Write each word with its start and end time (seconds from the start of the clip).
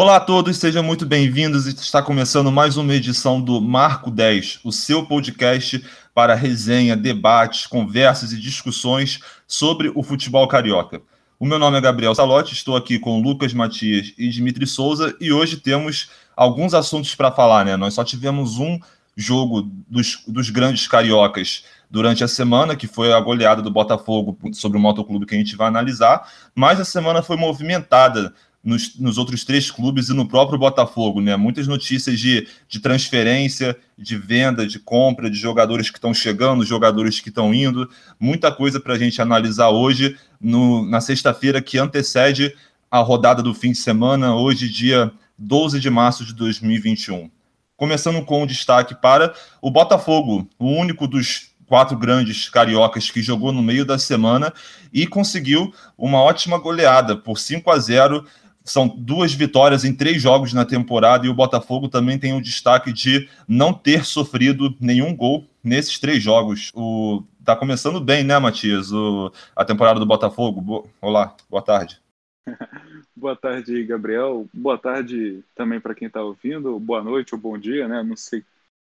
Olá 0.00 0.14
a 0.14 0.20
todos, 0.20 0.56
sejam 0.58 0.80
muito 0.80 1.04
bem-vindos. 1.04 1.66
Está 1.66 2.00
começando 2.00 2.52
mais 2.52 2.76
uma 2.76 2.94
edição 2.94 3.40
do 3.40 3.60
Marco 3.60 4.12
10, 4.12 4.60
o 4.62 4.70
seu 4.70 5.04
podcast 5.04 5.84
para 6.14 6.36
resenha, 6.36 6.96
debates, 6.96 7.66
conversas 7.66 8.32
e 8.32 8.40
discussões 8.40 9.18
sobre 9.44 9.90
o 9.92 10.04
futebol 10.04 10.46
carioca. 10.46 11.02
O 11.36 11.44
meu 11.44 11.58
nome 11.58 11.78
é 11.78 11.80
Gabriel 11.80 12.14
Salotti, 12.14 12.54
estou 12.54 12.76
aqui 12.76 12.96
com 12.96 13.20
Lucas 13.20 13.52
Matias 13.52 14.14
e 14.16 14.28
Dimitri 14.28 14.68
Souza 14.68 15.16
e 15.20 15.32
hoje 15.32 15.56
temos 15.56 16.10
alguns 16.36 16.74
assuntos 16.74 17.12
para 17.16 17.32
falar, 17.32 17.64
né? 17.64 17.76
Nós 17.76 17.94
só 17.94 18.04
tivemos 18.04 18.56
um 18.60 18.78
jogo 19.16 19.68
dos, 19.88 20.22
dos 20.28 20.48
grandes 20.48 20.86
cariocas 20.86 21.64
durante 21.90 22.22
a 22.22 22.28
semana, 22.28 22.76
que 22.76 22.86
foi 22.86 23.12
a 23.12 23.18
goleada 23.18 23.60
do 23.60 23.70
Botafogo 23.70 24.38
sobre 24.52 24.78
o 24.78 24.80
Motoclube 24.80 25.26
que 25.26 25.34
a 25.34 25.38
gente 25.38 25.56
vai 25.56 25.66
analisar, 25.66 26.30
mas 26.54 26.78
a 26.78 26.84
semana 26.84 27.20
foi 27.20 27.36
movimentada 27.36 28.32
nos, 28.68 28.98
nos, 28.98 29.16
outros 29.16 29.44
três 29.44 29.70
clubes 29.70 30.10
e 30.10 30.14
no 30.14 30.28
próprio 30.28 30.58
Botafogo, 30.58 31.20
né? 31.22 31.34
Muitas 31.36 31.66
notícias 31.66 32.20
de, 32.20 32.46
de 32.68 32.80
transferência, 32.80 33.74
de 33.96 34.16
venda, 34.16 34.66
de 34.66 34.78
compra, 34.78 35.30
de 35.30 35.38
jogadores 35.38 35.88
que 35.88 35.96
estão 35.96 36.12
chegando, 36.12 36.66
jogadores 36.66 37.18
que 37.18 37.30
estão 37.30 37.54
indo, 37.54 37.88
muita 38.20 38.52
coisa 38.52 38.78
para 38.78 38.94
a 38.94 38.98
gente 38.98 39.22
analisar 39.22 39.70
hoje, 39.70 40.16
no, 40.38 40.84
na 40.84 41.00
sexta-feira 41.00 41.62
que 41.62 41.78
antecede 41.78 42.54
a 42.90 42.98
rodada 42.98 43.42
do 43.42 43.54
fim 43.54 43.72
de 43.72 43.78
semana, 43.78 44.34
hoje, 44.34 44.68
dia 44.68 45.10
12 45.38 45.80
de 45.80 45.88
março 45.88 46.24
de 46.24 46.34
2021. 46.34 47.30
Começando 47.74 48.22
com 48.24 48.42
o 48.42 48.46
destaque 48.46 48.94
para 48.94 49.32
o 49.62 49.70
Botafogo, 49.70 50.46
o 50.58 50.66
único 50.66 51.06
dos 51.06 51.52
quatro 51.66 51.96
grandes 51.96 52.48
cariocas 52.48 53.10
que 53.10 53.22
jogou 53.22 53.52
no 53.52 53.62
meio 53.62 53.84
da 53.84 53.98
semana 53.98 54.52
e 54.92 55.06
conseguiu 55.06 55.72
uma 55.96 56.20
ótima 56.20 56.58
goleada 56.58 57.16
por 57.16 57.38
5 57.38 57.70
a 57.70 57.78
0 57.78 58.24
são 58.70 58.88
duas 58.88 59.32
vitórias 59.32 59.84
em 59.84 59.94
três 59.94 60.20
jogos 60.20 60.52
na 60.52 60.64
temporada 60.64 61.26
e 61.26 61.28
o 61.28 61.34
Botafogo 61.34 61.88
também 61.88 62.18
tem 62.18 62.32
o 62.32 62.42
destaque 62.42 62.92
de 62.92 63.28
não 63.46 63.72
ter 63.72 64.04
sofrido 64.04 64.74
nenhum 64.80 65.14
gol 65.14 65.46
nesses 65.62 65.98
três 65.98 66.22
jogos. 66.22 66.70
O 66.74 67.22
tá 67.44 67.56
começando 67.56 68.00
bem, 68.00 68.22
né, 68.22 68.38
Matias? 68.38 68.92
O, 68.92 69.32
a 69.56 69.64
temporada 69.64 69.98
do 69.98 70.06
Botafogo. 70.06 70.60
Bo... 70.60 70.88
Olá, 71.00 71.34
boa 71.48 71.62
tarde. 71.62 72.00
boa 73.16 73.34
tarde, 73.34 73.84
Gabriel. 73.84 74.46
Boa 74.52 74.76
tarde 74.76 75.42
também 75.54 75.80
para 75.80 75.94
quem 75.94 76.08
está 76.08 76.22
ouvindo. 76.22 76.78
Boa 76.78 77.02
noite 77.02 77.34
ou 77.34 77.40
bom 77.40 77.56
dia, 77.56 77.88
né? 77.88 78.02
Não 78.02 78.16
sei 78.16 78.44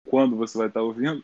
quando 0.08 0.36
você 0.36 0.58
vai 0.58 0.67
estar 0.67 0.80
tá 0.80 0.84
ouvindo, 0.84 1.23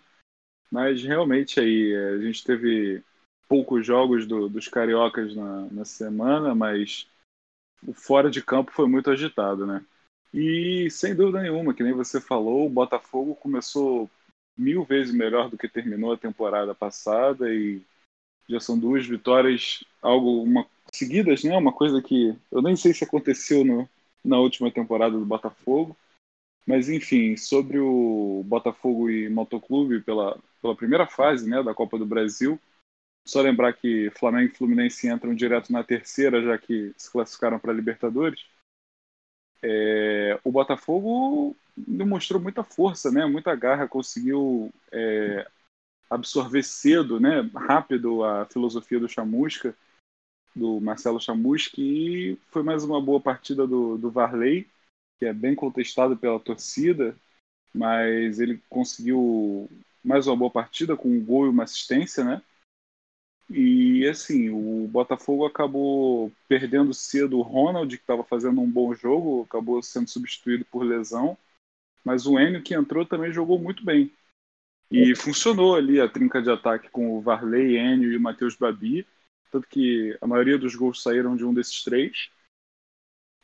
mas 0.72 1.04
realmente 1.04 1.60
aí 1.60 1.96
a 1.96 2.18
gente 2.20 2.44
teve 2.44 3.02
poucos 3.48 3.86
jogos 3.86 4.26
do, 4.28 4.50
dos 4.50 4.68
cariocas 4.68 5.36
na, 5.36 5.68
na 5.72 5.86
semana, 5.86 6.54
mas 6.54 7.08
o 7.88 7.94
fora 7.94 8.30
de 8.30 8.42
campo 8.42 8.72
foi 8.72 8.88
muito 8.88 9.10
agitado, 9.10 9.66
né? 9.66 9.84
E 10.34 10.90
sem 10.90 11.14
dúvida 11.16 11.42
nenhuma, 11.42 11.74
que 11.74 11.84
nem 11.84 11.94
você 11.94 12.20
falou, 12.20 12.66
o 12.66 12.70
Botafogo 12.70 13.36
começou 13.36 14.10
mil 14.58 14.84
vezes 14.84 15.14
melhor 15.14 15.50
do 15.50 15.58
que 15.58 15.68
terminou 15.68 16.14
a 16.14 16.18
temporada 16.18 16.74
passada 16.74 17.54
e 17.54 17.82
já 18.50 18.60
são 18.60 18.78
duas 18.78 19.06
vitórias, 19.06 19.84
algo 20.02 20.44
uma, 20.44 20.66
seguidas, 20.92 21.44
né? 21.44 21.58
Uma 21.58 21.72
coisa 21.72 22.02
que 22.02 22.36
eu 22.52 22.62
nem 22.62 22.76
sei 22.76 22.94
se 22.94 23.04
aconteceu 23.04 23.64
no, 23.64 23.88
na 24.24 24.40
última 24.40 24.72
temporada 24.72 25.18
do 25.18 25.26
Botafogo. 25.26 25.96
Mas 26.66 26.90
enfim, 26.90 27.36
sobre 27.36 27.78
o 27.78 28.44
Botafogo 28.46 29.10
e 29.10 29.30
Motoclube 29.30 30.02
pela, 30.02 30.38
pela 30.62 30.76
primeira 30.76 31.06
fase 31.06 31.50
né, 31.50 31.62
da 31.62 31.74
Copa 31.74 31.98
do 31.98 32.06
Brasil, 32.06 32.60
só 33.26 33.42
lembrar 33.42 33.74
que 33.74 34.10
Flamengo 34.12 34.52
e 34.52 34.56
Fluminense 34.56 35.08
entram 35.08 35.34
direto 35.34 35.72
na 35.72 35.84
terceira, 35.84 36.42
já 36.42 36.58
que 36.58 36.94
se 36.98 37.12
classificaram 37.12 37.58
para 37.58 37.72
a 37.72 37.76
Libertadores. 37.76 38.46
É, 39.62 40.40
o 40.44 40.52
Botafogo 40.52 41.56
demonstrou 41.76 42.42
muita 42.42 42.64
força, 42.64 43.10
né? 43.12 43.26
muita 43.26 43.56
garra, 43.56 43.88
conseguiu 43.88 44.72
é, 44.92 45.48
absorver 46.10 46.64
cedo, 46.64 47.20
né? 47.20 47.50
rápido, 47.56 48.24
a 48.24 48.46
filosofia 48.46 49.00
do 49.00 49.08
Chamusca, 49.08 49.74
do 50.54 50.82
Marcelo 50.82 51.20
Chamusca, 51.20 51.80
e 51.80 52.38
foi 52.50 52.62
mais 52.62 52.84
uma 52.84 53.02
boa 53.02 53.22
partida 53.22 53.66
do, 53.66 53.98
do 53.98 54.12
Varley, 54.12 54.68
que 55.18 55.26
é 55.26 55.34
bem 55.34 55.56
contestado 55.56 56.18
pela 56.18 56.40
torcida, 56.40 57.16
mas 57.74 58.40
ele 58.40 58.62
conseguiu 58.70 59.70
mais 60.04 60.28
uma 60.28 60.36
boa 60.36 60.52
partida 60.52 60.98
com 60.98 61.08
um 61.08 61.24
gol 61.24 61.46
e 61.46 61.50
uma 61.50 61.64
assistência, 61.64 62.24
né? 62.24 62.42
E 63.50 64.08
assim, 64.08 64.50
o 64.50 64.88
Botafogo 64.88 65.46
acabou 65.46 66.32
perdendo 66.48 66.94
cedo 66.94 67.38
o 67.38 67.42
Ronald, 67.42 67.96
que 67.96 68.02
estava 68.02 68.24
fazendo 68.24 68.62
um 68.62 68.70
bom 68.70 68.94
jogo, 68.94 69.44
acabou 69.44 69.82
sendo 69.82 70.10
substituído 70.10 70.66
por 70.66 70.84
lesão. 70.84 71.38
Mas 72.04 72.26
o 72.26 72.40
Enio 72.40 72.64
que 72.64 72.74
entrou 72.74 73.06
também 73.06 73.34
jogou 73.34 73.60
muito 73.60 73.84
bem. 73.84 74.12
E 74.92 75.16
funcionou 75.16 75.76
ali 75.76 76.00
a 76.00 76.08
trinca 76.08 76.42
de 76.42 76.50
ataque 76.50 76.90
com 76.90 77.18
o 77.18 77.22
Varley, 77.22 77.78
Enio 77.78 78.12
e 78.12 78.18
o 78.18 78.22
Matheus 78.22 78.56
Babi. 78.56 79.06
Tanto 79.52 79.68
que 79.68 80.18
a 80.22 80.28
maioria 80.28 80.58
dos 80.58 80.76
gols 80.76 81.02
saíram 81.02 81.36
de 81.36 81.46
um 81.46 81.54
desses 81.54 81.84
três. 81.84 82.30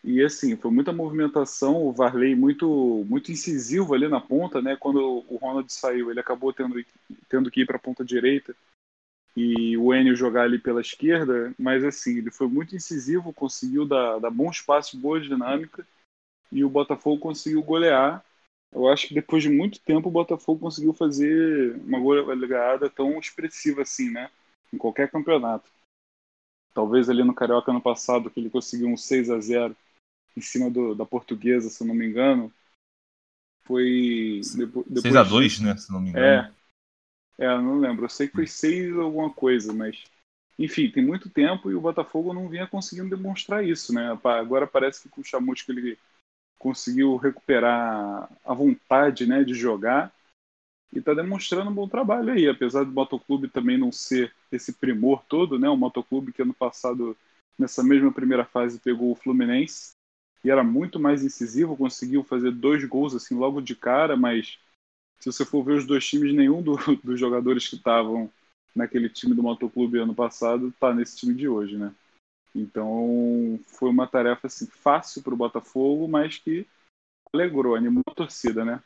E 0.03 0.23
assim, 0.23 0.55
foi 0.55 0.71
muita 0.71 0.93
movimentação, 0.93 1.75
o 1.85 1.91
Varley 1.91 2.33
muito 2.33 3.05
muito 3.05 3.31
incisivo 3.33 3.93
ali 3.93 4.07
na 4.07 4.21
ponta, 4.21 4.61
né? 4.61 4.77
Quando 4.77 5.25
o 5.27 5.35
Ronald 5.35 5.71
saiu, 5.71 6.09
ele 6.09 6.21
acabou 6.21 6.53
tendo, 6.53 6.83
tendo 7.27 7.51
que 7.51 7.61
ir 7.61 7.65
para 7.65 7.75
a 7.75 7.81
ponta 7.81 8.03
direita 8.03 8.55
e 9.35 9.77
o 9.77 9.93
Enio 9.93 10.15
jogar 10.15 10.43
ali 10.43 10.59
pela 10.59 10.81
esquerda, 10.81 11.53
mas 11.57 11.83
assim, 11.83 12.17
ele 12.17 12.31
foi 12.31 12.47
muito 12.47 12.75
incisivo, 12.75 13.33
conseguiu 13.33 13.85
dar, 13.85 14.19
dar 14.19 14.29
bom 14.29 14.49
espaço, 14.49 14.97
boa 14.97 15.19
dinâmica, 15.19 15.85
e 16.51 16.63
o 16.63 16.69
Botafogo 16.69 17.19
conseguiu 17.19 17.61
golear. 17.61 18.23
Eu 18.71 18.87
acho 18.87 19.07
que 19.07 19.13
depois 19.13 19.41
de 19.41 19.49
muito 19.49 19.79
tempo 19.79 20.09
o 20.09 20.11
Botafogo 20.11 20.59
conseguiu 20.59 20.93
fazer 20.93 21.75
uma 21.77 21.99
goleada 21.99 22.89
tão 22.89 23.17
expressiva 23.17 23.81
assim, 23.81 24.11
né? 24.11 24.29
Em 24.73 24.77
qualquer 24.77 25.09
campeonato. 25.09 25.69
Talvez 26.73 27.09
ali 27.09 27.23
no 27.23 27.33
Carioca 27.33 27.71
ano 27.71 27.81
passado, 27.81 28.29
que 28.29 28.39
ele 28.39 28.49
conseguiu 28.49 28.87
um 28.87 28.97
6 28.97 29.29
a 29.31 29.39
0 29.39 29.75
em 30.37 30.41
cima 30.41 30.69
do, 30.69 30.93
da 30.93 31.05
portuguesa, 31.05 31.69
se 31.69 31.83
eu 31.83 31.87
não 31.87 31.95
me 31.95 32.07
engano. 32.07 32.53
Foi. 33.63 34.41
Depois, 34.55 34.85
depois 34.85 35.01
6 35.01 35.15
a 35.15 35.23
2 35.23 35.51
de... 35.53 35.63
né? 35.63 35.77
Se 35.77 35.91
não 35.91 35.99
me 35.99 36.09
engano. 36.09 36.25
É, 36.25 36.51
é, 37.39 37.45
eu 37.45 37.61
não 37.61 37.79
lembro. 37.79 38.05
Eu 38.05 38.09
sei 38.09 38.27
que 38.27 38.35
foi 38.35 38.47
seis 38.47 38.95
alguma 38.95 39.31
coisa, 39.31 39.73
mas. 39.73 40.03
Enfim, 40.57 40.91
tem 40.91 41.03
muito 41.03 41.29
tempo 41.29 41.71
e 41.71 41.75
o 41.75 41.79
Botafogo 41.79 42.33
não 42.33 42.49
vinha 42.49 42.67
conseguindo 42.67 43.15
demonstrar 43.15 43.65
isso, 43.65 43.93
né? 43.93 44.11
Agora 44.25 44.67
parece 44.67 45.01
que 45.01 45.09
com 45.09 45.21
o 45.21 45.23
Chamusca 45.23 45.71
ele 45.71 45.97
conseguiu 46.59 47.15
recuperar 47.15 48.29
a 48.43 48.53
vontade 48.53 49.25
né, 49.25 49.45
de 49.45 49.53
jogar 49.53 50.13
e 50.91 50.99
está 50.99 51.13
demonstrando 51.13 51.69
um 51.69 51.73
bom 51.73 51.87
trabalho 51.87 52.33
aí, 52.33 52.49
apesar 52.49 52.83
do 52.83 52.91
Motoclube 52.91 53.47
também 53.47 53.77
não 53.77 53.89
ser 53.89 54.33
esse 54.51 54.73
primor 54.73 55.23
todo, 55.29 55.57
né? 55.57 55.69
O 55.69 55.77
Motoclube 55.77 56.33
que 56.33 56.41
ano 56.41 56.53
passado, 56.53 57.15
nessa 57.57 57.81
mesma 57.81 58.11
primeira 58.11 58.43
fase, 58.43 58.79
pegou 58.79 59.11
o 59.11 59.15
Fluminense 59.15 59.93
e 60.43 60.51
era 60.51 60.63
muito 60.63 60.99
mais 60.99 61.23
incisivo, 61.23 61.77
conseguiu 61.77 62.23
fazer 62.23 62.51
dois 62.51 62.83
gols 62.83 63.15
assim 63.15 63.35
logo 63.35 63.61
de 63.61 63.75
cara, 63.75 64.17
mas 64.17 64.59
se 65.19 65.31
você 65.31 65.45
for 65.45 65.63
ver 65.63 65.73
os 65.73 65.85
dois 65.85 66.07
times, 66.07 66.33
nenhum 66.33 66.61
do, 66.61 66.75
dos 67.03 67.19
jogadores 67.19 67.67
que 67.67 67.75
estavam 67.75 68.31
naquele 68.75 69.09
time 69.09 69.33
do 69.33 69.43
motoclube 69.43 69.99
ano 69.99 70.15
passado 70.15 70.69
está 70.69 70.93
nesse 70.93 71.17
time 71.17 71.33
de 71.33 71.47
hoje, 71.47 71.77
né? 71.77 71.93
Então 72.55 73.59
foi 73.67 73.89
uma 73.89 74.07
tarefa 74.07 74.47
assim, 74.47 74.65
fácil 74.65 75.21
para 75.21 75.33
o 75.33 75.37
Botafogo, 75.37 76.07
mas 76.07 76.37
que 76.37 76.65
alegrou, 77.33 77.75
animou 77.75 78.03
a 78.07 78.15
torcida, 78.15 78.65
né? 78.65 78.81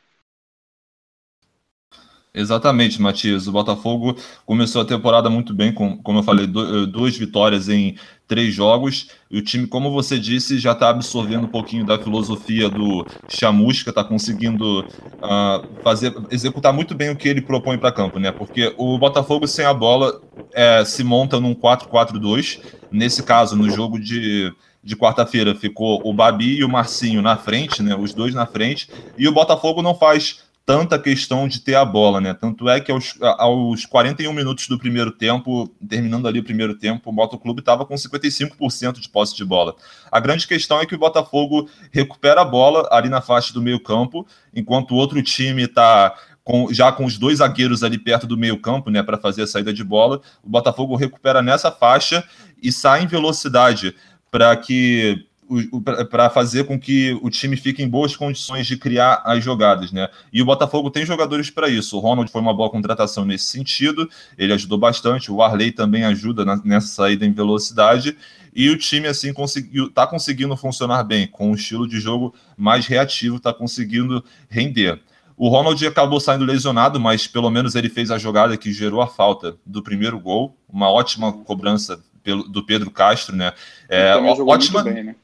Exatamente, 2.36 3.00
Matias. 3.00 3.46
O 3.46 3.52
Botafogo 3.52 4.16
começou 4.44 4.82
a 4.82 4.84
temporada 4.84 5.30
muito 5.30 5.54
bem, 5.54 5.72
com, 5.72 5.96
como 5.98 6.18
eu 6.18 6.22
falei, 6.24 6.48
do, 6.48 6.84
duas 6.84 7.16
vitórias 7.16 7.68
em 7.68 7.94
três 8.26 8.52
jogos. 8.52 9.08
E 9.30 9.38
o 9.38 9.42
time, 9.42 9.68
como 9.68 9.92
você 9.92 10.18
disse, 10.18 10.58
já 10.58 10.72
está 10.72 10.88
absorvendo 10.88 11.44
um 11.44 11.48
pouquinho 11.48 11.86
da 11.86 11.96
filosofia 11.96 12.68
do 12.68 13.06
Chamusca, 13.28 13.90
está 13.90 14.02
conseguindo 14.02 14.80
uh, 14.80 15.82
fazer, 15.84 16.12
executar 16.28 16.72
muito 16.72 16.92
bem 16.92 17.10
o 17.10 17.16
que 17.16 17.28
ele 17.28 17.40
propõe 17.40 17.78
para 17.78 17.92
campo, 17.92 18.18
né? 18.18 18.32
Porque 18.32 18.74
o 18.76 18.98
Botafogo 18.98 19.46
sem 19.46 19.64
a 19.64 19.72
bola 19.72 20.20
é, 20.52 20.84
se 20.84 21.04
monta 21.04 21.38
num 21.38 21.54
4-4-2. 21.54 22.60
Nesse 22.90 23.22
caso, 23.22 23.54
no 23.54 23.70
jogo 23.70 23.98
de 23.98 24.52
de 24.84 24.94
quarta-feira 24.94 25.54
ficou 25.54 26.02
o 26.04 26.12
Babi 26.12 26.58
e 26.58 26.62
o 26.62 26.68
Marcinho 26.68 27.22
na 27.22 27.38
frente, 27.38 27.82
né? 27.82 27.96
Os 27.96 28.12
dois 28.12 28.34
na 28.34 28.44
frente, 28.44 28.86
e 29.16 29.26
o 29.26 29.32
Botafogo 29.32 29.80
não 29.80 29.94
faz 29.94 30.44
tanta 30.66 30.98
questão 30.98 31.46
de 31.46 31.60
ter 31.60 31.74
a 31.74 31.84
bola, 31.84 32.20
né? 32.20 32.32
Tanto 32.32 32.68
é 32.68 32.80
que 32.80 32.90
aos, 32.90 33.16
aos 33.20 33.84
41 33.84 34.32
minutos 34.32 34.66
do 34.66 34.78
primeiro 34.78 35.10
tempo, 35.12 35.68
terminando 35.86 36.26
ali 36.26 36.40
o 36.40 36.44
primeiro 36.44 36.74
tempo, 36.74 37.10
o 37.10 37.12
Motoclube 37.12 37.60
estava 37.60 37.84
com 37.84 37.94
55% 37.94 38.98
de 38.98 39.08
posse 39.08 39.36
de 39.36 39.44
bola. 39.44 39.76
A 40.10 40.18
grande 40.20 40.46
questão 40.46 40.80
é 40.80 40.86
que 40.86 40.94
o 40.94 40.98
Botafogo 40.98 41.68
recupera 41.90 42.40
a 42.40 42.44
bola 42.44 42.88
ali 42.90 43.10
na 43.10 43.20
faixa 43.20 43.52
do 43.52 43.60
meio-campo, 43.60 44.26
enquanto 44.54 44.92
o 44.92 44.96
outro 44.96 45.22
time 45.22 45.64
está 45.64 46.14
com, 46.42 46.72
já 46.72 46.90
com 46.90 47.04
os 47.04 47.18
dois 47.18 47.38
zagueiros 47.38 47.82
ali 47.82 47.98
perto 47.98 48.26
do 48.26 48.36
meio-campo, 48.36 48.90
né, 48.90 49.02
para 49.02 49.18
fazer 49.18 49.42
a 49.42 49.46
saída 49.46 49.72
de 49.72 49.84
bola. 49.84 50.22
O 50.42 50.48
Botafogo 50.48 50.96
recupera 50.96 51.42
nessa 51.42 51.70
faixa 51.70 52.24
e 52.62 52.72
sai 52.72 53.02
em 53.02 53.06
velocidade 53.06 53.94
para 54.30 54.56
que 54.56 55.26
para 56.10 56.30
fazer 56.30 56.64
com 56.64 56.78
que 56.78 57.18
o 57.22 57.30
time 57.30 57.56
fique 57.56 57.82
em 57.82 57.88
boas 57.88 58.16
condições 58.16 58.66
de 58.66 58.76
criar 58.76 59.22
as 59.24 59.44
jogadas, 59.44 59.92
né? 59.92 60.08
E 60.32 60.40
o 60.40 60.44
Botafogo 60.44 60.90
tem 60.90 61.04
jogadores 61.04 61.50
para 61.50 61.68
isso. 61.68 61.96
O 61.96 62.00
Ronald 62.00 62.30
foi 62.30 62.40
uma 62.40 62.54
boa 62.54 62.70
contratação 62.70 63.24
nesse 63.24 63.46
sentido, 63.46 64.08
ele 64.38 64.52
ajudou 64.52 64.78
bastante. 64.78 65.30
O 65.30 65.42
Arley 65.42 65.72
também 65.72 66.04
ajuda 66.04 66.44
na, 66.44 66.56
nessa 66.64 66.88
saída 66.88 67.26
em 67.26 67.32
velocidade. 67.32 68.16
E 68.54 68.70
o 68.70 68.78
time, 68.78 69.08
assim, 69.08 69.32
conseguiu, 69.32 69.90
tá 69.90 70.06
conseguindo 70.06 70.56
funcionar 70.56 71.02
bem, 71.02 71.26
com 71.26 71.50
um 71.50 71.54
estilo 71.54 71.88
de 71.88 71.98
jogo 71.98 72.34
mais 72.56 72.86
reativo, 72.86 73.40
tá 73.40 73.52
conseguindo 73.52 74.24
render. 74.48 75.00
O 75.36 75.48
Ronald 75.48 75.84
acabou 75.84 76.20
saindo 76.20 76.44
lesionado, 76.44 77.00
mas 77.00 77.26
pelo 77.26 77.50
menos 77.50 77.74
ele 77.74 77.88
fez 77.88 78.10
a 78.10 78.18
jogada 78.18 78.56
que 78.56 78.72
gerou 78.72 79.02
a 79.02 79.06
falta 79.06 79.56
do 79.66 79.82
primeiro 79.82 80.18
gol. 80.20 80.56
Uma 80.68 80.88
ótima 80.88 81.32
cobrança 81.32 82.00
pelo, 82.22 82.44
do 82.44 82.64
Pedro 82.64 82.90
Castro, 82.90 83.34
né? 83.34 83.52
É, 83.88 84.14
ótima. 84.14 84.82
Bem, 84.84 85.04
né? 85.04 85.16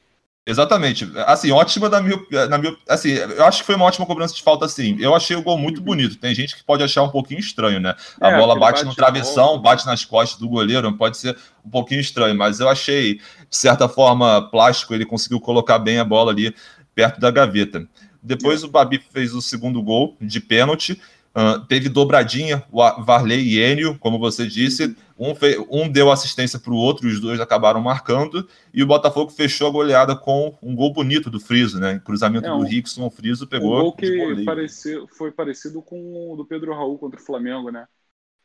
Exatamente. 0.43 1.07
Assim, 1.27 1.51
ótima 1.51 1.87
na 1.87 2.01
minha, 2.01 2.19
na 2.49 2.57
minha. 2.57 2.75
Assim, 2.89 3.11
eu 3.11 3.45
acho 3.45 3.59
que 3.59 3.65
foi 3.65 3.75
uma 3.75 3.85
ótima 3.85 4.07
cobrança 4.07 4.33
de 4.33 4.41
falta, 4.41 4.65
assim. 4.65 4.97
Eu 4.99 5.15
achei 5.15 5.35
o 5.35 5.43
gol 5.43 5.57
muito 5.57 5.77
uhum. 5.77 5.83
bonito. 5.83 6.17
Tem 6.17 6.33
gente 6.33 6.55
que 6.55 6.63
pode 6.63 6.83
achar 6.83 7.03
um 7.03 7.09
pouquinho 7.09 7.39
estranho, 7.39 7.79
né? 7.79 7.95
A 8.19 8.31
é, 8.31 8.37
bola 8.37 8.57
bate, 8.57 8.77
bate 8.77 8.85
no 8.85 8.95
travessão, 8.95 9.61
bate 9.61 9.85
nas 9.85 10.03
costas 10.03 10.39
do 10.39 10.49
goleiro, 10.49 10.91
pode 10.97 11.17
ser 11.17 11.37
um 11.63 11.69
pouquinho 11.69 12.01
estranho, 12.01 12.35
mas 12.35 12.59
eu 12.59 12.67
achei, 12.67 13.15
de 13.15 13.21
certa 13.55 13.87
forma, 13.87 14.41
plástico, 14.49 14.95
ele 14.95 15.05
conseguiu 15.05 15.39
colocar 15.39 15.77
bem 15.77 15.99
a 15.99 16.05
bola 16.05 16.31
ali 16.31 16.55
perto 16.95 17.19
da 17.19 17.29
gaveta. 17.29 17.87
Depois 18.21 18.63
é. 18.63 18.65
o 18.65 18.69
Babi 18.69 18.99
fez 19.11 19.35
o 19.35 19.41
segundo 19.41 19.81
gol 19.81 20.17
de 20.19 20.39
pênalti. 20.39 20.99
Uh, 21.33 21.65
teve 21.65 21.87
dobradinha, 21.87 22.61
o 22.69 23.03
Varley 23.03 23.39
e 23.39 23.59
Enio, 23.59 23.97
como 23.99 24.19
você 24.19 24.45
disse. 24.45 24.95
Um, 25.17 25.33
fez, 25.33 25.57
um 25.69 25.87
deu 25.87 26.11
assistência 26.11 26.59
para 26.59 26.73
o 26.73 26.75
outro, 26.75 27.07
os 27.07 27.21
dois 27.21 27.39
acabaram 27.39 27.79
marcando. 27.79 28.47
E 28.73 28.83
o 28.83 28.87
Botafogo 28.87 29.31
fechou 29.31 29.67
a 29.67 29.71
goleada 29.71 30.13
com 30.15 30.57
um 30.61 30.75
gol 30.75 30.91
bonito 30.91 31.29
do 31.29 31.39
Friso, 31.39 31.79
né? 31.79 32.01
Cruzamento 32.03 32.49
um, 32.49 32.59
do 32.59 32.65
Rickson, 32.65 33.05
o 33.05 33.09
Friso 33.09 33.47
pegou. 33.47 33.77
Um 33.77 33.81
gol 33.81 33.93
que 33.93 34.43
pareceu, 34.43 35.07
foi 35.07 35.31
parecido 35.31 35.81
com 35.81 36.33
o 36.33 36.35
do 36.35 36.45
Pedro 36.45 36.73
Raul 36.73 36.97
contra 36.97 37.19
o 37.19 37.23
Flamengo, 37.23 37.71
né? 37.71 37.87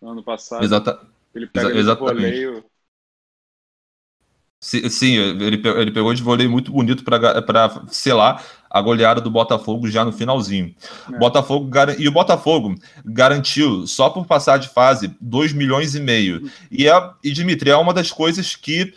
No 0.00 0.10
ano 0.10 0.22
passado. 0.22 0.62
Exata, 0.62 1.00
ele 1.34 1.48
pega 1.48 1.70
exa 1.70 1.78
exatamente. 1.80 2.14
voleio. 2.14 2.64
Sim, 4.60 5.16
ele, 5.16 5.62
ele 5.64 5.92
pegou 5.92 6.14
de 6.14 6.22
voleio 6.22 6.50
muito 6.50 6.72
bonito 6.72 7.04
para 7.04 7.86
selar 7.88 8.44
a 8.76 8.82
goleada 8.82 9.20
do 9.20 9.30
Botafogo 9.30 9.88
já 9.88 10.04
no 10.04 10.12
finalzinho. 10.12 10.74
É. 11.12 11.18
Botafogo 11.18 11.70
e 11.98 12.08
o 12.08 12.12
Botafogo 12.12 12.74
garantiu 13.04 13.86
só 13.86 14.10
por 14.10 14.26
passar 14.26 14.58
de 14.58 14.68
fase 14.68 15.14
2 15.20 15.52
milhões 15.52 15.94
e 15.94 16.00
meio. 16.00 16.50
E, 16.70 16.88
é, 16.88 17.10
e 17.22 17.32
Dimitri, 17.32 17.70
é 17.70 17.76
uma 17.76 17.94
das 17.94 18.10
coisas 18.10 18.54
que 18.54 18.92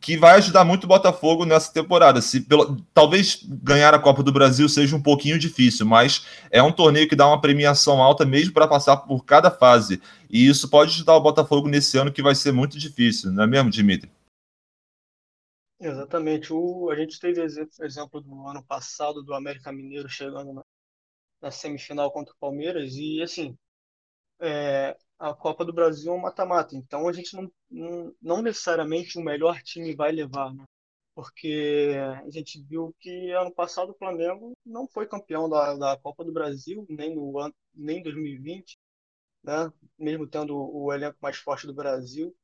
que 0.00 0.16
vai 0.16 0.36
ajudar 0.36 0.64
muito 0.64 0.84
o 0.84 0.86
Botafogo 0.86 1.44
nessa 1.44 1.70
temporada. 1.70 2.22
Se 2.22 2.40
pelo, 2.40 2.76
talvez 2.94 3.40
ganhar 3.46 3.92
a 3.92 3.98
Copa 3.98 4.22
do 4.22 4.32
Brasil 4.32 4.66
seja 4.66 4.96
um 4.96 5.02
pouquinho 5.02 5.38
difícil, 5.38 5.84
mas 5.84 6.24
é 6.50 6.62
um 6.62 6.72
torneio 6.72 7.06
que 7.06 7.14
dá 7.14 7.26
uma 7.26 7.40
premiação 7.40 8.02
alta 8.02 8.24
mesmo 8.24 8.54
para 8.54 8.66
passar 8.66 8.96
por 8.96 9.24
cada 9.26 9.50
fase. 9.50 10.00
E 10.30 10.48
isso 10.48 10.68
pode 10.68 10.92
ajudar 10.92 11.14
o 11.14 11.20
Botafogo 11.20 11.68
nesse 11.68 11.98
ano 11.98 12.10
que 12.10 12.22
vai 12.22 12.34
ser 12.34 12.52
muito 12.52 12.78
difícil, 12.78 13.30
não 13.30 13.44
é 13.44 13.46
mesmo, 13.46 13.68
Dimitri? 13.70 14.10
Exatamente. 15.84 16.52
O, 16.52 16.90
a 16.90 16.96
gente 16.96 17.18
teve 17.20 17.40
exemplo 17.42 18.20
do 18.20 18.48
ano 18.48 18.64
passado 18.64 19.22
do 19.22 19.34
América 19.34 19.70
Mineiro 19.72 20.08
chegando 20.08 20.52
na, 20.54 20.64
na 21.42 21.50
semifinal 21.50 22.12
contra 22.12 22.34
o 22.34 22.38
Palmeiras 22.38 22.94
e 22.96 23.22
assim 23.22 23.56
é, 24.40 24.96
a 25.18 25.34
Copa 25.34 25.64
do 25.64 25.72
Brasil 25.72 26.12
é 26.12 26.16
um 26.16 26.20
mata-mata, 26.20 26.76
então 26.76 27.08
a 27.08 27.12
gente 27.12 27.36
não, 27.36 27.50
não, 27.70 28.14
não, 28.22 28.42
necessariamente 28.42 29.18
o 29.18 29.22
melhor 29.22 29.62
time 29.62 29.94
vai 29.96 30.12
levar, 30.12 30.54
né? 30.54 30.64
Porque 31.14 31.94
a 32.26 32.30
gente 32.30 32.62
viu 32.64 32.94
que 33.00 33.30
ano 33.32 33.52
passado 33.54 33.92
o 33.92 33.98
Flamengo 33.98 34.52
não 34.66 34.88
foi 34.88 35.06
campeão 35.08 35.48
da, 35.48 35.74
da 35.76 35.98
Copa 35.98 36.24
do 36.24 36.32
Brasil, 36.32 36.86
nem 36.90 37.14
no 37.14 37.38
ano, 37.38 37.54
nem 37.74 38.02
2020, 38.02 38.78
né? 39.44 39.72
Mesmo 39.98 40.26
tendo 40.28 40.56
o 40.56 40.92
elenco 40.92 41.18
mais 41.22 41.36
forte 41.38 41.66
do 41.66 41.74
Brasil. 41.74 42.34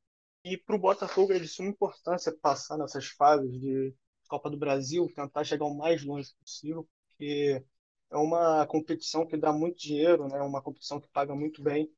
E 0.43 0.57
para 0.57 0.75
o 0.75 0.79
Botafogo 0.79 1.33
é 1.33 1.39
de 1.39 1.47
suma 1.47 1.69
importância 1.69 2.35
passar 2.41 2.77
nessas 2.77 3.07
fases 3.07 3.51
de 3.59 3.93
Copa 4.27 4.49
do 4.49 4.57
Brasil, 4.57 5.11
tentar 5.15 5.43
chegar 5.43 5.65
o 5.65 5.77
mais 5.77 6.03
longe 6.03 6.33
possível, 6.39 6.87
porque 7.07 7.63
é 8.09 8.17
uma 8.17 8.65
competição 8.67 9.25
que 9.27 9.37
dá 9.37 9.53
muito 9.53 9.77
dinheiro, 9.79 10.27
né? 10.27 10.41
uma 10.41 10.61
competição 10.61 10.99
que 10.99 11.07
paga 11.09 11.35
muito 11.35 11.61
bem 11.61 11.91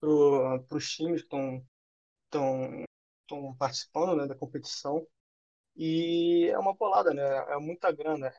para 0.00 0.76
os 0.76 0.90
times 0.90 1.22
que 1.22 1.26
estão 1.26 1.66
estão 3.22 3.54
participando 3.56 4.16
né, 4.16 4.26
da 4.26 4.34
competição. 4.34 5.06
E 5.76 6.48
é 6.50 6.58
uma 6.58 6.74
bolada, 6.74 7.14
né? 7.14 7.22
É 7.52 7.58
muita 7.58 7.92
grana. 7.92 8.32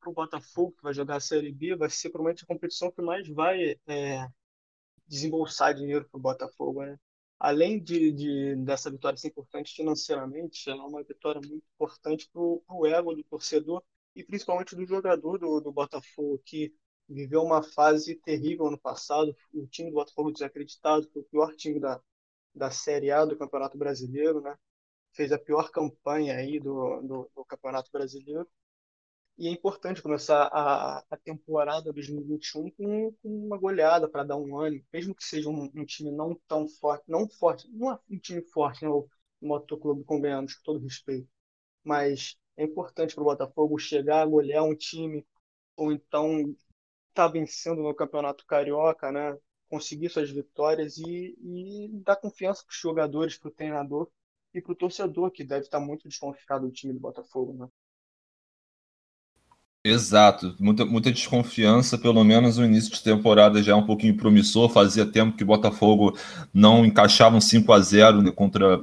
Para 0.00 0.10
o 0.10 0.14
Botafogo, 0.14 0.72
que 0.76 0.82
vai 0.82 0.94
jogar 0.94 1.16
a 1.16 1.20
Série 1.20 1.52
B, 1.52 1.76
vai 1.76 1.90
ser 1.90 2.10
provavelmente 2.10 2.44
a 2.44 2.46
competição 2.46 2.90
que 2.92 3.02
mais 3.02 3.28
vai 3.28 3.76
é, 3.86 4.28
desembolsar 5.06 5.74
dinheiro 5.74 6.08
para 6.08 6.18
o 6.18 6.22
Botafogo, 6.22 6.82
né? 6.84 6.98
Além 7.40 7.82
de, 7.82 8.12
de, 8.12 8.56
dessa 8.56 8.90
vitória 8.90 9.16
ser 9.18 9.28
importante 9.28 9.74
financeiramente, 9.74 10.68
ela 10.68 10.84
é 10.84 10.86
uma 10.86 11.02
vitória 11.02 11.40
muito 11.40 11.64
importante 11.74 12.28
para 12.30 12.42
o 12.42 12.86
ego 12.86 13.14
do 13.14 13.24
torcedor 13.24 13.82
e 14.14 14.22
principalmente 14.22 14.76
do 14.76 14.84
jogador 14.86 15.38
do, 15.38 15.60
do 15.60 15.72
Botafogo, 15.72 16.40
que 16.44 16.74
viveu 17.08 17.42
uma 17.42 17.62
fase 17.62 18.14
terrível 18.16 18.66
ano 18.66 18.78
passado. 18.78 19.34
O 19.54 19.66
time 19.66 19.90
do 19.90 19.94
Botafogo 19.94 20.30
desacreditado, 20.32 21.08
foi 21.12 21.22
o 21.22 21.24
pior 21.24 21.54
time 21.56 21.80
da, 21.80 22.00
da 22.54 22.70
Série 22.70 23.10
A 23.10 23.24
do 23.24 23.36
Campeonato 23.38 23.78
Brasileiro, 23.78 24.40
né? 24.42 24.56
Fez 25.12 25.32
a 25.32 25.38
pior 25.38 25.70
campanha 25.70 26.36
aí 26.36 26.60
do, 26.60 27.00
do, 27.02 27.30
do 27.34 27.44
Campeonato 27.46 27.90
Brasileiro. 27.90 28.48
E 29.40 29.48
é 29.48 29.50
importante 29.50 30.02
começar 30.02 30.50
a, 30.52 30.98
a 31.10 31.16
temporada 31.16 31.90
2021 31.94 32.70
com, 32.72 33.12
com 33.22 33.46
uma 33.46 33.56
goleada 33.56 34.06
para 34.06 34.22
dar 34.22 34.36
um 34.36 34.58
ânimo, 34.58 34.84
mesmo 34.92 35.14
que 35.14 35.24
seja 35.24 35.48
um, 35.48 35.64
um, 35.74 35.84
time 35.86 36.12
não 36.12 36.38
tão 36.46 36.68
forte, 36.68 37.04
não 37.08 37.26
forte, 37.26 37.66
não 37.72 37.90
é 37.90 37.98
um 38.10 38.18
time 38.18 38.42
forte, 38.42 38.84
né, 38.84 38.90
o 38.90 39.08
Motoclube, 39.40 40.04
convenhamos, 40.04 40.54
com 40.56 40.62
todo 40.64 40.84
respeito, 40.84 41.26
mas 41.82 42.36
é 42.54 42.64
importante 42.64 43.14
para 43.14 43.22
o 43.22 43.24
Botafogo 43.24 43.78
chegar 43.78 44.20
a 44.20 44.26
golear 44.26 44.62
um 44.62 44.76
time, 44.76 45.26
ou 45.74 45.90
então 45.90 46.54
tá 47.14 47.26
vencendo 47.26 47.82
no 47.82 47.94
Campeonato 47.94 48.44
Carioca, 48.46 49.10
né, 49.10 49.38
conseguir 49.70 50.10
suas 50.10 50.30
vitórias 50.30 50.98
e, 50.98 51.34
e 51.40 51.88
dar 52.04 52.16
confiança 52.16 52.62
para 52.62 52.72
os 52.72 52.78
jogadores, 52.78 53.38
para 53.38 53.48
o 53.48 53.52
treinador 53.52 54.10
e 54.52 54.60
para 54.60 54.72
o 54.72 54.76
torcedor, 54.76 55.30
que 55.30 55.44
deve 55.44 55.62
estar 55.64 55.80
muito 55.80 56.06
desconfiado 56.06 56.66
do 56.66 56.72
time 56.72 56.92
do 56.92 57.00
Botafogo. 57.00 57.54
Né? 57.54 57.68
Exato, 59.82 60.54
muita, 60.60 60.84
muita 60.84 61.10
desconfiança, 61.10 61.96
pelo 61.96 62.22
menos 62.22 62.58
o 62.58 62.64
início 62.64 62.92
de 62.92 63.02
temporada 63.02 63.62
já 63.62 63.72
é 63.72 63.74
um 63.74 63.86
pouquinho 63.86 64.14
promissor, 64.14 64.68
fazia 64.68 65.06
tempo 65.06 65.34
que 65.34 65.42
o 65.42 65.46
Botafogo 65.46 66.14
não 66.52 66.84
encaixava 66.84 67.34
um 67.34 67.40
5 67.40 67.72
a 67.72 67.80
0 67.80 68.20
né, 68.20 68.30
contra, 68.30 68.78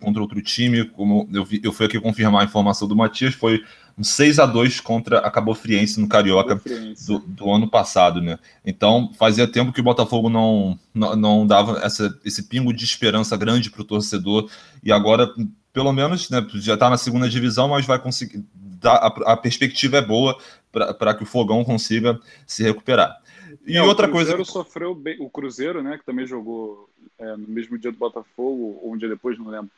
contra 0.00 0.22
outro 0.22 0.40
time, 0.40 0.86
como 0.86 1.28
eu, 1.34 1.44
vi, 1.44 1.60
eu 1.62 1.70
fui 1.70 1.84
aqui 1.84 2.00
confirmar 2.00 2.40
a 2.40 2.44
informação 2.46 2.88
do 2.88 2.96
Matias, 2.96 3.34
foi 3.34 3.62
um 3.98 4.02
6 4.02 4.38
a 4.38 4.46
2 4.46 4.80
contra 4.80 5.18
a 5.18 5.30
Cabo 5.30 5.54
Friense 5.54 6.00
no 6.00 6.08
Carioca 6.08 6.58
do, 7.06 7.18
do, 7.18 7.50
ano 7.50 7.68
passado, 7.68 8.22
né? 8.22 8.38
Então 8.64 9.12
fazia 9.18 9.46
tempo 9.46 9.70
que 9.70 9.82
o 9.82 9.84
Botafogo 9.84 10.30
não, 10.30 10.78
não, 10.94 11.14
não 11.14 11.46
dava 11.46 11.78
essa, 11.84 12.18
esse 12.24 12.44
pingo 12.44 12.72
de 12.72 12.86
esperança 12.86 13.36
grande 13.36 13.70
para 13.70 13.82
o 13.82 13.84
torcedor, 13.84 14.48
e 14.82 14.90
agora, 14.90 15.28
pelo 15.74 15.92
menos, 15.92 16.30
né, 16.30 16.42
já 16.54 16.72
está 16.72 16.88
na 16.88 16.96
segunda 16.96 17.28
divisão, 17.28 17.68
mas 17.68 17.84
vai 17.84 17.98
conseguir 17.98 18.42
a, 18.82 19.32
a 19.32 19.36
perspectiva 19.36 19.98
é 19.98 20.02
boa 20.02 20.38
para 20.70 21.14
que 21.14 21.22
o 21.22 21.26
Fogão 21.26 21.64
consiga 21.64 22.20
se 22.46 22.62
recuperar. 22.62 23.20
E 23.66 23.76
é, 23.76 23.82
outra 23.82 24.06
o 24.06 24.10
Cruzeiro 24.10 24.38
coisa. 24.38 24.50
sofreu 24.50 24.94
bem, 24.94 25.16
o 25.20 25.30
Cruzeiro, 25.30 25.82
né, 25.82 25.98
que 25.98 26.04
também 26.04 26.26
jogou 26.26 26.88
é, 27.18 27.36
no 27.36 27.48
mesmo 27.48 27.78
dia 27.78 27.90
do 27.90 27.98
Botafogo, 27.98 28.80
ou 28.82 28.92
um 28.92 28.96
dia 28.96 29.08
depois, 29.08 29.38
não 29.38 29.48
lembro. 29.48 29.70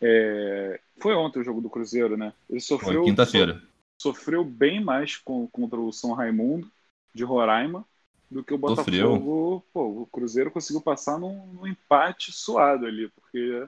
É, 0.00 0.80
foi 0.98 1.14
ontem 1.14 1.40
o 1.40 1.44
jogo 1.44 1.60
do 1.60 1.68
Cruzeiro, 1.68 2.16
né? 2.16 2.32
Ele 2.48 2.60
sofreu. 2.60 3.04
quinta-feira. 3.04 3.60
So, 4.00 4.14
sofreu 4.14 4.44
bem 4.44 4.82
mais 4.82 5.16
com, 5.16 5.46
contra 5.48 5.78
o 5.78 5.92
São 5.92 6.12
Raimundo 6.12 6.70
de 7.14 7.22
Roraima 7.22 7.84
do 8.30 8.42
que 8.42 8.54
o 8.54 8.58
Botafogo. 8.58 9.64
Pô, 9.72 10.02
o 10.02 10.06
Cruzeiro 10.06 10.50
conseguiu 10.50 10.80
passar 10.80 11.18
num, 11.18 11.46
num 11.52 11.66
empate 11.66 12.32
suado 12.32 12.86
ali, 12.86 13.08
porque 13.08 13.66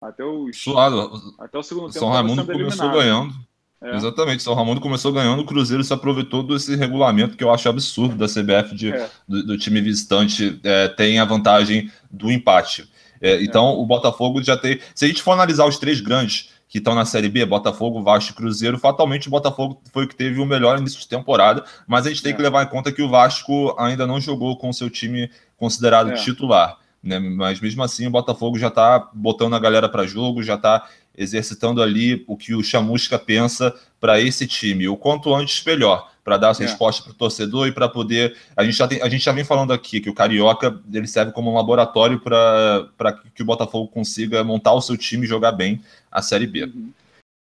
até 0.00 0.24
o. 0.24 0.52
Suado. 0.52 1.34
Até 1.38 1.58
o 1.58 1.62
segundo 1.62 1.86
tempo. 1.86 1.98
São 1.98 2.10
Raimundo 2.10 2.44
começou 2.44 2.60
eliminado. 2.60 2.92
ganhando. 2.92 3.51
É. 3.82 3.96
Exatamente, 3.96 4.44
São 4.44 4.54
Ramon 4.54 4.78
começou 4.78 5.12
ganhando, 5.12 5.42
o 5.42 5.44
Cruzeiro 5.44 5.82
se 5.82 5.92
aproveitou 5.92 6.44
desse 6.44 6.76
regulamento 6.76 7.36
que 7.36 7.42
eu 7.42 7.52
acho 7.52 7.68
absurdo 7.68 8.14
da 8.14 8.26
CBF 8.26 8.76
de, 8.76 8.92
é. 8.92 9.10
do, 9.26 9.44
do, 9.44 9.58
time 9.58 9.80
visitante 9.80 10.60
é, 10.62 10.86
tem 10.86 11.18
a 11.18 11.24
vantagem 11.24 11.90
do 12.08 12.30
empate. 12.30 12.88
É, 13.20 13.42
então 13.42 13.80
o 13.80 13.84
Botafogo 13.84 14.40
já 14.40 14.56
tem. 14.56 14.78
Se 14.94 15.04
a 15.04 15.08
gente 15.08 15.20
for 15.20 15.32
analisar 15.32 15.66
os 15.66 15.78
três 15.78 16.00
grandes 16.00 16.50
que 16.68 16.78
estão 16.78 16.94
na 16.94 17.04
Série 17.04 17.28
B, 17.28 17.44
Botafogo, 17.44 18.02
Vasco 18.02 18.30
e 18.30 18.34
Cruzeiro, 18.34 18.78
fatalmente 18.78 19.26
o 19.26 19.30
Botafogo 19.30 19.82
foi 19.92 20.04
o 20.04 20.08
que 20.08 20.14
teve 20.14 20.40
o 20.40 20.46
melhor 20.46 20.78
início 20.78 21.00
de 21.00 21.08
temporada, 21.08 21.64
mas 21.86 22.06
a 22.06 22.08
gente 22.08 22.22
tem 22.22 22.32
é. 22.32 22.36
que 22.36 22.42
levar 22.42 22.62
em 22.62 22.68
conta 22.68 22.92
que 22.92 23.02
o 23.02 23.08
Vasco 23.08 23.74
ainda 23.78 24.06
não 24.06 24.20
jogou 24.20 24.56
com 24.56 24.68
o 24.68 24.74
seu 24.74 24.88
time 24.88 25.28
considerado 25.56 26.12
é. 26.12 26.14
titular. 26.14 26.78
Né? 27.02 27.18
Mas 27.18 27.60
mesmo 27.60 27.82
assim, 27.82 28.06
o 28.06 28.10
Botafogo 28.10 28.58
já 28.58 28.68
está 28.68 29.10
botando 29.12 29.54
a 29.54 29.58
galera 29.58 29.88
para 29.88 30.06
jogo, 30.06 30.42
já 30.42 30.54
está 30.54 30.88
exercitando 31.16 31.82
ali 31.82 32.24
o 32.26 32.36
que 32.36 32.54
o 32.54 32.62
Chamusca 32.62 33.18
pensa 33.18 33.74
para 34.00 34.20
esse 34.20 34.46
time, 34.46 34.88
o 34.88 34.96
quanto 34.96 35.34
antes 35.34 35.64
melhor, 35.64 36.10
para 36.24 36.36
dar 36.36 36.50
essa 36.50 36.62
é. 36.62 36.66
resposta 36.66 37.02
para 37.02 37.12
o 37.12 37.14
torcedor 37.14 37.68
e 37.68 37.72
para 37.72 37.88
poder. 37.88 38.36
A 38.56 38.64
gente, 38.64 38.76
já 38.76 38.88
tem, 38.88 39.02
a 39.02 39.08
gente 39.08 39.24
já 39.24 39.32
vem 39.32 39.44
falando 39.44 39.72
aqui 39.72 40.00
que 40.00 40.10
o 40.10 40.14
Carioca 40.14 40.80
ele 40.92 41.06
serve 41.06 41.32
como 41.32 41.50
um 41.50 41.54
laboratório 41.54 42.20
para 42.20 43.12
que 43.34 43.42
o 43.42 43.46
Botafogo 43.46 43.88
consiga 43.88 44.42
montar 44.42 44.72
o 44.72 44.80
seu 44.80 44.96
time 44.96 45.24
e 45.24 45.28
jogar 45.28 45.52
bem 45.52 45.82
a 46.10 46.22
Série 46.22 46.46
B. 46.46 46.64
Uhum. 46.64 46.92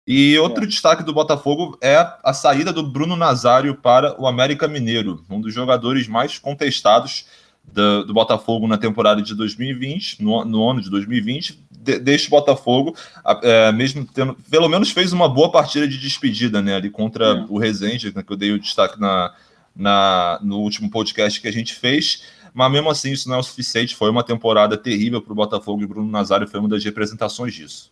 E 0.08 0.38
outro 0.40 0.64
é. 0.64 0.68
destaque 0.68 1.04
do 1.04 1.14
Botafogo 1.14 1.78
é 1.82 1.96
a 2.24 2.34
saída 2.34 2.74
do 2.74 2.84
Bruno 2.84 3.16
Nazário 3.16 3.76
para 3.76 4.20
o 4.20 4.28
América 4.28 4.68
Mineiro, 4.68 5.24
um 5.30 5.40
dos 5.40 5.54
jogadores 5.54 6.08
mais 6.08 6.40
contestados 6.40 7.26
do, 7.64 8.06
do 8.06 8.14
Botafogo 8.14 8.68
na 8.68 8.78
temporada 8.78 9.22
de 9.22 9.34
2020, 9.36 10.22
no, 10.22 10.44
no 10.46 10.70
ano 10.70 10.82
de 10.82 10.90
2020, 10.90 11.60
de, 11.72 12.00
deste 12.00 12.30
Botafogo, 12.30 12.96
é, 13.44 13.72
mesmo 13.72 14.06
tendo, 14.06 14.36
pelo 14.50 14.70
menos 14.70 14.92
fez 14.92 15.14
uma 15.14 15.28
boa 15.28 15.52
partida 15.52 15.88
de 15.88 15.98
despedida, 15.98 16.62
né, 16.62 16.76
ali 16.76 16.90
contra 16.90 17.26
é. 17.26 17.46
o 17.50 17.58
Rezende, 17.58 18.14
né, 18.16 18.22
que 18.22 18.32
eu 18.32 18.38
dei 18.38 18.52
o 18.52 18.60
destaque 18.60 19.00
na, 19.00 19.34
na, 19.76 20.40
no 20.44 20.60
último 20.60 20.90
podcast 20.90 21.40
que 21.40 21.48
a 21.48 21.54
gente 21.54 21.74
fez, 21.74 22.24
mas 22.54 22.72
mesmo 22.72 22.90
assim 22.90 23.12
isso 23.12 23.30
não 23.30 23.38
é 23.38 23.40
o 23.40 23.44
suficiente, 23.44 23.96
foi 23.96 24.10
uma 24.10 24.24
temporada 24.24 24.78
terrível 24.78 25.22
para 25.22 25.32
o 25.32 25.36
Botafogo 25.36 25.82
e 25.82 25.88
Bruno 25.88 26.12
Nazário 26.12 26.48
foi 26.48 26.60
uma 26.60 26.70
das 26.70 26.84
representações 26.84 27.54
disso. 27.54 27.92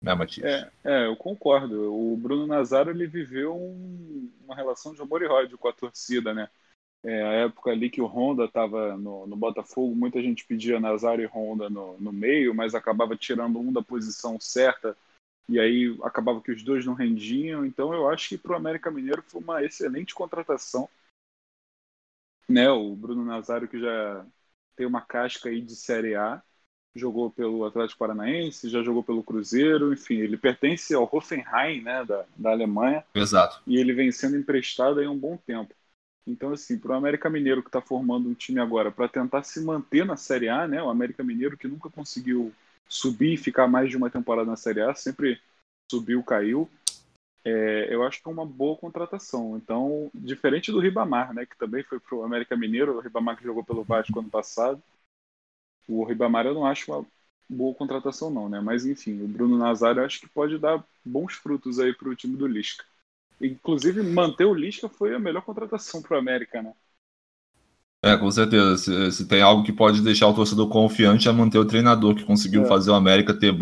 Né, 0.00 0.14
Matias? 0.14 0.46
É, 0.46 0.70
é, 0.84 1.06
eu 1.06 1.16
concordo. 1.16 1.90
O 1.90 2.14
Bruno 2.14 2.46
Nazário 2.46 2.90
ele 2.90 3.06
viveu 3.06 3.56
um, 3.56 4.30
uma 4.44 4.54
relação 4.54 4.92
de 4.92 5.00
amor 5.00 5.22
e 5.22 5.26
ódio 5.26 5.56
com 5.56 5.66
a 5.66 5.72
torcida, 5.72 6.34
né? 6.34 6.46
É, 7.04 7.22
a 7.22 7.32
época 7.32 7.70
ali 7.70 7.90
que 7.90 8.00
o 8.00 8.06
Honda 8.06 8.46
estava 8.46 8.96
no, 8.96 9.26
no, 9.26 9.36
Botafogo, 9.36 9.94
muita 9.94 10.22
gente 10.22 10.46
pedia 10.46 10.80
Nazário 10.80 11.22
e 11.22 11.26
Honda 11.26 11.68
no, 11.68 12.00
no 12.00 12.10
meio, 12.10 12.54
mas 12.54 12.74
acabava 12.74 13.14
tirando 13.14 13.58
um 13.58 13.70
da 13.70 13.82
posição 13.82 14.40
certa 14.40 14.96
e 15.46 15.60
aí 15.60 15.94
acabava 16.02 16.40
que 16.40 16.50
os 16.50 16.62
dois 16.62 16.86
não 16.86 16.94
rendiam. 16.94 17.66
Então 17.66 17.92
eu 17.92 18.08
acho 18.08 18.30
que 18.30 18.38
para 18.38 18.52
o 18.52 18.56
América 18.56 18.90
Mineiro 18.90 19.22
foi 19.22 19.42
uma 19.42 19.62
excelente 19.62 20.14
contratação. 20.14 20.88
Né, 22.48 22.70
o 22.70 22.96
Bruno 22.96 23.24
Nazário 23.24 23.68
que 23.68 23.78
já 23.78 24.24
tem 24.74 24.86
uma 24.86 25.02
casca 25.02 25.50
aí 25.50 25.60
de 25.60 25.76
Série 25.76 26.14
A, 26.14 26.42
jogou 26.94 27.30
pelo 27.30 27.64
Atlético 27.64 27.98
Paranaense, 27.98 28.68
já 28.68 28.82
jogou 28.82 29.02
pelo 29.02 29.22
Cruzeiro, 29.22 29.92
enfim, 29.92 30.16
ele 30.16 30.36
pertence 30.36 30.94
ao 30.94 31.08
Hoffenheim, 31.10 31.82
né, 31.82 32.04
da, 32.04 32.24
da 32.36 32.50
Alemanha. 32.50 33.04
Exato. 33.14 33.62
E 33.66 33.76
ele 33.76 33.92
vem 33.92 34.10
sendo 34.10 34.36
emprestado 34.36 35.00
aí 35.00 35.06
há 35.06 35.10
um 35.10 35.18
bom 35.18 35.36
tempo. 35.36 35.74
Então, 36.26 36.52
assim, 36.52 36.78
para 36.78 36.92
o 36.92 36.94
América 36.94 37.28
Mineiro 37.28 37.62
que 37.62 37.68
está 37.68 37.80
formando 37.82 38.28
um 38.28 38.34
time 38.34 38.58
agora 38.60 38.90
para 38.90 39.08
tentar 39.08 39.42
se 39.42 39.60
manter 39.62 40.04
na 40.06 40.16
Série 40.16 40.48
A, 40.48 40.66
né? 40.66 40.82
O 40.82 40.88
América 40.88 41.22
Mineiro 41.22 41.56
que 41.56 41.68
nunca 41.68 41.90
conseguiu 41.90 42.52
subir 42.88 43.34
e 43.34 43.36
ficar 43.36 43.66
mais 43.68 43.90
de 43.90 43.96
uma 43.96 44.10
temporada 44.10 44.50
na 44.50 44.56
Série 44.56 44.80
A, 44.80 44.94
sempre 44.94 45.40
subiu, 45.90 46.22
caiu. 46.22 46.68
É, 47.44 47.94
eu 47.94 48.02
acho 48.04 48.22
que 48.22 48.28
é 48.28 48.32
uma 48.32 48.46
boa 48.46 48.76
contratação. 48.76 49.56
Então, 49.56 50.10
diferente 50.14 50.72
do 50.72 50.80
Ribamar, 50.80 51.34
né? 51.34 51.46
Que 51.46 51.56
também 51.56 51.82
foi 51.84 52.00
para 52.00 52.16
o 52.16 52.22
América 52.24 52.56
Mineiro, 52.56 52.96
o 52.96 53.00
Ribamar 53.00 53.36
que 53.36 53.44
jogou 53.44 53.64
pelo 53.64 53.84
Vasco 53.84 54.18
ano 54.18 54.30
passado. 54.30 54.82
O 55.88 56.04
Ribamar 56.04 56.46
eu 56.46 56.54
não 56.54 56.66
acho 56.66 56.92
uma 56.92 57.06
boa 57.48 57.74
contratação, 57.74 58.30
não, 58.30 58.48
né? 58.48 58.60
Mas 58.60 58.84
enfim, 58.86 59.22
o 59.22 59.28
Bruno 59.28 59.56
Nazário 59.56 60.04
acho 60.04 60.20
que 60.20 60.28
pode 60.28 60.58
dar 60.58 60.84
bons 61.04 61.34
frutos 61.34 61.78
aí 61.78 61.92
para 61.94 62.08
o 62.08 62.16
time 62.16 62.36
do 62.36 62.46
Lisca. 62.46 62.84
Inclusive, 63.40 64.02
manter 64.02 64.44
o 64.44 64.54
Lisca 64.54 64.88
foi 64.88 65.14
a 65.14 65.18
melhor 65.18 65.42
contratação 65.42 66.00
para 66.00 66.16
o 66.16 66.20
América, 66.20 66.62
né? 66.62 66.72
É, 68.02 68.16
com 68.18 68.30
certeza. 68.30 68.76
Se, 68.76 69.12
se, 69.12 69.26
tem 69.26 69.40
algo 69.40 69.62
que 69.62 69.72
pode 69.72 70.02
deixar 70.02 70.28
o 70.28 70.34
torcedor 70.34 70.68
confiante 70.68 71.26
é 71.26 71.32
manter 71.32 71.58
o 71.58 71.64
treinador 71.64 72.14
que 72.14 72.22
conseguiu 72.22 72.62
é. 72.62 72.66
fazer 72.66 72.90
o 72.90 72.94
América 72.94 73.32
ter 73.32 73.54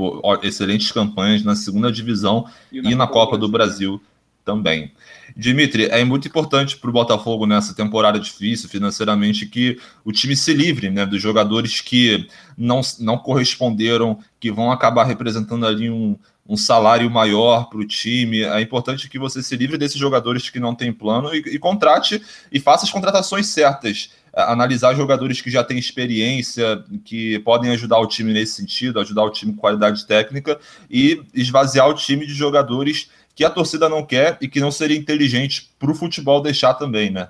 excelentes 0.43 0.91
campanhas 0.91 1.45
na 1.45 1.55
segunda 1.55 1.93
divisão 1.93 2.45
e 2.73 2.83
na, 2.83 2.91
e 2.91 2.95
na 2.97 3.07
Copa 3.07 3.39
do 3.39 3.49
Brasil 3.49 4.03
também. 4.45 4.93
Dimitri, 5.37 5.85
é 5.85 6.05
muito 6.05 6.27
importante 6.27 6.77
para 6.77 6.91
o 6.91 6.93
Botafogo 6.93 7.47
nessa 7.47 7.73
temporada 7.73 8.19
difícil 8.19 8.69
financeiramente 8.69 9.47
que 9.47 9.79
o 10.05 10.13
time 10.13 10.37
se 10.37 10.53
livre 10.53 10.91
né, 10.91 11.07
dos 11.07 11.23
jogadores 11.23 11.81
que 11.81 12.27
não, 12.57 12.81
não 12.99 13.17
corresponderam, 13.17 14.19
que 14.41 14.51
vão 14.51 14.73
acabar 14.73 15.05
representando 15.05 15.65
ali 15.65 15.89
um, 15.89 16.19
um 16.49 16.57
salário 16.57 17.09
maior 17.11 17.69
para 17.69 17.79
o 17.79 17.87
time. 17.87 18.43
É 18.43 18.61
importante 18.61 19.09
que 19.09 19.19
você 19.19 19.43
se 19.43 19.57
livre 19.57 19.79
desses 19.79 19.99
jogadores 19.99 20.51
que 20.51 20.61
não 20.61 20.75
têm 20.75 20.93
plano 20.93 21.35
e, 21.35 21.39
e 21.39 21.59
contrate 21.59 22.23
e 22.51 22.61
faça 22.61 22.85
as 22.85 22.91
contratações 22.91 23.47
certas. 23.47 24.11
Analisar 24.35 24.95
jogadores 24.95 25.41
que 25.41 25.51
já 25.51 25.63
têm 25.63 25.79
experiência, 25.79 26.83
que 27.05 27.39
podem 27.41 27.71
ajudar 27.73 27.99
o 27.99 28.07
time 28.07 28.33
nesse 28.33 28.55
sentido, 28.55 28.99
ajudar 28.99 29.25
o 29.25 29.31
time 29.31 29.53
com 29.53 29.61
qualidade 29.61 30.07
técnica 30.07 30.59
e 30.91 31.23
esvaziar 31.35 31.89
o 31.89 31.95
time 31.95 32.27
de 32.27 32.35
jogadores 32.35 33.11
que 33.35 33.45
a 33.45 33.51
torcida 33.51 33.89
não 33.89 34.05
quer 34.05 34.39
e 34.41 34.49
que 34.49 34.61
não 34.61 34.71
seria 34.71 34.97
inteligente 34.97 35.71
para 35.79 35.91
o 35.91 35.95
futebol 35.95 36.43
deixar 36.43 36.75
também, 36.75 37.11
né? 37.11 37.29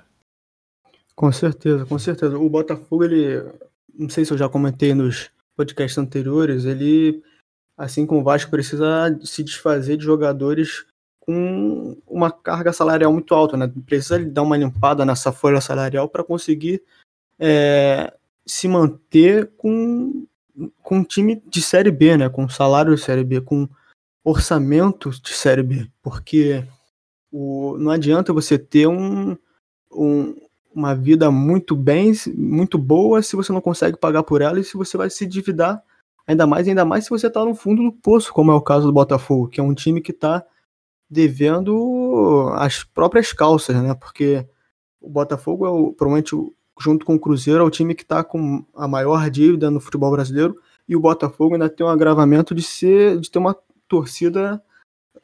Com 1.15 1.31
certeza, 1.31 1.85
com 1.85 1.99
certeza. 1.99 2.37
O 2.37 2.49
Botafogo, 2.49 3.03
ele, 3.03 3.43
não 3.93 4.09
sei 4.09 4.25
se 4.25 4.33
eu 4.33 4.37
já 4.37 4.49
comentei 4.49 4.93
nos 4.93 5.29
podcasts 5.55 5.97
anteriores, 5.97 6.65
ele 6.65 7.21
assim 7.77 8.05
como 8.05 8.21
o 8.21 8.23
Vasco 8.23 8.51
precisa 8.51 9.17
se 9.23 9.43
desfazer 9.43 9.97
de 9.97 10.03
jogadores 10.03 10.85
com 11.19 11.97
uma 12.05 12.31
carga 12.31 12.73
salarial 12.73 13.11
muito 13.11 13.33
alta, 13.33 13.55
né? 13.55 13.71
Precisa 13.85 14.19
dar 14.19 14.41
uma 14.41 14.57
limpada 14.57 15.05
nessa 15.05 15.31
folha 15.31 15.61
salarial 15.61 16.09
para 16.09 16.23
conseguir 16.23 16.83
é, 17.39 18.13
se 18.45 18.67
manter 18.67 19.49
com, 19.57 20.25
com 20.81 20.97
um 20.97 21.03
time 21.03 21.41
de 21.47 21.61
Série 21.61 21.91
B, 21.91 22.17
né? 22.17 22.29
Com 22.29 22.49
salário 22.49 22.93
de 22.93 23.01
Série 23.01 23.23
B, 23.23 23.39
com 23.39 23.69
orçamento 24.23 25.09
de 25.11 25.33
Série 25.33 25.63
B, 25.63 25.89
porque 26.01 26.65
o, 27.31 27.77
não 27.77 27.91
adianta 27.91 28.31
você 28.31 28.57
ter 28.57 28.87
um, 28.87 29.35
um, 29.91 30.35
uma 30.73 30.93
vida 30.95 31.31
muito 31.31 31.75
bem, 31.75 32.13
muito 32.35 32.77
boa, 32.77 33.21
se 33.21 33.35
você 33.35 33.51
não 33.51 33.61
consegue 33.61 33.97
pagar 33.97 34.23
por 34.23 34.41
ela 34.41 34.59
e 34.59 34.63
se 34.63 34.77
você 34.77 34.97
vai 34.97 35.09
se 35.09 35.25
endividar 35.25 35.81
Ainda 36.27 36.47
mais, 36.47 36.67
ainda 36.67 36.85
mais 36.85 37.03
se 37.03 37.09
você 37.09 37.27
está 37.27 37.43
no 37.43 37.53
fundo 37.53 37.83
do 37.83 37.91
poço, 37.91 38.33
como 38.33 38.51
é 38.51 38.55
o 38.55 38.61
caso 38.61 38.87
do 38.87 38.93
Botafogo, 38.93 39.47
que 39.47 39.59
é 39.59 39.63
um 39.63 39.73
time 39.73 40.01
que 40.01 40.11
está 40.11 40.45
devendo 41.09 42.49
as 42.55 42.83
próprias 42.83 43.33
calças, 43.33 43.75
né? 43.81 43.93
Porque 43.93 44.47
o 45.01 45.09
Botafogo 45.09 45.65
é 45.65 45.69
o, 45.69 45.93
provavelmente 45.93 46.35
junto 46.79 47.05
com 47.05 47.15
o 47.15 47.19
Cruzeiro 47.19 47.61
é 47.61 47.63
o 47.63 47.69
time 47.69 47.93
que 47.93 48.03
está 48.03 48.23
com 48.23 48.65
a 48.73 48.87
maior 48.87 49.29
dívida 49.29 49.69
no 49.69 49.79
futebol 49.79 50.11
brasileiro 50.11 50.59
e 50.87 50.95
o 50.95 50.99
Botafogo 50.99 51.53
ainda 51.53 51.69
tem 51.69 51.85
um 51.85 51.89
agravamento 51.89 52.55
de 52.55 52.63
ser 52.63 53.19
de 53.19 53.29
ter 53.29 53.37
uma 53.37 53.55
torcida 53.87 54.61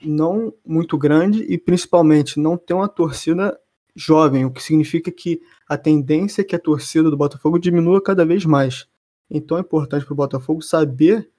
não 0.02 0.54
muito 0.66 0.98
grande 0.98 1.44
e 1.44 1.58
principalmente 1.58 2.40
não 2.40 2.56
ter 2.56 2.74
uma 2.74 2.88
torcida 2.88 3.58
jovem, 3.96 4.46
o 4.46 4.52
que 4.52 4.62
significa 4.62 5.12
que 5.12 5.42
a 5.68 5.78
tendência 5.78 6.42
é 6.42 6.46
que 6.46 6.56
a 6.56 6.60
torcida 6.60 7.10
do 7.10 7.18
Botafogo 7.18 7.60
diminua 7.60 8.02
cada 8.02 8.26
vez 8.26 8.46
mais. 8.46 8.88
Então 9.30 9.58
é 9.58 9.62
importante 9.62 10.06
para 10.06 10.14
o 10.14 10.18
Botafogo 10.18 10.62
saber 10.62 11.30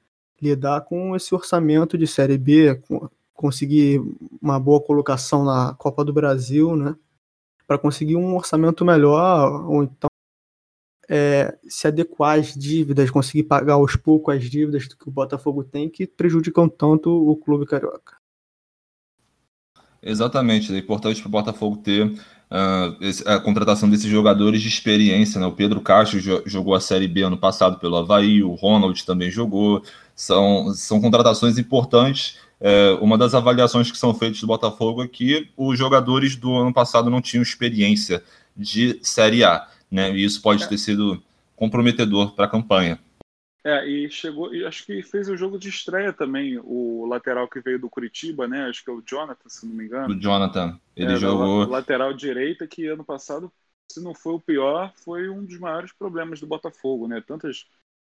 lidar 0.41 0.83
com 0.83 1.15
esse 1.15 1.35
orçamento 1.35 1.99
de 1.99 2.07
Série 2.07 2.39
B, 2.39 2.81
conseguir 3.35 4.01
uma 4.41 4.59
boa 4.59 4.81
colocação 4.81 5.45
na 5.45 5.75
Copa 5.75 6.05
do 6.05 6.13
Brasil, 6.13 6.77
né? 6.77 6.95
Para 7.67 7.79
conseguir 7.79 8.17
um 8.17 8.35
orçamento 8.37 8.85
melhor, 8.85 9.67
ou 9.67 9.83
então 9.83 10.11
é, 11.09 11.59
se 11.69 11.89
adequar 11.89 12.39
às 12.39 12.55
dívidas, 12.55 13.11
conseguir 13.11 13.43
pagar 13.43 13.75
aos 13.75 13.97
poucos 13.97 14.35
as 14.35 14.45
dívidas 14.45 14.87
que 14.87 15.09
o 15.09 15.11
Botafogo 15.11 15.65
tem, 15.65 15.91
que 15.91 16.07
prejudicam 16.07 16.69
tanto 16.69 17.11
o 17.11 17.37
clube 17.37 17.67
carioca. 17.67 18.17
Exatamente, 20.03 20.73
é 20.73 20.79
importante 20.79 21.21
para 21.21 21.29
o 21.29 21.33
Botafogo 21.33 21.77
ter 21.79 22.19
a 23.27 23.39
contratação 23.39 23.89
desses 23.89 24.11
jogadores 24.11 24.61
de 24.61 24.69
experiência. 24.69 25.41
Né? 25.41 25.47
O 25.47 25.53
Pedro 25.53 25.81
Castro 25.81 26.21
jogou 26.45 26.75
a 26.75 26.81
Série 26.81 27.07
B 27.07 27.23
ano 27.23 27.39
passado 27.39 27.79
pelo 27.79 27.97
Havaí, 27.97 28.43
o 28.43 28.55
Ronald 28.55 29.05
também 29.05 29.31
jogou. 29.31 29.83
São, 30.15 30.75
são 30.75 31.01
contratações 31.01 31.59
importantes. 31.59 32.39
É, 32.61 32.91
uma 33.01 33.17
das 33.17 33.35
avaliações 33.35 33.91
que 33.91 33.97
são 33.97 34.13
feitas 34.13 34.41
do 34.41 34.47
Botafogo 34.47 35.03
é 35.03 35.09
que 35.09 35.49
os 35.57 35.79
jogadores 35.79 36.37
do 36.37 36.55
ano 36.57 36.75
passado 36.75 37.09
não 37.09 37.21
tinham 37.23 37.43
experiência 37.43 38.23
de 38.57 38.99
Série 39.03 39.45
A. 39.45 39.67
Né? 39.91 40.11
E 40.15 40.25
isso 40.25 40.43
pode 40.43 40.65
é. 40.65 40.67
ter 40.67 40.77
sido 40.77 41.23
comprometedor 41.57 42.33
para 42.33 42.47
a 42.47 42.49
campanha. 42.49 42.99
É, 43.63 43.87
e 43.87 44.11
chegou, 44.11 44.55
e 44.55 44.65
acho 44.65 44.87
que 44.87 45.03
fez 45.03 45.29
o 45.29 45.37
jogo 45.37 45.59
de 45.59 45.69
estreia 45.69 46.13
também, 46.13 46.59
o 46.63 47.05
lateral 47.07 47.47
que 47.47 47.61
veio 47.61 47.79
do 47.79 47.91
Curitiba, 47.91 48.49
né? 48.49 48.65
Acho 48.65 48.83
que 48.83 48.91
é 48.91 48.93
o 48.93 49.03
Jonathan, 49.03 49.49
se 49.49 49.67
não 49.67 49.75
me 49.75 49.85
engano. 49.85 50.15
O 50.15 50.19
Jonathan, 50.19 50.81
ele 50.97 51.13
é, 51.13 51.17
jogou. 51.17 51.67
Lateral 51.67 52.15
direita, 52.15 52.67
que 52.67 52.87
ano 52.87 53.05
passado, 53.05 53.53
se 53.91 54.03
não 54.03 54.15
foi 54.15 54.35
o 54.35 54.41
pior, 54.41 54.93
foi 54.97 55.29
um 55.29 55.45
dos 55.45 55.59
maiores 55.59 55.93
problemas 55.93 56.41
do 56.41 56.47
Botafogo, 56.47 57.07
né? 57.07 57.21
Tantos, 57.21 57.69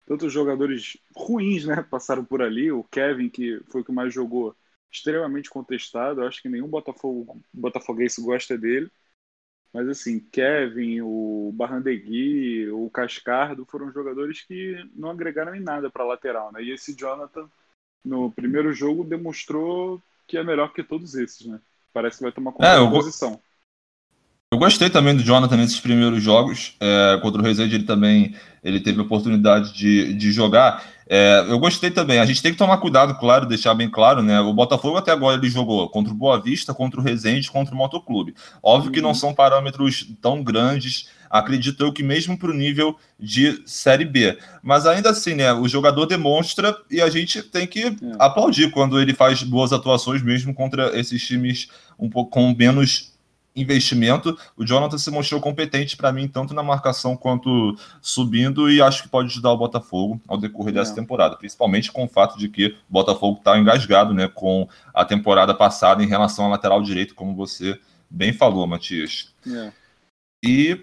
tantos 0.06 0.30
jogadores 0.30 0.98
ruins, 1.16 1.64
né? 1.64 1.82
Passaram 1.90 2.24
por 2.24 2.42
ali. 2.42 2.70
O 2.70 2.84
Kevin, 2.84 3.30
que 3.30 3.58
foi 3.70 3.80
o 3.80 3.84
que 3.84 3.92
mais 3.92 4.12
jogou, 4.12 4.54
extremamente 4.92 5.48
contestado. 5.48 6.22
Acho 6.24 6.42
que 6.42 6.48
nenhum 6.50 6.68
Botafogo, 6.68 7.40
botafoguense 7.54 8.20
gosta 8.20 8.58
dele. 8.58 8.90
Mas 9.72 9.88
assim, 9.88 10.20
Kevin, 10.20 11.02
o 11.02 11.52
Barrandegui, 11.54 12.68
o 12.70 12.88
Cascardo 12.90 13.66
foram 13.66 13.92
jogadores 13.92 14.42
que 14.42 14.76
não 14.94 15.10
agregaram 15.10 15.54
em 15.54 15.60
nada 15.60 15.90
para 15.90 16.04
lateral, 16.04 16.50
né? 16.52 16.62
E 16.62 16.70
esse 16.70 16.94
Jonathan 16.94 17.48
no 18.04 18.30
primeiro 18.32 18.72
jogo 18.72 19.04
demonstrou 19.04 20.02
que 20.26 20.38
é 20.38 20.44
melhor 20.44 20.72
que 20.72 20.82
todos 20.82 21.14
esses, 21.14 21.46
né? 21.46 21.60
Parece 21.92 22.18
que 22.18 22.22
vai 22.22 22.32
tomar 22.32 22.52
conta 22.52 22.66
é, 22.66 22.78
da 22.78 22.90
posição. 22.90 23.40
Eu 24.50 24.58
gostei 24.58 24.88
também 24.88 25.14
do 25.14 25.22
Jonathan 25.22 25.58
nesses 25.58 25.78
primeiros 25.78 26.22
jogos. 26.22 26.74
É, 26.80 27.18
contra 27.20 27.38
o 27.38 27.44
Rezende 27.44 27.74
ele 27.74 27.84
também 27.84 28.34
ele 28.64 28.80
teve 28.80 28.98
a 28.98 29.02
oportunidade 29.02 29.74
de, 29.74 30.14
de 30.14 30.32
jogar. 30.32 30.82
É, 31.06 31.44
eu 31.46 31.58
gostei 31.58 31.90
também. 31.90 32.18
A 32.18 32.24
gente 32.24 32.40
tem 32.40 32.52
que 32.52 32.56
tomar 32.58 32.78
cuidado, 32.78 33.14
claro, 33.18 33.44
deixar 33.44 33.74
bem 33.74 33.90
claro, 33.90 34.22
né? 34.22 34.40
O 34.40 34.54
Botafogo 34.54 34.96
até 34.96 35.12
agora 35.12 35.36
ele 35.36 35.50
jogou 35.50 35.86
contra 35.90 36.14
o 36.14 36.16
Boa 36.16 36.40
Vista, 36.40 36.72
contra 36.72 36.98
o 36.98 37.02
Rezende, 37.02 37.50
contra 37.50 37.74
o 37.74 37.76
Motoclube. 37.76 38.34
Óbvio 38.62 38.88
uhum. 38.88 38.92
que 38.94 39.00
não 39.02 39.10
uhum. 39.10 39.14
são 39.14 39.34
parâmetros 39.34 40.08
tão 40.22 40.42
grandes, 40.42 41.10
acredito 41.28 41.84
eu 41.84 41.92
que 41.92 42.02
mesmo 42.02 42.38
para 42.38 42.50
o 42.50 42.54
nível 42.54 42.96
de 43.20 43.62
Série 43.66 44.06
B. 44.06 44.38
Mas 44.62 44.86
ainda 44.86 45.10
assim, 45.10 45.34
né? 45.34 45.52
O 45.52 45.68
jogador 45.68 46.06
demonstra 46.06 46.74
e 46.90 47.02
a 47.02 47.10
gente 47.10 47.42
tem 47.42 47.66
que 47.66 47.84
é. 47.84 47.92
aplaudir 48.18 48.70
quando 48.70 48.98
ele 48.98 49.12
faz 49.12 49.42
boas 49.42 49.74
atuações 49.74 50.22
mesmo 50.22 50.54
contra 50.54 50.98
esses 50.98 51.22
times 51.26 51.68
um 51.98 52.08
pouco 52.08 52.30
com 52.30 52.54
menos 52.56 53.17
investimento. 53.60 54.38
O 54.56 54.64
Jonathan 54.64 54.98
se 54.98 55.10
mostrou 55.10 55.40
competente 55.40 55.96
para 55.96 56.12
mim, 56.12 56.28
tanto 56.28 56.54
na 56.54 56.62
marcação 56.62 57.16
quanto 57.16 57.76
subindo, 58.00 58.70
e 58.70 58.80
acho 58.80 59.02
que 59.02 59.08
pode 59.08 59.28
ajudar 59.28 59.52
o 59.52 59.56
Botafogo 59.56 60.20
ao 60.28 60.38
decorrer 60.38 60.74
dessa 60.74 60.92
é. 60.92 60.94
temporada, 60.94 61.36
principalmente 61.36 61.90
com 61.90 62.04
o 62.04 62.08
fato 62.08 62.38
de 62.38 62.48
que 62.48 62.66
o 62.66 62.92
Botafogo 62.92 63.38
está 63.38 63.58
engasgado 63.58 64.14
né, 64.14 64.28
com 64.28 64.68
a 64.94 65.04
temporada 65.04 65.54
passada 65.54 66.02
em 66.02 66.06
relação 66.06 66.44
ao 66.46 66.50
lateral 66.50 66.82
direito, 66.82 67.14
como 67.14 67.34
você 67.34 67.78
bem 68.08 68.32
falou, 68.32 68.66
Matias. 68.66 69.32
É. 69.46 69.72
E 70.44 70.80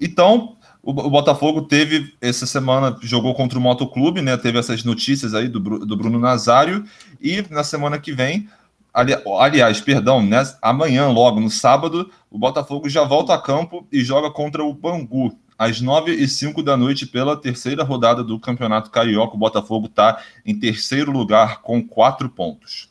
então. 0.00 0.56
O, 0.84 0.92
Botafogo 0.92 1.62
teve 1.62 2.12
essa 2.20 2.44
semana 2.44 2.98
jogou 3.00 3.32
contra 3.36 3.56
o 3.56 3.62
Motoclube, 3.62 4.20
né? 4.20 4.36
Teve 4.36 4.58
essas 4.58 4.82
notícias 4.82 5.32
aí 5.32 5.46
do, 5.46 5.60
do 5.60 5.96
Bruno 5.96 6.18
Nazário 6.18 6.84
e 7.20 7.40
na 7.50 7.62
semana 7.62 8.00
que 8.00 8.10
vem 8.10 8.48
Ali, 8.92 9.14
aliás, 9.38 9.80
perdão, 9.80 10.22
né, 10.22 10.42
amanhã, 10.60 11.08
logo 11.08 11.40
no 11.40 11.50
sábado, 11.50 12.10
o 12.30 12.38
Botafogo 12.38 12.88
já 12.88 13.04
volta 13.04 13.32
a 13.32 13.40
campo 13.40 13.86
e 13.90 14.00
joga 14.00 14.30
contra 14.30 14.62
o 14.62 14.74
Bangu. 14.74 15.34
Às 15.58 15.80
9 15.80 16.12
e 16.12 16.28
5 16.28 16.62
da 16.62 16.76
noite, 16.76 17.06
pela 17.06 17.36
terceira 17.36 17.84
rodada 17.84 18.22
do 18.22 18.38
Campeonato 18.38 18.90
Carioca, 18.90 19.34
o 19.34 19.38
Botafogo 19.38 19.86
está 19.86 20.20
em 20.44 20.58
terceiro 20.58 21.12
lugar 21.12 21.62
com 21.62 21.82
quatro 21.82 22.28
pontos. 22.28 22.90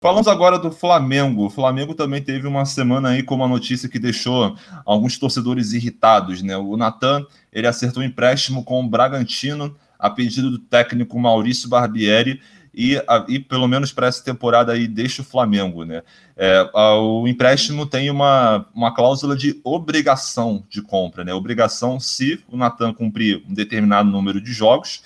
Falamos 0.00 0.28
agora 0.28 0.58
do 0.60 0.70
Flamengo. 0.70 1.46
O 1.46 1.50
Flamengo 1.50 1.92
também 1.92 2.22
teve 2.22 2.46
uma 2.46 2.64
semana 2.64 3.08
aí 3.08 3.22
com 3.24 3.34
uma 3.34 3.48
notícia 3.48 3.88
que 3.88 3.98
deixou 3.98 4.54
alguns 4.86 5.18
torcedores 5.18 5.72
irritados. 5.72 6.40
Né? 6.40 6.56
O 6.56 6.76
Natan 6.76 7.26
ele 7.52 7.66
acertou 7.66 8.02
um 8.02 8.06
empréstimo 8.06 8.62
com 8.62 8.80
o 8.80 8.88
Bragantino 8.88 9.74
a 9.98 10.08
pedido 10.08 10.52
do 10.52 10.58
técnico 10.60 11.18
Maurício 11.18 11.68
Barbieri 11.68 12.40
e, 12.78 12.96
a, 13.08 13.24
e 13.26 13.40
pelo 13.40 13.66
menos 13.66 13.90
para 13.90 14.06
essa 14.06 14.22
temporada 14.22 14.72
aí 14.72 14.86
deixa 14.86 15.20
o 15.20 15.24
Flamengo, 15.24 15.84
né? 15.84 16.00
É, 16.36 16.70
a, 16.72 16.94
o 16.94 17.26
empréstimo 17.26 17.84
tem 17.84 18.08
uma, 18.08 18.68
uma 18.72 18.94
cláusula 18.94 19.36
de 19.36 19.60
obrigação 19.64 20.64
de 20.70 20.80
compra, 20.80 21.24
né? 21.24 21.34
Obrigação 21.34 21.98
se 21.98 22.40
o 22.48 22.56
Natan 22.56 22.94
cumprir 22.94 23.42
um 23.48 23.52
determinado 23.52 24.08
número 24.08 24.40
de 24.40 24.52
jogos 24.52 25.02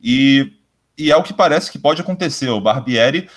e, 0.00 0.52
e 0.96 1.10
é 1.10 1.16
o 1.16 1.22
que 1.24 1.34
parece 1.34 1.72
que 1.72 1.80
pode 1.80 2.00
acontecer. 2.00 2.48
O 2.48 2.60
Barbieri 2.60 3.28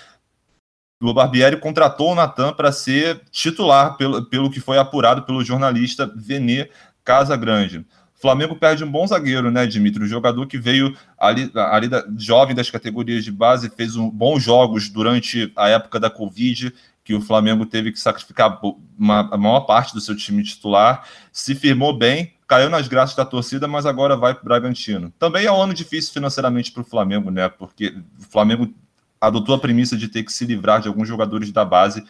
o 1.02 1.12
Barbieri 1.12 1.58
contratou 1.58 2.12
o 2.12 2.16
Natan 2.16 2.54
para 2.54 2.72
ser 2.72 3.22
titular, 3.32 3.98
pelo, 3.98 4.24
pelo 4.26 4.52
que 4.52 4.60
foi 4.60 4.78
apurado 4.78 5.24
pelo 5.24 5.44
jornalista 5.44 6.06
Venê 6.16 6.70
Casagrande. 7.04 7.84
Flamengo 8.20 8.56
perde 8.56 8.84
um 8.84 8.92
bom 8.92 9.08
zagueiro, 9.08 9.50
né, 9.50 9.66
Dimitri? 9.66 10.04
Um 10.04 10.08
jogador 10.08 10.46
que 10.46 10.58
veio 10.58 10.96
ali, 11.18 11.50
ali 11.56 11.88
da, 11.88 12.06
jovem 12.18 12.54
das 12.54 12.70
categorias 12.70 13.24
de 13.24 13.32
base, 13.32 13.70
fez 13.70 13.96
um, 13.96 14.10
bons 14.10 14.44
jogos 14.44 14.90
durante 14.90 15.52
a 15.56 15.70
época 15.70 16.00
da 16.00 16.10
Covid, 16.10 16.74
que 17.02 17.16
o 17.16 17.22
Flamengo 17.22 17.66
teve 17.66 17.94
que 17.94 18.00
sacrificar 18.00 18.60
uma, 18.98 19.34
a 19.34 19.38
maior 19.38 19.62
parte 19.62 19.94
do 19.94 20.02
seu 20.02 20.16
time 20.16 20.44
titular, 20.44 21.08
se 21.32 21.56
firmou 21.56 21.98
bem, 21.98 22.34
caiu 22.46 22.70
nas 22.70 22.90
graças 22.90 23.16
da 23.16 23.24
torcida, 23.24 23.68
mas 23.68 23.86
agora 23.86 24.18
vai 24.18 24.34
para 24.34 24.42
o 24.42 24.46
Bragantino. 24.46 25.14
Também 25.18 25.46
é 25.46 25.52
um 25.52 25.62
ano 25.62 25.74
difícil 25.74 26.12
financeiramente 26.12 26.72
para 26.74 26.82
o 26.82 26.86
Flamengo, 26.86 27.32
né? 27.32 27.48
Porque 27.48 27.96
o 28.20 28.24
Flamengo 28.30 28.74
adotou 29.22 29.56
a 29.56 29.60
premissa 29.60 29.96
de 29.96 30.10
ter 30.10 30.24
que 30.24 30.34
se 30.34 30.46
livrar 30.46 30.82
de 30.82 30.88
alguns 30.90 31.08
jogadores 31.08 31.52
da 31.52 31.64
base 31.64 32.04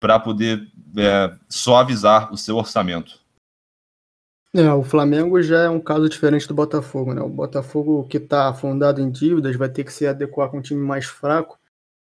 para 0.00 0.18
poder 0.18 0.66
é, 0.96 1.32
suavizar 1.48 2.32
o 2.32 2.36
seu 2.38 2.56
orçamento. 2.56 3.19
É, 4.52 4.72
o 4.72 4.82
Flamengo 4.82 5.40
já 5.42 5.60
é 5.60 5.68
um 5.68 5.78
caso 5.78 6.08
diferente 6.08 6.48
do 6.48 6.54
Botafogo, 6.54 7.14
né? 7.14 7.20
O 7.22 7.28
Botafogo 7.28 8.04
que 8.08 8.16
está 8.16 8.48
afundado 8.48 9.00
em 9.00 9.08
dívidas 9.10 9.54
vai 9.54 9.68
ter 9.68 9.84
que 9.84 9.92
se 9.92 10.06
adequar 10.06 10.50
com 10.50 10.58
um 10.58 10.62
time 10.62 10.84
mais 10.84 11.04
fraco. 11.04 11.58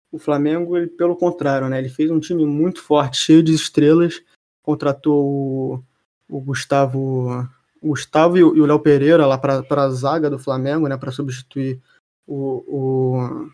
O 0.09 0.17
Flamengo, 0.17 0.77
ele, 0.77 0.87
pelo 0.87 1.17
contrário, 1.17 1.67
né? 1.67 1.77
Ele 1.77 1.89
fez 1.89 2.09
um 2.09 2.19
time 2.19 2.45
muito 2.45 2.81
forte, 2.81 3.17
cheio 3.17 3.43
de 3.43 3.53
estrelas, 3.53 4.21
contratou 4.61 5.25
o, 5.25 5.83
o 6.29 6.39
Gustavo, 6.39 7.49
o 7.81 7.89
Gustavo 7.89 8.37
e 8.37 8.43
o 8.43 8.65
Léo 8.65 8.79
Pereira 8.79 9.25
lá 9.25 9.37
para 9.37 9.61
a 9.69 9.89
zaga 9.89 10.29
do 10.29 10.39
Flamengo, 10.39 10.87
né? 10.87 10.95
Para 10.95 11.11
substituir 11.11 11.81
o, 12.25 12.63
o, 12.65 13.49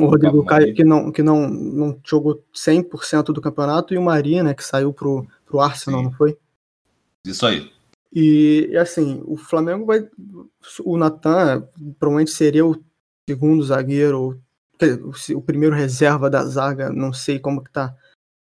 o 0.00 0.06
Rodrigo 0.06 0.44
Caio, 0.44 0.72
que 0.72 0.84
não, 0.84 1.10
que 1.10 1.22
não, 1.22 1.48
não 1.48 2.00
jogou 2.06 2.44
100% 2.54 3.32
do 3.32 3.40
campeonato, 3.40 3.92
e 3.92 3.98
o 3.98 4.02
Maria, 4.02 4.44
né? 4.44 4.54
Que 4.54 4.62
saiu 4.62 4.92
pro, 4.92 5.26
pro 5.44 5.58
Arsenal, 5.58 5.98
Sim. 5.98 6.06
não 6.06 6.12
foi? 6.12 6.38
Isso 7.26 7.44
aí. 7.44 7.79
E 8.12 8.76
assim, 8.76 9.22
o 9.24 9.36
Flamengo 9.36 9.86
vai. 9.86 10.08
O 10.84 10.96
Natan 10.96 11.68
provavelmente 11.98 12.32
seria 12.32 12.66
o 12.66 12.82
segundo 13.28 13.62
zagueiro, 13.62 14.42
o, 14.82 15.36
o 15.36 15.42
primeiro 15.42 15.74
reserva 15.74 16.28
da 16.28 16.44
zaga, 16.44 16.90
não 16.90 17.12
sei 17.12 17.38
como 17.38 17.62
que 17.62 17.70
tá. 17.70 17.94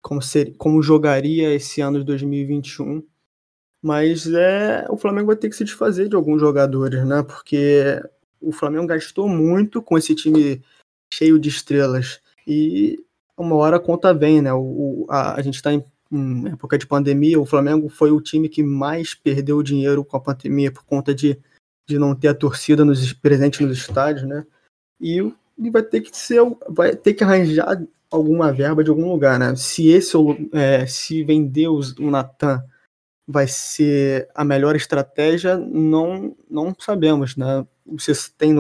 Como, 0.01 0.21
ser, 0.21 0.57
como 0.57 0.83
jogaria 0.83 1.55
esse 1.55 1.81
ano 1.81 1.99
de 1.99 2.05
2021. 2.05 3.07
Mas 3.83 4.27
é, 4.27 4.87
o 4.89 4.97
Flamengo 4.97 5.27
vai 5.27 5.37
ter 5.37 5.49
que 5.49 5.57
se 5.57 5.65
desfazer 5.65 6.09
de 6.09 6.17
alguns 6.17 6.41
jogadores, 6.41 7.05
né? 7.07 7.23
Porque 7.23 8.01
o 8.41 8.53
Flamengo 8.53 8.87
gastou 8.87 9.29
muito 9.29 9.83
com 9.83 9.99
esse 9.99 10.15
time 10.15 10.63
cheio 11.13 11.39
de 11.39 11.49
estrelas. 11.49 12.21
E 12.47 13.05
uma 13.37 13.57
hora 13.57 13.77
a 13.77 13.81
conta 13.81 14.15
vem, 14.15 14.41
né? 14.41 14.53
O, 14.53 15.07
a, 15.11 15.35
a 15.35 15.43
gente 15.43 15.57
está 15.57 15.73
em 15.73 15.85
em 16.13 16.49
época 16.49 16.77
de 16.77 16.87
pandemia, 16.87 17.41
o 17.41 17.47
Flamengo 17.47 17.89
foi 17.89 18.11
o 18.11 18.21
time 18.21 18.49
que 18.49 18.63
mais 18.63 19.15
perdeu 19.15 19.63
dinheiro 19.63 20.05
com 20.05 20.17
a 20.17 20.21
pandemia 20.21 20.71
por 20.71 20.85
conta 20.85 21.15
de, 21.15 21.39
de 21.89 21.99
não 21.99 22.15
ter 22.15 22.29
a 22.29 22.35
torcida 22.35 22.85
nos, 22.85 23.13
presente 23.15 23.65
nos 23.65 23.79
estádios, 23.79 24.27
né? 24.29 24.45
E, 25.01 25.21
e 25.59 25.71
vai 25.71 25.83
ter 25.83 26.03
que 26.03 26.15
ser, 26.17 26.41
vai 26.69 26.95
ter 26.95 27.15
que 27.15 27.25
arranjar 27.25 27.83
alguma 28.11 28.53
verba 28.53 28.85
de 28.85 28.91
algum 28.91 29.11
lugar, 29.11 29.39
né? 29.39 29.57
Se 29.57 29.89
esse 29.89 30.15
é, 30.53 30.87
se 30.87 31.25
vender 31.25 31.69
o 31.69 32.11
Natan 32.11 32.63
vai 33.27 33.49
ser 33.49 34.29
a 34.35 34.45
melhor 34.45 34.77
estratégia, 34.77 35.57
não 35.57 36.37
não 36.51 36.75
sabemos, 36.79 37.37
né? 37.37 37.67
Você 37.87 38.13
tem 38.37 38.55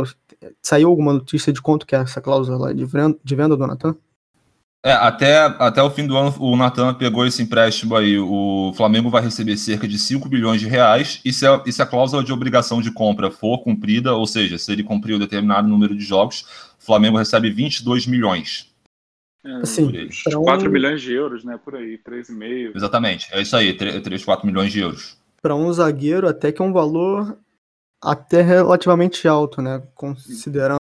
saiu 0.63 0.89
alguma 0.89 1.13
notícia 1.13 1.53
de 1.53 1.61
quanto 1.61 1.87
que 1.87 1.95
é 1.95 1.99
essa 1.99 2.21
cláusula 2.21 2.75
de 2.75 2.85
venda, 2.85 3.19
de 3.23 3.37
venda 3.37 3.57
do 3.57 3.67
Natan? 3.67 3.97
É, 4.85 4.93
até, 4.93 5.37
até 5.39 5.81
o 5.81 5.91
fim 5.91 6.09
do 6.09 6.17
ano 6.17 6.35
o 6.41 6.57
Natan 6.57 6.93
pegou 6.95 7.25
esse 7.25 7.41
empréstimo 7.41 7.95
aí. 7.95 8.19
O 8.19 8.73
Flamengo 8.77 9.11
vai 9.11 9.23
receber 9.23 9.57
cerca 9.57 9.87
de 9.87 9.97
5 9.97 10.29
bilhões 10.29 10.61
de 10.61 10.67
reais. 10.67 11.21
E 11.25 11.33
se, 11.33 11.47
a, 11.47 11.63
e 11.65 11.73
se 11.73 11.81
a 11.81 11.87
cláusula 11.87 12.25
de 12.25 12.33
obrigação 12.33 12.83
de 12.83 12.91
compra 12.91 13.31
for 13.31 13.59
cumprida, 13.59 14.13
ou 14.15 14.27
seja, 14.27 14.59
se 14.59 14.73
ele 14.73 14.83
cumprir 14.83 15.15
um 15.15 15.21
determinado 15.21 15.69
número 15.69 15.97
de 15.97 16.05
jogos, 16.05 16.43
o 16.81 16.85
Flamengo 16.85 17.17
recebe 17.17 17.49
22 17.49 18.09
milhões. 18.09 18.73
É, 19.45 19.53
assim, 19.57 19.91
4 20.45 20.69
um... 20.69 20.73
milhões 20.73 21.01
de 21.01 21.13
euros, 21.13 21.45
né? 21.45 21.59
Por 21.65 21.77
aí, 21.77 21.99
3,5. 21.99 22.73
Exatamente, 22.75 23.29
é 23.33 23.41
isso 23.41 23.57
aí, 23.57 23.75
3, 23.75 24.01
3 24.01 24.25
4 24.25 24.47
milhões 24.47 24.73
de 24.73 24.81
euros. 24.81 25.17
Para 25.41 25.55
um 25.55 25.73
zagueiro, 25.73 26.29
até 26.29 26.53
que 26.53 26.63
é 26.63 26.65
um 26.65 26.73
valor 26.73 27.37
até 28.01 28.43
relativamente 28.43 29.27
alto, 29.27 29.61
né? 29.63 29.83
Considerando 29.95 30.79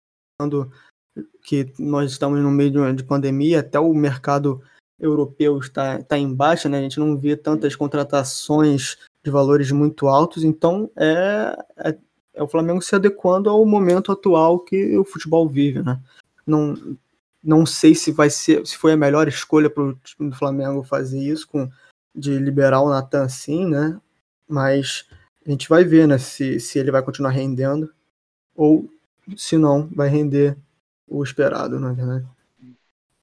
que 1.43 1.73
nós 1.79 2.11
estamos 2.11 2.41
no 2.41 2.51
meio 2.51 2.71
de, 2.71 2.93
de 2.95 3.05
pandemia, 3.05 3.61
até 3.61 3.79
o 3.79 3.93
mercado 3.93 4.63
europeu 4.99 5.59
está, 5.59 6.01
está 6.01 6.17
em 6.19 6.33
baixa, 6.33 6.69
né? 6.69 6.79
A 6.79 6.83
gente 6.83 6.99
não 6.99 7.17
vê 7.17 7.37
tantas 7.37 7.77
contratações 7.77 8.97
de 9.23 9.31
valores 9.31 9.71
muito 9.71 10.07
altos, 10.07 10.45
então 10.45 10.91
é, 10.97 11.57
é, 11.79 11.97
é, 12.35 12.43
o 12.43 12.49
Flamengo 12.49 12.81
se 12.83 12.95
adequando 12.95 13.51
ao 13.51 13.65
momento 13.65 14.13
atual 14.13 14.61
que 14.61 14.97
o 14.97 15.05
futebol 15.05 15.49
vive, 15.49 15.83
né? 15.83 16.01
Não, 16.47 16.97
não 17.43 17.67
sei 17.67 17.95
se 17.95 18.13
vai 18.13 18.31
ser, 18.31 18.67
se 18.67 18.77
foi 18.77 18.93
a 18.93 18.97
melhor 18.97 19.29
escolha 19.29 19.71
para 19.71 19.83
o 19.83 19.95
time 19.95 20.31
do 20.31 20.37
Flamengo 20.37 20.83
fazer 20.83 21.21
isso, 21.21 21.49
com, 21.49 21.71
de 22.15 22.39
liberar 22.39 22.81
o 22.81 22.91
Natan 22.91 23.25
assim, 23.25 23.67
né? 23.67 23.99
Mas 24.49 25.07
a 25.47 25.51
gente 25.51 25.69
vai 25.69 25.85
ver, 25.85 26.07
né? 26.07 26.19
Se, 26.19 26.61
se 26.61 26.79
ele 26.79 26.91
vai 26.91 27.03
continuar 27.03 27.31
rendendo 27.31 27.93
ou 28.55 28.89
se 29.37 29.57
não, 29.57 29.89
vai 29.89 30.09
render 30.09 30.57
o 31.09 31.23
esperado, 31.23 31.79
na 31.79 31.93
verdade. 31.93 32.25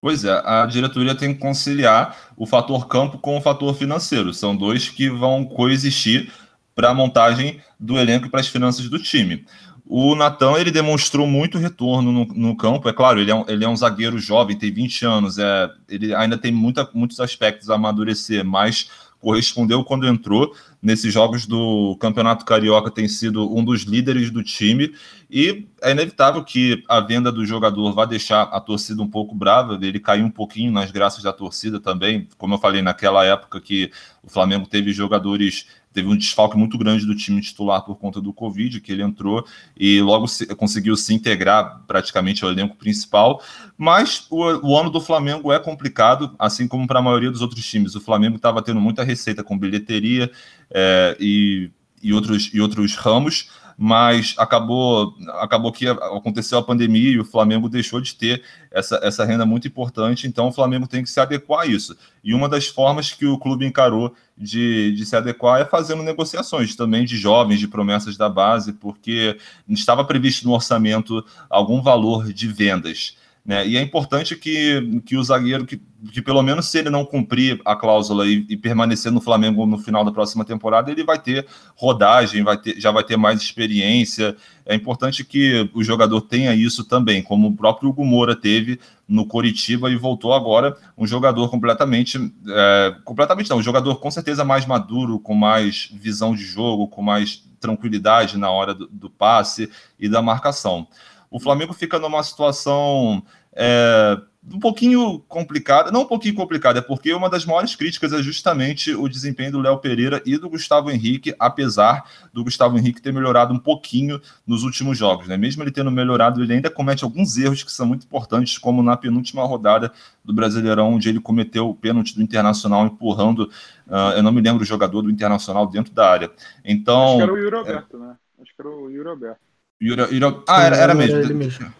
Pois 0.02 0.26
é, 0.26 0.41
a 0.44 0.65
diretoria 0.65 1.13
tem 1.13 1.34
que 1.34 1.39
conciliar 1.39 2.17
o 2.36 2.48
fator 2.48 2.88
campo 2.88 3.20
com 3.20 3.38
o 3.38 3.41
fator 3.41 3.76
financeiro. 3.76 4.34
São 4.34 4.56
dois 4.56 4.89
que 4.89 5.10
vão 5.10 5.46
coexistir 5.46 6.32
para 6.74 6.89
a 6.89 6.94
montagem 6.94 7.62
do 7.80 7.98
elenco 8.00 8.26
e 8.26 8.30
para 8.30 8.39
as 8.39 8.48
finanças 8.48 8.89
do 8.89 8.98
time. 8.98 9.46
O 9.86 10.15
Natan 10.15 10.58
ele 10.58 10.72
demonstrou 10.72 11.28
muito 11.28 11.58
retorno 11.58 12.12
no, 12.12 12.26
no, 12.26 12.56
campo. 12.56 12.88
É 12.88 12.94
claro, 12.94 13.20
ele 13.20 13.30
é, 13.30 13.36
um, 13.36 13.44
ele 13.48 13.65
é 13.65 13.67
um 13.67 13.76
zagueiro 13.76 14.17
jovem, 14.17 14.58
tem 14.58 14.72
20 14.72 15.06
anos, 15.06 15.38
é, 15.38 15.70
ele 15.89 16.15
ainda 16.15 16.38
tem 16.38 16.52
muita, 16.52 16.89
muitos 16.94 17.20
aspectos 17.20 17.70
a 17.70 17.76
amadurecer, 17.76 18.44
mas 18.44 18.89
correspondeu 19.22 19.84
quando 19.84 20.08
entrou. 20.08 20.54
Nesses 20.82 21.14
jogos 21.14 21.46
do 21.46 21.96
Campeonato 22.00 22.44
Carioca 22.44 22.90
tem 22.90 23.08
sido 23.08 23.56
um 23.56 23.64
dos 23.64 23.84
líderes 23.84 24.32
do 24.32 24.44
time 24.44 24.94
e 25.30 25.68
é 25.82 25.92
inevitável 25.92 26.44
que 26.44 26.84
a 26.90 27.00
venda 27.00 27.32
do 27.32 27.46
jogador 27.46 27.94
vá 27.94 28.04
deixar 28.04 28.44
a 28.44 28.60
torcida 28.60 29.02
um 29.02 29.08
pouco 29.08 29.36
brava, 29.36 29.78
ele 29.80 30.00
caiu 30.00 30.26
um 30.26 30.32
pouquinho 30.32 30.72
nas 30.72 30.92
graças 30.92 31.22
da 31.22 31.32
torcida 31.32 31.80
também, 31.80 32.28
como 32.38 32.56
eu 32.56 32.58
falei 32.58 32.82
naquela 32.82 33.24
época 33.24 33.62
que 33.62 33.92
o 34.24 34.30
Flamengo 34.30 34.66
teve 34.66 34.92
jogadores 34.92 35.68
teve 35.93 36.08
um 36.08 36.15
desfalque 36.15 36.58
muito 36.58 36.77
grande 36.77 37.06
do 37.06 37.15
time 37.15 37.41
titular 37.41 37.84
por 37.84 37.97
conta 37.97 38.21
do 38.21 38.34
Covid, 38.34 38.80
que 38.80 38.91
ele 38.91 39.04
entrou 39.04 39.45
e 39.77 40.01
logo 40.01 40.27
se, 40.27 40.45
conseguiu 40.56 40.95
se 40.95 41.13
integrar 41.13 41.82
praticamente 41.88 42.43
ao 42.43 42.51
elenco 42.51 42.75
principal. 42.75 43.41
Mas 43.77 44.25
o, 44.30 44.43
o 44.67 44.77
ano 44.77 44.89
do 44.89 45.01
Flamengo 45.01 45.51
é 45.51 45.60
complicado, 45.60 46.34
assim 46.39 46.67
como 46.67 46.88
para 46.88 46.99
a 46.99 47.01
maioria 47.01 47.32
dos 47.32 47.41
outros 47.41 47.65
times. 47.65 47.95
O 47.95 48.01
Flamengo 48.01 48.38
estava 48.38 48.62
tendo 48.62 48.80
muita 48.80 49.04
receita 49.04 49.43
com 49.43 49.58
bilheteria 49.58 50.32
é, 50.69 51.17
e, 51.19 51.69
e, 52.01 52.13
outros, 52.13 52.49
e 52.54 52.62
outros 52.62 52.95
ramos 52.95 53.49
mas 53.84 54.36
acabou, 54.38 55.15
acabou 55.39 55.72
que 55.72 55.88
aconteceu 55.88 56.60
a 56.60 56.63
pandemia 56.63 57.10
e 57.13 57.20
o 57.20 57.26
Flamengo 57.26 57.67
deixou 57.67 58.00
de 58.00 58.13
ter 58.13 58.44
essa, 58.70 59.00
essa 59.02 59.26
renda 59.26 59.44
muito 59.44 59.67
importante, 59.67 60.28
então 60.28 60.50
o 60.50 60.52
Flamengo 60.52 60.86
tem 60.86 61.02
que 61.02 61.10
se 61.10 61.20
adequar 61.20 61.62
a 61.62 61.65
isso. 61.65 61.98
E 62.24 62.32
uma 62.36 62.48
das 62.48 62.67
formas 62.67 63.12
que 63.12 63.26
o 63.26 63.39
clube 63.39 63.65
encarou 63.65 64.13
de, 64.38 64.91
de 64.91 65.04
se 65.04 65.15
adequar 65.15 65.62
é 65.62 65.65
fazendo 65.65 66.04
negociações 66.04 66.76
também 66.76 67.06
de 67.06 67.17
jovens, 67.17 67.60
de 67.60 67.67
promessas 67.67 68.15
da 68.15 68.30
base, 68.30 68.72
porque 68.74 69.36
estava 69.67 70.06
previsto 70.06 70.46
no 70.46 70.54
orçamento 70.54 71.26
algum 71.50 71.82
valor 71.82 72.32
de 72.32 72.48
vendas. 72.48 73.17
Né? 73.43 73.67
E 73.67 73.75
é 73.75 73.82
importante 73.82 74.36
que, 74.36 75.01
que 75.04 75.17
o 75.17 75.23
zagueiro, 75.23 75.65
que, 75.65 75.82
que 76.12 76.21
pelo 76.21 76.43
menos 76.43 76.67
se 76.67 76.77
ele 76.77 76.91
não 76.91 77.04
cumprir 77.04 77.60
a 77.65 77.75
cláusula 77.75 78.27
e, 78.27 78.45
e, 78.47 78.56
permanecer 78.56 79.12
no 79.12 79.19
Flamengo 79.19 79.65
no 79.65 79.80
final 79.80 80.06
da 80.06 80.12
próxima 80.12 80.45
temporada, 80.45 80.91
ele 80.91 81.04
vai 81.04 81.17
ter 81.17 81.47
rodagem, 81.75 82.43
vai 82.43 82.56
ter, 82.56 82.80
já 82.80 82.91
vai 82.91 83.04
ter 83.04 83.17
mais 83.17 83.41
experiência. 83.41 84.36
É 84.63 84.75
importante 84.75 85.23
que 85.23 85.67
o 85.73 85.84
jogador 85.84 86.21
tenha 86.21 86.54
isso 86.54 86.84
também, 86.84 87.23
como 87.23 87.47
o 87.47 87.56
próprio 87.56 87.89
Hugo 87.89 88.06
Moura 88.06 88.36
teve 88.36 88.80
no 89.08 89.25
Coritiba 89.25 89.89
e 89.89 89.95
voltou 89.95 90.34
agora 90.34 90.77
um 90.95 91.08
jogador 91.08 91.49
completamente, 91.49 92.19
é, 92.47 92.95
completamente 93.04 93.49
não, 93.49 93.58
um 93.58 93.63
jogador 93.63 93.95
com 93.95 94.12
certeza 94.12 94.45
mais 94.45 94.67
maduro, 94.67 95.19
com 95.19 95.34
mais 95.34 95.89
visão 95.91 96.36
de 96.36 96.43
jogo, 96.43 96.88
com 96.88 97.01
mais 97.01 97.43
tranquilidade 97.60 98.38
na 98.38 98.51
hora 98.51 98.75
do, 98.75 98.88
do 98.88 99.10
passe 99.10 99.67
e 99.99 100.08
da 100.08 100.21
marcação 100.21 100.88
o 101.32 101.39
Flamengo 101.39 101.74
fica 101.74 101.98
numa 101.98 102.22
situação 102.22 103.24
é, 103.54 104.22
um 104.52 104.60
pouquinho 104.60 105.20
complicada, 105.28 105.91
não 105.91 106.02
um 106.02 106.08
pouquinho 106.08 106.34
complicada, 106.34 106.80
é 106.80 106.82
porque 106.82 107.13
uma 107.13 107.30
das 107.30 107.46
maiores 107.46 107.76
críticas 107.76 108.12
é 108.12 108.22
justamente 108.22 108.94
o 108.94 109.08
desempenho 109.08 109.52
do 109.52 109.62
Léo 109.62 109.78
Pereira 109.78 110.22
e 110.26 110.36
do 110.38 110.50
Gustavo 110.50 110.89
Henrique, 110.89 111.34
apesar 111.39 112.04
do 112.34 112.44
Gustavo 112.44 112.78
Henrique 112.78 113.02
ter 113.02 113.13
melhorado 113.13 113.54
um 113.54 113.60
pouquinho 113.60 114.20
nos 114.46 114.63
últimos 114.63 114.98
jogos, 114.98 115.28
né? 115.28 115.38
Mesmo 115.38 115.63
ele 115.63 115.72
tendo 115.72 115.91
melhorado, 115.91 116.44
ele 116.44 116.54
ainda 116.54 116.72
comete 116.72 117.04
alguns 117.04 117.38
erros 117.38 117.63
que 117.63 117.72
são 117.72 117.86
muito 117.86 118.06
importantes, 118.06 118.58
como 118.58 118.82
na 118.82 118.98
penúltima 118.98 119.46
rodada 119.46 119.94
do 120.26 120.34
Brasileirão, 120.34 120.96
onde 120.96 121.08
ele 121.08 121.20
cometeu 121.20 121.70
o 121.70 121.76
pênalti 121.76 122.15
do 122.15 122.22
Internacional 122.24 122.86
empurrando, 122.86 123.50
uh, 123.88 124.17
eu 124.17 124.24
não 124.24 124.32
me 124.32 124.41
lembro 124.41 124.63
o 124.63 124.65
jogador 124.65 125.04
do 125.04 125.12
Internacional 125.12 125.67
dentro 125.67 125.94
da 125.94 126.10
área. 126.10 126.32
Então, 126.65 127.10
Acho 127.10 127.17
que 127.17 127.24
era 127.24 127.34
o 127.34 127.38
Yuri 127.38 127.56
Alberto, 127.56 127.98
é... 127.98 128.00
né? 128.00 128.15
Acho 128.41 128.56
que 128.56 128.62
era 128.62 128.70
o 128.70 128.89
Yuri 128.89 129.10
Alberto. 129.10 129.51
Yura, 129.82 130.08
Yura... 130.12 130.44
Ah, 130.48 130.63
era, 130.63 130.76
era 130.76 130.94
mesmo. 130.94 131.17
Era 131.17 131.34
mesmo. 131.34 131.74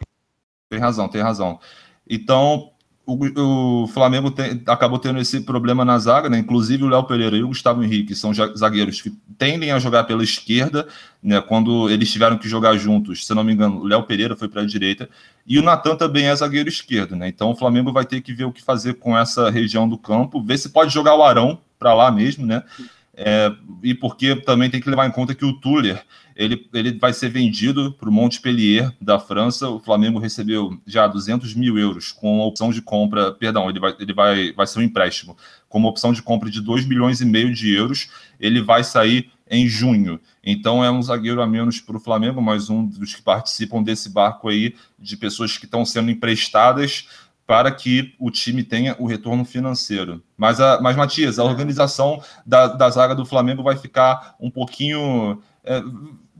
Tem 0.70 0.80
razão, 0.80 1.08
tem 1.08 1.22
razão. 1.22 1.60
Então, 2.10 2.72
o, 3.06 3.84
o 3.84 3.88
Flamengo 3.88 4.32
tem, 4.32 4.62
acabou 4.68 5.00
tendo 5.00 5.20
esse 5.20 5.42
problema 5.42 5.84
na 5.84 5.98
zaga, 5.98 6.30
né? 6.30 6.40
Inclusive 6.40 6.84
o 6.84 6.88
Léo 6.88 7.04
Pereira 7.04 7.36
e 7.36 7.44
o 7.44 7.48
Gustavo 7.48 7.84
Henrique 7.84 8.16
são 8.16 8.32
zagueiros 8.34 9.02
que 9.02 9.12
tendem 9.38 9.72
a 9.72 9.80
jogar 9.80 10.06
pela 10.06 10.24
esquerda, 10.24 10.88
né? 11.22 11.42
Quando 11.42 11.90
eles 11.90 12.12
tiveram 12.12 12.38
que 12.38 12.48
jogar 12.48 12.78
juntos, 12.78 13.26
se 13.26 13.34
não 13.34 13.44
me 13.44 13.54
engano, 13.54 13.82
o 13.82 13.84
Léo 13.84 14.04
Pereira 14.04 14.36
foi 14.36 14.48
para 14.48 14.62
a 14.62 14.66
direita 14.66 15.10
e 15.46 15.60
o 15.60 15.64
Natan 15.64 15.96
também 15.96 16.28
é 16.28 16.36
zagueiro 16.36 16.70
esquerdo, 16.70 17.16
né? 17.16 17.28
Então 17.28 17.52
o 17.52 17.56
Flamengo 17.56 17.92
vai 17.92 18.06
ter 18.06 18.22
que 18.22 18.34
ver 18.34 18.46
o 18.46 18.52
que 18.52 18.62
fazer 18.62 18.94
com 18.96 19.18
essa 19.18 19.50
região 19.50 19.90
do 19.90 19.98
campo, 19.98 20.44
ver 20.44 20.58
se 20.58 20.70
pode 20.70 20.94
jogar 20.94 21.16
o 21.16 21.24
Arão 21.24 21.60
para 21.78 21.94
lá 21.94 22.12
mesmo, 22.12 22.46
né? 22.46 22.64
É, 23.24 23.54
e 23.84 23.94
porque 23.94 24.36
também 24.36 24.68
tem 24.68 24.82
que 24.82 24.90
levar 24.90 25.06
em 25.06 25.12
conta 25.12 25.36
que 25.36 25.46
o 25.46 25.54
Tuller 25.54 26.04
ele, 26.36 26.68
ele 26.74 26.98
vai 26.98 27.14
ser 27.14 27.30
vendido 27.30 27.92
para 27.94 28.10
o 28.10 28.12
Montpellier 28.12 28.92
da 29.00 29.20
França. 29.20 29.70
O 29.70 29.80
Flamengo 29.80 30.18
recebeu 30.18 30.76
já 30.88 31.06
200 31.06 31.54
mil 31.54 31.78
euros 31.78 32.12
com 32.12 32.40
opção 32.40 32.72
de 32.72 32.82
compra, 32.82 33.32
perdão, 33.32 33.70
ele 33.70 33.80
vai, 33.80 33.96
ele 34.00 34.12
vai, 34.12 34.52
vai 34.54 34.66
ser 34.66 34.80
um 34.80 34.82
empréstimo 34.82 35.38
com 35.70 35.78
uma 35.78 35.90
opção 35.90 36.12
de 36.12 36.24
compra 36.24 36.50
de 36.50 36.60
2 36.62 36.88
milhões 36.88 37.22
e 37.22 37.26
meio 37.26 37.54
de 37.54 37.72
euros. 37.72 38.10
Ele 38.40 38.60
vai 38.60 38.84
sair 38.84 39.30
em 39.48 39.68
junho. 39.68 40.20
Então 40.44 40.84
é 40.84 40.90
um 40.90 41.04
zagueiro 41.04 41.44
a 41.44 41.46
menos 41.48 41.80
para 41.80 41.98
o 41.98 42.00
Flamengo, 42.00 42.42
mais 42.42 42.72
um 42.72 42.84
dos 42.84 43.14
que 43.14 43.22
participam 43.22 43.84
desse 43.84 44.10
barco 44.10 44.50
aí 44.50 44.74
de 44.98 45.16
pessoas 45.16 45.60
que 45.60 45.66
estão 45.66 45.86
sendo 45.86 46.10
emprestadas 46.10 47.08
para 47.52 47.70
que 47.70 48.16
o 48.18 48.32
time 48.32 48.64
tenha 48.64 48.96
o 48.98 49.06
retorno 49.06 49.44
financeiro. 49.44 50.24
Mas, 50.38 50.62
a, 50.62 50.80
mas 50.80 50.96
Matias, 50.96 51.38
a 51.38 51.44
organização 51.44 52.24
da, 52.46 52.68
da 52.68 52.90
zaga 52.90 53.14
do 53.14 53.26
Flamengo 53.26 53.62
vai 53.62 53.76
ficar 53.76 54.38
um 54.40 54.50
pouquinho. 54.50 55.38
É, 55.62 55.84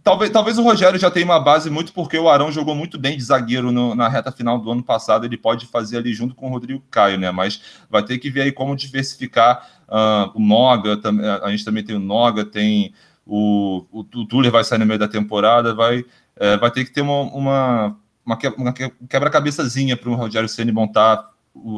talvez, 0.02 0.32
talvez 0.32 0.58
o 0.58 0.64
Rogério 0.64 0.98
já 0.98 1.12
tenha 1.12 1.26
uma 1.26 1.38
base 1.38 1.70
muito 1.70 1.92
porque 1.92 2.18
o 2.18 2.30
Arão 2.30 2.50
jogou 2.50 2.74
muito 2.74 2.98
bem 2.98 3.18
de 3.18 3.24
zagueiro 3.26 3.74
no, 3.74 3.94
na 3.94 4.08
reta 4.08 4.32
final 4.32 4.58
do 4.58 4.72
ano 4.72 4.82
passado. 4.82 5.26
Ele 5.26 5.36
pode 5.36 5.66
fazer 5.66 5.98
ali 5.98 6.14
junto 6.14 6.34
com 6.34 6.48
o 6.48 6.50
Rodrigo 6.50 6.82
Caio, 6.90 7.18
né? 7.18 7.30
Mas 7.30 7.62
vai 7.90 8.04
ter 8.04 8.18
que 8.18 8.30
ver 8.30 8.44
aí 8.44 8.52
como 8.54 8.74
diversificar 8.74 9.68
uh, 9.90 10.32
o 10.34 10.40
Noga. 10.40 10.98
A 11.44 11.52
gente 11.52 11.66
também 11.66 11.84
tem 11.84 11.98
o 11.98 12.00
Noga, 12.00 12.46
tem 12.46 12.94
o, 13.26 13.86
o, 13.92 14.00
o 14.00 14.26
Tuller 14.26 14.50
vai 14.50 14.64
sair 14.64 14.80
no 14.80 14.86
meio 14.86 14.98
da 14.98 15.10
temporada. 15.10 15.76
Vai, 15.76 16.06
é, 16.38 16.56
vai 16.56 16.72
ter 16.72 16.86
que 16.86 16.92
ter 16.94 17.02
uma, 17.02 17.20
uma 17.24 17.98
uma, 18.26 18.38
uma 18.58 18.74
quebra-cabeçazinha 19.10 19.98
para 19.98 20.10
o 20.10 20.16
Rogério 20.16 20.50
Ceni 20.50 20.72
montar 20.72 21.34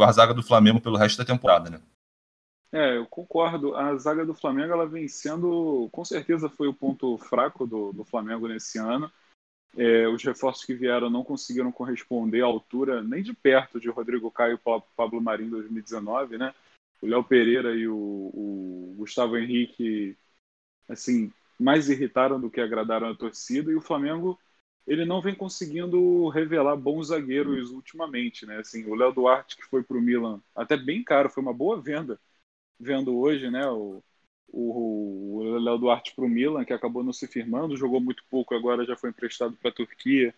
a 0.05 0.11
zaga 0.11 0.33
do 0.33 0.43
Flamengo 0.43 0.81
pelo 0.81 0.97
resto 0.97 1.17
da 1.17 1.25
temporada, 1.25 1.69
né? 1.69 1.81
É, 2.71 2.97
eu 2.97 3.05
concordo. 3.05 3.75
A 3.75 3.95
zaga 3.97 4.25
do 4.25 4.33
Flamengo, 4.33 4.73
ela 4.73 4.87
vem 4.87 5.07
sendo, 5.07 5.87
com 5.91 6.03
certeza 6.03 6.49
foi 6.49 6.67
o 6.67 6.73
ponto 6.73 7.17
fraco 7.19 7.67
do, 7.67 7.93
do 7.93 8.03
Flamengo 8.03 8.47
nesse 8.47 8.79
ano. 8.79 9.11
É, 9.75 10.07
os 10.07 10.23
reforços 10.23 10.65
que 10.65 10.73
vieram 10.73 11.09
não 11.09 11.23
conseguiram 11.23 11.71
corresponder 11.71 12.41
à 12.41 12.45
altura 12.45 13.01
nem 13.01 13.23
de 13.23 13.33
perto 13.33 13.79
de 13.79 13.89
Rodrigo 13.89 14.29
Caio 14.29 14.55
e 14.55 14.81
Pablo 14.95 15.21
Marinho 15.21 15.47
em 15.47 15.51
2019, 15.51 16.37
né? 16.37 16.53
O 17.01 17.07
Léo 17.07 17.23
Pereira 17.23 17.75
e 17.75 17.87
o, 17.87 17.95
o, 17.95 18.95
Gustavo 18.97 19.37
Henrique, 19.37 20.15
assim, 20.87 21.31
mais 21.59 21.89
irritaram 21.89 22.39
do 22.39 22.49
que 22.49 22.61
agradaram 22.61 23.09
a 23.09 23.15
torcida 23.15 23.71
e 23.71 23.75
o 23.75 23.81
Flamengo 23.81 24.39
ele 24.85 25.05
não 25.05 25.21
vem 25.21 25.33
conseguindo 25.33 26.27
revelar 26.29 26.75
bons 26.75 27.07
zagueiros 27.07 27.71
ultimamente, 27.71 28.45
né? 28.45 28.57
Assim, 28.57 28.85
o 28.85 28.95
Léo 28.95 29.13
Duarte 29.13 29.55
que 29.55 29.65
foi 29.65 29.83
para 29.83 29.97
o 29.97 30.01
Milan, 30.01 30.41
até 30.55 30.75
bem 30.75 31.03
caro, 31.03 31.29
foi 31.29 31.41
uma 31.41 31.53
boa 31.53 31.79
venda, 31.79 32.19
vendo 32.79 33.17
hoje, 33.17 33.49
né? 33.49 33.65
O, 33.69 34.03
o, 34.51 35.57
Léo 35.59 35.77
Duarte 35.77 36.13
para 36.13 36.25
o 36.25 36.29
Milan, 36.29 36.65
que 36.65 36.73
acabou 36.73 37.03
não 37.03 37.13
se 37.13 37.27
firmando, 37.27 37.77
jogou 37.77 37.99
muito 37.99 38.23
pouco, 38.29 38.53
agora 38.53 38.85
já 38.85 38.95
foi 38.95 39.09
emprestado 39.09 39.55
para 39.55 39.69
a 39.69 39.73
Turquia 39.73 40.33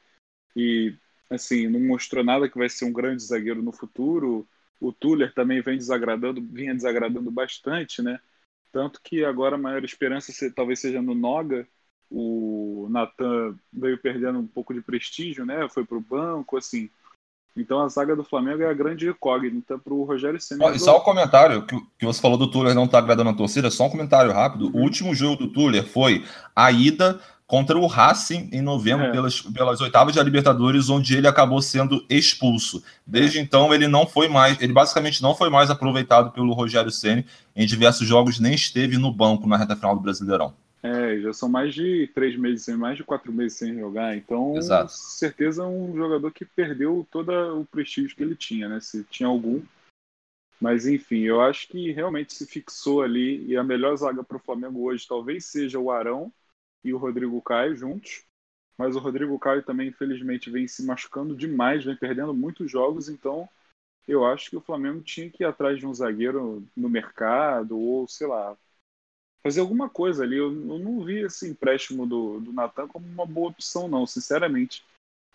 e 0.55 0.93
assim 1.29 1.67
não 1.67 1.79
mostrou 1.79 2.23
nada 2.23 2.47
que 2.47 2.57
vai 2.57 2.69
ser 2.69 2.85
um 2.85 2.93
grande 2.93 3.23
zagueiro 3.23 3.61
no 3.61 3.71
futuro. 3.71 4.47
O 4.79 4.93
Tuller 4.93 5.33
também 5.33 5.61
vem 5.61 5.77
desagradando, 5.77 6.41
vinha 6.41 6.73
desagradando 6.73 7.31
bastante, 7.31 8.01
né? 8.01 8.19
Tanto 8.71 9.01
que 9.01 9.23
agora 9.23 9.55
a 9.55 9.57
maior 9.57 9.83
esperança 9.83 10.31
talvez 10.53 10.79
seja 10.79 11.01
no 11.01 11.15
Noga, 11.15 11.67
o 12.09 12.87
Natan 12.89 13.55
veio 13.73 13.97
perdendo 13.97 14.39
um 14.39 14.47
pouco 14.47 14.73
de 14.73 14.81
prestígio, 14.81 15.45
né? 15.45 15.67
Foi 15.69 15.85
para 15.85 15.97
o 15.97 16.01
banco, 16.01 16.57
assim. 16.57 16.89
Então 17.57 17.81
a 17.81 17.87
zaga 17.87 18.15
do 18.15 18.23
Flamengo 18.23 18.63
é 18.63 18.69
a 18.69 18.73
grande 18.73 19.07
incógnita 19.07 19.77
para 19.77 19.93
o 19.93 20.03
Rogério 20.03 20.39
Senna. 20.41 20.71
E 20.71 20.79
só 20.79 20.97
um 20.97 21.03
comentário 21.03 21.65
que, 21.65 21.79
que 21.97 22.05
você 22.05 22.21
falou 22.21 22.37
do 22.37 22.51
Tuller 22.51 22.75
não 22.75 22.87
tá 22.87 22.97
agradando 22.97 23.29
a 23.29 23.33
torcida, 23.33 23.71
só 23.71 23.85
um 23.85 23.89
comentário 23.89 24.31
rápido. 24.33 24.65
Uhum. 24.65 24.81
O 24.81 24.81
último 24.81 25.15
jogo 25.15 25.37
do 25.37 25.47
Tuller 25.47 25.85
foi 25.85 26.25
a 26.53 26.69
ida 26.69 27.19
contra 27.47 27.77
o 27.77 27.85
Racing 27.85 28.49
em 28.51 28.61
novembro, 28.61 29.05
é. 29.05 29.11
pelas, 29.11 29.41
pelas 29.41 29.79
oitavas 29.79 30.13
de 30.13 30.21
Libertadores, 30.21 30.89
onde 30.89 31.15
ele 31.15 31.27
acabou 31.27 31.61
sendo 31.61 32.03
expulso. 32.09 32.83
Desde 33.05 33.39
então, 33.39 33.73
ele 33.73 33.87
não 33.87 34.05
foi 34.05 34.27
mais, 34.27 34.59
ele 34.59 34.73
basicamente 34.73 35.21
não 35.21 35.35
foi 35.35 35.49
mais 35.49 35.69
aproveitado 35.69 36.31
pelo 36.31 36.53
Rogério 36.53 36.91
Ceni 36.91 37.25
em 37.55 37.65
diversos 37.65 38.07
jogos, 38.07 38.39
nem 38.39 38.53
esteve 38.53 38.97
no 38.97 39.13
banco 39.13 39.47
na 39.47 39.57
reta 39.57 39.75
final 39.75 39.95
do 39.95 40.01
Brasileirão. 40.01 40.53
É, 40.85 41.19
já 41.19 41.33
são 41.33 41.49
mais 41.49 41.73
de 41.73 42.07
três 42.13 42.37
meses 42.37 42.63
sem, 42.63 42.77
mais 42.77 42.95
de 42.95 43.03
quatro 43.03 43.33
meses 43.33 43.57
sem 43.57 43.73
jogar. 43.79 44.15
Então, 44.15 44.55
Exato. 44.55 44.91
certeza 44.91 45.65
um 45.65 45.95
jogador 45.95 46.31
que 46.31 46.45
perdeu 46.45 47.07
todo 47.09 47.31
o 47.59 47.65
prestígio 47.65 48.15
que 48.15 48.21
ele 48.21 48.35
tinha, 48.35 48.69
né? 48.69 48.79
Se 48.79 49.03
tinha 49.05 49.27
algum. 49.27 49.63
Mas 50.61 50.85
enfim, 50.85 51.21
eu 51.21 51.41
acho 51.41 51.67
que 51.67 51.91
realmente 51.91 52.33
se 52.33 52.45
fixou 52.45 53.01
ali 53.01 53.45
e 53.45 53.57
a 53.57 53.63
melhor 53.63 53.95
zaga 53.95 54.23
para 54.23 54.37
o 54.37 54.39
Flamengo 54.39 54.83
hoje 54.83 55.07
talvez 55.07 55.45
seja 55.45 55.79
o 55.79 55.91
Arão 55.91 56.31
e 56.83 56.93
o 56.93 56.97
Rodrigo 56.97 57.41
Caio 57.41 57.75
juntos. 57.75 58.23
Mas 58.77 58.95
o 58.95 58.99
Rodrigo 58.99 59.37
Caio 59.39 59.63
também, 59.63 59.87
infelizmente, 59.87 60.49
vem 60.49 60.67
se 60.67 60.85
machucando 60.85 61.35
demais, 61.35 61.83
vem 61.83 61.95
perdendo 61.95 62.33
muitos 62.33 62.69
jogos, 62.69 63.09
então 63.09 63.49
eu 64.07 64.25
acho 64.25 64.49
que 64.49 64.57
o 64.57 64.61
Flamengo 64.61 65.01
tinha 65.01 65.29
que 65.29 65.43
ir 65.43 65.45
atrás 65.45 65.79
de 65.79 65.87
um 65.87 65.93
zagueiro 65.93 66.65
no 66.75 66.89
mercado, 66.89 67.77
ou 67.77 68.07
sei 68.07 68.27
lá, 68.27 68.55
fazer 69.45 69.59
alguma 69.59 69.87
coisa 69.87 70.23
ali. 70.23 70.37
Eu, 70.37 70.47
eu 70.47 70.79
não 70.79 71.05
vi 71.05 71.19
esse 71.19 71.47
empréstimo 71.47 72.07
do, 72.07 72.39
do 72.39 72.51
Natan 72.51 72.87
como 72.87 73.05
uma 73.05 73.27
boa 73.27 73.49
opção, 73.49 73.87
não, 73.87 74.07
sinceramente. 74.07 74.83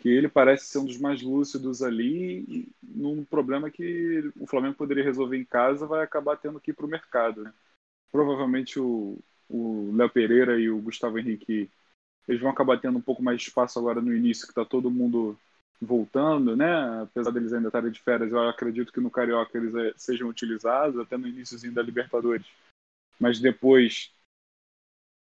Que 0.00 0.08
ele 0.08 0.28
parece 0.28 0.64
ser 0.64 0.78
um 0.78 0.84
dos 0.84 0.98
mais 0.98 1.22
lúcidos 1.22 1.80
ali, 1.80 2.40
e 2.48 2.68
num 2.82 3.22
problema 3.22 3.70
que 3.70 4.32
o 4.40 4.48
Flamengo 4.48 4.74
poderia 4.74 5.04
resolver 5.04 5.36
em 5.36 5.44
casa, 5.44 5.86
vai 5.86 6.02
acabar 6.02 6.36
tendo 6.36 6.58
que 6.58 6.72
ir 6.72 6.74
para 6.74 6.86
o 6.86 6.88
mercado. 6.88 7.44
Né? 7.44 7.52
Provavelmente 8.10 8.80
o, 8.80 9.16
o 9.48 9.94
Léo 9.94 10.10
Pereira 10.10 10.58
e 10.58 10.68
o 10.68 10.80
Gustavo 10.80 11.16
Henrique 11.16 11.70
eles 12.26 12.40
vão 12.40 12.50
acabar 12.50 12.80
tendo 12.80 12.98
um 12.98 13.02
pouco 13.02 13.22
mais 13.22 13.40
de 13.40 13.48
espaço 13.48 13.78
agora 13.78 14.00
no 14.00 14.14
início, 14.14 14.46
que 14.46 14.52
está 14.52 14.64
todo 14.64 14.90
mundo 14.90 15.38
voltando, 15.80 16.56
né? 16.56 17.02
Apesar 17.02 17.30
deles 17.30 17.52
ainda 17.52 17.68
estarem 17.68 17.90
de 17.90 18.00
férias, 18.00 18.30
eu 18.32 18.48
acredito 18.48 18.92
que 18.92 19.00
no 19.00 19.10
Carioca 19.10 19.56
eles 19.56 19.74
eh, 19.74 19.92
sejam 19.96 20.28
utilizados, 20.28 20.98
até 20.98 21.16
no 21.16 21.26
iníciozinho 21.26 21.72
da 21.72 21.82
Libertadores. 21.82 22.46
Mas 23.20 23.38
depois, 23.38 24.10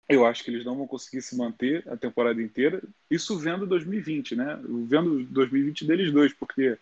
eu 0.08 0.24
acho 0.24 0.42
que 0.42 0.50
eles 0.50 0.64
não 0.64 0.76
vão 0.76 0.86
conseguir 0.86 1.20
se 1.20 1.36
manter 1.36 1.86
a 1.88 1.96
temporada 1.96 2.40
inteira. 2.40 2.82
Isso 3.10 3.38
vendo 3.38 3.66
2020, 3.66 4.34
né? 4.34 4.58
Vendo 4.86 5.22
2020 5.24 5.86
deles 5.86 6.12
dois, 6.12 6.32
porque 6.32 6.78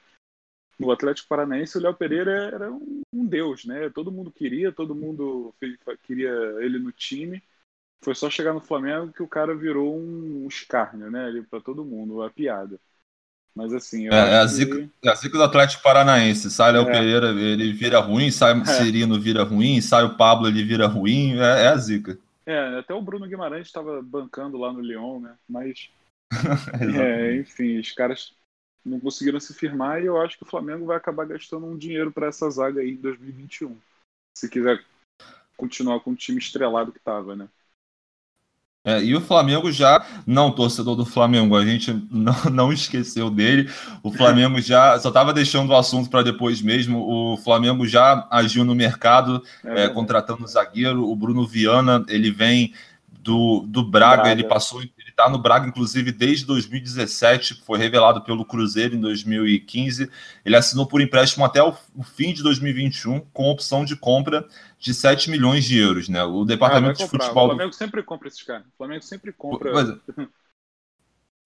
no 0.79 0.91
Atlético 0.91 1.29
Paranaense 1.29 1.79
o 1.79 1.81
Léo 1.81 1.95
Pereira 1.95 2.51
era 2.53 2.71
um, 2.71 3.03
deus, 3.27 3.65
né? 3.65 3.91
Todo 3.91 4.13
mundo 4.13 4.31
queria, 4.31 4.71
todo 4.71 4.95
mundo 4.95 5.55
queria 6.03 6.31
ele 6.61 6.79
no 6.79 6.93
time. 6.93 7.43
Foi 8.05 8.15
só 8.15 8.31
chegar 8.31 8.53
no 8.53 8.61
Flamengo 8.61 9.13
que 9.13 9.23
o 9.23 9.29
cara 9.29 9.55
virou 9.57 9.99
um 9.99 10.47
escárnio, 10.47 11.11
né? 11.11 11.45
Para 11.51 11.61
todo 11.61 11.85
mundo, 11.85 12.23
a 12.23 12.31
piada. 12.31 12.79
Mas 13.57 13.73
assim. 13.73 14.07
É, 14.09 14.15
é, 14.15 14.39
a 14.39 14.47
zica, 14.47 14.77
que... 14.77 15.09
é 15.09 15.11
a 15.11 15.15
zica 15.15 15.39
do 15.39 15.43
Atlético 15.43 15.83
Paranaense. 15.83 16.51
Sai 16.51 16.73
Léo 16.73 16.83
é. 16.83 16.93
Pereira, 16.93 17.31
ele 17.31 17.73
vira 17.73 17.99
ruim, 18.01 18.31
sai 18.31 18.53
o 18.53 18.61
é. 18.61 18.67
Cirino 18.67 19.19
vira 19.19 19.45
ruim, 19.45 19.81
sai 19.81 20.05
o 20.05 20.15
Pablo, 20.15 20.47
ele 20.47 20.63
vira 20.63 20.87
ruim. 20.87 21.39
É, 21.39 21.65
é 21.65 21.69
a 21.69 21.77
zica. 21.79 22.19
É, 22.45 22.79
até 22.79 22.93
o 22.93 23.01
Bruno 23.01 23.27
Guimarães 23.27 23.67
estava 23.67 24.03
bancando 24.03 24.59
lá 24.59 24.71
no 24.71 24.81
Lyon, 24.81 25.21
né? 25.21 25.35
Mas. 25.49 25.91
é, 27.01 27.37
enfim, 27.37 27.79
os 27.79 27.93
caras 27.93 28.35
não 28.85 29.01
conseguiram 29.01 29.41
se 29.41 29.55
firmar 29.55 30.03
e 30.03 30.07
eu 30.07 30.21
acho 30.21 30.37
que 30.37 30.43
o 30.43 30.49
Flamengo 30.49 30.85
vai 30.85 30.99
acabar 30.99 31.25
gastando 31.25 31.67
um 31.67 31.79
dinheiro 31.79 32.13
para 32.13 32.27
essa 32.27 32.49
zaga 32.51 32.83
aí 32.83 32.91
em 32.91 32.97
2021. 32.97 33.77
Se 34.37 34.51
quiser 34.51 34.85
continuar 35.57 36.01
com 36.01 36.11
o 36.11 36.17
time 36.17 36.39
estrelado 36.39 36.93
que 36.93 36.99
estava, 36.99 37.35
né? 37.35 37.49
É, 38.87 39.03
e 39.03 39.17
o 39.17 39.21
Flamengo 39.21 39.73
já, 39.73 40.07
não 40.25 40.53
torcedor 40.53 40.95
do 40.95 41.05
Flamengo, 41.05 41.57
a 41.57 41.65
gente 41.65 41.93
não, 42.09 42.37
não 42.53 42.73
esqueceu 42.73 43.29
dele. 43.29 43.69
O 44.01 44.13
Flamengo 44.13 44.61
já 44.61 44.97
só 45.01 45.09
estava 45.09 45.35
deixando 45.35 45.71
o 45.71 45.77
assunto 45.77 46.09
para 46.09 46.23
depois 46.23 46.63
mesmo. 46.63 47.01
O 47.01 47.37
Flamengo 47.37 47.85
já 47.85 48.29
agiu 48.31 48.65
no 48.65 48.77
mercado, 48.77 49.43
é, 49.65 49.85
é, 49.85 49.89
contratando 49.89 50.45
o 50.45 50.47
zagueiro. 50.47 51.05
O 51.05 51.17
Bruno 51.17 51.45
Viana, 51.45 52.05
ele 52.09 52.31
vem 52.31 52.73
do, 53.11 53.65
do 53.67 53.83
Braga, 53.83 54.23
Braga. 54.23 54.31
ele 54.31 54.45
passou 54.45 54.81
está 55.17 55.31
no 55.31 55.39
Braga, 55.39 55.67
inclusive, 55.67 56.13
desde 56.13 56.45
2017, 56.45 57.63
foi 57.65 57.79
revelado 57.79 58.21
pelo 58.21 58.45
Cruzeiro 58.45 58.95
em 58.95 59.01
2015. 59.01 60.11
Ele 60.45 60.57
assinou 60.57 60.87
por 60.87 61.01
empréstimo 61.01 61.43
até 61.43 61.63
o, 61.63 61.75
o 61.95 62.03
fim 62.03 62.35
de 62.35 62.43
2021, 62.43 63.21
com 63.33 63.51
opção 63.51 63.83
de 63.83 63.97
compra 63.97 64.47
de 64.87 64.95
7 64.95 65.31
milhões 65.31 65.65
de 65.65 65.77
euros. 65.77 66.09
Né? 66.09 66.23
O 66.23 66.45
departamento 66.45 67.03
ah, 67.03 67.05
de 67.05 67.11
futebol. 67.11 67.47
O 67.47 67.49
Flamengo 67.49 67.73
sempre 67.73 68.03
compra 68.05 68.29
esses 68.29 68.43
caras. 68.43 68.67
O 68.67 68.77
Flamengo 68.77 69.03
sempre 69.03 69.33
compra. 69.33 69.73
Pois, 69.73 70.29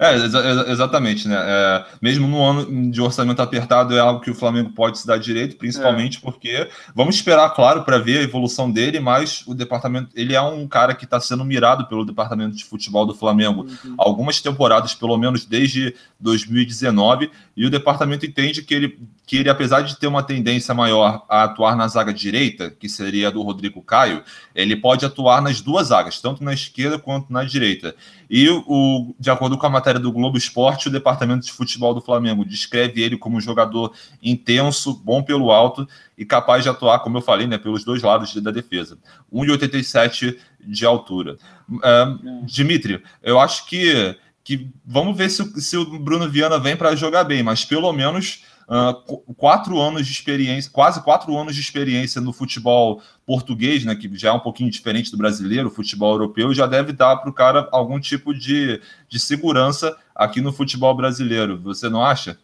É, 0.00 0.14
exa 0.14 0.64
exatamente, 0.70 1.28
né? 1.28 1.36
É, 1.38 1.84
mesmo 2.00 2.26
no 2.26 2.42
ano 2.42 2.90
de 2.90 3.02
orçamento 3.02 3.42
apertado, 3.42 3.94
é 3.94 4.00
algo 4.00 4.22
que 4.22 4.30
o 4.30 4.34
Flamengo 4.34 4.70
pode 4.70 4.98
se 4.98 5.06
dar 5.06 5.18
direito, 5.18 5.58
principalmente 5.58 6.16
é. 6.16 6.20
porque 6.22 6.70
vamos 6.94 7.16
esperar, 7.16 7.50
claro, 7.50 7.84
para 7.84 7.98
ver 7.98 8.20
a 8.20 8.22
evolução 8.22 8.70
dele, 8.70 8.98
mas 8.98 9.46
o 9.46 9.52
departamento, 9.54 10.08
ele 10.14 10.34
é 10.34 10.40
um 10.40 10.66
cara 10.66 10.94
que 10.94 11.04
está 11.04 11.20
sendo 11.20 11.44
mirado 11.44 11.86
pelo 11.86 12.06
departamento 12.06 12.56
de 12.56 12.64
futebol 12.64 13.04
do 13.04 13.14
Flamengo 13.14 13.66
uhum. 13.66 13.94
algumas 13.98 14.40
temporadas, 14.40 14.94
pelo 14.94 15.18
menos 15.18 15.44
desde 15.44 15.94
2019, 16.18 17.30
e 17.54 17.66
o 17.66 17.70
departamento 17.70 18.24
entende 18.24 18.62
que 18.62 18.72
ele, 18.72 18.98
que 19.30 19.36
ele, 19.36 19.48
apesar 19.48 19.82
de 19.82 19.96
ter 19.96 20.08
uma 20.08 20.24
tendência 20.24 20.74
maior 20.74 21.24
a 21.28 21.44
atuar 21.44 21.76
na 21.76 21.86
zaga 21.86 22.12
direita, 22.12 22.68
que 22.68 22.88
seria 22.88 23.28
a 23.28 23.30
do 23.30 23.40
Rodrigo 23.42 23.80
Caio, 23.80 24.24
ele 24.52 24.74
pode 24.74 25.06
atuar 25.06 25.40
nas 25.40 25.60
duas 25.60 25.86
zagas, 25.86 26.20
tanto 26.20 26.42
na 26.42 26.52
esquerda 26.52 26.98
quanto 26.98 27.32
na 27.32 27.44
direita. 27.44 27.94
E 28.28 28.48
o, 28.48 29.14
de 29.20 29.30
acordo 29.30 29.56
com 29.56 29.64
a 29.64 29.70
matéria 29.70 30.00
do 30.00 30.10
Globo 30.10 30.36
Esporte, 30.36 30.88
o 30.88 30.90
departamento 30.90 31.46
de 31.46 31.52
futebol 31.52 31.94
do 31.94 32.00
Flamengo 32.00 32.44
descreve 32.44 33.02
ele 33.02 33.16
como 33.16 33.36
um 33.36 33.40
jogador 33.40 33.92
intenso, 34.20 34.94
bom 34.94 35.22
pelo 35.22 35.52
alto 35.52 35.86
e 36.18 36.24
capaz 36.24 36.64
de 36.64 36.68
atuar, 36.68 36.98
como 36.98 37.18
eu 37.18 37.22
falei, 37.22 37.46
né, 37.46 37.56
pelos 37.56 37.84
dois 37.84 38.02
lados 38.02 38.34
da 38.34 38.50
defesa. 38.50 38.98
1,87 39.32 40.38
de 40.58 40.84
altura. 40.84 41.36
Uh, 41.70 42.44
Dimitri, 42.46 43.00
eu 43.22 43.38
acho 43.38 43.64
que, 43.66 44.16
que 44.42 44.68
vamos 44.84 45.16
ver 45.16 45.30
se, 45.30 45.60
se 45.60 45.76
o 45.76 46.00
Bruno 46.00 46.28
Viana 46.28 46.58
vem 46.58 46.74
para 46.74 46.96
jogar 46.96 47.22
bem, 47.22 47.44
mas 47.44 47.64
pelo 47.64 47.92
menos 47.92 48.49
uh, 48.70 49.34
quatro 49.34 49.80
anos 49.80 50.06
de 50.06 50.12
experiência, 50.12 50.70
quase 50.70 51.02
quatro 51.02 51.36
anos 51.36 51.54
de 51.54 51.60
experiência 51.60 52.20
no 52.20 52.32
futebol 52.32 53.02
português, 53.26 53.84
né, 53.84 53.94
que 53.96 54.16
já 54.16 54.30
é 54.30 54.32
um 54.32 54.40
pouquinho 54.40 54.70
diferente 54.70 55.10
do 55.10 55.16
brasileiro, 55.16 55.68
o 55.68 55.72
futebol 55.72 56.12
europeu, 56.12 56.54
já 56.54 56.66
deve 56.66 56.92
dar 56.92 57.16
para 57.16 57.30
o 57.30 57.34
cara 57.34 57.68
algum 57.72 57.98
tipo 57.98 58.32
de, 58.32 58.80
de 59.08 59.18
segurança 59.18 59.96
aqui 60.14 60.40
no 60.40 60.52
futebol 60.52 60.94
brasileiro. 60.94 61.58
Você 61.58 61.88
não 61.88 62.04
acha? 62.04 62.38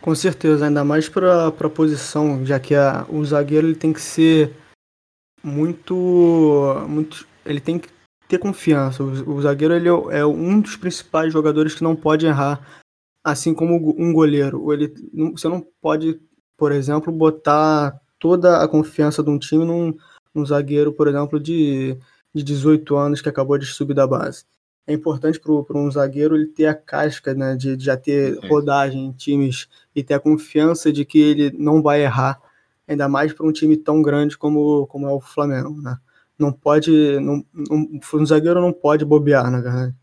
Com 0.00 0.14
certeza, 0.14 0.66
ainda 0.66 0.84
mais 0.84 1.08
para 1.08 1.48
a 1.48 1.70
posição, 1.70 2.44
já 2.44 2.58
que 2.58 2.74
a, 2.74 3.06
o 3.08 3.24
zagueiro 3.24 3.68
ele 3.68 3.76
tem 3.76 3.92
que 3.92 4.00
ser 4.00 4.52
muito, 5.42 5.94
muito. 6.88 7.26
Ele 7.44 7.60
tem 7.60 7.78
que 7.78 7.88
ter 8.28 8.38
confiança. 8.38 9.02
O, 9.02 9.36
o 9.36 9.40
zagueiro 9.40 9.74
ele 9.74 9.88
é, 9.88 10.18
é 10.18 10.26
um 10.26 10.60
dos 10.60 10.76
principais 10.76 11.32
jogadores 11.32 11.74
que 11.74 11.82
não 11.82 11.96
pode 11.96 12.26
errar 12.26 12.60
assim 13.24 13.54
como 13.54 13.94
um 13.98 14.12
goleiro. 14.12 14.70
Ele, 14.72 14.92
você 15.32 15.48
não 15.48 15.66
pode, 15.80 16.20
por 16.56 16.70
exemplo, 16.70 17.10
botar 17.10 17.98
toda 18.18 18.62
a 18.62 18.68
confiança 18.68 19.22
de 19.22 19.30
um 19.30 19.38
time 19.38 19.64
num, 19.64 19.94
num 20.34 20.44
zagueiro, 20.44 20.92
por 20.92 21.08
exemplo, 21.08 21.40
de, 21.40 21.96
de 22.34 22.42
18 22.42 22.94
anos 22.96 23.22
que 23.22 23.28
acabou 23.28 23.56
de 23.56 23.66
subir 23.66 23.94
da 23.94 24.06
base. 24.06 24.44
É 24.86 24.92
importante 24.92 25.40
para 25.40 25.78
um 25.78 25.90
zagueiro 25.90 26.36
ele 26.36 26.46
ter 26.48 26.66
a 26.66 26.74
casca, 26.74 27.34
né, 27.34 27.56
de, 27.56 27.74
de 27.74 27.84
já 27.86 27.96
ter 27.96 28.38
rodagem 28.48 29.06
em 29.06 29.12
times 29.12 29.66
e 29.94 30.02
ter 30.02 30.14
a 30.14 30.20
confiança 30.20 30.92
de 30.92 31.06
que 31.06 31.18
ele 31.18 31.50
não 31.58 31.82
vai 31.82 32.02
errar, 32.02 32.38
ainda 32.86 33.08
mais 33.08 33.32
para 33.32 33.46
um 33.46 33.52
time 33.52 33.78
tão 33.78 34.02
grande 34.02 34.36
como, 34.36 34.86
como 34.88 35.08
é 35.08 35.12
o 35.12 35.20
Flamengo, 35.20 35.80
né? 35.80 35.96
Não 36.38 36.52
pode, 36.52 37.18
não, 37.20 37.44
um, 37.70 37.98
um 38.14 38.26
zagueiro 38.26 38.60
não 38.60 38.72
pode 38.72 39.04
bobear, 39.04 39.50
na 39.50 39.60
verdade. 39.60 39.94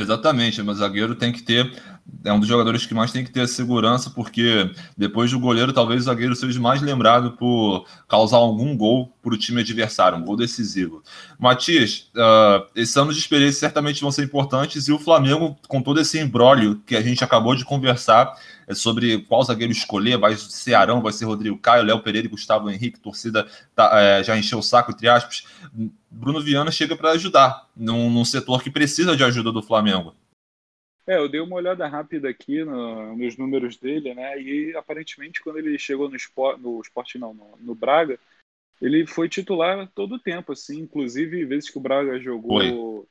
Exatamente, 0.00 0.62
mas 0.62 0.78
zagueiro 0.78 1.14
tem 1.14 1.32
que 1.32 1.42
ter, 1.42 1.72
é 2.24 2.32
um 2.32 2.40
dos 2.40 2.48
jogadores 2.48 2.84
que 2.86 2.94
mais 2.94 3.12
tem 3.12 3.24
que 3.24 3.30
ter 3.30 3.46
segurança, 3.48 4.10
porque 4.10 4.70
depois 4.96 5.30
do 5.30 5.38
goleiro, 5.38 5.72
talvez 5.72 6.02
o 6.02 6.04
zagueiro 6.04 6.36
seja 6.36 6.60
mais 6.60 6.82
lembrado 6.82 7.32
por 7.32 7.86
causar 8.08 8.36
algum 8.36 8.76
gol 8.76 9.12
para 9.22 9.34
o 9.34 9.38
time 9.38 9.60
adversário, 9.60 10.18
um 10.18 10.24
gol 10.24 10.36
decisivo. 10.36 11.02
Matias, 11.38 12.10
uh, 12.14 12.66
esses 12.74 12.96
anos 12.96 13.14
de 13.14 13.20
experiência 13.20 13.60
certamente 13.60 14.00
vão 14.00 14.10
ser 14.10 14.24
importantes 14.24 14.88
e 14.88 14.92
o 14.92 14.98
Flamengo, 14.98 15.56
com 15.68 15.82
todo 15.82 16.00
esse 16.00 16.18
embrólio 16.18 16.80
que 16.86 16.96
a 16.96 17.02
gente 17.02 17.22
acabou 17.24 17.54
de 17.54 17.64
conversar 17.64 18.34
é 18.70 18.74
sobre 18.74 19.18
qual 19.22 19.42
zagueiro 19.42 19.72
escolher, 19.72 20.16
vai 20.16 20.36
ser 20.36 20.74
Arão, 20.74 21.02
vai 21.02 21.12
ser 21.12 21.24
Rodrigo 21.24 21.58
Caio, 21.58 21.84
Léo 21.84 22.00
Pereira 22.00 22.28
e 22.28 22.30
Gustavo 22.30 22.70
Henrique, 22.70 23.00
torcida 23.00 23.44
tá, 23.74 23.90
é, 23.94 24.22
já 24.22 24.38
encheu 24.38 24.60
o 24.60 24.62
saco, 24.62 24.92
entre 24.92 25.08
aspas. 25.08 25.42
Bruno 26.08 26.40
Viana 26.40 26.70
chega 26.70 26.94
para 26.94 27.10
ajudar 27.10 27.66
num, 27.76 28.08
num, 28.08 28.24
setor 28.24 28.62
que 28.62 28.70
precisa 28.70 29.16
de 29.16 29.24
ajuda 29.24 29.50
do 29.50 29.60
Flamengo. 29.60 30.14
É, 31.10 31.16
eu 31.16 31.28
dei 31.28 31.40
uma 31.40 31.56
olhada 31.56 31.88
rápida 31.88 32.28
aqui 32.28 32.62
no, 32.62 33.16
nos 33.16 33.36
números 33.36 33.76
dele, 33.76 34.14
né? 34.14 34.40
E 34.40 34.76
aparentemente 34.76 35.42
quando 35.42 35.58
ele 35.58 35.76
chegou 35.76 36.08
no 36.08 36.14
esporte, 36.14 36.60
no 36.60 36.80
esporte 36.80 37.18
não, 37.18 37.34
no, 37.34 37.56
no 37.58 37.74
Braga, 37.74 38.16
ele 38.80 39.04
foi 39.04 39.28
titular 39.28 39.90
todo 39.92 40.14
o 40.14 40.20
tempo, 40.20 40.52
assim, 40.52 40.78
inclusive 40.78 41.44
vezes 41.44 41.68
que 41.68 41.78
o 41.78 41.80
Braga 41.80 42.16
jogou 42.20 43.08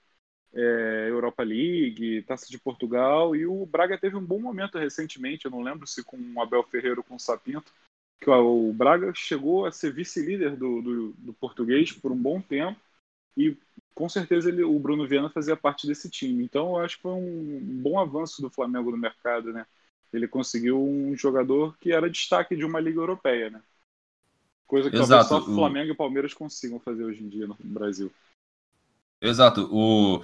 é, 0.53 1.07
Europa 1.09 1.43
League, 1.43 2.23
Taça 2.23 2.47
de 2.49 2.57
Portugal, 2.57 3.35
e 3.35 3.45
o 3.45 3.65
Braga 3.65 3.97
teve 3.97 4.15
um 4.15 4.25
bom 4.25 4.39
momento 4.39 4.77
recentemente, 4.77 5.43
eu 5.43 5.51
não 5.51 5.62
lembro 5.62 5.85
se 5.85 6.01
com 6.01 6.17
o 6.17 6.41
Abel 6.41 6.63
Ferreira 6.63 7.01
ou 7.01 7.03
com 7.03 7.15
o 7.15 7.19
Sapinto, 7.19 7.73
que 8.21 8.29
o 8.29 8.71
Braga 8.71 9.12
chegou 9.13 9.65
a 9.65 9.73
ser 9.73 9.91
vice-líder 9.91 10.55
do, 10.55 10.81
do, 10.81 11.12
do, 11.17 11.33
português 11.33 11.91
por 11.91 12.13
um 12.13 12.17
bom 12.17 12.39
tempo, 12.39 12.79
e 13.35 13.57
com 13.99 14.07
certeza 14.07 14.47
ele, 14.47 14.63
o 14.63 14.79
Bruno 14.79 15.05
Viana 15.05 15.29
fazia 15.29 15.57
parte 15.57 15.85
desse 15.85 16.09
time. 16.09 16.41
Então 16.41 16.69
eu 16.69 16.85
acho 16.85 16.95
que 16.95 17.01
foi 17.01 17.12
um 17.12 17.59
bom 17.81 17.99
avanço 17.99 18.41
do 18.41 18.49
Flamengo 18.49 18.91
no 18.91 18.97
mercado, 18.97 19.51
né? 19.51 19.65
ele 20.13 20.25
conseguiu 20.25 20.81
um 20.81 21.17
jogador 21.17 21.77
que 21.79 21.91
era 21.91 22.09
destaque 22.09 22.55
de 22.55 22.63
uma 22.63 22.79
liga 22.79 22.97
europeia, 22.97 23.49
né? 23.49 23.62
Coisa 24.65 24.89
que 24.89 24.95
Exato. 24.95 25.27
talvez 25.27 25.27
só 25.27 25.53
Flamengo 25.53 25.89
o... 25.89 25.93
e 25.93 25.97
Palmeiras 25.97 26.33
consigam 26.33 26.79
fazer 26.79 27.03
hoje 27.03 27.21
em 27.21 27.27
dia 27.27 27.45
no 27.45 27.57
Brasil. 27.59 28.09
Exato. 29.21 29.67
O... 29.69 30.23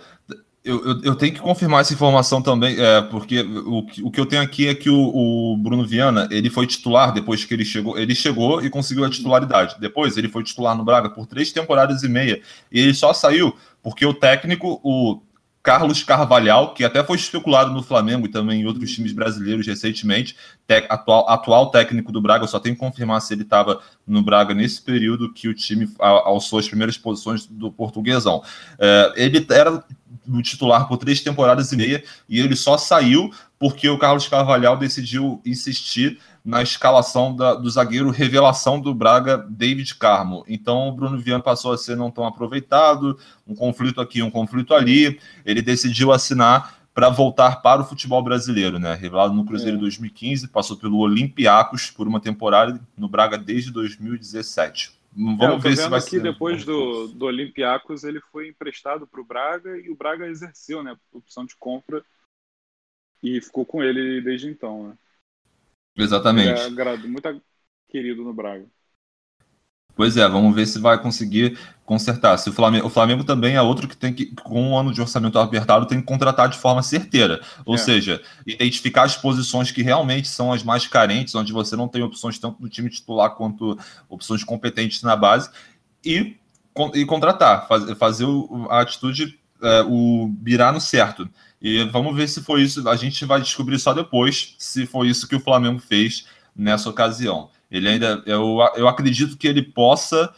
Eu, 0.65 0.83
eu, 0.83 1.01
eu, 1.03 1.15
tenho 1.15 1.31
que 1.31 1.39
confirmar 1.39 1.81
essa 1.81 1.93
informação 1.93 2.41
também, 2.41 2.75
é, 2.79 2.99
porque 3.03 3.41
o, 3.41 3.85
o 4.03 4.09
que 4.09 4.19
eu 4.19 4.25
tenho 4.25 4.41
aqui 4.41 4.67
é 4.67 4.73
que 4.73 4.89
o, 4.89 4.95
o, 4.97 5.55
Bruno 5.57 5.85
Viana 5.85 6.27
ele 6.31 6.49
foi 6.49 6.65
titular 6.65 7.13
depois 7.13 7.45
que 7.45 7.53
ele 7.53 7.63
chegou. 7.63 7.97
Ele 7.99 8.15
chegou 8.15 8.63
e 8.63 8.69
conseguiu 8.69 9.05
a 9.05 9.09
titularidade. 9.09 9.75
Depois 9.79 10.17
ele 10.17 10.27
foi 10.27 10.43
titular 10.43 10.75
no 10.75 10.83
Braga 10.83 11.07
por 11.09 11.27
três 11.27 11.51
temporadas 11.51 12.01
e 12.01 12.09
meia. 12.09 12.41
E 12.71 12.79
ele 12.79 12.95
só 12.95 13.13
saiu 13.13 13.55
porque 13.83 14.03
o 14.07 14.13
técnico, 14.13 14.81
o 14.83 15.21
Carlos 15.65 16.03
Carvalhal, 16.03 16.75
que 16.75 16.83
até 16.83 17.03
foi 17.03 17.17
especulado 17.17 17.71
no 17.71 17.81
Flamengo 17.81 18.27
e 18.27 18.29
também 18.29 18.61
em 18.61 18.65
outros 18.67 18.93
times 18.93 19.11
brasileiros 19.11 19.65
recentemente, 19.65 20.37
atual, 20.87 21.27
atual 21.27 21.71
técnico 21.71 22.11
do 22.11 22.21
Braga, 22.21 22.45
só 22.45 22.59
tenho 22.59 22.75
que 22.75 22.79
confirmar 22.79 23.19
se 23.19 23.33
ele 23.33 23.41
estava 23.41 23.81
no 24.05 24.21
Braga 24.21 24.53
nesse 24.53 24.79
período 24.79 25.33
que 25.33 25.47
o 25.47 25.55
time 25.55 25.89
alçou 25.99 26.59
as 26.59 26.67
primeiras 26.67 26.99
posições 26.99 27.47
do 27.47 27.71
portuguesão. 27.71 28.43
É, 28.77 29.13
ele 29.15 29.43
era 29.49 29.83
o 30.27 30.41
titular 30.43 30.87
por 30.87 30.97
três 30.97 31.21
temporadas 31.21 31.71
e 31.71 31.77
meia 31.77 32.03
e 32.29 32.39
ele 32.39 32.55
só 32.55 32.77
saiu 32.77 33.33
porque 33.57 33.89
o 33.89 33.97
Carlos 33.97 34.27
Carvalhal 34.27 34.77
decidiu 34.77 35.41
insistir 35.43 36.19
na 36.45 36.61
escalação 36.61 37.35
da, 37.35 37.55
do 37.55 37.67
zagueiro 37.67 38.11
revelação 38.11 38.79
do 38.79 38.93
Braga, 38.93 39.37
David 39.49 39.95
Carmo. 39.95 40.45
Então 40.47 40.87
o 40.87 40.91
Bruno 40.91 41.17
Viana 41.17 41.41
passou 41.41 41.73
a 41.73 41.77
ser 41.77 41.97
não 41.97 42.11
tão 42.11 42.23
aproveitado, 42.23 43.17
um 43.47 43.55
conflito 43.55 43.99
aqui, 43.99 44.21
um 44.21 44.29
conflito 44.29 44.75
ali. 44.75 45.19
Ele 45.43 45.61
decidiu 45.63 46.11
assinar 46.11 46.77
para 46.93 47.09
voltar 47.09 47.61
para 47.61 47.81
o 47.81 47.85
futebol 47.85 48.23
brasileiro, 48.23 48.77
né? 48.77 48.93
Revelado 48.93 49.33
no 49.33 49.43
Cruzeiro 49.43 49.75
em 49.75 49.79
é. 49.79 49.81
2015, 49.81 50.47
passou 50.47 50.77
pelo 50.77 50.99
Olympiacos 50.99 51.89
por 51.89 52.07
uma 52.07 52.21
temporada 52.21 52.79
no 52.95 53.09
Braga 53.09 53.37
desde 53.37 53.71
2017. 53.71 54.93
Vamos 55.11 55.65
é, 55.65 55.69
ver 55.69 55.77
se 55.77 55.89
vai 55.89 55.99
aqui 55.99 56.09
ser. 56.11 56.21
depois 56.21 56.63
do, 56.63 57.07
do 57.07 57.25
Olympiacos 57.25 58.03
ele 58.03 58.21
foi 58.31 58.49
emprestado 58.49 59.07
para 59.07 59.19
o 59.19 59.25
Braga 59.25 59.77
e 59.77 59.89
o 59.89 59.95
Braga 59.95 60.27
exerceu, 60.27 60.83
né, 60.83 60.95
opção 61.11 61.45
de 61.45 61.55
compra 61.55 62.03
e 63.23 63.41
ficou 63.41 63.65
com 63.65 63.81
ele 63.81 64.21
desde 64.21 64.47
então, 64.47 64.89
né? 64.89 64.97
Exatamente. 65.95 66.59
É 66.59 66.97
muito 67.07 67.41
querido 67.89 68.23
no 68.23 68.33
Braga. 68.33 68.65
Pois 69.95 70.17
é, 70.17 70.27
vamos 70.27 70.53
ver 70.53 70.65
se 70.65 70.77
vai 70.77 71.01
conseguir 71.01 71.57
consertar. 71.85 72.37
Se 72.37 72.49
o 72.49 72.53
Flamengo, 72.53 72.87
o 72.87 72.89
Flamengo 72.89 73.23
também 73.23 73.55
é 73.55 73.61
outro 73.61 73.87
que 73.87 73.95
tem 73.95 74.13
que, 74.13 74.25
com 74.35 74.61
um 74.61 74.77
ano 74.77 74.93
de 74.93 74.99
orçamento 74.99 75.39
apertado, 75.39 75.85
tem 75.85 76.01
que 76.01 76.05
contratar 76.05 76.49
de 76.49 76.57
forma 76.57 76.83
certeira. 76.83 77.41
Ou 77.65 77.75
é. 77.75 77.77
seja, 77.77 78.21
identificar 78.45 79.03
as 79.03 79.15
posições 79.15 79.71
que 79.71 79.81
realmente 79.81 80.27
são 80.27 80.51
as 80.51 80.63
mais 80.63 80.85
carentes, 80.85 81.33
onde 81.33 81.53
você 81.53 81.77
não 81.77 81.87
tem 81.87 82.03
opções 82.03 82.37
tanto 82.37 82.61
no 82.61 82.67
time 82.67 82.89
titular 82.89 83.31
quanto 83.35 83.77
opções 84.09 84.43
competentes 84.43 85.01
na 85.01 85.15
base, 85.15 85.49
e, 86.03 86.35
e 86.93 87.05
contratar, 87.05 87.65
faz, 87.67 87.89
fazer 87.97 88.25
a 88.69 88.81
atitude, 88.81 89.39
é, 89.61 89.81
o 89.87 90.29
virar 90.41 90.73
no 90.73 90.81
certo. 90.81 91.29
E 91.65 91.83
vamos 91.85 92.15
ver 92.15 92.29
se 92.29 92.43
foi 92.43 92.61
isso. 92.61 92.87
A 92.87 92.95
gente 92.95 93.25
vai 93.25 93.41
descobrir 93.41 93.79
só 93.79 93.91
depois 93.91 94.53
se 94.59 94.85
foi 94.85 95.07
isso 95.07 95.27
que 95.27 95.35
o 95.35 95.39
Flamengo 95.39 95.79
fez 95.79 96.27
nessa 96.55 96.87
ocasião. 96.87 97.49
Ele 97.71 97.89
ainda. 97.89 98.21
Eu, 98.27 98.59
eu 98.75 98.87
acredito 98.87 99.35
que 99.35 99.47
ele 99.47 99.63
possa. 99.63 100.31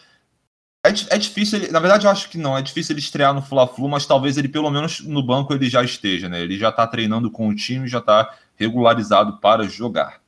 É, 0.85 0.89
é 1.09 1.17
difícil, 1.17 1.59
ele, 1.59 1.69
na 1.69 1.81
verdade 1.81 2.05
eu 2.05 2.11
acho 2.11 2.29
que 2.29 2.37
não, 2.37 2.57
é 2.57 2.61
difícil 2.61 2.93
ele 2.93 3.01
estrear 3.01 3.33
no 3.33 3.41
Fla-Flu, 3.41 3.89
mas 3.89 4.05
talvez 4.05 4.37
ele 4.37 4.47
pelo 4.47 4.71
menos 4.71 5.01
no 5.01 5.21
banco 5.21 5.53
ele 5.53 5.69
já 5.69 5.83
esteja, 5.83 6.29
né? 6.29 6.39
Ele 6.39 6.57
já 6.57 6.69
está 6.69 6.87
treinando 6.87 7.29
com 7.29 7.49
o 7.49 7.55
time, 7.55 7.89
já 7.89 7.97
está 7.97 8.33
regularizado 8.55 9.37
para 9.39 9.67
jogar. 9.67 10.21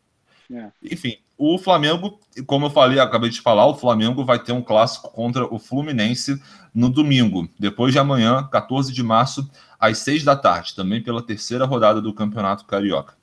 É. 0.51 0.67
Enfim, 0.83 1.15
o 1.37 1.57
Flamengo, 1.57 2.19
como 2.45 2.65
eu 2.65 2.69
falei, 2.69 2.99
acabei 2.99 3.29
de 3.29 3.39
falar, 3.39 3.65
o 3.67 3.75
Flamengo 3.75 4.25
vai 4.25 4.37
ter 4.37 4.51
um 4.51 4.61
clássico 4.61 5.09
contra 5.13 5.45
o 5.45 5.57
Fluminense 5.57 6.37
no 6.73 6.89
domingo, 6.89 7.47
depois 7.57 7.93
de 7.93 7.99
amanhã, 7.99 8.45
14 8.51 8.91
de 8.91 9.01
março, 9.01 9.49
às 9.79 9.99
6 9.99 10.23
da 10.23 10.35
tarde, 10.35 10.75
também 10.75 11.01
pela 11.01 11.21
terceira 11.21 11.65
rodada 11.65 12.01
do 12.01 12.13
Campeonato 12.13 12.65
Carioca. 12.65 13.19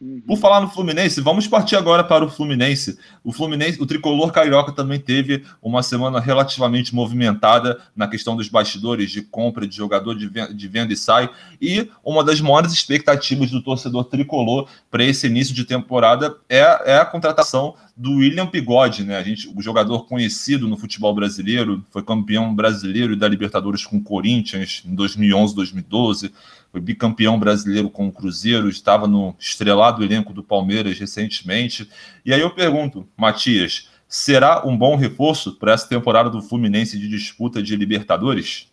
Uhum. 0.00 0.20
Por 0.26 0.36
falar 0.36 0.60
no 0.60 0.68
Fluminense, 0.68 1.20
vamos 1.20 1.46
partir 1.46 1.76
agora 1.76 2.02
para 2.02 2.24
o 2.24 2.30
Fluminense. 2.30 2.98
O 3.22 3.32
Fluminense, 3.32 3.80
o 3.80 3.86
tricolor 3.86 4.32
carioca 4.32 4.72
também 4.72 4.98
teve 4.98 5.44
uma 5.62 5.82
semana 5.82 6.20
relativamente 6.20 6.94
movimentada 6.94 7.80
na 7.94 8.08
questão 8.08 8.36
dos 8.36 8.48
bastidores 8.48 9.10
de 9.10 9.22
compra 9.22 9.66
de 9.66 9.76
jogador 9.76 10.14
de 10.14 10.26
venda, 10.26 10.52
de 10.52 10.68
venda 10.68 10.92
e 10.92 10.96
sai. 10.96 11.30
E 11.60 11.88
uma 12.04 12.24
das 12.24 12.40
maiores 12.40 12.72
expectativas 12.72 13.50
do 13.50 13.62
torcedor 13.62 14.04
tricolor 14.04 14.68
para 14.90 15.04
esse 15.04 15.26
início 15.26 15.54
de 15.54 15.64
temporada 15.64 16.36
é, 16.48 16.92
é 16.92 16.98
a 16.98 17.06
contratação 17.06 17.74
do 17.96 18.16
William 18.16 18.46
Bigode, 18.46 19.04
né? 19.04 19.16
A 19.16 19.22
gente, 19.22 19.48
o 19.54 19.62
jogador 19.62 20.06
conhecido 20.06 20.66
no 20.66 20.76
futebol 20.76 21.14
brasileiro, 21.14 21.84
foi 21.90 22.02
campeão 22.02 22.54
brasileiro 22.54 23.16
da 23.16 23.28
Libertadores 23.28 23.86
com 23.86 23.98
o 23.98 24.02
Corinthians 24.02 24.82
em 24.84 24.94
2011, 24.94 25.54
2012 25.54 26.32
foi 26.74 26.80
bicampeão 26.80 27.38
brasileiro 27.38 27.88
com 27.88 28.08
o 28.08 28.12
Cruzeiro, 28.12 28.68
estava 28.68 29.06
no 29.06 29.36
estrelado 29.38 30.02
elenco 30.02 30.32
do 30.32 30.42
Palmeiras 30.42 30.98
recentemente. 30.98 31.88
E 32.26 32.34
aí 32.34 32.40
eu 32.40 32.52
pergunto, 32.52 33.08
Matias, 33.16 33.88
será 34.08 34.66
um 34.66 34.76
bom 34.76 34.96
reforço 34.96 35.56
para 35.56 35.70
essa 35.70 35.88
temporada 35.88 36.28
do 36.28 36.42
Fluminense 36.42 36.98
de 36.98 37.08
disputa 37.08 37.62
de 37.62 37.76
Libertadores? 37.76 38.72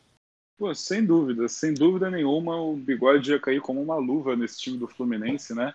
Pô, 0.58 0.74
sem 0.74 1.06
dúvida, 1.06 1.48
sem 1.48 1.76
dúvida 1.76 2.10
nenhuma, 2.10 2.60
o 2.60 2.76
Bigode 2.76 3.30
ia 3.30 3.40
cair 3.40 3.62
como 3.62 3.80
uma 3.80 3.98
luva 3.98 4.36
nesse 4.36 4.60
time 4.60 4.80
do 4.80 4.88
Fluminense, 4.88 5.54
né? 5.54 5.72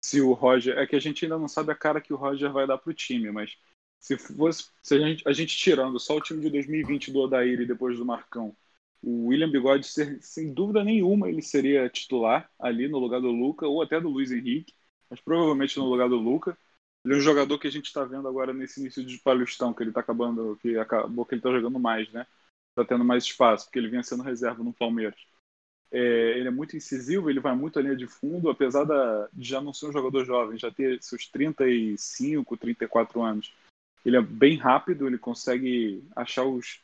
Se 0.00 0.20
o 0.20 0.32
Roger. 0.32 0.78
É 0.78 0.86
que 0.86 0.96
a 0.96 1.00
gente 1.00 1.24
ainda 1.24 1.38
não 1.38 1.48
sabe 1.48 1.72
a 1.72 1.74
cara 1.74 2.00
que 2.00 2.12
o 2.12 2.16
Roger 2.16 2.52
vai 2.52 2.66
dar 2.66 2.78
pro 2.78 2.94
time, 2.94 3.30
mas 3.30 3.56
se 3.98 4.16
fosse. 4.16 4.70
Se 4.82 4.94
a 4.94 4.98
gente, 4.98 5.28
a 5.28 5.32
gente 5.32 5.56
tirando 5.56 5.98
só 6.00 6.16
o 6.16 6.20
time 6.20 6.40
de 6.40 6.50
2020 6.50 7.12
do 7.12 7.20
Odair 7.20 7.60
e 7.60 7.66
depois 7.66 7.98
do 7.98 8.04
Marcão 8.04 8.56
o 9.02 9.28
William 9.28 9.50
Bigode, 9.50 9.86
sem 10.20 10.52
dúvida 10.52 10.84
nenhuma, 10.84 11.28
ele 11.28 11.42
seria 11.42 11.88
titular 11.88 12.50
ali 12.58 12.88
no 12.88 12.98
lugar 12.98 13.20
do 13.20 13.30
Luca, 13.30 13.66
ou 13.66 13.82
até 13.82 14.00
do 14.00 14.10
Luiz 14.10 14.30
Henrique, 14.30 14.74
mas 15.08 15.20
provavelmente 15.20 15.78
no 15.78 15.86
lugar 15.86 16.08
do 16.08 16.16
Luca. 16.16 16.56
Ele 17.04 17.14
é 17.14 17.16
um 17.16 17.20
jogador 17.20 17.58
que 17.58 17.66
a 17.66 17.70
gente 17.70 17.86
está 17.86 18.04
vendo 18.04 18.28
agora 18.28 18.52
nesse 18.52 18.78
início 18.78 19.02
de 19.02 19.16
Palestão, 19.18 19.72
que 19.72 19.82
ele 19.82 19.90
está 19.90 20.00
acabando, 20.00 20.58
que 20.60 20.76
acabou 20.76 21.24
que 21.24 21.34
ele 21.34 21.40
está 21.40 21.50
jogando 21.50 21.80
mais, 21.80 22.10
né? 22.12 22.26
Está 22.70 22.84
tendo 22.84 23.04
mais 23.04 23.24
espaço, 23.24 23.64
porque 23.64 23.78
ele 23.78 23.88
vinha 23.88 24.02
sendo 24.02 24.22
reserva 24.22 24.62
no 24.62 24.72
Palmeiras. 24.72 25.18
É, 25.92 26.38
ele 26.38 26.48
é 26.48 26.50
muito 26.50 26.76
incisivo, 26.76 27.28
ele 27.28 27.40
vai 27.40 27.54
muito 27.54 27.78
à 27.78 27.82
linha 27.82 27.96
de 27.96 28.06
fundo, 28.06 28.48
apesar 28.48 28.84
da, 28.84 29.28
de 29.32 29.48
já 29.48 29.60
não 29.60 29.72
ser 29.72 29.86
um 29.86 29.92
jogador 29.92 30.24
jovem, 30.24 30.58
já 30.58 30.70
ter 30.70 31.02
seus 31.02 31.26
35, 31.26 32.56
34 32.56 33.22
anos. 33.22 33.52
Ele 34.04 34.16
é 34.16 34.22
bem 34.22 34.56
rápido, 34.56 35.06
ele 35.06 35.18
consegue 35.18 36.04
achar 36.14 36.44
os, 36.44 36.80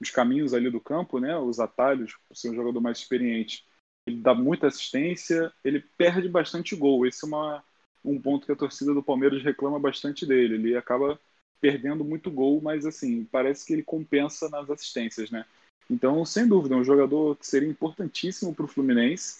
os 0.00 0.10
caminhos 0.10 0.52
ali 0.52 0.70
do 0.70 0.80
campo, 0.80 1.18
né, 1.18 1.36
os 1.38 1.58
atalhos, 1.58 2.14
por 2.28 2.36
ser 2.36 2.50
um 2.50 2.54
jogador 2.54 2.80
mais 2.80 2.98
experiente. 2.98 3.66
Ele 4.06 4.20
dá 4.20 4.34
muita 4.34 4.66
assistência, 4.66 5.52
ele 5.64 5.80
perde 5.96 6.28
bastante 6.28 6.76
gol. 6.76 7.06
Esse 7.06 7.24
é 7.24 7.28
uma, 7.28 7.64
um 8.04 8.20
ponto 8.20 8.46
que 8.46 8.52
a 8.52 8.56
torcida 8.56 8.92
do 8.92 9.02
Palmeiras 9.02 9.42
reclama 9.42 9.78
bastante 9.78 10.26
dele. 10.26 10.54
Ele 10.54 10.76
acaba 10.76 11.18
perdendo 11.60 12.04
muito 12.04 12.30
gol, 12.30 12.60
mas 12.60 12.86
assim, 12.86 13.24
parece 13.24 13.66
que 13.66 13.72
ele 13.72 13.82
compensa 13.82 14.48
nas 14.48 14.70
assistências, 14.70 15.30
né? 15.30 15.44
Então, 15.90 16.24
sem 16.24 16.46
dúvida, 16.46 16.74
é 16.74 16.78
um 16.78 16.84
jogador 16.84 17.36
que 17.36 17.46
seria 17.46 17.68
importantíssimo 17.68 18.54
para 18.54 18.64
o 18.64 18.68
Fluminense, 18.68 19.38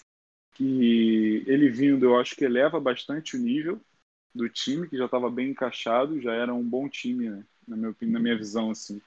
que 0.53 1.43
ele 1.47 1.69
vindo, 1.69 2.05
eu 2.05 2.19
acho 2.19 2.35
que 2.35 2.43
eleva 2.43 2.79
bastante 2.79 3.37
o 3.37 3.39
nível 3.39 3.79
do 4.35 4.49
time, 4.49 4.87
que 4.87 4.97
já 4.97 5.05
estava 5.05 5.29
bem 5.29 5.51
encaixado, 5.51 6.21
já 6.21 6.33
era 6.33 6.53
um 6.53 6.63
bom 6.63 6.89
time, 6.89 7.29
né? 7.29 7.45
na, 7.67 7.77
minha, 7.77 7.95
na 8.01 8.19
minha 8.19 8.37
visão, 8.37 8.69
assim 8.69 9.01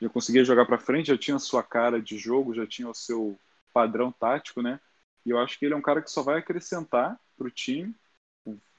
já 0.00 0.08
conseguia 0.08 0.44
jogar 0.44 0.64
para 0.64 0.78
frente, 0.78 1.08
já 1.08 1.18
tinha 1.18 1.36
a 1.36 1.40
sua 1.40 1.62
cara 1.62 2.00
de 2.00 2.16
jogo, 2.16 2.54
já 2.54 2.66
tinha 2.66 2.88
o 2.88 2.94
seu 2.94 3.38
padrão 3.72 4.12
tático, 4.12 4.62
né? 4.62 4.80
E 5.26 5.30
eu 5.30 5.38
acho 5.38 5.58
que 5.58 5.64
ele 5.64 5.74
é 5.74 5.76
um 5.76 5.82
cara 5.82 6.00
que 6.00 6.10
só 6.10 6.22
vai 6.22 6.38
acrescentar 6.38 7.18
para 7.36 7.46
o 7.46 7.50
time, 7.50 7.94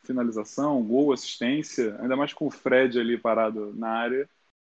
finalização, 0.03 0.81
gol, 0.83 1.12
assistência, 1.12 1.99
ainda 2.01 2.15
mais 2.15 2.33
com 2.33 2.47
o 2.47 2.51
Fred 2.51 2.99
ali 2.99 3.17
parado 3.17 3.73
na 3.75 3.89
área. 3.89 4.29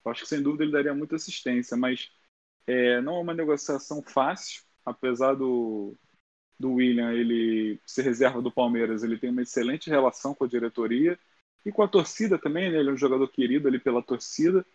Eu 0.04 0.12
acho 0.12 0.24
que 0.24 0.30
sem 0.30 0.42
dúvida 0.42 0.64
ele 0.64 0.72
daria 0.72 0.94
muita 0.94 1.16
assistência, 1.16 1.78
mas 1.78 2.12
é, 2.68 3.02
não 3.02 3.18
é 3.18 3.20
uma 3.20 3.34
negociação 3.34 4.02
fácil, 4.02 4.64
apesar 4.86 5.36
do, 5.36 5.96
do 6.60 6.74
William 6.74 7.12
ele 7.14 7.80
ser 7.86 8.04
reserva 8.04 8.42
do 8.42 8.52
Palmeiras, 8.52 9.04
ele 9.04 9.18
tem 9.18 9.30
uma 9.30 9.42
excelente 9.42 9.90
relação 9.90 10.34
com 10.34 10.44
a 10.44 10.48
diretoria 10.48 11.18
e 11.66 11.72
com 11.72 11.84
a 11.84 11.88
torcida 11.88 12.38
também, 12.38 12.72
né? 12.72 12.80
Ele 12.80 12.90
é 12.90 12.94
um 12.94 12.98
jogador 12.98 13.28
querido 13.28 13.68
ali 13.68 13.80
pela 13.80 14.02
torcida. 14.02 14.66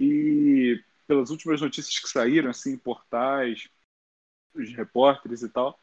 E 0.00 0.82
pelas 1.06 1.30
últimas 1.30 1.60
notícias 1.60 1.98
que 1.98 2.08
saíram, 2.08 2.50
assim, 2.50 2.76
portais, 2.76 3.68
os 4.54 4.72
repórteres 4.74 5.42
e 5.42 5.48
tal, 5.48 5.78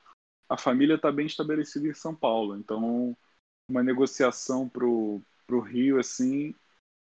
a 0.47 0.57
família 0.57 0.95
está 0.95 1.11
bem 1.11 1.25
estabelecida 1.25 1.87
em 1.87 1.93
São 1.93 2.15
Paulo. 2.15 2.55
Então, 2.57 3.17
uma 3.67 3.83
negociação 3.83 4.69
para 4.69 4.85
o 4.85 5.23
Rio, 5.59 5.99
assim, 5.99 6.53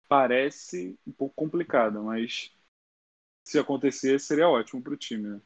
parece 0.08 0.96
um 1.06 1.12
pouco 1.12 1.34
complicada, 1.34 2.00
mas 2.00 2.52
se 3.44 3.58
acontecer, 3.58 4.18
seria 4.18 4.48
ótimo 4.48 4.82
para 4.82 4.94
o 4.94 4.96
time. 4.96 5.28
Né? 5.28 5.40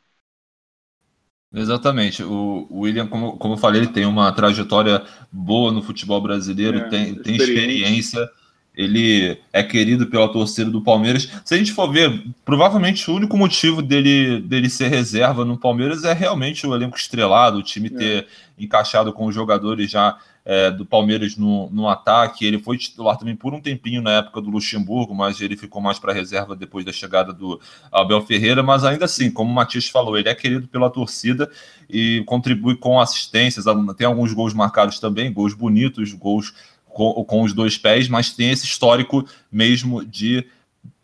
Exatamente. 1.53 2.23
O 2.23 2.69
William, 2.71 3.09
como, 3.09 3.37
como 3.37 3.55
eu 3.55 3.59
falei, 3.59 3.83
ele 3.83 3.93
tem 3.93 4.07
uma 4.07 4.33
trajetória 4.33 5.05
boa 5.33 5.73
no 5.73 5.83
futebol 5.83 6.21
brasileiro, 6.21 6.79
é, 6.79 6.89
tem, 6.89 7.15
tem 7.17 7.37
experiência 7.37 8.31
ele 8.79 9.37
é 9.53 9.61
querido 9.61 10.07
pela 10.07 10.31
torcida 10.31 10.71
do 10.71 10.81
Palmeiras. 10.81 11.29
Se 11.45 11.53
a 11.53 11.59
gente 11.59 11.73
for 11.73 11.91
ver, 11.93 12.25
provavelmente 12.45 13.11
o 13.11 13.15
único 13.15 13.37
motivo 13.37 13.83
dele, 13.83 14.41
dele 14.41 14.71
ser 14.71 14.87
reserva 14.87 15.45
no 15.45 15.59
Palmeiras 15.59 16.05
é 16.05 16.13
realmente 16.13 16.65
o 16.65 16.73
elenco 16.73 16.97
estrelado, 16.97 17.59
o 17.59 17.63
time 17.63 17.91
ter 17.91 18.23
é. 18.23 18.27
encaixado 18.57 19.13
com 19.13 19.27
os 19.27 19.35
jogadores 19.35 19.91
já 19.91 20.17
é, 20.49 20.71
do 20.71 20.87
Palmeiras 20.87 21.37
no, 21.37 21.69
no 21.69 21.87
ataque. 21.87 22.47
Ele 22.47 22.59
foi 22.59 22.79
titular 22.79 23.19
também 23.19 23.37
por 23.37 23.53
um 23.53 23.61
tempinho 23.61 24.01
na 24.01 24.13
época 24.13 24.41
do 24.41 24.49
Luxemburgo, 24.49 25.15
mas 25.15 25.43
ele 25.43 25.59
ficou 25.59 25.83
mais 25.83 25.99
para 25.99 26.11
reserva 26.11 26.57
depois 26.57 26.87
da 26.87 26.91
chegada 26.91 27.35
do 27.35 27.61
Abel 27.93 28.23
Ferreira. 28.23 28.63
Mas 28.63 28.83
ainda 28.83 29.05
assim, 29.05 29.31
como 29.31 29.53
o 29.53 29.55
Matias 29.55 29.87
falou, 29.91 30.17
ele 30.17 30.31
é 30.31 30.35
querido 30.35 30.67
pela 30.67 30.89
torcida 30.89 31.51
e 31.87 32.23
contribui 32.25 32.77
com 32.77 32.99
assistências. 32.99 33.67
Tem 33.99 34.07
alguns 34.07 34.33
gols 34.33 34.55
marcados 34.55 34.99
também, 34.99 35.31
gols 35.31 35.53
bonitos, 35.53 36.15
gols 36.15 36.55
com, 36.87 37.13
com 37.25 37.43
os 37.43 37.53
dois 37.53 37.77
pés, 37.77 38.09
mas 38.09 38.31
tem 38.31 38.51
esse 38.51 38.65
histórico 38.65 39.29
mesmo 39.53 40.03
de 40.03 40.47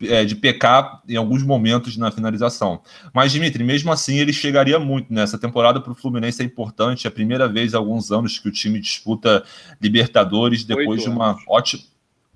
é, 0.01 0.25
de 0.25 0.35
pecar 0.35 1.01
em 1.07 1.15
alguns 1.15 1.43
momentos 1.43 1.97
na 1.97 2.11
finalização. 2.11 2.81
Mas, 3.13 3.31
Dimitri, 3.31 3.63
mesmo 3.63 3.91
assim, 3.91 4.17
ele 4.17 4.33
chegaria 4.33 4.79
muito 4.79 5.13
nessa 5.13 5.37
temporada 5.37 5.81
para 5.81 5.91
o 5.91 5.95
Fluminense 5.95 6.41
é 6.41 6.45
importante. 6.45 7.07
É 7.07 7.09
a 7.09 7.11
primeira 7.11 7.47
vez 7.47 7.73
há 7.73 7.77
alguns 7.77 8.11
anos 8.11 8.39
que 8.39 8.47
o 8.47 8.51
time 8.51 8.79
disputa 8.79 9.43
Libertadores 9.81 10.63
depois 10.63 10.87
oito 10.87 11.03
de 11.03 11.09
uma 11.09 11.31
anos. 11.31 11.43
ótima. 11.47 11.83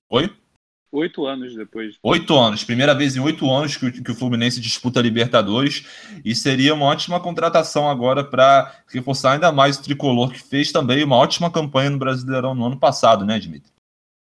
Oi? 0.10 0.32
Oito 0.92 1.26
anos 1.28 1.56
depois. 1.56 1.96
Oito 2.02 2.38
anos. 2.38 2.64
Primeira 2.64 2.96
vez 2.96 3.16
em 3.16 3.20
oito 3.20 3.50
anos 3.52 3.78
que 3.78 3.86
o, 3.86 3.92
que 3.92 4.12
o 4.12 4.16
Fluminense 4.16 4.60
disputa 4.60 5.02
Libertadores. 5.02 5.86
E 6.26 6.34
seria 6.34 6.74
uma 6.74 6.86
ótima 6.86 7.20
contratação 7.20 7.90
agora 7.90 8.24
para 8.24 8.74
reforçar 8.88 9.34
ainda 9.34 9.52
mais 9.52 9.78
o 9.78 9.84
tricolor, 9.84 10.32
que 10.32 10.40
fez 10.40 10.72
também 10.72 11.04
uma 11.04 11.16
ótima 11.16 11.52
campanha 11.52 11.92
no 11.92 12.00
Brasileirão 12.00 12.56
no 12.56 12.66
ano 12.66 12.78
passado, 12.78 13.24
né, 13.24 13.38
Dimitri? 13.38 13.72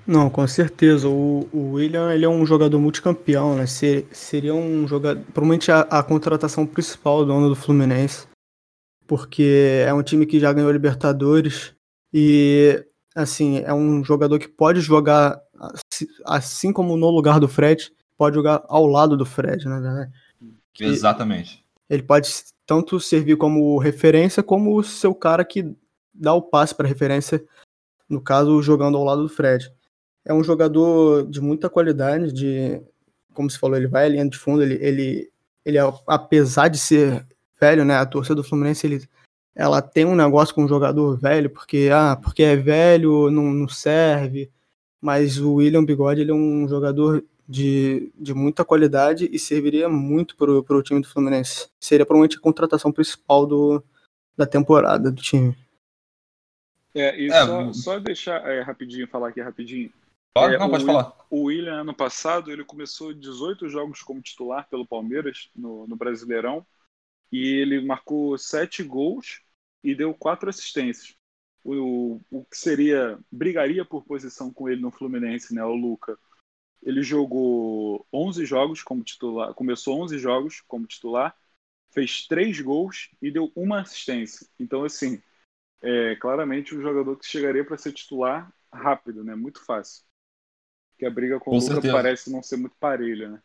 Não, 0.07 0.29
com 0.29 0.45
certeza. 0.47 1.07
O, 1.07 1.47
o 1.51 1.73
William 1.73 2.13
ele 2.13 2.25
é 2.25 2.29
um 2.29 2.45
jogador 2.45 2.79
multicampeão, 2.79 3.55
né? 3.55 3.65
Ser, 3.65 4.07
seria 4.11 4.53
um 4.53 4.87
jogador. 4.87 5.23
Provavelmente 5.33 5.71
a, 5.71 5.81
a 5.81 6.03
contratação 6.03 6.65
principal 6.65 7.25
do 7.25 7.33
ano 7.33 7.49
do 7.49 7.55
Fluminense. 7.55 8.27
Porque 9.07 9.83
é 9.85 9.93
um 9.93 10.03
time 10.03 10.25
que 10.25 10.39
já 10.39 10.53
ganhou 10.53 10.71
Libertadores. 10.71 11.73
E, 12.13 12.85
assim, 13.15 13.59
é 13.59 13.73
um 13.73 14.03
jogador 14.03 14.39
que 14.39 14.47
pode 14.47 14.79
jogar 14.79 15.39
assim 16.25 16.71
como 16.73 16.97
no 16.97 17.09
lugar 17.09 17.39
do 17.39 17.47
Fred, 17.47 17.91
pode 18.17 18.35
jogar 18.35 18.63
ao 18.67 18.85
lado 18.85 19.15
do 19.15 19.25
Fred, 19.25 19.67
né? 19.67 20.11
Exatamente. 20.79 21.63
Ele 21.89 22.03
pode 22.03 22.29
tanto 22.65 22.99
servir 22.99 23.37
como 23.37 23.77
referência, 23.77 24.43
como 24.43 24.77
o 24.77 24.83
seu 24.83 25.13
cara 25.13 25.45
que 25.45 25.75
dá 26.13 26.33
o 26.33 26.41
passe 26.41 26.73
para 26.73 26.87
referência, 26.87 27.43
no 28.09 28.21
caso, 28.21 28.61
jogando 28.61 28.97
ao 28.97 29.03
lado 29.03 29.23
do 29.23 29.29
Fred. 29.29 29.71
É 30.25 30.33
um 30.33 30.43
jogador 30.43 31.27
de 31.27 31.39
muita 31.39 31.69
qualidade, 31.69 32.31
de 32.33 32.81
como 33.33 33.49
se 33.49 33.59
falou, 33.59 33.77
ele 33.77 33.87
vai 33.87 34.05
à 34.05 34.09
linha 34.09 34.27
de 34.27 34.37
fundo, 34.37 34.63
ele, 34.63 34.75
ele, 34.81 35.31
ele 35.63 35.77
apesar 36.07 36.69
de 36.69 36.79
ser 36.79 37.25
velho, 37.59 37.85
né, 37.85 37.95
a 37.95 38.05
torcida 38.05 38.35
do 38.35 38.43
Fluminense, 38.43 38.87
ele, 38.87 39.07
ela 39.53 39.81
tem 39.81 40.05
um 40.05 40.15
negócio 40.15 40.55
com 40.55 40.63
um 40.63 40.67
jogador 40.67 41.17
velho, 41.17 41.49
porque, 41.49 41.89
ah, 41.93 42.15
porque 42.15 42.43
é 42.43 42.55
velho, 42.55 43.29
não, 43.29 43.43
não 43.51 43.67
serve, 43.67 44.49
mas 45.01 45.37
o 45.37 45.55
William 45.55 45.85
Bigode 45.85 46.21
ele 46.21 46.31
é 46.31 46.33
um 46.33 46.67
jogador 46.67 47.23
de, 47.47 48.11
de 48.15 48.33
muita 48.33 48.65
qualidade 48.65 49.29
e 49.31 49.37
serviria 49.37 49.87
muito 49.87 50.35
para 50.35 50.51
o 50.51 50.81
time 50.81 51.01
do 51.01 51.07
Fluminense. 51.07 51.69
Seria 51.79 52.05
provavelmente 52.05 52.37
a 52.37 52.41
contratação 52.41 52.91
principal 52.91 53.45
do, 53.45 53.83
da 54.35 54.45
temporada 54.45 55.11
do 55.11 55.21
time. 55.21 55.55
É, 56.93 57.19
e 57.19 57.27
é, 57.27 57.45
só, 57.45 57.73
só, 57.73 57.99
deixar 57.99 58.47
é, 58.49 58.61
rapidinho, 58.61 59.07
falar 59.07 59.29
aqui 59.29 59.41
rapidinho. 59.41 59.91
É, 60.37 60.57
não, 60.57 60.69
pode 60.69 60.83
o, 60.83 60.87
falar. 60.87 61.25
O 61.29 61.43
William, 61.43 61.81
ano 61.81 61.93
passado, 61.93 62.51
ele 62.51 62.63
começou 62.63 63.13
18 63.13 63.69
jogos 63.69 64.01
como 64.01 64.21
titular 64.21 64.67
pelo 64.69 64.85
Palmeiras 64.85 65.49
no, 65.55 65.87
no 65.87 65.95
Brasileirão 65.95 66.65
e 67.31 67.55
ele 67.55 67.85
marcou 67.85 68.37
7 68.37 68.83
gols 68.83 69.41
e 69.83 69.95
deu 69.95 70.13
4 70.13 70.49
assistências 70.49 71.15
o, 71.65 72.21
o 72.29 72.45
que 72.45 72.57
seria 72.57 73.19
brigaria 73.31 73.83
por 73.83 74.05
posição 74.05 74.53
com 74.53 74.69
ele 74.69 74.81
no 74.81 74.91
Fluminense, 74.91 75.53
né, 75.53 75.63
o 75.65 75.73
Luca. 75.73 76.17
Ele 76.83 77.01
jogou 77.01 78.05
11 78.13 78.45
jogos 78.45 78.83
como 78.83 79.03
titular, 79.03 79.53
começou 79.55 79.99
11 80.01 80.19
jogos 80.19 80.61
como 80.61 80.85
titular, 80.85 81.35
fez 81.89 82.27
três 82.27 82.61
gols 82.61 83.09
e 83.21 83.31
deu 83.31 83.51
uma 83.55 83.81
assistência. 83.81 84.47
Então, 84.59 84.83
assim, 84.83 85.21
é 85.81 86.15
claramente 86.17 86.75
um 86.75 86.81
jogador 86.81 87.17
que 87.17 87.25
chegaria 87.25 87.65
para 87.65 87.77
ser 87.77 87.91
titular 87.93 88.53
rápido, 88.71 89.23
né? 89.23 89.33
Muito 89.33 89.63
fácil. 89.65 90.03
Que 90.97 91.05
a 91.05 91.09
briga 91.09 91.39
com, 91.39 91.51
com 91.51 91.57
o 91.57 91.59
Luca 91.59 91.73
certeza. 91.73 91.93
parece 91.93 92.31
não 92.31 92.41
ser 92.41 92.57
muito 92.57 92.75
parelha, 92.79 93.29
né? 93.29 93.39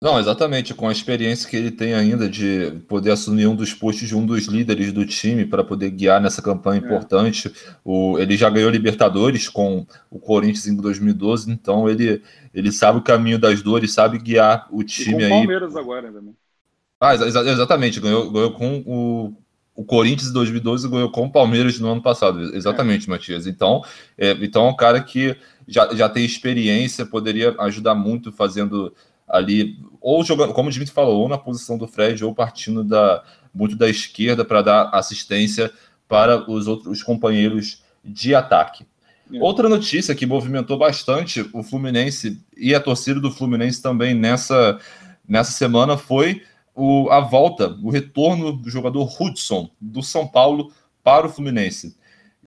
Não, 0.00 0.20
exatamente, 0.20 0.74
com 0.74 0.88
a 0.88 0.92
experiência 0.92 1.48
que 1.48 1.56
ele 1.56 1.70
tem 1.70 1.94
ainda 1.94 2.28
de 2.28 2.70
poder 2.86 3.12
assumir 3.12 3.46
um 3.46 3.56
dos 3.56 3.72
postos 3.72 4.06
de 4.06 4.14
um 4.14 4.26
dos 4.26 4.44
líderes 4.44 4.92
do 4.92 5.06
time 5.06 5.46
para 5.46 5.64
poder 5.64 5.90
guiar 5.90 6.20
nessa 6.20 6.42
campanha 6.42 6.82
é. 6.82 6.84
importante. 6.84 7.50
O, 7.82 8.18
ele 8.18 8.36
já 8.36 8.50
ganhou 8.50 8.70
Libertadores 8.70 9.48
com 9.48 9.86
o 10.10 10.18
Corinthians 10.18 10.66
em 10.66 10.76
2012, 10.76 11.50
então 11.50 11.88
ele, 11.88 12.22
ele 12.52 12.70
sabe 12.70 12.98
o 12.98 13.02
caminho 13.02 13.38
das 13.38 13.62
dores, 13.62 13.94
sabe 13.94 14.18
guiar 14.18 14.68
o 14.70 14.84
time 14.84 15.24
e 15.24 15.28
com 15.28 15.34
aí. 15.34 15.40
Palmeiras 15.40 15.74
agora 15.74 16.12
também. 16.12 16.36
Ah, 17.00 17.14
exa 17.14 17.40
exatamente, 17.50 17.98
ganhou, 17.98 18.30
ganhou 18.30 18.52
com 18.52 18.82
o, 18.86 19.34
o 19.74 19.84
Corinthians 19.84 20.30
em 20.30 20.32
2012 20.32 20.88
ganhou 20.88 21.10
com 21.10 21.26
o 21.26 21.30
Palmeiras 21.32 21.78
no 21.78 21.90
ano 21.90 22.02
passado, 22.02 22.40
exatamente, 22.54 23.06
é. 23.06 23.10
Matias. 23.10 23.46
Então, 23.46 23.82
é, 24.16 24.32
então 24.40 24.66
é 24.66 24.70
um 24.70 24.76
cara 24.76 25.02
que 25.02 25.36
já, 25.66 25.94
já 25.94 26.08
tem 26.08 26.24
experiência, 26.24 27.04
poderia 27.06 27.54
ajudar 27.60 27.94
muito 27.94 28.32
fazendo 28.32 28.94
ali, 29.28 29.78
ou 30.00 30.24
jogando, 30.24 30.52
como 30.52 30.68
o 30.68 30.72
Dimitri 30.72 30.94
falou, 30.94 31.22
ou 31.22 31.28
na 31.28 31.38
posição 31.38 31.76
do 31.76 31.88
Fred, 31.88 32.24
ou 32.24 32.34
partindo 32.34 32.84
da, 32.84 33.24
muito 33.52 33.76
da 33.76 33.88
esquerda 33.88 34.44
para 34.44 34.62
dar 34.62 34.90
assistência 34.90 35.72
para 36.08 36.48
os 36.48 36.68
outros 36.68 37.02
companheiros 37.02 37.82
de 38.04 38.34
ataque. 38.34 38.86
É. 39.32 39.40
Outra 39.40 39.68
notícia 39.68 40.14
que 40.14 40.24
movimentou 40.24 40.78
bastante 40.78 41.48
o 41.52 41.62
Fluminense 41.62 42.40
e 42.56 42.74
a 42.74 42.80
torcida 42.80 43.20
do 43.20 43.30
Fluminense 43.30 43.82
também 43.82 44.14
nessa, 44.14 44.78
nessa 45.28 45.50
semana 45.50 45.96
foi 45.96 46.42
o, 46.74 47.10
a 47.10 47.20
volta, 47.20 47.76
o 47.82 47.90
retorno 47.90 48.52
do 48.52 48.70
jogador 48.70 49.10
Hudson 49.20 49.68
do 49.80 50.02
São 50.02 50.28
Paulo 50.28 50.70
para 51.02 51.26
o 51.26 51.30
Fluminense. 51.30 51.96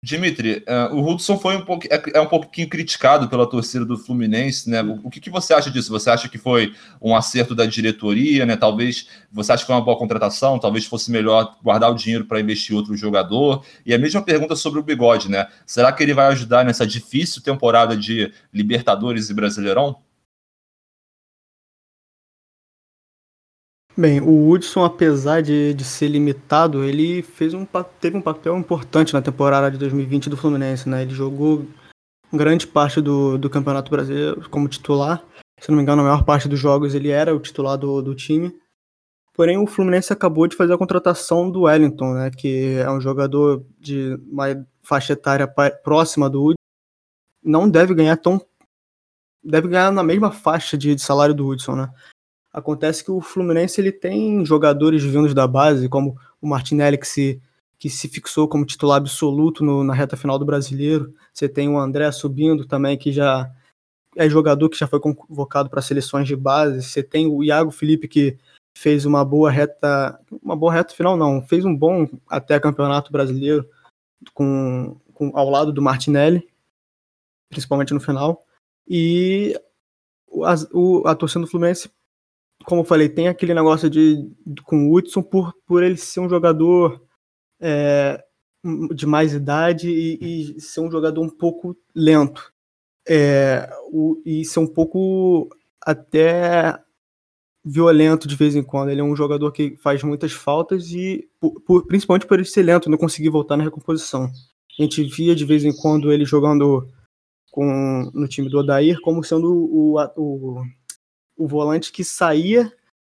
Dimitri, 0.04 0.66
uh, 0.68 0.96
o 0.96 1.08
Hudson 1.08 1.38
foi 1.38 1.56
um 1.56 1.64
pouco, 1.64 1.86
é, 1.88 2.02
é, 2.16 2.20
um 2.20 2.26
pouquinho 2.26 2.68
criticado 2.68 3.30
pela 3.30 3.48
torcida 3.48 3.86
do 3.86 3.96
Fluminense, 3.96 4.68
né? 4.68 4.82
O, 4.82 5.00
o 5.04 5.12
que, 5.12 5.20
que, 5.20 5.30
você 5.30 5.54
acha 5.54 5.70
disso? 5.70 5.92
Você 5.92 6.10
acha 6.10 6.28
que 6.28 6.40
foi 6.40 6.74
um 7.00 7.16
acerto 7.16 7.54
da 7.54 7.68
diretoria, 7.68 8.44
né? 8.44 8.56
Talvez 8.56 9.08
você 9.32 9.52
acha 9.52 9.62
que 9.62 9.68
foi 9.68 9.76
uma 9.76 9.86
boa 9.86 9.96
contratação, 10.00 10.58
talvez 10.58 10.86
fosse 10.86 11.12
melhor 11.12 11.56
guardar 11.64 11.92
o 11.92 11.94
dinheiro 11.94 12.26
para 12.26 12.40
investir 12.40 12.74
em 12.74 12.78
outro 12.80 12.98
jogador. 12.98 13.64
E 13.86 13.94
a 13.94 14.00
mesma 14.00 14.24
pergunta 14.24 14.56
sobre 14.56 14.80
o 14.80 14.84
Bigode, 14.84 15.30
né? 15.30 15.46
Será 15.68 15.92
que 15.92 16.02
ele 16.02 16.16
vai 16.16 16.26
ajudar 16.30 16.66
nessa 16.66 16.88
difícil 16.88 17.44
temporada 17.44 17.96
de 17.96 18.34
Libertadores 18.52 19.30
e 19.30 19.36
Brasileirão? 19.36 19.98
Bem, 23.98 24.22
o 24.22 24.50
Hudson, 24.50 24.86
apesar 24.86 25.42
de, 25.42 25.74
de 25.74 25.84
ser 25.84 26.08
limitado, 26.08 26.84
ele 26.84 27.22
fez 27.22 27.54
um, 27.54 27.68
teve 28.00 28.16
um 28.16 28.22
papel 28.22 28.58
importante 28.58 29.14
na 29.14 29.22
temporada 29.22 29.70
de 29.70 29.78
2020 29.78 30.30
do 30.30 30.38
Fluminense, 30.38 30.88
né? 30.88 31.02
Ele 31.02 31.14
jogou 31.14 31.66
grande 32.32 32.66
parte 32.66 33.02
do, 33.02 33.38
do 33.38 33.50
Campeonato 33.50 33.92
Brasileiro 33.92 34.50
como 34.50 34.70
titular. 34.70 35.22
Se 35.60 35.70
não 35.70 35.76
me 35.76 35.84
engano, 35.84 36.02
a 36.02 36.06
maior 36.06 36.24
parte 36.24 36.48
dos 36.48 36.60
jogos 36.60 36.96
ele 36.96 37.10
era 37.10 37.36
o 37.36 37.40
titular 37.40 37.78
do, 37.78 38.02
do 38.02 38.16
time. 38.16 38.56
Porém, 39.34 39.58
o 39.58 39.68
Fluminense 39.68 40.14
acabou 40.14 40.48
de 40.48 40.56
fazer 40.56 40.74
a 40.74 40.78
contratação 40.78 41.52
do 41.52 41.64
Wellington, 41.64 42.14
né? 42.14 42.32
Que 42.32 42.78
é 42.78 42.90
um 42.90 43.02
jogador 43.02 43.66
de 43.78 44.18
uma 44.32 44.66
faixa 44.82 45.14
etária 45.14 45.48
próxima 45.84 46.30
do 46.30 46.42
Hudson. 46.42 46.56
Não 47.44 47.70
deve 47.70 47.94
ganhar 47.94 48.16
tão... 48.16 48.42
Deve 49.44 49.68
ganhar 49.68 49.92
na 49.92 50.04
mesma 50.04 50.32
faixa 50.32 50.78
de, 50.78 50.96
de 50.96 51.02
salário 51.02 51.36
do 51.36 51.46
Hudson, 51.46 51.76
né? 51.76 51.90
Acontece 52.54 53.04
que 53.04 53.12
o 53.12 53.22
Fluminense 53.22 53.80
ele 53.80 53.92
tem 53.92 54.46
jogadores 54.46 55.04
vindos 55.04 55.34
da 55.34 55.48
base, 55.48 55.88
como 55.88 56.18
o 56.42 56.48
Martinelli, 56.48 56.98
que 56.98 57.08
se, 57.08 57.42
que 57.80 57.90
se 57.90 58.10
fixou 58.10 58.48
como 58.48 58.66
titular 58.66 58.98
absoluto 58.98 59.64
no, 59.64 59.84
na 59.84 59.94
reta 59.94 60.18
final 60.18 60.38
do 60.38 60.46
brasileiro. 60.46 61.14
Você 61.34 61.48
tem 61.48 61.70
o 61.70 61.78
André 61.78 62.12
subindo 62.12 62.66
também, 62.66 62.98
que 62.98 63.12
já 63.12 63.50
é 64.18 64.30
jogador 64.30 64.70
que 64.70 64.78
já 64.78 64.86
foi 64.86 65.00
convocado 65.00 65.70
para 65.70 65.82
seleções 65.82 66.28
de 66.28 66.36
base. 66.36 66.84
Você 66.84 67.02
tem 67.02 67.26
o 67.26 67.42
Iago 67.42 67.72
Felipe, 67.72 68.08
que 68.08 68.38
fez 68.78 69.06
uma 69.06 69.24
boa 69.24 69.50
reta. 69.50 70.20
Uma 70.44 70.56
boa 70.56 70.74
reta 70.74 70.94
final, 70.94 71.16
não. 71.16 71.42
Fez 71.42 71.64
um 71.64 71.76
bom 71.76 72.08
até 72.28 72.60
campeonato 72.60 73.12
brasileiro 73.12 73.70
com, 74.34 74.98
com 75.14 75.32
ao 75.34 75.50
lado 75.50 75.72
do 75.72 75.82
Martinelli, 75.82 76.46
principalmente 77.50 77.94
no 77.94 78.02
final. 78.02 78.46
E 78.86 79.58
a, 80.44 80.56
o, 80.74 81.08
a 81.08 81.16
torcida 81.16 81.42
do 81.42 81.48
Fluminense 81.48 81.90
como 82.66 82.82
eu 82.82 82.86
falei, 82.86 83.10
tem 83.10 83.28
aquele 83.28 83.54
negócio 83.54 83.90
de 83.90 84.30
com 84.64 84.90
o 84.90 84.96
Hudson 84.96 85.22
por, 85.22 85.54
por 85.66 85.84
ele 85.84 85.98
ser 85.98 86.20
um 86.20 86.30
jogador 86.30 87.02
é, 87.60 88.24
de 88.94 89.06
mais 89.06 89.34
idade 89.34 89.90
e, 89.90 90.56
e, 90.56 90.62
ser 90.62 90.82
um 90.82 90.92
jogador 90.92 91.22
um 91.22 91.30
pouco 91.30 91.76
lento. 91.96 92.52
É, 93.08 93.70
o, 93.92 94.22
e 94.26 94.46
ser 94.46 94.60
um 94.60 94.68
pouco 94.68 95.50
até 95.84 96.80
violento 97.64 98.28
de 98.28 98.36
vez 98.36 98.56
em 98.56 98.64
quando. 98.64 98.90
Ele 98.90 99.02
é 99.02 99.04
um 99.04 99.16
jogador 99.16 99.52
que 99.52 99.76
faz 99.78 100.04
muitas 100.04 100.32
faltas 100.32 100.92
e, 100.92 101.28
por, 101.40 101.60
por, 101.62 101.88
principalmente 101.88 102.26
por 102.26 102.40
ele 102.40 102.48
ser 102.48 102.64
lento, 102.64 102.90
não 102.90 102.98
conseguir 102.98 103.30
voltar 103.30 103.58
na 103.58 103.64
recomposição. 103.64 104.26
A 104.80 104.84
gente 104.84 105.04
via 105.04 105.36
de 105.36 105.46
vez 105.46 105.64
em 105.64 105.76
quando 105.76 106.12
ele 106.12 106.26
jogando 106.26 106.88
com, 107.52 108.10
no 108.14 108.28
time 108.28 108.50
do 108.50 108.60
Odair 108.60 109.00
como 109.02 109.24
sendo 109.24 109.52
o, 109.52 109.98
o, 109.98 110.60
o 110.60 110.64
volante 111.48 111.92
que 111.92 112.04
saía 112.04 112.72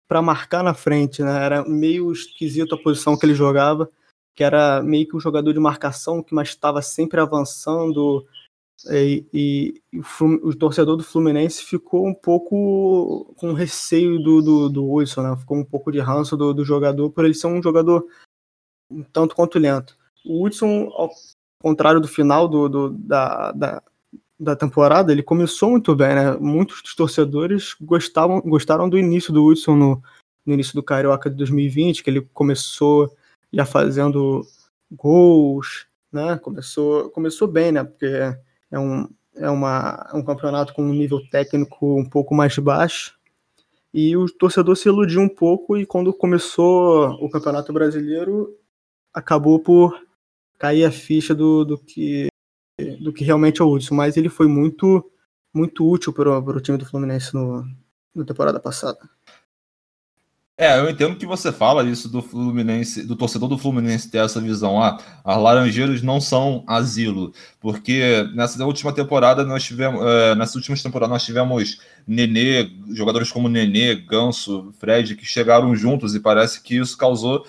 para 0.08 0.22
marcar 0.22 0.62
na 0.62 0.74
frente, 0.74 1.22
né? 1.22 1.44
Era 1.44 1.64
meio 1.64 2.12
esquisito 2.12 2.74
a 2.74 2.82
posição 2.82 3.16
que 3.16 3.24
ele 3.24 3.34
jogava, 3.34 3.90
que 4.34 4.44
era 4.44 4.82
meio 4.82 5.08
que 5.08 5.16
um 5.16 5.20
jogador 5.20 5.52
de 5.52 5.60
marcação 5.60 6.22
que 6.22 6.34
mas 6.34 6.48
estava 6.48 6.82
sempre 6.82 7.20
avançando, 7.20 8.26
e, 8.90 9.24
e, 9.32 9.82
e 9.92 10.00
o, 10.00 10.48
o, 10.48 10.54
torcedor 10.54 10.96
do 10.96 11.04
Fluminense 11.04 11.62
ficou 11.62 12.06
um 12.06 12.14
pouco 12.14 13.34
com 13.36 13.52
receio 13.52 14.18
do, 14.22 14.42
do, 14.42 14.68
do 14.68 14.86
Wilson, 14.86 15.22
né? 15.22 15.36
ficou 15.36 15.56
um 15.56 15.64
pouco 15.64 15.90
de 15.90 16.00
ranço 16.00 16.36
do, 16.36 16.52
do 16.52 16.64
jogador, 16.64 17.10
por 17.10 17.24
ele 17.24 17.34
ser 17.34 17.46
um 17.46 17.62
jogador 17.62 18.06
um 18.90 19.02
tanto 19.02 19.34
quanto 19.34 19.58
lento. 19.58 19.96
O 20.24 20.42
Wilson, 20.42 20.90
ao 20.92 21.10
contrário 21.62 22.00
do 22.00 22.08
final 22.08 22.46
do, 22.46 22.68
do 22.68 22.90
da, 22.90 23.52
da, 23.52 23.82
da, 24.38 24.56
temporada, 24.56 25.12
ele 25.12 25.22
começou 25.22 25.70
muito 25.70 25.94
bem, 25.94 26.14
né? 26.14 26.36
Muitos 26.38 26.82
dos 26.82 26.94
torcedores 26.94 27.74
gostavam, 27.80 28.40
gostaram 28.40 28.88
do 28.88 28.98
início 28.98 29.32
do 29.32 29.44
Wilson 29.46 29.76
no, 29.76 30.02
no 30.44 30.54
início 30.54 30.74
do 30.74 30.82
Carioca 30.82 31.30
de 31.30 31.36
2020, 31.36 32.02
que 32.02 32.10
ele 32.10 32.20
começou 32.32 33.14
já 33.52 33.64
fazendo 33.64 34.42
gols, 34.90 35.86
né? 36.12 36.36
Começou, 36.38 37.10
começou 37.10 37.48
bem, 37.48 37.72
né? 37.72 37.84
Porque 37.84 38.06
é 38.70 38.78
um, 38.78 39.08
é 39.36 39.48
uma, 39.48 40.10
um 40.14 40.22
campeonato 40.22 40.74
com 40.74 40.82
um 40.82 40.92
nível 40.92 41.20
técnico 41.30 41.98
um 41.98 42.08
pouco 42.08 42.34
mais 42.34 42.56
baixo. 42.58 43.18
E 43.92 44.16
o 44.16 44.26
torcedor 44.26 44.76
se 44.76 44.88
iludiu 44.88 45.20
um 45.20 45.28
pouco 45.28 45.76
e 45.76 45.86
quando 45.86 46.12
começou 46.12 47.10
o 47.24 47.30
Campeonato 47.30 47.72
Brasileiro, 47.72 48.58
acabou 49.12 49.60
por 49.60 49.96
cair 50.58 50.84
a 50.84 50.90
ficha 50.90 51.32
do, 51.32 51.64
do, 51.64 51.78
que, 51.78 52.26
do 53.04 53.12
que 53.12 53.24
realmente 53.24 53.60
é 53.60 53.64
o 53.64 53.70
Hudson. 53.70 53.94
Mas 53.94 54.16
ele 54.16 54.28
foi 54.28 54.48
muito, 54.48 55.04
muito 55.52 55.88
útil 55.88 56.12
para 56.12 56.38
o 56.38 56.60
time 56.60 56.78
do 56.78 56.86
Fluminense 56.86 57.34
no, 57.34 57.64
na 58.14 58.24
temporada 58.24 58.58
passada. 58.58 58.98
É, 60.56 60.78
eu 60.78 60.88
entendo 60.88 61.16
que 61.16 61.26
você 61.26 61.50
fala 61.50 61.82
isso 61.82 62.08
do 62.08 62.22
Fluminense, 62.22 63.04
do 63.04 63.16
torcedor 63.16 63.48
do 63.48 63.58
Fluminense 63.58 64.08
ter 64.08 64.18
essa 64.18 64.40
visão. 64.40 64.80
Ah, 64.80 65.00
as 65.24 65.36
Laranjeiros 65.36 66.00
não 66.00 66.20
são 66.20 66.62
asilo, 66.64 67.32
porque 67.60 68.24
nessa 68.36 68.64
última 68.64 68.92
temporada 68.92 69.44
nós 69.44 69.64
tivemos, 69.64 70.00
é, 70.06 70.36
nessas 70.36 70.54
últimas 70.54 70.80
temporadas 70.80 71.12
nós 71.12 71.24
tivemos 71.24 71.80
Nenê, 72.06 72.70
jogadores 72.92 73.32
como 73.32 73.48
Nenê, 73.48 73.96
Ganso, 73.96 74.72
Fred, 74.78 75.16
que 75.16 75.26
chegaram 75.26 75.74
juntos 75.74 76.14
e 76.14 76.20
parece 76.20 76.62
que 76.62 76.76
isso 76.76 76.96
causou, 76.96 77.44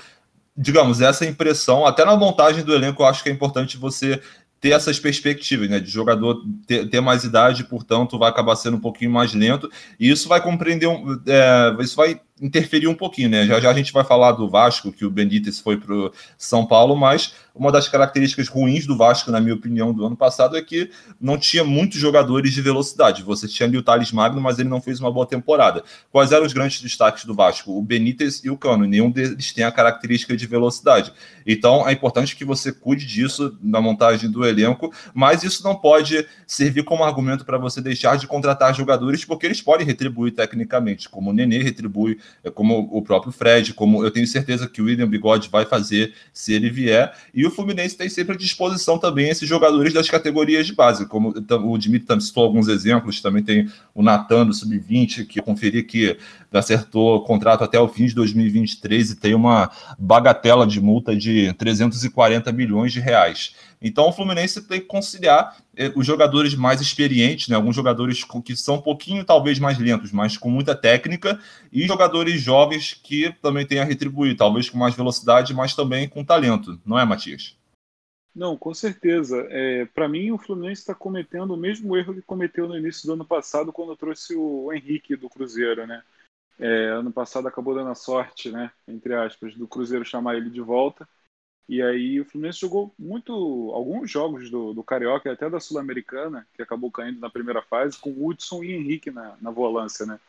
digamos, 0.57 0.99
essa 0.99 1.27
impressão. 1.27 1.85
Até 1.85 2.03
na 2.03 2.15
montagem 2.15 2.63
do 2.63 2.73
elenco, 2.73 3.03
eu 3.03 3.05
acho 3.05 3.21
que 3.21 3.29
é 3.29 3.31
importante 3.31 3.77
você 3.77 4.19
ter 4.59 4.71
essas 4.71 4.99
perspectivas, 4.99 5.69
né? 5.69 5.79
De 5.79 5.89
jogador 5.89 6.43
ter, 6.65 6.89
ter, 6.89 7.01
mais 7.01 7.23
idade, 7.23 7.63
portanto, 7.63 8.17
vai 8.17 8.29
acabar 8.29 8.55
sendo 8.55 8.77
um 8.77 8.81
pouquinho 8.81 9.11
mais 9.11 9.33
lento, 9.33 9.69
e 9.99 10.09
isso 10.09 10.27
vai 10.27 10.41
compreender, 10.41 10.87
um, 10.87 11.21
é, 11.27 11.75
isso 11.81 11.95
vai 11.95 12.19
interferir 12.41 12.87
um 12.87 12.95
pouquinho, 12.95 13.29
né? 13.29 13.45
Já 13.45 13.59
já 13.61 13.71
a 13.71 13.73
gente 13.73 13.93
vai 13.93 14.03
falar 14.03 14.33
do 14.33 14.49
Vasco, 14.49 14.91
que 14.91 15.05
o 15.05 15.09
Benítez 15.09 15.59
foi 15.59 15.77
para 15.77 16.11
São 16.37 16.65
Paulo, 16.65 16.95
mas 16.95 17.33
uma 17.55 17.71
das 17.71 17.87
características 17.87 18.49
ruins 18.49 18.85
do 18.85 18.97
Vasco, 18.97 19.31
na 19.31 19.39
minha 19.39 19.55
opinião, 19.55 19.93
do 19.93 20.05
ano 20.05 20.17
passado 20.17 20.57
é 20.57 20.61
que 20.61 20.91
não 21.19 21.37
tinha 21.37 21.63
muitos 21.63 21.97
jogadores 21.97 22.51
de 22.51 22.61
velocidade. 22.61 23.23
Você 23.23 23.47
tinha 23.47 23.65
ali 23.65 23.77
o 23.77 23.83
Thales 23.83 24.11
Magno, 24.11 24.41
mas 24.41 24.59
ele 24.59 24.67
não 24.67 24.81
fez 24.81 24.99
uma 24.99 25.09
boa 25.09 25.25
temporada. 25.25 25.81
Quais 26.11 26.33
eram 26.33 26.45
os 26.45 26.51
grandes 26.51 26.81
destaques 26.81 27.23
do 27.23 27.33
Vasco? 27.33 27.71
O 27.71 27.81
Benítez 27.81 28.43
e 28.43 28.49
o 28.49 28.57
Cano. 28.57 28.85
Nenhum 28.85 29.09
deles 29.09 29.53
tem 29.53 29.63
a 29.63 29.71
característica 29.71 30.35
de 30.35 30.45
velocidade. 30.45 31.13
Então 31.47 31.87
é 31.87 31.93
importante 31.93 32.35
que 32.35 32.43
você 32.43 32.73
cuide 32.73 33.05
disso 33.05 33.57
na 33.61 33.79
montagem 33.79 34.29
do 34.29 34.45
elenco, 34.45 34.93
mas 35.13 35.41
isso 35.43 35.63
não 35.63 35.75
pode 35.75 36.27
servir 36.45 36.83
como 36.83 37.05
argumento 37.05 37.45
para 37.45 37.57
você 37.57 37.79
deixar 37.79 38.17
de 38.17 38.27
contratar 38.27 38.75
jogadores, 38.75 39.23
porque 39.23 39.45
eles 39.45 39.61
podem 39.61 39.87
retribuir 39.87 40.33
tecnicamente, 40.33 41.07
como 41.07 41.29
o 41.29 41.33
Nenê 41.33 41.63
retribui 41.63 42.19
como 42.53 42.89
o 42.91 43.01
próprio 43.01 43.31
Fred, 43.31 43.73
como 43.73 44.03
eu 44.03 44.11
tenho 44.11 44.27
certeza 44.27 44.67
que 44.67 44.81
o 44.81 44.85
William 44.85 45.07
Bigode 45.07 45.49
vai 45.49 45.65
fazer 45.65 46.13
se 46.33 46.53
ele 46.53 46.69
vier. 46.69 47.13
E 47.33 47.45
o 47.45 47.51
Fluminense 47.51 47.97
tem 47.97 48.09
sempre 48.09 48.35
à 48.35 48.37
disposição 48.37 48.97
também 48.97 49.29
esses 49.29 49.47
jogadores 49.47 49.93
das 49.93 50.09
categorias 50.09 50.67
de 50.67 50.73
base, 50.73 51.05
como 51.05 51.33
o 51.63 51.77
Dimitri 51.77 52.21
citou 52.21 52.43
alguns 52.43 52.67
exemplos, 52.67 53.21
também 53.21 53.43
tem 53.43 53.69
o 53.93 54.03
Natan 54.03 54.45
do 54.45 54.53
Sub-20, 54.53 55.25
que 55.25 55.39
eu 55.39 55.43
conferi 55.43 55.83
que 55.83 56.17
acertou 56.51 57.23
contrato 57.23 57.63
até 57.63 57.79
o 57.79 57.87
fim 57.87 58.05
de 58.05 58.15
2023 58.15 59.11
e 59.11 59.15
tem 59.15 59.33
uma 59.33 59.69
bagatela 59.97 60.65
de 60.65 60.79
multa 60.79 61.15
de 61.15 61.53
340 61.53 62.51
milhões 62.51 62.93
de 62.93 62.99
reais. 62.99 63.55
Então 63.81 64.07
o 64.07 64.11
Fluminense 64.11 64.61
tem 64.61 64.79
que 64.79 64.87
conciliar 64.87 65.57
os 65.95 66.05
jogadores 66.05 66.55
mais 66.55 66.81
experientes, 66.81 67.47
né, 67.47 67.55
alguns 67.55 67.75
jogadores 67.75 68.23
que 68.43 68.55
são 68.55 68.75
um 68.75 68.81
pouquinho 68.81 69.25
talvez 69.25 69.59
mais 69.59 69.77
lentos, 69.77 70.11
mas 70.11 70.37
com 70.37 70.49
muita 70.49 70.75
técnica, 70.75 71.39
e 71.71 71.85
jogadores 71.87 72.41
jovens 72.41 72.93
que 72.93 73.33
também 73.41 73.65
têm 73.65 73.79
a 73.79 73.83
retribuir, 73.83 74.37
talvez 74.37 74.69
com 74.69 74.77
mais 74.77 74.95
velocidade, 74.95 75.53
mas 75.53 75.75
também 75.75 76.07
com 76.07 76.23
talento, 76.23 76.79
não 76.85 76.97
é, 76.97 77.05
Matias? 77.05 77.57
Não, 78.33 78.57
com 78.57 78.73
certeza. 78.73 79.47
É, 79.49 79.85
Para 79.85 80.09
mim, 80.09 80.31
o 80.31 80.37
Fluminense 80.37 80.81
está 80.81 80.93
cometendo 80.93 81.53
o 81.53 81.57
mesmo 81.57 81.95
erro 81.95 82.13
que 82.13 82.21
cometeu 82.21 82.67
no 82.67 82.77
início 82.77 83.07
do 83.07 83.13
ano 83.13 83.25
passado, 83.25 83.71
quando 83.71 83.95
trouxe 83.95 84.35
o 84.35 84.73
Henrique 84.73 85.15
do 85.15 85.29
Cruzeiro, 85.29 85.87
né? 85.87 86.03
É, 86.59 86.87
ano 86.89 87.11
passado 87.11 87.47
acabou 87.47 87.75
dando 87.75 87.89
a 87.89 87.95
sorte, 87.95 88.49
né, 88.49 88.71
entre 88.87 89.13
aspas, 89.13 89.55
do 89.55 89.67
Cruzeiro 89.67 90.05
chamar 90.05 90.35
ele 90.37 90.49
de 90.49 90.61
volta 90.61 91.05
e 91.67 91.81
aí 91.81 92.19
o 92.19 92.25
Fluminense 92.25 92.59
jogou 92.59 92.93
muito, 92.97 93.33
alguns 93.73 94.09
jogos 94.09 94.49
do, 94.51 94.73
do 94.73 94.83
Carioca 94.83 95.27
e 95.27 95.31
até 95.31 95.49
da 95.49 95.59
Sul-Americana, 95.59 96.47
que 96.53 96.61
acabou 96.61 96.91
caindo 96.91 97.19
na 97.19 97.29
primeira 97.29 97.61
fase, 97.61 97.97
com 97.97 98.11
Hudson 98.25 98.63
e 98.63 98.73
Henrique 98.73 99.09
na, 99.09 99.35
na 99.41 99.49
volância, 99.49 100.05
né? 100.05 100.19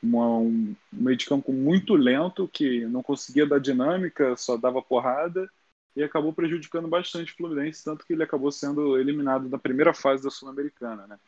Uma, 0.00 0.38
um 0.38 0.74
meio 0.92 1.16
de 1.16 1.26
campo 1.26 1.52
muito 1.52 1.94
lento, 1.94 2.46
que 2.46 2.86
não 2.86 3.02
conseguia 3.02 3.46
dar 3.46 3.58
dinâmica, 3.58 4.36
só 4.36 4.56
dava 4.56 4.80
porrada, 4.80 5.50
e 5.96 6.02
acabou 6.02 6.32
prejudicando 6.32 6.86
bastante 6.86 7.32
o 7.32 7.36
Fluminense, 7.36 7.84
tanto 7.84 8.06
que 8.06 8.12
ele 8.12 8.22
acabou 8.22 8.52
sendo 8.52 8.96
eliminado 8.98 9.48
na 9.48 9.58
primeira 9.58 9.92
fase 9.92 10.22
da 10.22 10.30
Sul-Americana, 10.30 11.06
né? 11.08 11.18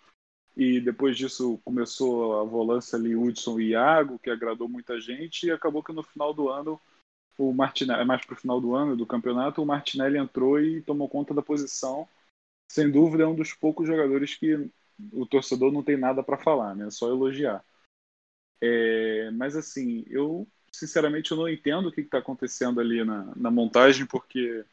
E 0.57 0.81
depois 0.81 1.17
disso 1.17 1.61
começou 1.64 2.41
a 2.41 2.45
volância 2.45 2.97
ali 2.97 3.17
Hudson 3.17 3.59
e 3.61 3.71
Iago, 3.71 4.19
que 4.19 4.31
agradou 4.31 4.69
muita 4.69 5.01
gente, 5.01 5.47
e 5.47 5.51
acabou 5.51 5.83
que 5.83 5.93
no 5.93 6.03
final 6.03 6.33
do 6.33 6.49
ano 6.49 6.81
o 7.39 7.53
Martinelli, 7.53 8.05
mais 8.05 8.24
para 8.24 8.34
o 8.34 8.39
final 8.39 8.61
do 8.61 8.74
ano 8.74 8.97
do 8.97 9.07
campeonato, 9.07 9.62
o 9.62 9.66
Martinelli 9.66 10.18
entrou 10.18 10.61
e 10.61 10.82
tomou 10.82 11.09
conta 11.09 11.34
da 11.34 11.43
posição. 11.43 12.09
Sem 12.70 12.91
dúvida, 12.91 13.24
é 13.24 13.26
um 13.26 13.34
dos 13.34 13.53
poucos 13.53 13.87
jogadores 13.87 14.34
que 14.34 14.70
o 15.12 15.26
torcedor 15.26 15.72
não 15.72 15.82
tem 15.82 15.97
nada 15.97 16.22
para 16.22 16.39
falar, 16.39 16.74
né? 16.74 16.87
É 16.87 16.91
só 16.91 17.09
elogiar. 17.09 17.64
É, 18.61 19.30
mas 19.32 19.55
assim, 19.55 20.05
eu 20.09 20.47
sinceramente 20.72 21.30
eu 21.30 21.37
não 21.37 21.49
entendo 21.49 21.89
o 21.89 21.93
que 21.93 22.03
está 22.03 22.18
acontecendo 22.18 22.80
ali 22.80 23.03
na, 23.05 23.32
na 23.37 23.51
montagem, 23.51 24.07
porque 24.07 24.64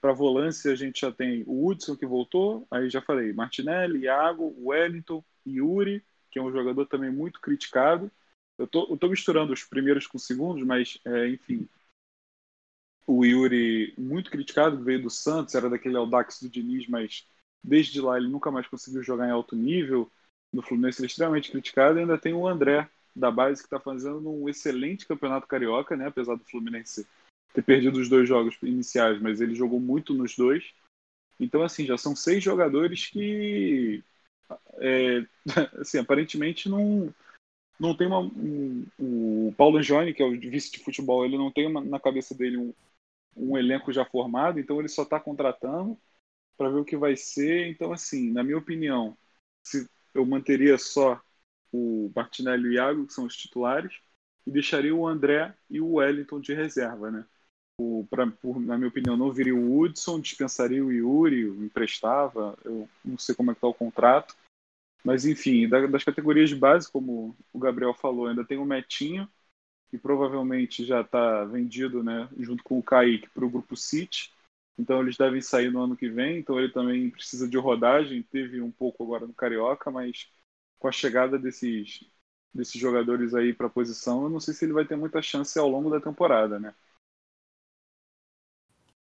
para 0.00 0.12
volância 0.12 0.72
a 0.72 0.76
gente 0.76 1.00
já 1.00 1.10
tem 1.10 1.42
o 1.46 1.66
Hudson 1.66 1.96
que 1.96 2.06
voltou, 2.06 2.66
aí 2.70 2.88
já 2.90 3.00
falei, 3.00 3.32
Martinelli, 3.32 4.00
Iago, 4.00 4.54
Wellington, 4.58 5.24
Yuri, 5.46 6.04
que 6.30 6.38
é 6.38 6.42
um 6.42 6.52
jogador 6.52 6.86
também 6.86 7.10
muito 7.10 7.40
criticado. 7.40 8.10
Eu 8.58 8.66
tô, 8.66 8.86
eu 8.90 8.96
tô 8.96 9.08
misturando 9.08 9.52
os 9.52 9.64
primeiros 9.64 10.06
com 10.06 10.16
os 10.16 10.26
segundos, 10.26 10.62
mas 10.66 10.98
é, 11.04 11.28
enfim, 11.28 11.68
o 13.06 13.24
Yuri 13.24 13.94
muito 13.96 14.30
criticado, 14.30 14.82
veio 14.82 15.02
do 15.02 15.10
Santos, 15.10 15.54
era 15.54 15.70
daquele 15.70 15.96
Audax 15.96 16.40
do 16.42 16.48
Diniz, 16.48 16.88
mas 16.88 17.26
desde 17.62 18.00
lá 18.00 18.16
ele 18.16 18.28
nunca 18.28 18.50
mais 18.50 18.66
conseguiu 18.66 19.02
jogar 19.02 19.28
em 19.28 19.32
alto 19.32 19.54
nível. 19.54 20.10
No 20.52 20.62
Fluminense 20.62 21.00
ele 21.00 21.06
é 21.06 21.10
extremamente 21.10 21.50
criticado. 21.50 21.98
E 21.98 22.02
ainda 22.02 22.18
tem 22.18 22.34
o 22.34 22.46
André, 22.46 22.88
da 23.14 23.30
base, 23.30 23.62
que 23.62 23.66
está 23.66 23.80
fazendo 23.80 24.28
um 24.28 24.48
excelente 24.48 25.06
campeonato 25.06 25.46
carioca, 25.46 25.96
né? 25.96 26.06
apesar 26.06 26.34
do 26.34 26.44
Fluminense 26.44 27.06
ter 27.54 27.62
perdido 27.62 27.98
os 27.98 28.08
dois 28.08 28.28
jogos 28.28 28.56
iniciais, 28.62 29.20
mas 29.20 29.40
ele 29.40 29.54
jogou 29.54 29.80
muito 29.80 30.12
nos 30.12 30.36
dois. 30.36 30.74
Então, 31.40 31.62
assim, 31.62 31.86
já 31.86 31.96
são 31.96 32.14
seis 32.14 32.42
jogadores 32.42 33.06
que, 33.06 34.02
é, 34.78 35.24
assim, 35.80 35.98
aparentemente 35.98 36.68
não, 36.68 37.12
não 37.78 37.96
tem 37.96 38.06
uma. 38.06 38.20
Um, 38.20 38.86
o 38.98 39.54
Paulo 39.56 39.78
Angione, 39.78 40.12
que 40.12 40.22
é 40.22 40.26
o 40.26 40.38
vice 40.38 40.72
de 40.72 40.80
futebol, 40.80 41.24
ele 41.24 41.38
não 41.38 41.50
tem 41.50 41.66
uma, 41.66 41.80
na 41.80 42.00
cabeça 42.00 42.34
dele 42.34 42.56
um, 42.56 42.74
um 43.36 43.56
elenco 43.56 43.92
já 43.92 44.04
formado, 44.04 44.58
então 44.58 44.78
ele 44.78 44.88
só 44.88 45.02
está 45.02 45.20
contratando 45.20 45.98
para 46.56 46.70
ver 46.70 46.80
o 46.80 46.84
que 46.84 46.96
vai 46.96 47.16
ser. 47.16 47.68
Então, 47.68 47.92
assim, 47.92 48.30
na 48.32 48.42
minha 48.42 48.56
opinião, 48.56 49.16
se 49.64 49.88
eu 50.14 50.24
manteria 50.24 50.78
só 50.78 51.20
o 51.72 52.10
Martinelli 52.14 52.64
e 52.64 52.68
o 52.68 52.72
Iago, 52.72 53.06
que 53.06 53.12
são 53.12 53.26
os 53.26 53.36
titulares, 53.36 54.00
e 54.46 54.50
deixaria 54.50 54.94
o 54.94 55.06
André 55.06 55.54
e 55.68 55.80
o 55.80 55.94
Wellington 55.94 56.40
de 56.40 56.54
reserva, 56.54 57.10
né? 57.10 57.26
O, 57.78 58.06
pra, 58.08 58.26
por, 58.26 58.58
na 58.58 58.78
minha 58.78 58.88
opinião, 58.88 59.16
não 59.16 59.30
viria 59.30 59.54
o 59.54 59.78
Hudson, 59.78 60.18
dispensaria 60.18 60.82
o 60.82 60.90
Yuri, 60.90 61.42
emprestava, 61.42 62.56
eu 62.64 62.88
não 63.04 63.18
sei 63.18 63.34
como 63.34 63.50
é 63.50 63.54
que 63.54 63.58
está 63.58 63.68
o 63.68 63.74
contrato. 63.74 64.34
Mas, 65.04 65.26
enfim, 65.26 65.68
das 65.68 66.02
categorias 66.02 66.48
de 66.48 66.56
base, 66.56 66.90
como 66.90 67.36
o 67.52 67.58
Gabriel 67.58 67.92
falou, 67.92 68.26
ainda 68.26 68.44
tem 68.44 68.56
o 68.56 68.64
Metinho, 68.64 69.28
que 69.90 69.98
provavelmente 69.98 70.84
já 70.84 71.00
está 71.00 71.44
vendido, 71.44 72.02
né, 72.02 72.28
junto 72.38 72.62
com 72.64 72.78
o 72.78 72.82
Kaique, 72.82 73.28
para 73.30 73.44
o 73.44 73.50
Grupo 73.50 73.76
City. 73.76 74.32
Então, 74.78 75.00
eles 75.00 75.16
devem 75.16 75.40
sair 75.40 75.70
no 75.70 75.82
ano 75.82 75.96
que 75.96 76.08
vem. 76.08 76.38
Então, 76.38 76.58
ele 76.58 76.72
também 76.72 77.08
precisa 77.08 77.48
de 77.48 77.56
rodagem. 77.56 78.22
Teve 78.22 78.60
um 78.60 78.70
pouco 78.70 79.02
agora 79.02 79.26
no 79.26 79.32
Carioca, 79.32 79.90
mas 79.90 80.28
com 80.78 80.88
a 80.88 80.92
chegada 80.92 81.38
desses, 81.38 82.04
desses 82.52 82.80
jogadores 82.80 83.34
aí 83.34 83.52
para 83.54 83.66
a 83.66 83.70
posição, 83.70 84.24
eu 84.24 84.28
não 84.28 84.40
sei 84.40 84.52
se 84.52 84.64
ele 84.64 84.72
vai 84.72 84.84
ter 84.84 84.96
muita 84.96 85.22
chance 85.22 85.58
ao 85.58 85.68
longo 85.68 85.90
da 85.90 86.00
temporada, 86.00 86.58
né? 86.58 86.74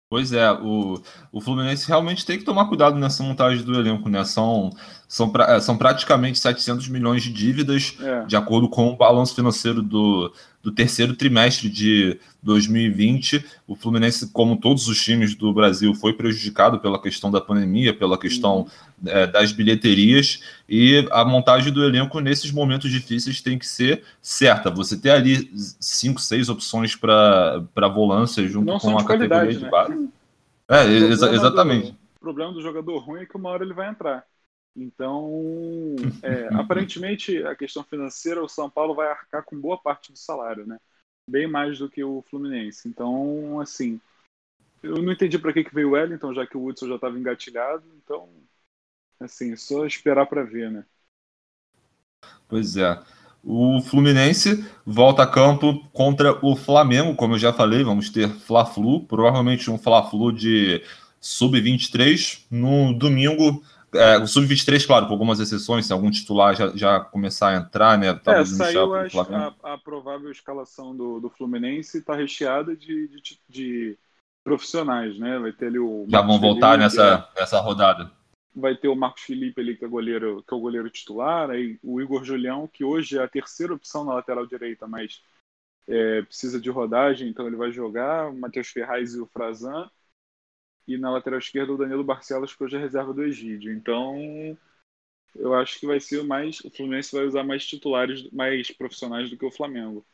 Pois 0.07 0.31
é, 0.31 0.51
o, 0.51 1.01
o 1.31 1.41
Fluminense 1.41 1.87
realmente 1.87 2.25
tem 2.25 2.37
que 2.37 2.45
tomar 2.45 2.67
cuidado 2.67 2.95
nessa 2.95 3.23
montagem 3.23 3.65
do 3.65 3.73
elenco, 3.73 4.07
né? 4.07 4.23
São, 4.23 4.69
são, 5.07 5.29
pra, 5.29 5.59
são 5.59 5.77
praticamente 5.77 6.37
700 6.37 6.87
milhões 6.89 7.23
de 7.23 7.33
dívidas, 7.33 7.97
é. 7.99 8.23
de 8.25 8.35
acordo 8.35 8.69
com 8.69 8.87
o 8.89 8.95
balanço 8.95 9.33
financeiro 9.33 9.81
do, 9.81 10.31
do 10.65 10.71
terceiro 10.71 11.15
trimestre 11.15 11.69
de 11.69 12.19
2020. 12.41 13.45
O 13.67 13.75
Fluminense, 13.75 14.31
como 14.31 14.57
todos 14.57 14.87
os 14.87 14.99
times 14.99 15.35
do 15.35 15.53
Brasil, 15.53 15.93
foi 15.93 16.11
prejudicado 16.11 16.79
pela 16.79 16.99
questão 16.99 17.29
da 17.29 17.39
pandemia, 17.39 17.93
pela 17.93 18.17
questão 18.17 18.65
é, 19.05 19.27
das 19.27 19.51
bilheterias, 19.51 20.41
e 20.67 21.07
a 21.11 21.23
montagem 21.23 21.71
do 21.71 21.85
elenco 21.85 22.19
nesses 22.19 22.51
momentos 22.51 22.89
difíceis 22.89 23.41
tem 23.41 23.59
que 23.59 23.67
ser 23.67 24.03
certa. 24.19 24.71
Você 24.71 24.97
ter 24.97 25.11
ali 25.11 25.51
cinco, 25.79 26.19
seis 26.19 26.49
opções 26.49 26.95
para 26.95 27.87
volância 27.93 28.47
junto 28.47 28.65
Não 28.65 28.79
com 28.79 28.97
a 28.97 29.05
categoria 29.05 29.53
de 29.53 29.63
né? 29.63 29.69
base. 29.69 30.09
É, 30.67 30.83
exa 30.83 31.29
exatamente. 31.31 31.91
Do, 31.91 31.97
o 32.15 32.19
problema 32.19 32.51
do 32.51 32.61
jogador 32.61 32.97
ruim 32.97 33.21
é 33.21 33.25
que 33.27 33.37
uma 33.37 33.51
hora 33.51 33.63
ele 33.63 33.73
vai 33.73 33.87
entrar. 33.87 34.23
Então, 34.75 35.95
é, 36.21 36.47
aparentemente, 36.53 37.43
a 37.43 37.55
questão 37.55 37.83
financeira, 37.83 38.43
o 38.43 38.49
São 38.49 38.69
Paulo 38.69 38.93
vai 38.93 39.07
arcar 39.07 39.43
com 39.43 39.59
boa 39.59 39.77
parte 39.77 40.11
do 40.11 40.17
salário, 40.17 40.65
né? 40.65 40.77
Bem 41.29 41.47
mais 41.47 41.79
do 41.79 41.89
que 41.89 42.03
o 42.03 42.23
Fluminense. 42.29 42.87
Então, 42.87 43.59
assim, 43.59 43.99
eu 44.83 45.01
não 45.01 45.13
entendi 45.13 45.39
para 45.39 45.53
que, 45.53 45.63
que 45.63 45.73
veio 45.73 45.89
o 45.89 45.91
Wellington, 45.91 46.33
já 46.33 46.45
que 46.45 46.57
o 46.57 46.65
Hudson 46.65 46.87
já 46.87 46.95
estava 46.95 47.17
engatilhado. 47.17 47.83
Então, 48.03 48.29
assim, 49.19 49.55
só 49.55 49.85
esperar 49.85 50.25
para 50.27 50.43
ver, 50.43 50.69
né? 50.69 50.85
Pois 52.47 52.77
é. 52.77 53.01
O 53.43 53.79
Fluminense 53.81 54.65
volta 54.85 55.21
a 55.23 55.27
campo 55.27 55.87
contra 55.93 56.43
o 56.43 56.55
Flamengo, 56.55 57.15
como 57.15 57.35
eu 57.35 57.39
já 57.39 57.53
falei, 57.53 57.83
vamos 57.83 58.09
ter 58.09 58.27
Fla-Flu, 58.27 59.05
provavelmente 59.05 59.69
um 59.69 59.77
Fla-Flu 59.77 60.31
de 60.31 60.83
sub-23 61.19 62.45
no 62.49 62.97
domingo 62.97 63.63
é, 63.95 64.17
o 64.17 64.27
Sub-23, 64.27 64.85
claro, 64.85 65.07
com 65.07 65.13
algumas 65.13 65.39
exceções, 65.39 65.85
se 65.85 65.93
algum 65.93 66.11
titular 66.11 66.55
já, 66.55 66.75
já 66.75 66.99
começar 66.99 67.49
a 67.49 67.55
entrar, 67.57 67.97
né? 67.97 68.19
É, 68.25 68.45
saiu 68.45 68.93
a, 68.93 69.03
a, 69.03 69.73
a, 69.73 69.77
provável 69.77 70.31
escalação 70.31 70.95
do, 70.95 71.19
do 71.19 71.29
Fluminense 71.29 71.97
está 71.97 72.15
recheada 72.15 72.75
de, 72.75 73.07
de, 73.07 73.39
de, 73.49 73.97
profissionais, 74.43 75.17
né? 75.17 75.39
Vai 75.39 75.51
ter 75.51 75.67
ali 75.67 75.79
o. 75.79 76.05
Já 76.09 76.21
vão 76.21 76.39
voltar 76.39 76.77
Felipe, 76.77 76.83
nessa, 76.83 77.29
nessa 77.35 77.59
rodada. 77.59 78.11
Vai 78.55 78.75
ter 78.75 78.87
o 78.87 78.95
Marcos 78.95 79.23
Felipe 79.23 79.59
ali, 79.59 79.75
que 79.75 79.85
é, 79.85 79.87
goleiro, 79.87 80.43
que 80.47 80.53
é 80.53 80.57
o 80.57 80.61
goleiro 80.61 80.89
titular, 80.89 81.49
aí 81.49 81.77
o 81.83 82.01
Igor 82.01 82.23
Julião, 82.23 82.67
que 82.67 82.83
hoje 82.83 83.17
é 83.17 83.23
a 83.23 83.27
terceira 83.27 83.73
opção 83.73 84.05
na 84.05 84.13
lateral 84.13 84.45
direita, 84.45 84.87
mas 84.87 85.21
é, 85.87 86.21
precisa 86.21 86.59
de 86.59 86.69
rodagem, 86.69 87.27
então 87.27 87.47
ele 87.47 87.55
vai 87.55 87.71
jogar, 87.71 88.29
o 88.29 88.39
Matheus 88.39 88.67
Ferraz 88.67 89.13
e 89.13 89.19
o 89.19 89.27
Frazan 89.27 89.89
e 90.87 90.97
na 90.97 91.11
lateral 91.11 91.39
esquerda 91.39 91.73
o 91.73 91.77
Danilo 91.77 92.03
Barcelos, 92.03 92.55
que 92.55 92.63
hoje 92.63 92.75
é 92.75 92.79
reserva 92.79 93.13
do 93.13 93.23
Egídio. 93.23 93.73
Então, 93.73 94.57
eu 95.35 95.53
acho 95.53 95.79
que 95.79 95.87
vai 95.87 95.99
ser 95.99 96.23
mais. 96.23 96.59
O 96.61 96.69
Fluminense 96.69 97.15
vai 97.15 97.25
usar 97.25 97.43
mais 97.43 97.65
titulares, 97.65 98.29
mais 98.31 98.71
profissionais 98.71 99.29
do 99.29 99.37
que 99.37 99.45
o 99.45 99.51
Flamengo. 99.51 100.05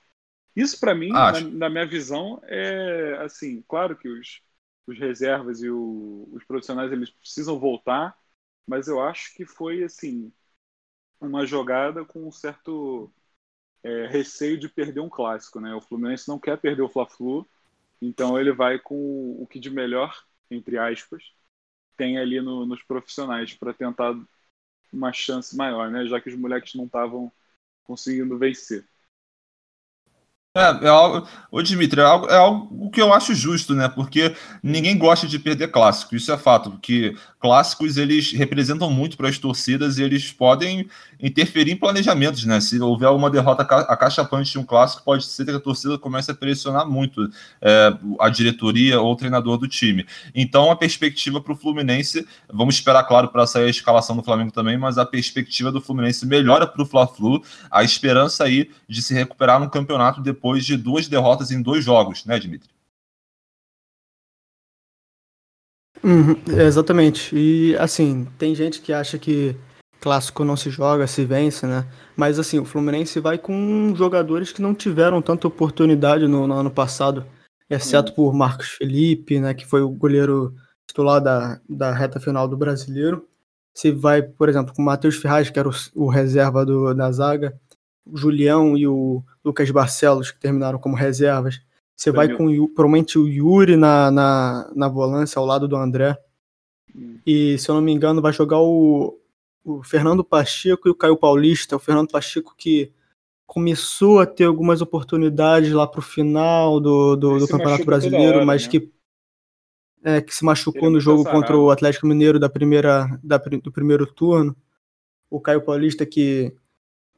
Isso, 0.56 0.80
para 0.80 0.96
mim, 0.96 1.10
na, 1.10 1.40
na, 1.40 1.70
minha 1.70 1.86
visão, 1.86 2.42
é 2.44 3.18
assim: 3.22 3.62
claro 3.68 3.96
que 3.96 4.10
os, 4.10 4.42
os 4.88 4.98
reservas 4.98 5.62
e 5.62 5.70
o, 5.70 6.28
os 6.34 6.44
profissionais 6.44 6.92
eles 6.92 7.10
precisam 7.10 7.60
voltar, 7.60 8.18
mas 8.68 8.88
eu 8.88 9.02
acho 9.02 9.34
que 9.36 9.46
foi 9.46 9.84
assim 9.84 10.32
uma 11.20 11.46
jogada 11.46 12.04
com 12.04 12.28
um 12.28 12.32
certo 12.32 13.12
é, 13.84 14.08
receio 14.08 14.58
de 14.58 14.68
perder 14.68 15.00
um 15.00 15.10
clássico, 15.10 15.60
né? 15.60 15.74
O 15.74 15.82
Fluminense 15.82 16.28
não 16.28 16.40
quer 16.40 16.58
perder 16.58 16.82
o 16.82 16.90
Fla-Flu, 16.90 17.48
então 18.02 18.40
ele 18.40 18.52
vai 18.52 18.80
com 18.80 19.42
o 19.42 19.48
que 19.48 19.60
de 19.60 19.70
melhor 19.70 20.26
entre 20.52 20.78
aspas, 20.78 21.24
tem 21.98 22.18
ali 22.20 22.42
no, 22.42 22.66
nos 22.66 22.84
profissionais 22.84 23.54
para 23.56 23.74
tentar 23.74 24.16
uma 24.94 25.14
chance 25.14 25.56
maior, 25.58 25.92
né? 25.92 26.06
Já 26.08 26.22
que 26.22 26.30
os 26.30 26.36
moleques 26.38 26.76
não 26.76 26.86
estavam 26.86 27.32
conseguindo 27.84 28.38
vencer. 28.40 28.88
É, 30.54 30.86
é 30.86 30.90
algo, 30.90 31.26
ô 31.50 31.62
Dimitri, 31.62 32.02
é 32.02 32.04
algo, 32.04 32.28
é 32.28 32.36
algo 32.36 32.92
que 32.92 33.02
eu 33.02 33.14
acho 33.14 33.34
justo, 33.34 33.74
né? 33.74 33.88
Porque 33.88 34.36
ninguém 34.62 34.98
gosta 34.98 35.26
de 35.26 35.40
perder 35.40 35.70
clássico, 35.70 36.14
isso 36.14 36.30
é 36.30 36.38
fato, 36.38 36.72
porque 36.72 37.16
clássicos 37.40 37.96
eles 37.96 38.34
representam 38.34 38.92
muito 38.92 39.16
para 39.16 39.30
as 39.30 39.38
torcidas 39.38 39.98
e 39.98 40.04
eles 40.04 40.30
podem 40.30 40.90
interferir 41.22 41.72
em 41.72 41.78
planejamentos, 41.78 42.44
né? 42.44 42.60
Se 42.60 42.78
houver 42.82 43.08
uma 43.12 43.30
derrota 43.30 43.64
acachapante 43.64 44.52
de 44.52 44.60
um 44.60 44.64
clássico, 44.66 45.06
pode 45.06 45.24
ser 45.24 45.46
que 45.46 45.52
a 45.52 45.60
torcida 45.60 45.98
comece 45.98 46.32
a 46.32 46.36
pressionar 46.36 46.86
muito 46.86 47.30
é, 47.62 47.94
a 48.20 48.28
diretoria 48.28 49.00
ou 49.00 49.14
o 49.14 49.16
treinador 49.16 49.58
do 49.58 49.70
time. 49.70 50.06
Então 50.36 50.70
a 50.70 50.76
perspectiva 50.76 51.40
para 51.40 51.54
o 51.54 51.56
Fluminense, 51.56 52.28
vamos 52.52 52.76
esperar, 52.76 53.06
claro, 53.06 53.30
para 53.30 53.48
sair 53.48 53.68
a 53.68 53.70
escalação 53.70 54.18
do 54.18 54.24
Flamengo 54.24 54.52
também, 54.52 54.78
mas 54.78 54.98
a 54.98 55.06
perspectiva 55.06 55.72
do 55.72 55.80
Fluminense 55.80 56.28
melhora 56.28 56.68
para 56.68 56.82
o 56.82 56.86
Fla-Flu, 56.86 57.42
a 57.72 57.86
esperança 57.86 58.44
aí 58.44 58.70
de 58.86 59.02
se 59.02 59.14
recuperar 59.14 59.58
no 59.58 59.70
campeonato 59.70 60.20
depois 60.20 60.41
depois 60.42 60.66
de 60.66 60.76
duas 60.76 61.08
derrotas 61.08 61.52
em 61.52 61.62
dois 61.62 61.86
jogos, 61.86 62.26
né, 62.26 62.40
Dimitri? 62.40 62.68
Uhum, 66.04 66.36
exatamente. 66.60 67.36
E 67.36 67.78
assim, 67.78 68.28
tem 68.40 68.56
gente 68.56 68.82
que 68.82 68.92
acha 68.92 69.20
que 69.20 69.56
clássico 70.00 70.44
não 70.44 70.58
se 70.58 70.72
joga, 70.72 71.06
se 71.06 71.24
vence, 71.24 71.68
né? 71.68 71.88
Mas 72.18 72.40
assim, 72.40 72.58
o 72.58 72.66
Fluminense 72.66 73.20
vai 73.20 73.38
com 73.38 73.94
jogadores 73.96 74.52
que 74.52 74.64
não 74.64 74.74
tiveram 74.74 75.22
tanta 75.22 75.48
oportunidade 75.48 76.28
no, 76.28 76.48
no 76.48 76.56
ano 76.56 76.72
passado, 76.72 77.24
exceto 77.70 78.10
uhum. 78.10 78.16
por 78.16 78.34
Marcos 78.34 78.70
Felipe, 78.70 79.40
né? 79.40 79.54
Que 79.54 79.68
foi 79.68 79.84
o 79.84 79.90
goleiro 79.90 80.56
titular 80.88 81.22
da, 81.22 81.62
da 81.70 81.94
reta 81.94 82.20
final 82.20 82.48
do 82.48 82.58
brasileiro. 82.58 83.28
Se 83.76 83.92
vai, 83.92 84.24
por 84.24 84.50
exemplo, 84.50 84.74
com 84.74 84.82
o 84.82 84.86
Matheus 84.86 85.18
Ferraz, 85.18 85.52
que 85.52 85.60
era 85.60 85.70
o, 85.70 85.74
o 85.94 86.10
reserva 86.10 86.66
do, 86.66 86.96
da 86.96 87.12
zaga, 87.12 87.56
o 88.06 88.18
Julião 88.18 88.78
e 88.78 88.88
o 88.88 89.24
Lucas 89.44 89.70
Barcelos, 89.70 90.32
que 90.32 90.40
terminaram 90.40 90.80
como 90.80 90.96
reservas. 90.96 91.62
Você 91.96 92.12
vai 92.12 92.30
com 92.30 92.48
provavelmente 92.74 93.20
o 93.20 93.28
Yuri 93.28 93.78
na, 93.78 94.10
na, 94.10 94.72
na 94.76 94.88
volância 94.88 95.40
ao 95.40 95.46
lado 95.46 95.68
do 95.68 95.76
André. 95.76 96.18
Hum. 96.96 97.20
E, 97.26 97.58
se 97.60 97.70
eu 97.70 97.76
não 97.76 97.82
me 97.82 97.92
engano, 97.92 98.22
vai 98.22 98.34
jogar 98.34 98.60
o, 98.60 99.20
o 99.64 99.84
Fernando 99.84 100.24
Pacheco 100.24 100.88
e 100.88 100.92
o 100.92 100.96
Caio 100.96 101.16
Paulista. 101.16 101.76
O 101.76 101.80
Fernando 101.80 102.10
Pacheco 102.10 102.56
que 102.58 102.92
começou 103.46 104.20
a 104.20 104.26
ter 104.26 104.46
algumas 104.46 104.82
oportunidades 104.82 105.72
lá 105.74 105.86
para 105.86 106.00
o 106.00 106.04
final 106.04 106.80
do, 106.80 107.16
do, 107.16 107.38
do 107.38 107.48
Campeonato 107.48 107.86
Brasileiro, 107.86 108.38
hora, 108.38 108.46
mas 108.46 108.64
né? 108.64 108.70
que, 108.70 108.92
é, 110.04 110.22
que 110.22 110.34
se 110.34 110.44
machucou 110.44 110.86
Ele 110.86 110.94
no 110.94 111.00
jogo 111.00 111.24
contra 111.24 111.56
o 111.56 111.70
Atlético 111.70 112.08
Mineiro 112.08 112.40
da 112.40 112.50
primeira, 112.50 113.20
da, 113.22 113.38
do 113.38 113.72
primeiro 113.72 114.08
turno. 114.08 114.56
O 115.30 115.40
Caio 115.40 115.62
Paulista 115.62 116.06
que 116.06 116.56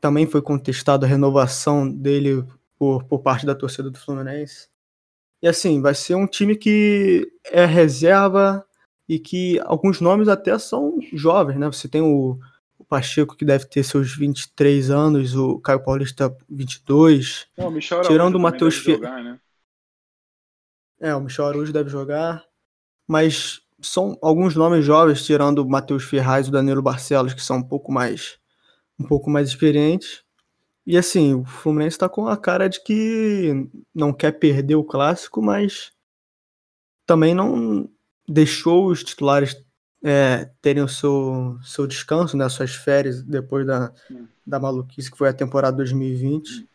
também 0.04 0.28
foi 0.28 0.42
contestado 0.42 1.06
a 1.06 1.08
renovação 1.08 1.90
dele 1.90 2.46
por, 2.78 3.06
por 3.06 3.20
parte 3.20 3.46
da 3.46 3.56
torcida 3.56 3.90
do 3.90 3.98
Fluminense. 3.98 4.68
E 5.42 5.48
assim, 5.48 5.82
vai 5.82 5.96
ser 5.96 6.16
um 6.16 6.28
time 6.28 6.58
que 6.58 7.26
é 7.46 7.64
reserva 7.64 8.66
e 9.08 9.18
que 9.18 9.62
alguns 9.64 10.02
nomes 10.02 10.28
até 10.28 10.60
são 10.60 11.00
jovens, 11.14 11.58
né? 11.58 11.68
Você 11.68 11.88
tem 11.88 12.02
o, 12.02 12.38
o 12.78 12.84
Pacheco 12.84 13.38
que 13.38 13.46
deve 13.46 13.64
ter 13.64 13.82
seus 13.82 14.14
23 14.14 14.92
anos, 14.92 15.38
o 15.38 15.58
Caio 15.60 15.82
Paulista 15.82 16.36
22. 16.50 17.48
Não, 17.58 17.70
o 17.70 17.72
Michel 17.72 18.02
tirando 18.02 18.36
o 18.36 18.40
Matheus 18.42 18.76
Ferreira. 18.76 19.24
Né? 19.24 19.40
É, 21.00 21.16
o 21.16 21.22
Michel 21.22 21.46
Araújo 21.46 21.72
deve 21.72 21.90
jogar, 21.90 22.44
mas 23.08 23.62
são 23.82 24.18
alguns 24.22 24.54
nomes 24.54 24.84
jovens, 24.84 25.26
tirando 25.26 25.60
o 25.60 25.70
Matheus 25.70 26.04
Ferraz 26.04 26.48
e 26.48 26.50
o 26.50 26.52
Danilo 26.52 26.82
Barcelos, 26.82 27.34
que 27.34 27.42
são 27.42 27.60
um 27.60 27.64
pouco 27.64 27.90
mais 27.90 28.43
um 29.00 29.06
pouco 29.06 29.30
mais 29.30 29.50
experiente. 29.50 30.24
E 30.86 30.98
assim, 30.98 31.34
o 31.34 31.46
Fluminense 31.46 31.96
está 31.96 32.10
com 32.10 32.28
a 32.28 32.36
cara 32.36 32.68
de 32.68 32.84
que 32.84 33.70
não 33.94 34.12
quer 34.12 34.34
perder 34.34 34.76
o 34.76 34.84
clássico, 34.84 35.42
mas 35.42 35.92
também 37.06 37.34
não 37.34 37.90
deixou 38.28 38.88
os 38.88 39.04
titulares 39.04 39.56
é, 40.04 40.50
terem 40.62 40.84
o 40.84 40.88
seu, 40.88 41.58
seu 41.64 41.88
descanso, 41.88 42.36
né, 42.36 42.48
suas 42.50 42.76
férias 42.76 43.24
depois 43.24 43.66
da, 43.66 43.94
da 44.46 44.60
maluquice 44.60 45.10
que 45.10 45.18
foi 45.18 45.30
a 45.30 45.34
temporada 45.34 45.78
2020. 45.78 46.68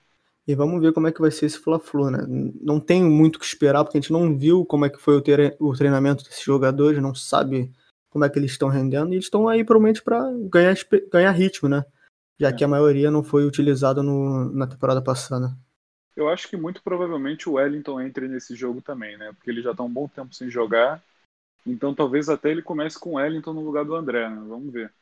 E 0.46 0.54
vamos 0.54 0.80
ver 0.80 0.94
como 0.94 1.06
é 1.06 1.12
que 1.12 1.20
vai 1.20 1.30
ser 1.30 1.44
esse 1.44 1.58
Fla-Flu, 1.58 2.10
né? 2.10 2.24
Não 2.62 2.80
tem 2.80 3.04
muito 3.04 3.36
o 3.36 3.38
que 3.38 3.44
esperar, 3.44 3.84
porque 3.84 3.98
a 3.98 4.00
gente 4.00 4.10
não 4.10 4.34
viu 4.34 4.64
como 4.64 4.86
é 4.86 4.88
que 4.88 4.98
foi 4.98 5.14
o, 5.60 5.74
treinamento 5.74 6.24
desses 6.24 6.42
jogadores, 6.42 7.02
não 7.02 7.14
sabe 7.14 7.70
como 8.08 8.24
é 8.24 8.30
que 8.30 8.38
eles 8.38 8.52
estão 8.52 8.70
rendendo, 8.70 9.12
e 9.12 9.16
eles 9.16 9.26
estão 9.26 9.46
aí 9.46 9.62
provavelmente 9.62 10.02
para 10.02 10.32
ganhar, 10.50 10.74
ganhar 11.12 11.30
ritmo, 11.32 11.68
né? 11.68 11.84
Já 12.38 12.48
é. 12.48 12.52
que 12.52 12.64
a 12.64 12.68
maioria 12.68 13.10
não 13.10 13.22
foi 13.22 13.44
utilizada 13.44 14.02
no, 14.02 14.52
na 14.52 14.66
temporada 14.66 15.02
passada. 15.02 15.56
Eu 16.16 16.28
acho 16.28 16.48
que 16.48 16.56
muito 16.56 16.82
provavelmente 16.82 17.48
o 17.48 17.52
Wellington 17.52 18.00
entre 18.00 18.26
nesse 18.26 18.56
jogo 18.56 18.82
também, 18.82 19.16
né? 19.16 19.32
Porque 19.32 19.50
ele 19.50 19.62
já 19.62 19.70
está 19.70 19.82
um 19.82 19.92
bom 19.92 20.08
tempo 20.08 20.34
sem 20.34 20.50
jogar. 20.50 21.02
Então 21.66 21.94
talvez 21.94 22.28
até 22.28 22.50
ele 22.50 22.62
comece 22.62 22.98
com 22.98 23.10
o 23.10 23.14
Wellington 23.14 23.52
no 23.52 23.64
lugar 23.64 23.84
do 23.84 23.94
André, 23.94 24.28
né? 24.28 24.42
Vamos 24.48 24.72
ver. 24.72 24.92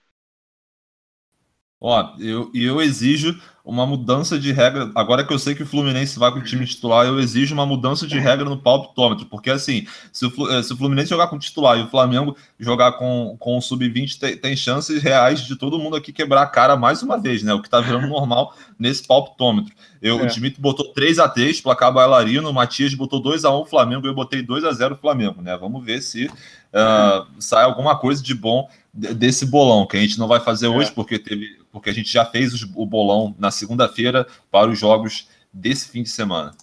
Ó, 1.81 2.17
eu, 2.19 2.51
eu 2.55 2.81
exijo 2.81 3.35
uma 3.67 3.85
mudança 3.85 4.39
de 4.39 4.53
regra. 4.53 4.93
Agora 4.95 5.25
que 5.25 5.33
eu 5.33 5.39
sei 5.41 5.53
que 5.53 5.65
o 5.65 5.67
Fluminense 5.67 6.21
vai 6.21 6.31
com 6.31 6.39
o 6.39 6.43
time 6.43 6.65
titular, 6.65 7.05
eu 7.05 7.19
exijo 7.19 7.53
uma 7.53 7.67
mudança 7.67 8.07
de 8.07 8.17
regra 8.17 8.45
no 8.49 8.57
palpitômetro. 8.57 9.27
Porque, 9.27 9.51
assim, 9.51 9.85
se 10.13 10.25
o, 10.25 10.53
eh, 10.53 10.63
se 10.63 10.73
o 10.73 10.77
Fluminense 10.77 11.11
jogar 11.11 11.27
com 11.27 11.35
o 11.35 11.39
titular 11.39 11.77
e 11.77 11.83
o 11.83 11.89
Flamengo 11.89 12.37
jogar 12.61 12.93
com, 12.93 13.37
com 13.41 13.59
o 13.59 13.61
sub-20, 13.61 14.21
tem, 14.21 14.37
tem, 14.37 14.57
chances 14.57 15.03
reais 15.03 15.41
de 15.41 15.57
todo 15.57 15.81
mundo 15.81 15.97
aqui 15.97 16.13
quebrar 16.13 16.43
a 16.43 16.47
cara 16.47 16.77
mais 16.77 17.03
uma 17.03 17.19
vez, 17.19 17.43
né? 17.43 17.53
O 17.55 17.61
que 17.61 17.69
tá 17.69 17.81
virando 17.81 18.07
normal 18.07 18.55
nesse 18.79 19.05
palpitômetro. 19.05 19.75
Eu, 20.01 20.21
é. 20.21 20.23
O 20.23 20.27
Dimitri 20.29 20.63
botou 20.63 20.93
3 20.93 21.19
a 21.19 21.29
3 21.29 21.61
placar 21.61 21.93
bailarino, 21.93 22.49
o 22.49 22.55
Matias 22.55 22.95
botou 22.95 23.19
2 23.19 23.45
a 23.45 23.51
1 23.51 23.65
Flamengo, 23.65 24.07
eu 24.07 24.15
botei 24.15 24.43
2 24.43 24.63
a 24.63 24.71
0 24.71 24.97
Flamengo, 25.01 25.43
né? 25.43 25.57
Vamos 25.57 25.85
ver 25.85 26.01
se 26.03 26.27
uh, 26.27 27.27
sai 27.41 27.65
alguma 27.65 27.99
coisa 27.99 28.23
de 28.23 28.35
bom 28.35 28.69
desse 28.97 29.45
bolão, 29.45 29.87
que 29.87 29.97
a 29.97 30.01
gente 30.01 30.19
não 30.19 30.27
vai 30.27 30.41
fazer 30.41 30.67
é. 30.67 30.69
hoje, 30.71 30.91
porque 30.91 31.19
teve, 31.19 31.59
porque 31.71 31.91
a 31.91 31.93
gente 31.93 32.11
já 32.11 32.25
fez 32.25 32.63
o 32.63 32.87
bolão 32.87 33.35
na 33.39 33.51
segunda-feira 33.57 34.27
para 34.51 34.71
os 34.71 34.79
jogos 34.79 35.29
desse 35.53 35.89
fim 35.89 36.03
de 36.03 36.11
semana. 36.11 36.55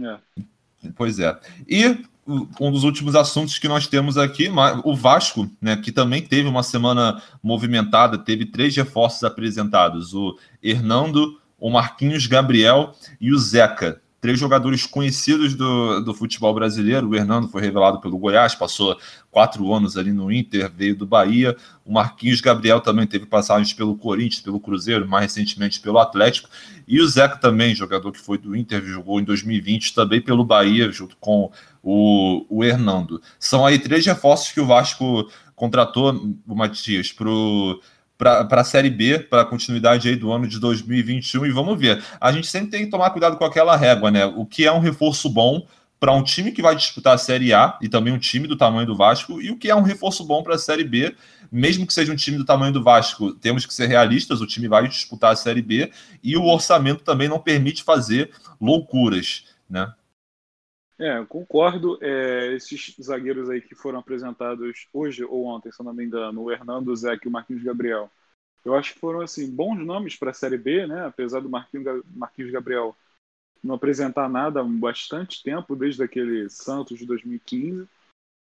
É. 0.00 0.16
Pois 0.94 1.18
é. 1.18 1.38
E 1.68 2.04
um 2.60 2.70
dos 2.70 2.82
últimos 2.82 3.14
assuntos 3.14 3.58
que 3.58 3.68
nós 3.68 3.86
temos 3.86 4.18
aqui, 4.18 4.50
o 4.84 4.94
Vasco, 4.94 5.48
né, 5.60 5.76
que 5.76 5.92
também 5.92 6.20
teve 6.22 6.48
uma 6.48 6.62
semana 6.62 7.22
movimentada, 7.42 8.18
teve 8.18 8.46
três 8.46 8.74
reforços 8.76 9.22
apresentados: 9.22 10.12
o 10.12 10.36
Hernando, 10.62 11.40
o 11.58 11.70
Marquinhos 11.70 12.26
Gabriel 12.26 12.94
e 13.20 13.32
o 13.32 13.38
Zeca 13.38 14.02
três 14.26 14.40
jogadores 14.40 14.84
conhecidos 14.84 15.54
do, 15.54 16.00
do 16.00 16.12
futebol 16.12 16.52
brasileiro. 16.52 17.08
O 17.08 17.14
Hernando 17.14 17.46
foi 17.46 17.62
revelado 17.62 18.00
pelo 18.00 18.18
Goiás, 18.18 18.56
passou 18.56 18.98
quatro 19.30 19.72
anos 19.72 19.96
ali 19.96 20.12
no 20.12 20.32
Inter, 20.32 20.68
veio 20.68 20.96
do 20.96 21.06
Bahia. 21.06 21.56
O 21.84 21.92
Marquinhos 21.92 22.40
Gabriel 22.40 22.80
também 22.80 23.06
teve 23.06 23.24
passagens 23.24 23.72
pelo 23.72 23.96
Corinthians, 23.96 24.40
pelo 24.40 24.58
Cruzeiro, 24.58 25.06
mais 25.06 25.26
recentemente 25.26 25.78
pelo 25.78 26.00
Atlético. 26.00 26.48
E 26.88 27.00
o 27.00 27.06
Zeca 27.06 27.36
também, 27.36 27.72
jogador 27.72 28.10
que 28.10 28.18
foi 28.18 28.36
do 28.36 28.56
Inter, 28.56 28.84
jogou 28.84 29.20
em 29.20 29.24
2020 29.24 29.94
também 29.94 30.20
pelo 30.20 30.44
Bahia, 30.44 30.90
junto 30.90 31.16
com 31.20 31.52
o, 31.80 32.44
o 32.50 32.64
Hernando. 32.64 33.22
São 33.38 33.64
aí 33.64 33.78
três 33.78 34.04
reforços 34.04 34.50
que 34.50 34.60
o 34.60 34.66
Vasco 34.66 35.30
contratou, 35.54 36.34
o 36.44 36.54
Matias, 36.56 37.12
para 37.12 37.28
o 37.30 37.78
para 38.18 38.46
a 38.50 38.64
Série 38.64 38.90
B, 38.90 39.18
para 39.18 39.42
a 39.42 39.44
continuidade 39.44 40.08
aí 40.08 40.16
do 40.16 40.32
ano 40.32 40.46
de 40.46 40.58
2021. 40.58 41.46
E 41.46 41.50
vamos 41.50 41.78
ver. 41.78 42.02
A 42.20 42.32
gente 42.32 42.46
sempre 42.46 42.70
tem 42.70 42.84
que 42.84 42.90
tomar 42.90 43.10
cuidado 43.10 43.36
com 43.36 43.44
aquela 43.44 43.76
régua, 43.76 44.10
né? 44.10 44.24
O 44.26 44.46
que 44.46 44.64
é 44.64 44.72
um 44.72 44.80
reforço 44.80 45.28
bom 45.28 45.66
para 45.98 46.12
um 46.12 46.22
time 46.22 46.52
que 46.52 46.62
vai 46.62 46.76
disputar 46.76 47.14
a 47.14 47.18
Série 47.18 47.54
A 47.54 47.78
e 47.80 47.88
também 47.88 48.12
um 48.12 48.18
time 48.18 48.46
do 48.46 48.56
tamanho 48.56 48.86
do 48.86 48.96
Vasco, 48.96 49.40
e 49.40 49.50
o 49.50 49.56
que 49.56 49.70
é 49.70 49.74
um 49.74 49.82
reforço 49.82 50.24
bom 50.24 50.42
para 50.42 50.54
a 50.54 50.58
Série 50.58 50.84
B, 50.84 51.14
mesmo 51.50 51.86
que 51.86 51.94
seja 51.94 52.12
um 52.12 52.16
time 52.16 52.36
do 52.36 52.44
tamanho 52.44 52.72
do 52.72 52.82
Vasco, 52.82 53.32
temos 53.32 53.64
que 53.64 53.72
ser 53.72 53.86
realistas, 53.86 54.40
o 54.40 54.46
time 54.46 54.68
vai 54.68 54.86
disputar 54.88 55.32
a 55.32 55.36
Série 55.36 55.62
B 55.62 55.90
e 56.22 56.36
o 56.36 56.44
orçamento 56.44 57.02
também 57.02 57.28
não 57.28 57.38
permite 57.38 57.82
fazer 57.82 58.30
loucuras, 58.60 59.44
né? 59.68 59.90
É, 60.98 61.24
concordo. 61.26 61.98
É, 62.02 62.54
esses 62.54 62.96
zagueiros 63.00 63.50
aí 63.50 63.60
que 63.60 63.74
foram 63.74 63.98
apresentados 63.98 64.88
hoje 64.92 65.24
ou 65.24 65.44
ontem, 65.46 65.70
se 65.70 65.80
eu 65.80 65.84
não 65.84 65.92
me 65.92 66.04
engano, 66.04 66.42
o 66.42 66.50
Hernando, 66.50 66.88
o 66.88 66.96
Zé 66.96 67.18
e 67.22 67.28
o 67.28 67.30
Marquinhos 67.30 67.62
Gabriel, 67.62 68.10
eu 68.64 68.74
acho 68.74 68.94
que 68.94 69.00
foram 69.00 69.20
assim 69.20 69.50
bons 69.50 69.78
nomes 69.78 70.16
para 70.16 70.30
a 70.30 70.34
Série 70.34 70.58
B, 70.58 70.86
né? 70.86 71.06
Apesar 71.06 71.40
do 71.40 71.48
Marquinhos 71.48 72.50
Gabriel 72.50 72.96
não 73.62 73.74
apresentar 73.74 74.28
nada 74.28 74.60
há 74.60 74.64
bastante 74.64 75.42
tempo, 75.42 75.76
desde 75.76 76.02
aquele 76.02 76.48
Santos 76.48 76.98
de 76.98 77.06
2015. 77.06 77.88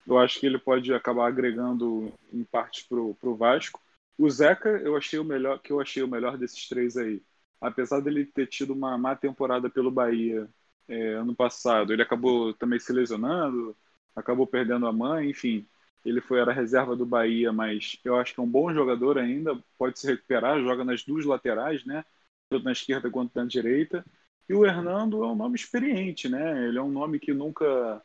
Eu 0.05 0.17
acho 0.17 0.39
que 0.39 0.45
ele 0.45 0.57
pode 0.57 0.93
acabar 0.93 1.27
agregando 1.27 2.13
em 2.31 2.43
parte 2.43 2.87
para 2.87 2.99
o 2.99 3.35
Vasco. 3.35 3.81
O 4.17 4.29
Zeca, 4.29 4.69
eu 4.69 4.95
achei 4.95 5.19
o 5.19 5.23
melhor, 5.23 5.59
que 5.59 5.71
eu 5.71 5.81
achei 5.81 6.01
o 6.01 6.07
melhor 6.07 6.37
desses 6.37 6.67
três 6.67 6.95
aí. 6.95 7.21
Apesar 7.59 7.99
dele 7.99 8.25
ter 8.25 8.47
tido 8.47 8.73
uma 8.73 8.97
má 8.97 9.15
temporada 9.15 9.69
pelo 9.69 9.91
Bahia 9.91 10.47
é, 10.87 11.13
ano 11.13 11.35
passado. 11.35 11.93
Ele 11.93 12.01
acabou 12.01 12.53
também 12.53 12.79
se 12.79 12.91
lesionando, 12.93 13.75
acabou 14.15 14.47
perdendo 14.47 14.87
a 14.87 14.93
mãe, 14.93 15.29
enfim. 15.29 15.67
Ele 16.05 16.21
foi 16.21 16.39
era 16.39 16.53
reserva 16.53 16.95
do 16.95 17.05
Bahia, 17.05 17.51
mas 17.51 17.99
eu 18.03 18.15
acho 18.15 18.33
que 18.33 18.39
é 18.39 18.43
um 18.43 18.49
bom 18.49 18.73
jogador 18.73 19.17
ainda, 19.17 19.61
pode 19.77 19.99
se 19.99 20.07
recuperar, 20.07 20.61
joga 20.61 20.83
nas 20.85 21.03
duas 21.03 21.25
laterais, 21.25 21.85
né? 21.85 22.05
Tanto 22.49 22.63
na 22.63 22.71
esquerda 22.71 23.09
quanto 23.11 23.35
na 23.35 23.45
direita. 23.45 24.05
E 24.47 24.53
o 24.53 24.65
Hernando 24.65 25.23
é 25.23 25.27
um 25.27 25.35
nome 25.35 25.55
experiente, 25.55 26.29
né? 26.29 26.67
Ele 26.67 26.77
é 26.77 26.81
um 26.81 26.91
nome 26.91 27.19
que 27.19 27.33
nunca 27.33 28.01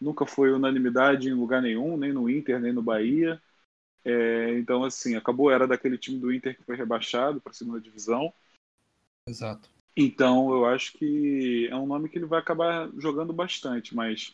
nunca 0.00 0.24
foi 0.26 0.52
unanimidade 0.52 1.28
em 1.28 1.34
lugar 1.34 1.60
nenhum, 1.60 1.96
nem 1.96 2.12
no 2.12 2.30
Inter, 2.30 2.60
nem 2.60 2.72
no 2.72 2.82
Bahia. 2.82 3.40
É, 4.04 4.56
então, 4.58 4.84
assim, 4.84 5.16
acabou, 5.16 5.50
era 5.50 5.66
daquele 5.66 5.98
time 5.98 6.18
do 6.18 6.32
Inter 6.32 6.56
que 6.56 6.62
foi 6.62 6.76
rebaixado 6.76 7.40
para 7.40 7.50
a 7.50 7.54
segunda 7.54 7.80
divisão. 7.80 8.32
Exato. 9.26 9.68
Então, 10.00 10.52
eu 10.52 10.64
acho 10.66 10.92
que 10.96 11.66
é 11.68 11.74
um 11.76 11.84
nome 11.86 12.08
que 12.08 12.18
ele 12.18 12.24
vai 12.26 12.38
acabar 12.38 12.88
jogando 12.98 13.32
bastante, 13.32 13.96
mas 13.96 14.32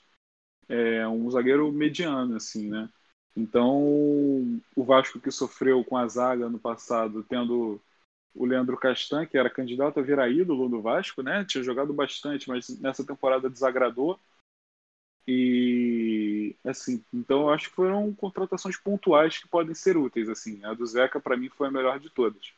é 0.69 1.07
um 1.09 1.31
zagueiro 1.31 1.71
mediano, 1.73 2.37
assim, 2.37 2.69
né? 2.69 2.89
Então, 3.37 3.81
o 4.77 4.85
Vasco 4.85 5.21
que 5.21 5.31
sofreu 5.31 5.85
com 5.85 5.97
a 5.97 6.07
zaga 6.09 6.49
no 6.49 6.59
passado, 6.59 7.25
tendo 7.29 7.81
o 8.35 8.47
Leandro 8.47 8.77
Castan, 8.79 9.27
que 9.27 9.39
era 9.39 9.51
candidato 9.51 10.01
a 10.01 10.03
virar 10.03 10.31
ídolo 10.31 10.69
do 10.69 10.83
Vasco, 10.83 11.23
né? 11.23 11.45
Tinha 11.45 11.65
jogado 11.65 11.93
bastante, 11.95 12.49
mas 12.49 12.69
nessa 12.81 13.05
temporada 13.07 13.51
desagradou. 13.51 14.21
E 15.27 16.55
assim, 16.65 17.03
então 17.12 17.43
eu 17.43 17.51
acho 17.51 17.71
que 17.71 17.77
foram 17.77 18.12
contratações 18.15 18.77
pontuais 18.77 19.39
que 19.39 19.49
podem 19.49 19.75
ser 19.75 19.97
úteis, 19.97 20.29
assim. 20.29 20.62
A 20.65 20.75
do 20.75 20.87
Zeca 20.87 21.19
para 21.21 21.37
mim 21.37 21.49
foi 21.49 21.69
a 21.69 21.71
melhor 21.71 21.99
de 21.99 22.11
todas. 22.11 22.53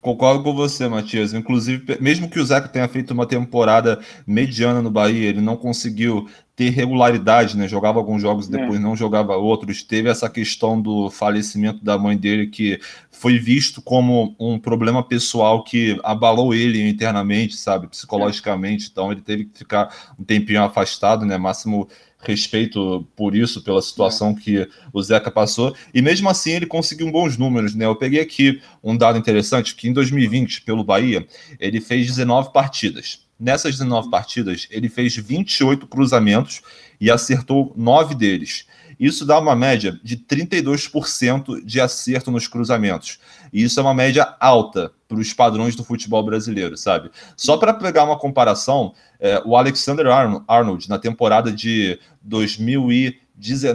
Concordo 0.00 0.44
com 0.44 0.54
você, 0.54 0.86
Matias. 0.86 1.34
Inclusive, 1.34 1.98
mesmo 2.00 2.30
que 2.30 2.38
o 2.38 2.44
Zeca 2.44 2.68
tenha 2.68 2.86
feito 2.86 3.10
uma 3.10 3.26
temporada 3.26 4.00
mediana 4.24 4.80
no 4.80 4.90
Bahia, 4.90 5.28
ele 5.28 5.40
não 5.40 5.56
conseguiu 5.56 6.28
ter 6.54 6.70
regularidade, 6.70 7.56
né? 7.56 7.66
Jogava 7.66 7.98
alguns 7.98 8.22
jogos 8.22 8.48
e 8.48 8.54
é. 8.54 8.58
depois 8.58 8.78
é. 8.78 8.82
não 8.82 8.94
jogava 8.94 9.36
outros. 9.36 9.82
Teve 9.82 10.08
essa 10.08 10.30
questão 10.30 10.80
do 10.80 11.10
falecimento 11.10 11.84
da 11.84 11.98
mãe 11.98 12.16
dele, 12.16 12.46
que 12.46 12.80
foi 13.10 13.38
visto 13.38 13.82
como 13.82 14.36
um 14.38 14.56
problema 14.56 15.02
pessoal 15.02 15.64
que 15.64 15.98
abalou 16.04 16.54
ele 16.54 16.88
internamente, 16.88 17.56
sabe, 17.56 17.88
psicologicamente. 17.88 18.88
Então 18.90 19.10
ele 19.10 19.20
teve 19.20 19.46
que 19.46 19.58
ficar 19.58 19.92
um 20.18 20.22
tempinho 20.22 20.62
afastado, 20.62 21.26
né? 21.26 21.36
Máximo 21.36 21.88
respeito 22.20 23.06
por 23.14 23.34
isso, 23.34 23.62
pela 23.62 23.80
situação 23.80 24.34
que 24.34 24.68
o 24.92 25.02
Zeca 25.02 25.30
passou, 25.30 25.74
e 25.94 26.02
mesmo 26.02 26.28
assim 26.28 26.52
ele 26.52 26.66
conseguiu 26.66 27.10
bons 27.10 27.36
números, 27.36 27.74
né? 27.74 27.84
Eu 27.84 27.96
peguei 27.96 28.20
aqui 28.20 28.60
um 28.82 28.96
dado 28.96 29.18
interessante, 29.18 29.74
que 29.74 29.88
em 29.88 29.92
2020, 29.92 30.62
pelo 30.62 30.82
Bahia, 30.82 31.26
ele 31.60 31.80
fez 31.80 32.06
19 32.06 32.52
partidas. 32.52 33.26
Nessas 33.38 33.78
19 33.78 34.10
partidas, 34.10 34.66
ele 34.70 34.88
fez 34.88 35.14
28 35.14 35.86
cruzamentos 35.86 36.60
e 37.00 37.08
acertou 37.08 37.72
9 37.76 38.16
deles. 38.16 38.66
Isso 38.98 39.24
dá 39.24 39.38
uma 39.38 39.54
média 39.54 39.98
de 40.02 40.16
32% 40.16 41.64
de 41.64 41.80
acerto 41.80 42.32
nos 42.32 42.48
cruzamentos. 42.48 43.20
E 43.52 43.62
isso 43.62 43.78
é 43.80 43.82
uma 43.82 43.94
média 43.94 44.34
alta 44.38 44.92
para 45.08 45.18
os 45.18 45.32
padrões 45.32 45.74
do 45.74 45.84
futebol 45.84 46.22
brasileiro, 46.22 46.76
sabe? 46.76 47.10
Só 47.36 47.56
para 47.56 47.72
pegar 47.72 48.04
uma 48.04 48.18
comparação, 48.18 48.92
é, 49.18 49.42
o 49.44 49.56
Alexander 49.56 50.06
Arnold, 50.46 50.88
na 50.88 50.98
temporada 50.98 51.50
de 51.50 51.98
2019, 52.22 53.28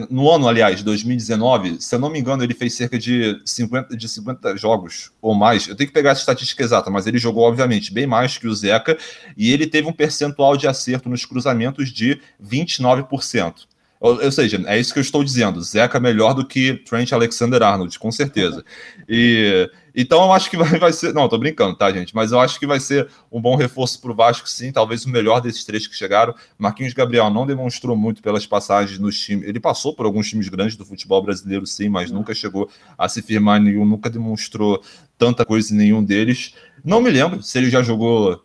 no 0.09 0.29
ano, 0.29 0.47
aliás, 0.47 0.83
2019, 0.83 1.81
se 1.81 1.95
eu 1.95 1.99
não 1.99 2.09
me 2.09 2.19
engano, 2.19 2.43
ele 2.43 2.53
fez 2.53 2.73
cerca 2.73 2.99
de 2.99 3.41
50, 3.45 3.95
de 3.95 4.09
50 4.09 4.57
jogos 4.57 5.11
ou 5.21 5.33
mais. 5.33 5.67
Eu 5.67 5.75
tenho 5.75 5.87
que 5.87 5.93
pegar 5.93 6.11
essa 6.11 6.19
estatística 6.19 6.61
exata, 6.61 6.89
mas 6.91 7.07
ele 7.07 7.17
jogou, 7.17 7.43
obviamente, 7.43 7.93
bem 7.93 8.05
mais 8.05 8.37
que 8.37 8.47
o 8.47 8.53
Zeca, 8.53 8.97
e 9.37 9.53
ele 9.53 9.65
teve 9.65 9.87
um 9.87 9.93
percentual 9.93 10.57
de 10.57 10.67
acerto 10.67 11.09
nos 11.09 11.25
cruzamentos 11.25 11.89
de 11.91 12.21
29%. 12.43 13.65
Ou, 14.03 14.21
ou, 14.21 14.31
seja, 14.33 14.61
é 14.67 14.77
isso 14.77 14.91
que 14.91 14.99
eu 14.99 15.01
estou 15.01 15.23
dizendo. 15.23 15.61
Zeca 15.61 15.97
é 15.97 16.01
melhor 16.01 16.33
do 16.33 16.45
que 16.45 16.73
Trent 16.73 17.13
Alexander-Arnold, 17.13 17.97
com 17.97 18.11
certeza. 18.11 18.65
E 19.07 19.69
então 19.95 20.25
eu 20.25 20.33
acho 20.33 20.49
que 20.49 20.57
vai, 20.57 20.77
vai 20.77 20.91
ser. 20.91 21.13
Não, 21.13 21.29
tô 21.29 21.37
brincando, 21.37 21.77
tá, 21.77 21.89
gente? 21.89 22.13
Mas 22.13 22.33
eu 22.33 22.39
acho 22.41 22.59
que 22.59 22.67
vai 22.67 22.81
ser 22.81 23.07
um 23.31 23.39
bom 23.39 23.55
reforço 23.55 24.01
para 24.01 24.11
o 24.11 24.13
Vasco, 24.13 24.49
sim. 24.49 24.73
Talvez 24.73 25.05
o 25.05 25.09
melhor 25.09 25.39
desses 25.39 25.63
três 25.63 25.87
que 25.87 25.95
chegaram. 25.95 26.35
Marquinhos 26.57 26.93
Gabriel 26.93 27.29
não 27.29 27.47
demonstrou 27.47 27.95
muito 27.95 28.21
pelas 28.21 28.45
passagens 28.45 28.99
nos 28.99 29.17
times. 29.17 29.47
Ele 29.47 29.57
passou 29.57 29.95
por 29.95 30.05
alguns 30.05 30.27
times 30.27 30.49
grandes 30.49 30.75
do 30.75 30.85
futebol 30.85 31.23
brasileiro, 31.23 31.65
sim, 31.65 31.87
mas 31.87 32.11
uhum. 32.11 32.17
nunca 32.17 32.35
chegou 32.35 32.69
a 32.97 33.07
se 33.07 33.21
firmar 33.21 33.61
em 33.61 33.63
nenhum, 33.63 33.85
nunca 33.85 34.09
demonstrou 34.09 34.83
tanta 35.17 35.45
coisa 35.45 35.73
em 35.73 35.77
nenhum 35.77 36.03
deles. 36.03 36.55
Não 36.83 36.99
me 36.99 37.09
lembro 37.09 37.41
se 37.41 37.57
ele 37.57 37.69
já 37.69 37.81
jogou 37.81 38.43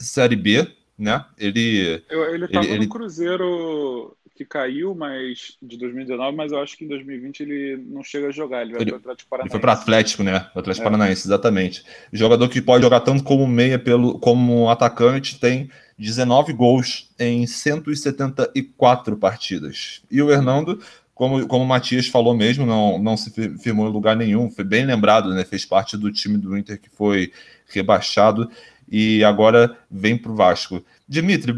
Série 0.00 0.34
B, 0.34 0.66
né? 0.98 1.24
Ele. 1.38 2.02
Eu, 2.10 2.34
ele 2.34 2.46
estava 2.46 2.66
no 2.66 2.88
Cruzeiro 2.88 4.15
que 4.36 4.44
caiu, 4.44 4.94
mas 4.94 5.56
de 5.62 5.78
2019, 5.78 6.36
mas 6.36 6.52
eu 6.52 6.60
acho 6.60 6.76
que 6.76 6.84
em 6.84 6.88
2020 6.88 7.40
ele 7.40 7.84
não 7.88 8.02
chega 8.02 8.28
a 8.28 8.30
jogar. 8.30 8.62
Ele 8.62 8.74
vai 8.74 8.84
para 8.84 8.94
o 8.94 8.98
Atlético 8.98 9.30
Paranaense. 9.30 9.52
Foi 9.52 9.60
para 9.60 9.72
Atlético, 9.72 10.22
né? 10.22 10.46
O 10.54 10.58
Atlético 10.58 10.86
é. 10.86 10.90
Paranaense, 10.90 11.26
exatamente. 11.26 11.84
Jogador 12.12 12.48
que 12.48 12.60
pode 12.60 12.84
jogar 12.84 13.00
tanto 13.00 13.24
como 13.24 13.46
meia 13.46 13.78
pelo, 13.78 14.18
como 14.18 14.68
atacante, 14.68 15.40
tem 15.40 15.70
19 15.98 16.52
gols 16.52 17.10
em 17.18 17.46
174 17.46 19.16
partidas. 19.16 20.02
E 20.10 20.20
o 20.20 20.30
Hernando, 20.30 20.80
como, 21.14 21.46
como 21.46 21.64
o 21.64 21.66
Matias 21.66 22.06
falou 22.06 22.36
mesmo, 22.36 22.66
não, 22.66 22.98
não 22.98 23.16
se 23.16 23.30
firmou 23.58 23.88
em 23.88 23.92
lugar 23.92 24.14
nenhum, 24.14 24.50
foi 24.50 24.64
bem 24.64 24.84
lembrado, 24.84 25.30
né? 25.30 25.44
Fez 25.44 25.64
parte 25.64 25.96
do 25.96 26.12
time 26.12 26.36
do 26.36 26.56
Inter 26.56 26.78
que 26.78 26.90
foi 26.90 27.32
rebaixado 27.68 28.50
e 28.90 29.24
agora 29.24 29.76
vem 29.90 30.16
para 30.16 30.30
o 30.30 30.36
Vasco. 30.36 30.84
Dimitri, 31.08 31.52
uh, 31.52 31.56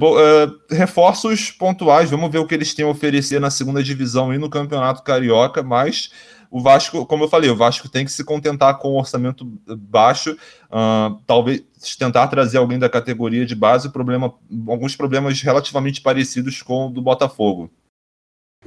reforços 0.71 1.51
pontuais, 1.51 2.11
vamos 2.11 2.31
ver 2.31 2.39
o 2.39 2.47
que 2.47 2.55
eles 2.55 2.75
têm 2.75 2.85
a 2.85 2.89
oferecer 2.89 3.41
na 3.41 3.51
segunda 3.51 3.83
divisão 3.83 4.33
e 4.33 4.39
no 4.39 4.51
Campeonato 4.51 5.03
Carioca, 5.03 5.63
mas 5.63 6.11
o 6.51 6.61
Vasco, 6.61 7.07
como 7.07 7.25
eu 7.25 7.29
falei, 7.29 7.49
o 7.49 7.57
Vasco 7.57 7.89
tem 7.89 8.05
que 8.05 8.13
se 8.13 8.25
contentar 8.25 8.79
com 8.79 8.93
um 8.93 8.99
orçamento 8.99 9.45
baixo, 9.67 10.33
uh, 10.33 11.19
talvez 11.27 11.63
tentar 11.99 12.29
trazer 12.29 12.59
alguém 12.59 12.79
da 12.79 12.91
categoria 12.91 13.47
de 13.47 13.55
base, 13.55 13.91
problema, 13.91 14.35
alguns 14.67 14.95
problemas 14.95 15.41
relativamente 15.41 16.03
parecidos 16.03 16.63
com 16.63 16.87
o 16.87 16.91
do 16.91 17.01
Botafogo. 17.01 17.71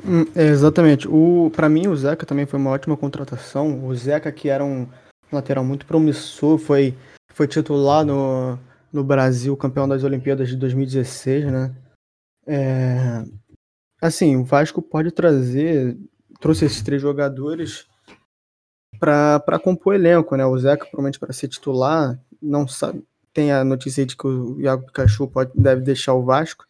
Hum, 0.04 0.26
é, 0.36 0.48
exatamente. 0.48 1.08
Para 1.54 1.70
mim 1.70 1.88
o 1.88 1.96
Zeca 1.96 2.26
também 2.26 2.46
foi 2.46 2.60
uma 2.60 2.72
ótima 2.72 2.98
contratação. 2.98 3.86
O 3.86 3.94
Zeca 3.94 4.32
que 4.32 4.50
era 4.50 4.64
um 4.64 4.88
lateral 5.32 5.64
muito 5.64 5.86
promissor, 5.86 6.58
foi 6.58 6.96
foi 7.34 7.48
titular 7.48 8.06
no, 8.06 8.60
no 8.92 9.04
Brasil, 9.04 9.56
campeão 9.56 9.88
das 9.88 10.04
Olimpíadas 10.04 10.50
de 10.50 10.58
2016, 10.58 11.52
né? 11.52 11.76
É, 12.46 13.24
assim, 14.02 14.36
o 14.36 14.44
Vasco 14.44 14.82
pode 14.82 15.12
trazer, 15.12 15.98
trouxe 16.40 16.66
esses 16.66 16.82
três 16.82 17.02
jogadores 17.02 17.88
para 19.00 19.60
compor 19.64 19.94
o 19.94 19.96
elenco, 19.96 20.36
né? 20.36 20.46
O 20.46 20.58
Zeca 20.58 20.86
provavelmente 20.86 21.20
para 21.20 21.34
ser 21.34 21.48
titular, 21.48 22.20
não 22.42 22.68
sabe. 22.68 23.04
Tem 23.34 23.52
a 23.52 23.64
notícia 23.64 24.06
de 24.06 24.16
que 24.16 24.28
o 24.28 24.60
Iago 24.60 24.86
Pikachu 24.86 25.28
pode, 25.28 25.52
deve 25.56 25.82
deixar 25.82 26.14
o 26.14 26.24
Vasco. 26.24 26.66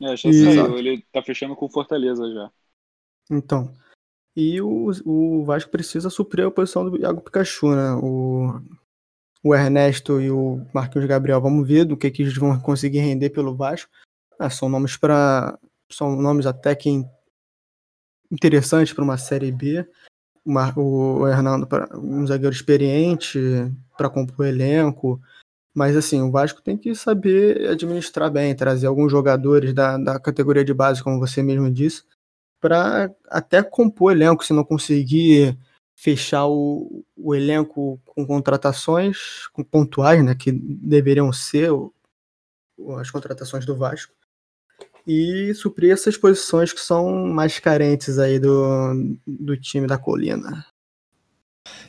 É, 0.00 0.16
já 0.16 0.28
e... 0.28 0.44
saiu, 0.44 0.78
ele 0.78 1.04
tá 1.12 1.22
fechando 1.22 1.54
com 1.54 1.68
Fortaleza 1.68 2.30
já. 2.32 2.50
Então. 3.30 3.72
E 4.34 4.60
o, 4.60 4.90
o 5.04 5.44
Vasco 5.44 5.70
precisa 5.70 6.10
suprir 6.10 6.46
a 6.46 6.50
posição 6.50 6.88
do 6.88 6.98
Iago 6.98 7.20
Pikachu, 7.20 7.74
né? 7.74 7.92
O, 8.02 8.60
o 9.46 9.54
Ernesto 9.54 10.20
e 10.20 10.28
o 10.28 10.60
Marquinhos 10.74 11.06
Gabriel. 11.06 11.40
Vamos 11.40 11.66
ver 11.68 11.84
do 11.84 11.96
que, 11.96 12.10
que 12.10 12.22
eles 12.22 12.36
vão 12.36 12.58
conseguir 12.58 12.98
render 12.98 13.30
pelo 13.30 13.54
Vasco. 13.54 13.88
Ah, 14.36 14.50
são 14.50 14.68
nomes 14.68 14.96
para 14.96 15.56
são 15.88 16.16
nomes 16.16 16.46
até 16.46 16.74
que 16.74 17.04
interessantes 18.28 18.92
para 18.92 19.04
uma 19.04 19.16
série 19.16 19.52
B. 19.52 19.86
O, 20.76 21.20
o 21.20 21.28
Hernando 21.28 21.64
para 21.64 21.96
um 21.96 22.26
zagueiro 22.26 22.54
experiente 22.54 23.38
para 23.96 24.10
compor 24.10 24.46
elenco. 24.46 25.20
Mas 25.72 25.96
assim, 25.96 26.20
o 26.22 26.30
Vasco 26.30 26.60
tem 26.60 26.76
que 26.76 26.92
saber 26.94 27.68
administrar 27.68 28.30
bem, 28.30 28.54
trazer 28.54 28.88
alguns 28.88 29.12
jogadores 29.12 29.72
da, 29.72 29.96
da 29.96 30.18
categoria 30.18 30.64
de 30.64 30.74
base, 30.74 31.04
como 31.04 31.20
você 31.20 31.42
mesmo 31.42 31.70
disse, 31.70 32.02
para 32.60 33.14
até 33.28 33.62
compor 33.62 34.10
elenco, 34.10 34.44
se 34.44 34.52
não 34.52 34.64
conseguir 34.64 35.56
fechar 35.96 36.46
o, 36.46 37.02
o 37.16 37.34
elenco 37.34 37.98
com 38.04 38.26
contratações 38.26 39.48
com 39.52 39.64
pontuais, 39.64 40.22
né, 40.22 40.34
que 40.34 40.52
deveriam 40.52 41.32
ser 41.32 41.72
o, 41.72 41.92
as 42.98 43.10
contratações 43.10 43.64
do 43.64 43.74
Vasco, 43.74 44.12
e 45.06 45.54
suprir 45.54 45.92
essas 45.92 46.16
posições 46.16 46.72
que 46.72 46.80
são 46.80 47.26
mais 47.26 47.58
carentes 47.58 48.18
aí 48.18 48.38
do, 48.38 49.16
do 49.26 49.56
time 49.56 49.86
da 49.86 49.96
Colina. 49.96 50.66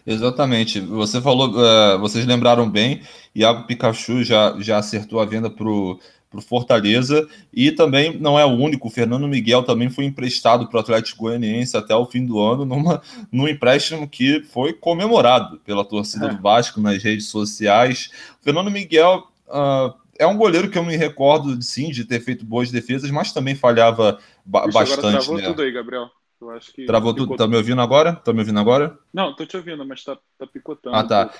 Exatamente. 0.05 0.79
Você 0.79 1.21
falou, 1.21 1.49
uh, 1.49 1.99
vocês 1.99 2.25
lembraram 2.25 2.69
bem, 2.69 3.01
Iago 3.35 3.67
Pikachu 3.67 4.23
já, 4.23 4.55
já 4.59 4.77
acertou 4.77 5.19
a 5.19 5.25
venda 5.25 5.49
para 5.49 5.67
o 5.67 5.99
para 6.29 6.39
o 6.39 6.41
Fortaleza 6.41 7.27
e 7.53 7.71
também 7.71 8.17
não 8.19 8.37
é 8.37 8.45
o 8.45 8.49
único. 8.49 8.87
O 8.87 8.91
Fernando 8.91 9.27
Miguel 9.27 9.63
também 9.63 9.89
foi 9.89 10.05
emprestado 10.05 10.67
para 10.67 10.77
o 10.77 10.79
Atlético 10.79 11.23
Goianiense 11.23 11.77
até 11.77 11.95
o 11.95 12.05
fim 12.05 12.25
do 12.25 12.39
ano, 12.39 12.65
numa, 12.65 13.01
num 13.31 13.47
empréstimo 13.47 14.07
que 14.07 14.41
foi 14.43 14.73
comemorado 14.73 15.59
pela 15.59 15.85
torcida 15.85 16.27
é. 16.27 16.29
do 16.29 16.41
Vasco 16.41 16.81
nas 16.81 17.01
redes 17.01 17.27
sociais. 17.27 18.09
O 18.41 18.43
Fernando 18.43 18.71
Miguel 18.71 19.27
uh, 19.47 19.93
é 20.19 20.27
um 20.27 20.37
goleiro 20.37 20.69
que 20.69 20.77
eu 20.77 20.83
me 20.83 20.97
recordo, 20.97 21.61
sim, 21.61 21.89
de 21.89 22.03
ter 22.03 22.19
feito 22.19 22.45
boas 22.45 22.71
defesas, 22.71 23.09
mas 23.11 23.31
também 23.31 23.55
falhava 23.55 24.19
ba 24.45 24.63
Puxa, 24.63 24.79
bastante. 24.79 24.99
Agora 24.99 25.17
travou 25.17 25.37
né? 25.37 25.47
tudo 25.47 25.61
aí, 25.61 25.71
Gabriel. 25.71 26.09
Eu 26.39 26.51
acho 26.51 26.71
que 26.71 26.85
Travou 26.85 27.13
tudo. 27.15 27.35
Tá 27.35 27.47
me 27.47 27.55
ouvindo 27.55 27.81
agora? 27.81 28.13
Tá 28.13 28.31
me 28.31 28.39
ouvindo 28.39 28.59
agora? 28.59 28.97
Não, 29.11 29.35
tô 29.35 29.45
te 29.45 29.57
ouvindo, 29.57 29.83
mas 29.85 30.03
tá, 30.03 30.17
tá 30.37 30.45
picotando. 30.45 30.95
Ah, 30.95 31.03
tá. 31.03 31.33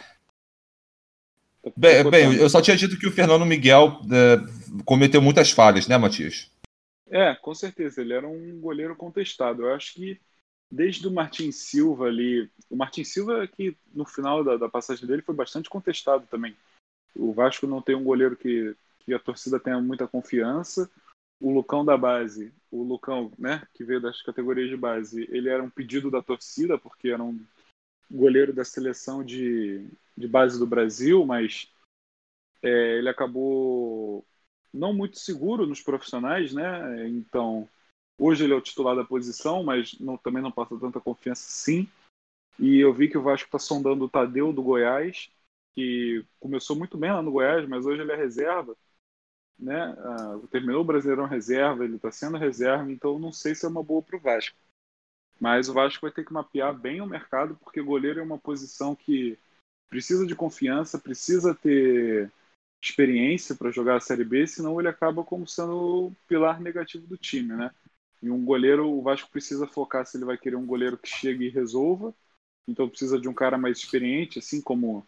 Bem, 1.76 2.10
bem, 2.10 2.36
eu 2.36 2.50
só 2.50 2.62
tinha 2.62 2.78
dito 2.78 2.98
que 2.98 3.08
o 3.08 3.12
Fernando 3.12 3.46
Miguel 3.46 4.00
é, 4.12 4.84
cometeu 4.86 5.22
muitas 5.22 5.52
falhas, 5.52 5.88
né, 5.88 5.98
Matias? 5.98 6.52
É, 7.10 7.36
com 7.36 7.54
certeza. 7.54 8.02
Ele 8.02 8.14
era 8.14 8.28
um 8.28 8.60
goleiro 8.60 8.96
contestado. 8.96 9.64
Eu 9.64 9.74
acho 9.74 9.94
que 9.96 10.20
desde 10.72 11.08
o 11.08 11.12
Martin 11.12 11.52
Silva 11.52 12.06
ali. 12.06 12.50
O 12.70 12.76
Martin 12.76 13.04
Silva, 13.04 13.48
que 13.48 13.76
no 13.94 14.06
final 14.06 14.44
da, 14.44 14.58
da, 14.58 14.70
passagem 14.70 15.08
dele 15.08 15.22
foi 15.22 15.34
bastante 15.34 15.70
contestado 15.70 16.28
também. 16.30 16.56
O 17.16 17.32
Vasco 17.34 17.66
não 17.66 17.82
tem 17.82 17.96
um 17.96 18.04
goleiro 18.04 18.36
que, 18.36 18.76
que 19.00 19.14
a 19.14 19.20
torcida 19.20 19.60
tenha 19.60 19.80
muita 19.82 20.08
confiança. 20.08 20.90
O 21.40 21.54
Lucão 21.54 21.86
da 21.86 21.96
base, 21.96 22.52
o 22.72 22.84
Lucão, 22.84 23.32
né, 23.38 23.62
que 23.74 23.84
veio 23.84 24.02
das 24.02 24.22
categorias 24.22 24.70
de 24.70 24.76
base, 24.76 25.28
ele 25.32 25.50
era 25.50 25.62
um 25.62 25.70
pedido 25.70 26.10
da 26.10 26.22
torcida, 26.22 26.78
porque 26.78 27.10
era 27.10 27.24
um 27.24 27.40
goleiro 28.10 28.54
da 28.54 28.64
seleção 28.64 29.24
de, 29.24 29.88
de 30.16 30.28
base 30.28 30.58
do 30.58 30.66
Brasil, 30.66 31.26
mas 31.26 31.72
é, 32.62 32.98
ele 32.98 33.10
acabou 33.10 34.26
não 34.74 34.94
muito 34.94 35.20
seguro 35.20 35.66
nos 35.66 35.82
profissionais, 35.82 36.54
né? 36.54 37.08
Então, 37.10 37.68
hoje 38.18 38.44
ele 38.44 38.54
é 38.54 38.56
o 38.56 38.62
titular 38.62 38.96
da 38.96 39.04
posição, 39.04 39.64
mas 39.64 39.98
não, 40.00 40.18
também 40.18 40.42
não 40.42 40.52
passa 40.52 40.78
tanta 40.80 41.00
confiança 41.00 41.44
sim. 41.50 41.88
E 42.60 42.80
eu 42.80 42.94
vi 42.94 43.08
que 43.08 43.18
o 43.18 43.22
Vasco 43.22 43.48
está 43.48 43.60
sondando 43.60 44.06
o 44.06 44.10
Tadeu 44.10 44.52
do 44.52 44.64
Goiás, 44.64 45.30
que 45.76 46.26
começou 46.40 46.76
muito 46.76 46.98
bem 46.98 47.12
lá 47.12 47.22
no 47.22 47.32
Goiás, 47.32 47.68
mas 47.68 47.86
hoje 47.86 48.02
ele 48.02 48.12
é 48.12 48.16
reserva. 48.16 48.76
Né? 49.60 49.96
Ah, 50.00 50.40
terminou 50.52 50.82
o 50.82 50.86
Brasileirão 50.86 51.26
reserva, 51.26 51.84
ele 51.84 51.96
está 51.96 52.12
sendo 52.12 52.38
reserva, 52.38 52.92
então 52.92 53.18
não 53.20 53.32
sei 53.32 53.56
se 53.56 53.66
é 53.66 53.70
uma 53.70 53.84
boa 53.84 54.02
para 54.02 54.18
o 54.18 54.20
Vasco. 54.20 54.56
Mas 55.40 55.70
o 55.70 55.74
Vasco 55.74 56.02
vai 56.02 56.12
ter 56.12 56.26
que 56.26 56.34
mapear 56.34 56.74
bem 56.74 57.02
o 57.02 57.06
mercado, 57.06 57.58
porque 57.64 57.82
goleiro 57.82 58.20
é 58.20 58.24
uma 58.24 58.38
posição 58.38 58.96
que 58.96 59.38
precisa 59.90 60.26
de 60.26 60.36
confiança, 60.36 61.00
precisa 61.00 61.54
ter 61.54 62.32
experiência 62.82 63.56
para 63.56 63.72
jogar 63.72 63.98
a 63.98 64.00
Série 64.00 64.24
B, 64.24 64.46
senão 64.48 64.80
ele 64.80 64.88
acaba 64.88 65.24
como 65.24 65.48
sendo 65.48 66.08
o 66.08 66.16
pilar 66.28 66.60
negativo 66.60 67.06
do 67.08 67.18
time, 67.18 67.54
né? 67.54 67.72
E 68.22 68.30
um 68.30 68.44
goleiro, 68.44 68.90
o 68.90 69.02
Vasco 69.02 69.30
precisa 69.30 69.68
focar 69.68 70.06
se 70.06 70.18
ele 70.18 70.26
vai 70.26 70.38
querer 70.38 70.56
um 70.56 70.66
goleiro 70.66 70.98
que 70.98 71.08
chegue 71.08 71.46
e 71.46 71.50
resolva. 71.50 72.14
Então 72.68 72.90
precisa 72.90 73.20
de 73.20 73.30
um 73.30 73.34
cara 73.34 73.58
mais 73.58 73.78
experiente, 73.78 74.40
assim 74.40 74.62
como, 74.62 75.06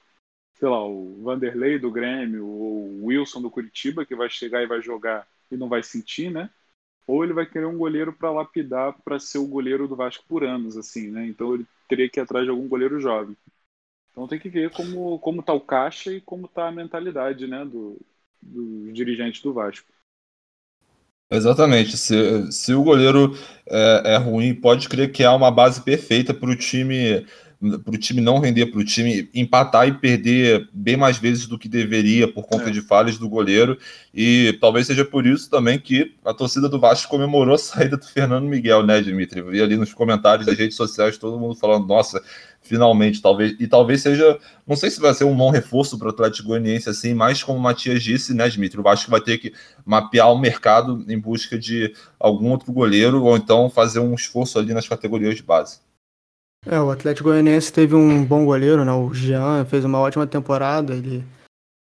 sei 0.58 0.68
lá, 0.68 0.86
o 0.86 1.22
Vanderlei 1.24 1.80
do 1.80 1.92
Grêmio, 1.92 2.46
ou 2.48 2.86
o 2.86 3.06
Wilson 3.06 3.42
do 3.42 3.52
Curitiba, 3.52 4.06
que 4.06 4.16
vai 4.16 4.30
chegar 4.30 4.62
e 4.62 4.68
vai 4.68 4.82
jogar 4.82 5.28
e 5.52 5.58
não 5.58 5.68
vai 5.68 5.84
sentir, 5.84 6.32
né? 6.32 6.50
Ou 7.10 7.24
ele 7.24 7.34
vai 7.34 7.44
querer 7.44 7.66
um 7.66 7.76
goleiro 7.76 8.14
para 8.14 8.32
lapidar 8.32 8.94
para 9.04 9.20
ser 9.20 9.40
o 9.40 9.48
goleiro 9.48 9.88
do 9.88 9.96
Vasco 9.96 10.24
por 10.28 10.44
anos, 10.44 10.78
assim, 10.78 11.10
né? 11.10 11.26
Então 11.26 11.56
ele 11.56 11.66
teria 11.88 12.08
que 12.08 12.20
ir 12.20 12.22
atrás 12.22 12.46
de 12.46 12.52
algum 12.52 12.68
goleiro 12.68 13.02
jovem. 13.02 13.36
Então 14.12 14.28
tem 14.28 14.40
que 14.40 14.48
ver 14.48 14.70
como, 14.70 15.18
como 15.18 15.42
tá 15.42 15.52
o 15.52 15.60
caixa 15.60 16.14
e 16.14 16.22
como 16.22 16.48
tá 16.48 16.68
a 16.68 16.72
mentalidade, 16.72 17.48
né, 17.48 17.66
do, 17.66 18.00
do 18.40 18.94
dirigente 18.94 19.42
do 19.42 19.52
Vasco. 19.52 19.92
Exatamente. 21.32 21.98
Se, 21.98 22.52
se 22.52 22.74
o 22.76 22.84
goleiro 22.84 23.36
é, 23.68 24.14
é 24.14 24.18
ruim, 24.18 24.54
pode 24.54 24.88
crer 24.88 25.12
que 25.12 25.24
há 25.24 25.34
uma 25.34 25.50
base 25.50 25.82
perfeita 25.82 26.32
para 26.32 26.50
o 26.50 26.56
time 26.56 27.26
para 27.84 27.94
o 27.94 27.98
time 27.98 28.22
não 28.22 28.40
render, 28.40 28.68
para 28.68 28.80
o 28.80 28.86
time 28.86 29.30
empatar 29.34 29.86
e 29.86 29.94
perder 29.94 30.70
bem 30.72 30.96
mais 30.96 31.18
vezes 31.18 31.46
do 31.46 31.60
que 31.60 31.68
deveria 31.68 32.26
por 32.26 32.44
conta 32.44 32.70
é. 32.70 32.72
de 32.72 32.82
falhas 32.82 33.18
do 33.18 33.28
goleiro. 33.28 33.78
E 34.14 34.58
talvez 34.62 34.88
seja 34.88 35.04
por 35.04 35.28
isso 35.28 35.50
também 35.50 35.78
que 35.78 36.16
a 36.24 36.34
torcida 36.34 36.70
do 36.70 36.80
Vasco 36.80 37.10
comemorou 37.10 37.56
a 37.56 37.58
saída 37.60 37.98
do 37.98 38.06
Fernando 38.06 38.46
Miguel, 38.46 38.86
né, 38.86 39.02
Dimitri? 39.02 39.40
Eu 39.40 39.50
vi 39.50 39.62
ali 39.62 39.76
nos 39.76 39.94
comentários 39.94 40.46
das 40.46 40.58
redes 40.58 40.78
sociais 40.78 41.18
todo 41.18 41.38
mundo 41.38 41.54
falando, 41.54 41.86
nossa, 41.86 42.24
finalmente, 42.62 43.22
talvez. 43.22 43.54
E 43.60 43.68
talvez 43.68 44.02
seja, 44.02 44.40
não 44.66 44.78
sei 44.78 44.90
se 44.90 45.02
vai 45.02 45.14
ser 45.14 45.26
um 45.26 45.36
bom 45.36 45.50
reforço 45.50 46.00
para 46.00 46.08
o 46.08 46.12
Atlético 46.12 46.48
Goianiense, 46.48 46.88
assim, 46.88 47.14
mas 47.14 47.44
como 47.44 47.60
o 47.60 47.62
Matias 47.62 48.02
disse, 48.02 48.34
né, 48.34 48.48
Dimitri? 48.48 48.80
O 48.80 48.84
Vasco 48.84 49.12
vai 49.12 49.20
ter 49.20 49.38
que 49.38 49.52
mapear 49.86 50.32
o 50.32 50.40
mercado 50.40 51.04
em 51.10 51.20
busca 51.20 51.60
de 51.60 51.94
algum 52.18 52.52
outro 52.52 52.72
goleiro 52.72 53.22
ou 53.22 53.36
então 53.36 53.70
fazer 53.70 54.00
um 54.00 54.14
esforço 54.14 54.58
ali 54.58 54.74
nas 54.74 54.88
categorias 54.88 55.36
de 55.36 55.44
base. 55.44 55.89
É, 56.66 56.80
o 56.80 56.92
Atlético 56.92 57.30
Goianiense 57.30 57.72
teve 57.72 57.96
um 57.96 58.24
bom 58.26 58.46
goleiro, 58.46 58.84
né? 58.84 58.92
O 58.92 59.14
Jean 59.14 59.66
fez 59.66 59.86
uma 59.86 60.00
ótima 60.00 60.28
temporada. 60.28 60.94
Ele 60.94 61.24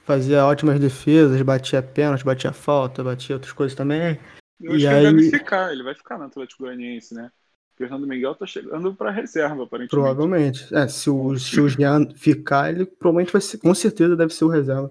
fazia 0.05 0.45
ótimas 0.45 0.79
defesas, 0.79 1.41
batia 1.43 1.83
pênalti, 1.83 2.24
batia 2.24 2.53
falta, 2.53 3.03
batia 3.03 3.37
outras 3.37 3.53
coisas 3.53 3.77
também. 3.77 4.18
Eu 4.61 4.72
acho 4.72 4.79
E 4.79 4.83
que 4.83 4.87
aí- 4.87 5.07
ele 5.07 5.16
deve 5.16 5.31
ficar, 5.39 5.72
ele 5.72 5.83
vai 5.83 5.95
ficar 5.95 6.18
no 6.18 6.24
Atlético 6.24 6.64
Goianiense, 6.64 7.14
né? 7.14 7.31
O 7.74 7.79
Fernando 7.79 8.07
Miguel 8.07 8.35
tá 8.35 8.47
chegando 8.47 8.95
pra 8.95 9.11
reserva, 9.11 9.64
aparentemente. 9.64 9.91
Provavelmente. 9.91 10.74
É, 10.74 10.89
se 10.89 11.11
o, 11.11 11.39
se 11.39 11.61
o 11.61 11.68
Jean 11.68 12.09
ficar, 12.14 12.70
ele 12.70 12.87
provavelmente 12.87 13.33
vai 13.33 13.41
ser, 13.41 13.59
com 13.59 13.74
certeza 13.74 14.16
deve 14.16 14.33
ser 14.33 14.45
o 14.45 14.49
reserva. 14.49 14.91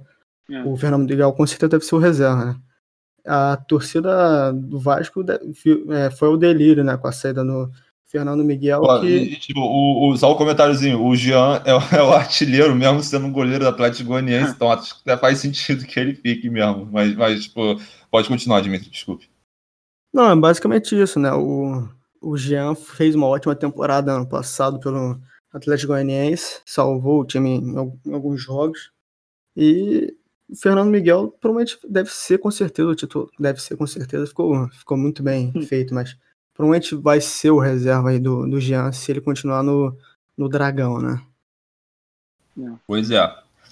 É. 0.49 0.63
O 0.63 0.75
Fernando 0.77 1.07
Miguel 1.09 1.33
com 1.33 1.45
certeza 1.47 1.69
deve 1.71 1.85
ser 1.85 1.95
o 1.95 1.99
reserva, 1.99 2.45
né? 2.45 2.55
A 3.25 3.57
torcida 3.57 4.51
do 4.53 4.79
Vasco 4.79 5.23
é, 5.89 6.11
foi 6.11 6.27
o 6.27 6.37
delírio, 6.37 6.83
né? 6.83 6.95
Com 6.95 7.07
a 7.07 7.11
saída 7.11 7.43
do 7.43 7.71
Fernando 8.17 8.43
Miguel, 8.43 8.81
Pô, 8.81 8.99
que 9.01 9.07
e, 9.07 9.35
tipo, 9.39 9.59
o, 9.59 10.09
o- 10.09 10.17
só 10.17 10.33
um 10.33 10.37
comentáriozinho, 10.37 11.03
o 11.03 11.15
Jean 11.15 11.61
é, 11.65 11.73
o- 11.73 11.79
é 11.95 12.03
o 12.03 12.11
artilheiro 12.13 12.75
mesmo 12.75 13.01
sendo 13.03 13.25
um 13.27 13.31
goleiro 13.31 13.63
do 13.65 13.69
Atlético 13.69 14.09
Goianiense, 14.09 14.53
então 14.53 14.71
acho 14.71 14.95
que 14.95 15.09
até 15.09 15.19
faz 15.19 15.39
sentido 15.39 15.85
que 15.85 15.99
ele 15.99 16.15
fique 16.15 16.49
mesmo, 16.49 16.87
mas, 16.91 17.15
mas 17.15 17.43
tipo, 17.43 17.79
pode 18.09 18.27
continuar, 18.27 18.61
Dimitri, 18.61 18.89
desculpe. 18.89 19.29
Não, 20.13 20.29
é 20.31 20.35
basicamente 20.35 20.99
isso, 20.99 21.19
né? 21.19 21.31
O, 21.33 21.87
o 22.21 22.37
Jean 22.37 22.73
fez 22.73 23.15
uma 23.15 23.27
ótima 23.27 23.53
temporada 23.55 24.13
ano 24.13 24.27
passado 24.27 24.79
pelo 24.79 25.19
Atlético 25.53 25.91
Goianiense, 25.93 26.61
salvou 26.65 27.21
o 27.21 27.25
time 27.25 27.49
em, 27.49 27.75
em 28.05 28.13
alguns 28.13 28.41
jogos. 28.41 28.91
E 29.55 30.15
o 30.49 30.55
Fernando 30.55 30.89
Miguel 30.89 31.35
provavelmente 31.41 31.77
deve 31.89 32.09
ser 32.09 32.37
com 32.37 32.51
certeza 32.51 32.87
o 32.89 32.95
título, 32.95 33.29
deve 33.39 33.61
ser 33.61 33.75
com 33.75 33.85
certeza, 33.87 34.27
ficou, 34.27 34.69
ficou 34.69 34.97
muito 34.97 35.23
bem 35.23 35.51
feito, 35.67 35.93
mas 35.93 36.15
provavelmente 36.55 36.95
vai 36.95 37.21
ser 37.21 37.51
o 37.51 37.59
reserva 37.59 38.09
aí 38.09 38.19
do, 38.19 38.49
do 38.49 38.59
Jean 38.59 38.91
se 38.91 39.11
ele 39.11 39.21
continuar 39.21 39.61
no, 39.61 39.95
no 40.37 40.49
Dragão, 40.49 40.99
né? 40.99 41.21
Pois 42.87 43.11
é. 43.11 43.29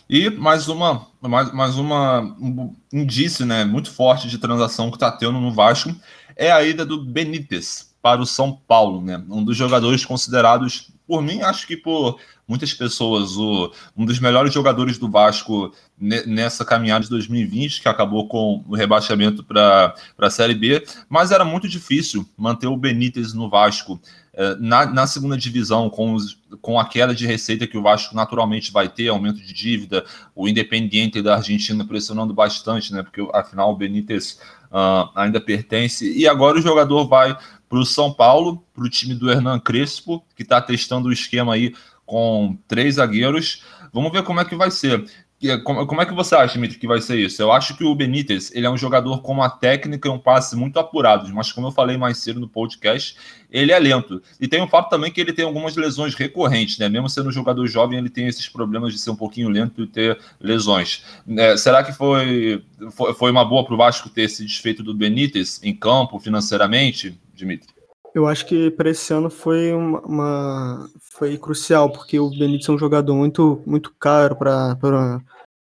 E 0.10 0.30
mais 0.30 0.68
uma, 0.68 1.08
mais, 1.22 1.52
mais 1.54 1.78
uma 1.78 2.22
um 2.22 2.76
indício, 2.92 3.46
né, 3.46 3.64
muito 3.64 3.90
forte 3.90 4.28
de 4.28 4.38
transação 4.38 4.92
que 4.92 4.98
está 4.98 5.10
tendo 5.10 5.40
no 5.40 5.52
Vasco 5.52 5.96
é 6.36 6.52
a 6.52 6.62
ida 6.62 6.86
do 6.86 7.04
Benítez 7.04 7.96
para 8.02 8.22
o 8.22 8.26
São 8.26 8.52
Paulo, 8.68 9.02
né? 9.02 9.24
Um 9.30 9.44
dos 9.44 9.56
jogadores 9.56 10.04
considerados, 10.04 10.92
por 11.08 11.22
mim, 11.22 11.42
acho 11.42 11.68
que 11.68 11.76
por 11.76 12.20
muitas 12.48 12.74
pessoas, 12.74 13.38
o, 13.38 13.72
um 13.96 14.06
dos 14.06 14.20
melhores 14.20 14.54
jogadores 14.54 14.98
do 14.98 15.10
Vasco 15.10 15.74
ne- 15.98 16.26
nessa 16.26 16.66
caminhada 16.66 17.04
de 17.04 17.10
2020, 17.10 17.82
que 17.82 17.90
acabou 17.90 18.28
com 18.28 18.64
o 18.68 18.76
rebaixamento 18.76 19.44
para 19.44 19.94
a 20.18 20.30
Série 20.30 20.56
B, 20.56 20.84
mas 21.10 21.32
era 21.32 21.46
muito 21.46 21.68
difícil 21.68 22.28
manter 22.38 22.68
o 22.68 22.78
Benítez 22.78 23.34
no 23.34 23.50
Vasco 23.50 24.00
eh, 24.36 24.56
na, 24.60 24.86
na 24.86 25.06
segunda 25.06 25.38
divisão, 25.38 25.90
com, 25.90 26.14
os, 26.14 26.38
com 26.60 26.80
a 26.80 26.86
queda 26.86 27.14
de 27.14 27.28
receita 27.28 27.68
que 27.68 27.78
o 27.78 27.84
Vasco 27.84 28.16
naturalmente 28.16 28.72
vai 28.72 28.90
ter, 28.90 29.10
aumento 29.10 29.40
de 29.40 29.54
dívida, 29.54 30.04
o 30.36 30.48
Independiente 30.48 31.22
da 31.22 31.36
Argentina 31.36 31.86
pressionando 31.86 32.34
bastante, 32.34 32.92
né? 32.92 33.04
Porque 33.04 33.26
afinal 33.32 33.72
o 33.72 33.76
Benítez 33.76 34.40
ah, 34.72 35.12
ainda 35.16 35.40
pertence. 35.40 36.12
E 36.12 36.28
agora 36.28 36.58
o 36.58 36.62
jogador 36.62 37.08
vai 37.08 37.38
para 37.74 37.80
o 37.80 37.86
São 37.88 38.14
Paulo, 38.14 38.64
para 38.72 38.84
o 38.84 38.90
time 38.90 39.16
do 39.16 39.32
Hernan 39.32 39.60
Crespo, 39.60 40.24
que 40.36 40.44
está 40.44 40.62
testando 40.62 41.10
o 41.10 41.12
esquema 41.12 41.56
aí 41.56 41.74
com 42.06 42.56
três 42.68 42.96
zagueiros. 42.96 43.64
Vamos 43.92 44.12
ver 44.12 44.22
como 44.22 44.40
é 44.40 44.46
que 44.46 44.56
vai 44.56 44.70
ser. 44.70 45.04
Que- 45.40 45.58
Como, 45.58 46.00
é 46.02 46.06
que 46.06 46.14
você 46.14 46.36
acha, 46.36 46.54
Dimitri, 46.54 46.78
que 46.78 46.88
vai 46.88 47.02
ser 47.02 47.18
isso? 47.18 47.42
Eu 47.42 47.52
acho 47.52 47.76
que 47.76 47.84
o 47.84 47.94
Benítez 47.96 48.52
ele 48.54 48.68
é 48.68 48.70
um 48.70 48.78
jogador 48.78 49.22
com 49.24 49.34
uma 49.34 49.50
técnica 49.50 50.08
e 50.08 50.12
um 50.12 50.20
passe 50.20 50.56
muito 50.56 50.78
apurados, 50.80 51.32
mas 51.32 51.52
como 51.52 51.68
eu 51.68 51.72
falei 51.72 51.98
mais 51.98 52.20
cedo 52.20 52.40
no 52.40 52.48
podcast, 52.48 53.18
ele 53.52 53.72
é 53.72 53.80
lento. 53.80 54.22
E 54.40 54.48
tem 54.48 54.62
o 54.62 54.68
fato 54.68 54.90
também 54.90 55.12
que 55.12 55.20
ele 55.20 55.34
tem 55.34 55.44
algumas 55.44 55.76
lesões 55.76 56.14
recorrentes, 56.14 56.78
né? 56.78 56.88
Mesmo 56.88 57.10
sendo 57.10 57.30
um 57.30 57.32
jogador 57.32 57.66
jovem, 57.68 57.98
ele 57.98 58.10
tem 58.10 58.28
esses 58.28 58.48
problemas 58.48 58.94
de 58.94 59.00
ser 59.00 59.10
um 59.10 59.16
pouquinho 59.16 59.50
lento 59.50 59.82
e 59.82 59.88
ter 59.88 60.18
lesões. 60.40 61.04
É, 61.36 61.58
será 61.58 61.84
que 61.84 61.92
foi, 61.92 62.64
foi, 62.92 63.14
foi 63.16 63.32
uma 63.32 63.44
boa 63.44 63.66
para 63.66 63.74
o 63.74 63.78
Vasco 63.78 64.10
ter 64.10 64.30
se 64.30 64.46
desfeito 64.46 64.84
do 64.84 64.94
Benítez 64.94 65.60
em 65.64 65.76
campo, 65.76 66.20
financeiramente, 66.20 67.20
Dimitri? 67.34 67.68
Eu 68.14 68.28
acho 68.28 68.46
que 68.46 68.70
para 68.70 68.92
esse 68.92 69.12
ano 69.12 69.30
foi 69.30 69.74
uma, 69.74 70.00
uma- 70.02 70.90
foi 71.02 71.38
crucial, 71.38 71.92
porque 71.92 72.20
o 72.20 72.30
Benítez 72.30 72.70
é 72.70 72.72
um 72.72 72.78
jogador 72.78 73.16
muito, 73.16 73.62
muito 73.66 73.92
caro 74.00 74.36
para 74.36 74.78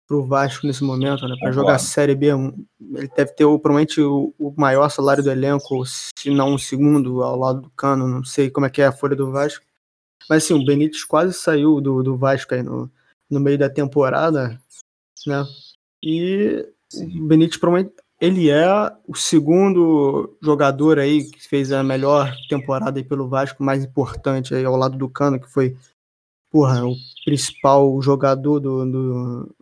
o 0.09 0.24
Vasco 0.26 0.65
nesse 0.65 0.84
momento, 0.84 1.28
né? 1.28 1.36
Para 1.39 1.51
jogar 1.51 1.76
a 1.76 1.80
Série 1.80 2.15
B, 2.15 2.34
um- 2.34 2.65
ele 2.95 3.07
deve 3.15 3.34
ter 3.34 3.45
provavelmente 3.45 4.01
o, 4.01 4.34
o 4.39 4.51
maior 4.57 4.89
salário 4.89 5.24
do 5.24 5.30
elenco, 5.30 5.86
se 5.86 6.32
não 6.32 6.55
o 6.55 6.59
segundo, 6.59 7.22
ao 7.22 7.38
lado 7.38 7.61
do 7.61 7.70
Cano, 7.72 8.07
não 8.07 8.24
sei 8.24 8.49
como 8.49 8.65
é 8.65 8.70
que 8.70 8.82
é 8.82 8.88
a 8.88 8.91
folha 8.91 9.15
do 9.15 9.32
Vasco. 9.32 9.63
Mas 10.28 10.43
assim, 10.43 10.53
o 10.55 10.65
Benítez 10.65 11.03
quase 11.03 11.34
saiu 11.34 11.80
do, 11.80 12.01
do 12.01 12.17
Vasco 12.17 12.55
aí 12.55 12.63
no, 12.63 12.89
no 13.30 13.39
meio 13.39 13.59
da 13.59 13.70
temporada, 13.70 14.59
né? 15.28 15.45
E 16.01 16.65
o 16.95 17.26
Benítez 17.28 17.57
provavelmente 17.57 17.95
ele 18.20 18.49
é 18.49 18.67
o 19.07 19.15
segundo 19.15 20.38
jogador 20.41 20.99
aí 20.99 21.24
que 21.24 21.47
fez 21.47 21.72
a 21.72 21.82
melhor 21.82 22.36
temporada 22.49 23.01
pelo 23.03 23.30
Vasco, 23.30 23.63
mais 23.63 23.84
importante 23.84 24.53
aí 24.53 24.65
ao 24.65 24.76
lado 24.76 24.97
do 24.97 25.09
Cano, 25.09 25.39
que 25.39 25.49
foi 25.49 25.78
porra, 26.51 26.86
o 26.86 26.95
principal 27.24 28.01
jogador 28.01 28.59
do, 28.59 28.86
do, 28.86 29.55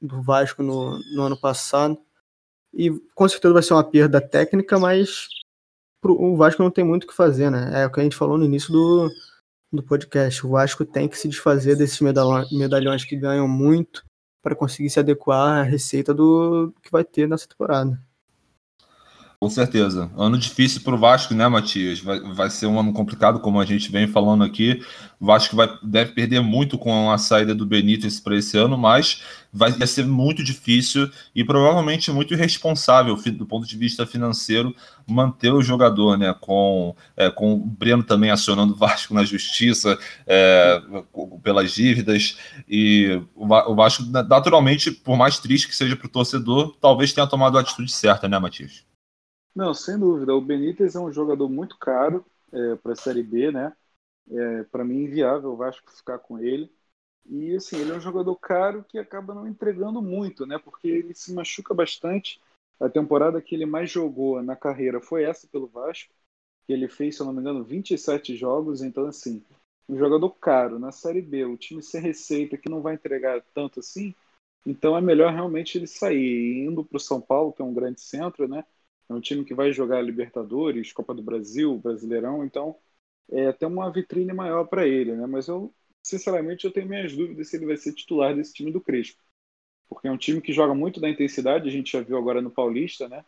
do 0.00 0.22
Vasco 0.22 0.62
no, 0.62 0.98
no 1.14 1.22
ano 1.22 1.40
passado. 1.40 1.98
E 2.72 2.90
com 3.14 3.28
certeza 3.28 3.54
vai 3.54 3.62
ser 3.62 3.74
uma 3.74 3.82
perda 3.82 4.20
técnica, 4.20 4.78
mas 4.78 5.26
pro, 6.00 6.20
o 6.20 6.36
Vasco 6.36 6.62
não 6.62 6.70
tem 6.70 6.84
muito 6.84 7.04
o 7.04 7.06
que 7.08 7.14
fazer, 7.14 7.50
né? 7.50 7.82
É 7.82 7.86
o 7.86 7.90
que 7.90 7.98
a 7.98 8.02
gente 8.02 8.16
falou 8.16 8.38
no 8.38 8.44
início 8.44 8.70
do, 8.70 9.10
do 9.72 9.82
podcast. 9.82 10.46
O 10.46 10.50
Vasco 10.50 10.84
tem 10.84 11.08
que 11.08 11.18
se 11.18 11.28
desfazer 11.28 11.76
desses 11.76 12.00
medalhões 12.52 13.04
que 13.04 13.16
ganham 13.16 13.48
muito 13.48 14.04
para 14.42 14.54
conseguir 14.54 14.90
se 14.90 15.00
adequar 15.00 15.60
à 15.60 15.62
receita 15.62 16.14
do 16.14 16.72
que 16.82 16.90
vai 16.90 17.04
ter 17.04 17.28
nessa 17.28 17.48
temporada. 17.48 18.00
Com 19.40 19.48
certeza. 19.48 20.10
Ano 20.16 20.36
difícil 20.36 20.80
para 20.80 20.96
o 20.96 20.98
Vasco, 20.98 21.32
né, 21.32 21.46
Matias? 21.46 22.00
Vai, 22.00 22.18
vai 22.18 22.50
ser 22.50 22.66
um 22.66 22.80
ano 22.80 22.92
complicado, 22.92 23.38
como 23.38 23.60
a 23.60 23.64
gente 23.64 23.88
vem 23.88 24.08
falando 24.08 24.42
aqui. 24.42 24.82
O 25.20 25.26
Vasco 25.26 25.54
vai, 25.54 25.68
deve 25.80 26.10
perder 26.10 26.40
muito 26.40 26.76
com 26.76 27.08
a 27.08 27.16
saída 27.18 27.54
do 27.54 27.64
Benítez 27.64 28.18
para 28.18 28.36
esse 28.36 28.58
ano, 28.58 28.76
mas 28.76 29.22
vai, 29.52 29.70
vai 29.70 29.86
ser 29.86 30.04
muito 30.04 30.42
difícil 30.42 31.08
e 31.36 31.44
provavelmente 31.44 32.10
muito 32.10 32.34
irresponsável 32.34 33.14
do 33.14 33.46
ponto 33.46 33.64
de 33.64 33.76
vista 33.76 34.04
financeiro 34.04 34.74
manter 35.06 35.52
o 35.52 35.62
jogador, 35.62 36.18
né? 36.18 36.34
Com, 36.40 36.96
é, 37.16 37.30
com 37.30 37.54
o 37.54 37.58
Breno 37.58 38.02
também 38.02 38.32
acionando 38.32 38.72
o 38.72 38.76
Vasco 38.76 39.14
na 39.14 39.24
justiça 39.24 39.96
é, 40.26 40.82
pelas 41.44 41.70
dívidas. 41.70 42.36
E 42.68 43.22
o, 43.36 43.44
o 43.44 43.74
Vasco, 43.76 44.02
naturalmente, 44.02 44.90
por 44.90 45.16
mais 45.16 45.38
triste 45.38 45.68
que 45.68 45.76
seja 45.76 45.94
para 45.94 46.06
o 46.06 46.10
torcedor, 46.10 46.76
talvez 46.80 47.12
tenha 47.12 47.26
tomado 47.28 47.56
a 47.56 47.60
atitude 47.60 47.92
certa, 47.92 48.28
né, 48.28 48.36
Matias? 48.36 48.88
Não, 49.58 49.74
sem 49.74 49.98
dúvida. 49.98 50.32
O 50.36 50.40
Benítez 50.40 50.94
é 50.94 51.00
um 51.00 51.12
jogador 51.12 51.48
muito 51.48 51.76
caro 51.78 52.24
para 52.80 52.92
a 52.92 52.96
Série 52.96 53.24
B, 53.24 53.50
né? 53.50 53.76
É, 54.30 54.62
para 54.64 54.84
mim, 54.84 55.02
inviável 55.02 55.50
o 55.52 55.56
Vasco 55.56 55.90
ficar 55.90 56.20
com 56.20 56.38
ele. 56.38 56.72
E 57.26 57.56
assim, 57.56 57.78
ele 57.78 57.90
é 57.92 57.96
um 57.96 58.00
jogador 58.00 58.36
caro 58.36 58.84
que 58.84 58.98
acaba 58.98 59.34
não 59.34 59.48
entregando 59.48 60.02
muito, 60.02 60.46
né? 60.46 60.58
Porque 60.58 60.86
ele 60.88 61.12
se 61.14 61.32
machuca 61.34 61.74
bastante. 61.74 62.40
A 62.80 62.88
temporada 62.88 63.42
que 63.42 63.54
ele 63.56 63.66
mais 63.66 63.90
jogou 63.90 64.40
na 64.42 64.54
carreira 64.56 65.00
foi 65.00 65.24
essa 65.24 65.48
pelo 65.48 65.66
Vasco, 65.66 66.14
que 66.66 66.72
ele 66.72 66.88
fez, 66.88 67.16
se 67.16 67.22
eu 67.22 67.26
não 67.26 67.32
me 67.34 67.40
engano, 67.40 67.64
27 67.64 68.36
jogos. 68.36 68.82
Então, 68.82 69.06
assim, 69.06 69.44
um 69.88 69.98
jogador 69.98 70.30
caro 70.32 70.78
na 70.78 70.92
Série 70.92 71.22
B, 71.22 71.44
o 71.46 71.56
time 71.56 71.82
sem 71.82 72.00
receita 72.00 72.56
que 72.56 72.70
não 72.70 72.82
vai 72.82 72.94
entregar 72.94 73.42
tanto 73.54 73.80
assim. 73.80 74.14
Então, 74.66 74.96
é 74.96 75.00
melhor 75.00 75.32
realmente 75.32 75.78
ele 75.78 75.88
sair 75.88 76.66
indo 76.66 76.84
para 76.84 76.98
o 76.98 77.00
São 77.00 77.20
Paulo, 77.20 77.52
que 77.52 77.62
é 77.62 77.64
um 77.64 77.74
grande 77.74 78.00
centro, 78.00 78.46
né? 78.48 78.64
É 79.08 79.14
um 79.14 79.20
time 79.20 79.44
que 79.44 79.54
vai 79.54 79.72
jogar 79.72 80.02
Libertadores, 80.02 80.92
Copa 80.92 81.14
do 81.14 81.22
Brasil, 81.22 81.78
Brasileirão, 81.78 82.44
então 82.44 82.76
é 83.30 83.46
até 83.48 83.66
uma 83.66 83.90
vitrine 83.92 84.32
maior 84.32 84.66
para 84.66 84.86
ele, 84.86 85.14
né? 85.16 85.26
Mas 85.26 85.48
eu, 85.48 85.74
sinceramente, 86.02 86.64
eu 86.66 86.72
tenho 86.72 86.88
minhas 86.88 87.14
dúvidas 87.16 87.48
se 87.48 87.56
ele 87.56 87.66
vai 87.66 87.76
ser 87.76 87.94
titular 87.94 88.34
desse 88.34 88.52
time 88.54 88.72
do 88.72 88.80
Crespo. 88.80 89.22
Porque 89.88 90.08
é 90.08 90.12
um 90.12 90.18
time 90.18 90.40
que 90.40 90.52
joga 90.52 90.74
muito 90.74 91.00
da 91.00 91.08
intensidade, 91.08 91.68
a 91.68 91.72
gente 91.72 91.92
já 91.92 92.00
viu 92.02 92.16
agora 92.18 92.42
no 92.42 92.50
Paulista, 92.50 93.08
né? 93.08 93.24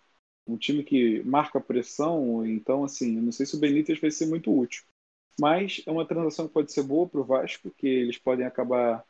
Um 0.46 0.56
time 0.58 0.82
que 0.84 1.22
marca 1.24 1.60
pressão, 1.60 2.44
então, 2.46 2.84
assim, 2.84 3.16
eu 3.16 3.22
não 3.22 3.32
sei 3.32 3.46
se 3.46 3.56
o 3.56 3.60
Benítez 3.60 4.00
vai 4.00 4.10
ser 4.10 4.26
muito 4.26 4.56
útil. 4.56 4.84
Mas 5.40 5.82
é 5.86 5.90
uma 5.90 6.06
transação 6.06 6.46
que 6.48 6.54
pode 6.54 6.72
ser 6.72 6.82
boa 6.82 7.08
para 7.08 7.20
o 7.20 7.24
Vasco, 7.24 7.70
que 7.72 7.86
eles 7.88 8.18
podem 8.18 8.46
acabar 8.46 9.04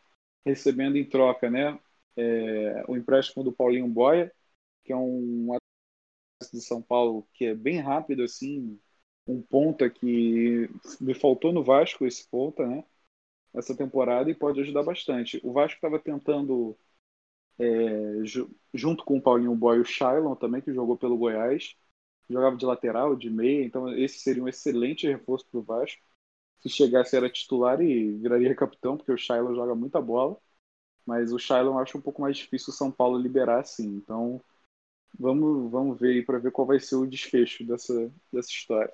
recebendo 0.44 0.96
em 0.96 1.04
troca, 1.04 1.50
né? 1.50 1.78
É, 2.16 2.84
o 2.88 2.96
empréstimo 2.96 3.44
do 3.44 3.52
Paulinho 3.52 3.88
Boia, 3.88 4.32
que 4.84 4.92
é 4.92 4.96
um 4.96 5.54
de 6.52 6.60
São 6.60 6.80
Paulo 6.82 7.26
que 7.34 7.46
é 7.46 7.54
bem 7.54 7.80
rápido 7.80 8.22
assim, 8.22 8.78
um 9.26 9.42
ponta 9.42 9.88
que 9.90 10.68
me 11.00 11.14
faltou 11.14 11.52
no 11.52 11.62
Vasco 11.64 12.06
esse 12.06 12.26
ponta, 12.28 12.66
né? 12.66 12.84
Essa 13.54 13.76
temporada 13.76 14.30
e 14.30 14.34
pode 14.34 14.60
ajudar 14.60 14.82
bastante. 14.84 15.40
O 15.44 15.52
Vasco 15.52 15.76
estava 15.76 15.98
tentando 15.98 16.76
é, 17.58 18.24
ju 18.24 18.48
junto 18.74 19.04
com 19.04 19.18
o 19.18 19.22
Paulinho 19.22 19.54
Boy 19.54 19.80
o 19.80 19.84
Shailon 19.84 20.34
também 20.36 20.60
que 20.62 20.72
jogou 20.72 20.96
pelo 20.96 21.16
Goiás, 21.18 21.74
jogava 22.28 22.56
de 22.56 22.64
lateral, 22.66 23.16
de 23.16 23.30
meia, 23.30 23.64
então 23.64 23.92
esse 23.96 24.20
seria 24.20 24.42
um 24.44 24.48
excelente 24.48 25.06
reforço 25.08 25.46
para 25.50 25.60
o 25.60 25.62
Vasco. 25.62 26.02
Se 26.60 26.68
chegasse 26.70 27.16
era 27.16 27.30
titular 27.30 27.80
e 27.82 28.12
viraria 28.18 28.54
capitão 28.54 28.96
porque 28.96 29.12
o 29.12 29.18
Shailon 29.18 29.54
joga 29.54 29.74
muita 29.74 30.00
bola. 30.02 30.36
Mas 31.06 31.32
o 31.32 31.38
Shailon 31.38 31.78
acho 31.78 31.98
um 31.98 32.00
pouco 32.00 32.22
mais 32.22 32.36
difícil 32.36 32.72
o 32.72 32.76
São 32.76 32.90
Paulo 32.92 33.18
liberar 33.18 33.60
assim. 33.60 33.86
Então, 33.96 34.42
vamos, 35.18 35.70
vamos 35.70 35.98
ver 35.98 36.10
aí 36.10 36.22
para 36.22 36.38
ver 36.38 36.50
qual 36.50 36.66
vai 36.66 36.80
ser 36.80 36.96
o 36.96 37.06
desfecho 37.06 37.64
dessa, 37.64 38.10
dessa 38.32 38.50
história. 38.50 38.92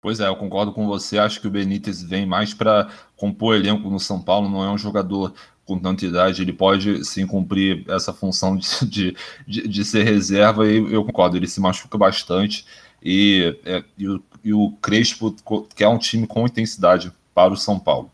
Pois 0.00 0.20
é, 0.20 0.28
eu 0.28 0.36
concordo 0.36 0.72
com 0.72 0.86
você. 0.86 1.18
Acho 1.18 1.40
que 1.40 1.48
o 1.48 1.50
Benítez 1.50 2.02
vem 2.02 2.24
mais 2.24 2.54
para 2.54 2.90
compor 3.16 3.56
elenco 3.56 3.90
no 3.90 3.98
São 3.98 4.22
Paulo, 4.22 4.48
não 4.48 4.62
é 4.62 4.70
um 4.70 4.78
jogador 4.78 5.34
com 5.64 5.78
tanta 5.78 6.06
idade, 6.06 6.42
ele 6.42 6.52
pode 6.52 7.04
sim 7.04 7.26
cumprir 7.26 7.84
essa 7.90 8.12
função 8.12 8.56
de, 8.56 9.16
de, 9.44 9.66
de, 9.66 9.84
ser 9.84 10.04
reserva, 10.04 10.64
e 10.64 10.76
eu 10.92 11.04
concordo, 11.04 11.36
ele 11.36 11.48
se 11.48 11.60
machuca 11.60 11.98
bastante. 11.98 12.64
E, 13.02 13.58
é, 13.64 13.84
e, 13.98 14.08
o, 14.08 14.22
e 14.44 14.54
o 14.54 14.70
Crespo 14.80 15.34
que 15.74 15.82
é 15.82 15.88
um 15.88 15.98
time 15.98 16.26
com 16.26 16.46
intensidade 16.46 17.12
para 17.34 17.52
o 17.52 17.56
São 17.56 17.78
Paulo. 17.78 18.10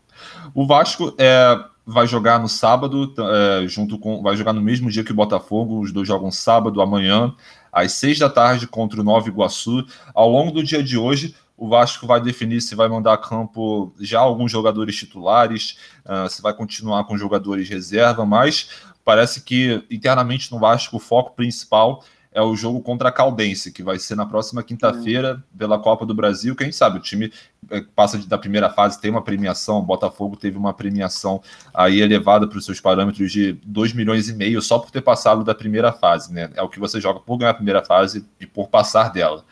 O 0.53 0.65
Vasco 0.65 1.13
é, 1.17 1.63
vai 1.85 2.07
jogar 2.07 2.39
no 2.39 2.47
sábado, 2.47 3.13
é, 3.17 3.67
junto 3.67 3.99
com. 3.99 4.21
Vai 4.21 4.35
jogar 4.35 4.53
no 4.53 4.61
mesmo 4.61 4.89
dia 4.89 5.03
que 5.03 5.11
o 5.11 5.15
Botafogo. 5.15 5.79
Os 5.79 5.91
dois 5.91 6.07
jogam 6.07 6.31
sábado, 6.31 6.81
amanhã, 6.81 7.33
às 7.71 7.93
seis 7.93 8.17
da 8.17 8.29
tarde, 8.29 8.67
contra 8.67 9.01
o 9.01 9.03
Nova 9.03 9.27
Iguaçu. 9.27 9.85
Ao 10.13 10.29
longo 10.29 10.51
do 10.51 10.63
dia 10.63 10.81
de 10.81 10.97
hoje, 10.97 11.35
o 11.57 11.67
Vasco 11.67 12.07
vai 12.07 12.21
definir 12.21 12.61
se 12.61 12.75
vai 12.75 12.87
mandar 12.87 13.13
a 13.13 13.17
campo 13.17 13.93
já 13.99 14.19
alguns 14.19 14.51
jogadores 14.51 14.95
titulares, 14.95 15.77
uh, 16.05 16.29
se 16.29 16.41
vai 16.41 16.53
continuar 16.53 17.03
com 17.05 17.17
jogadores 17.17 17.69
reserva, 17.69 18.25
mas 18.25 18.69
parece 19.05 19.41
que 19.41 19.83
internamente 19.91 20.51
no 20.51 20.59
Vasco 20.59 20.97
o 20.97 20.99
foco 20.99 21.35
principal 21.35 22.03
é 22.33 22.41
o 22.41 22.55
jogo 22.55 22.81
contra 22.81 23.09
a 23.09 23.11
Caldense, 23.11 23.71
que 23.71 23.83
vai 23.83 23.99
ser 23.99 24.15
na 24.15 24.25
próxima 24.25 24.63
quinta-feira 24.63 25.43
pela 25.57 25.77
Copa 25.79 26.05
do 26.05 26.13
Brasil. 26.13 26.55
Quem 26.55 26.71
sabe 26.71 26.97
o 26.97 27.01
time 27.01 27.31
eh, 27.69 27.83
passa 27.95 28.17
da 28.17 28.37
primeira 28.37 28.69
fase, 28.69 28.99
tem 28.99 29.11
uma 29.11 29.21
premiação. 29.21 29.77
O 29.77 29.81
Botafogo 29.83 30.35
teve 30.35 30.57
uma 30.57 30.73
premiação 30.73 31.41
aí 31.73 32.01
elevada 32.01 32.47
para 32.47 32.57
os 32.57 32.65
seus 32.65 32.81
parâmetros 32.81 33.31
de 33.31 33.53
2 33.65 33.93
milhões 33.93 34.29
e 34.29 34.33
meio 34.33 34.61
só 34.61 34.79
por 34.79 34.89
ter 34.89 35.01
passado 35.01 35.43
da 35.43 35.53
primeira 35.53 35.91
fase, 35.91 36.33
né? 36.33 36.49
É 36.55 36.61
o 36.61 36.69
que 36.69 36.79
você 36.79 36.99
joga 36.99 37.19
por 37.19 37.37
ganhar 37.37 37.51
a 37.51 37.55
primeira 37.55 37.83
fase 37.83 38.25
e 38.39 38.47
por 38.47 38.67
passar 38.67 39.11
dela. 39.11 39.45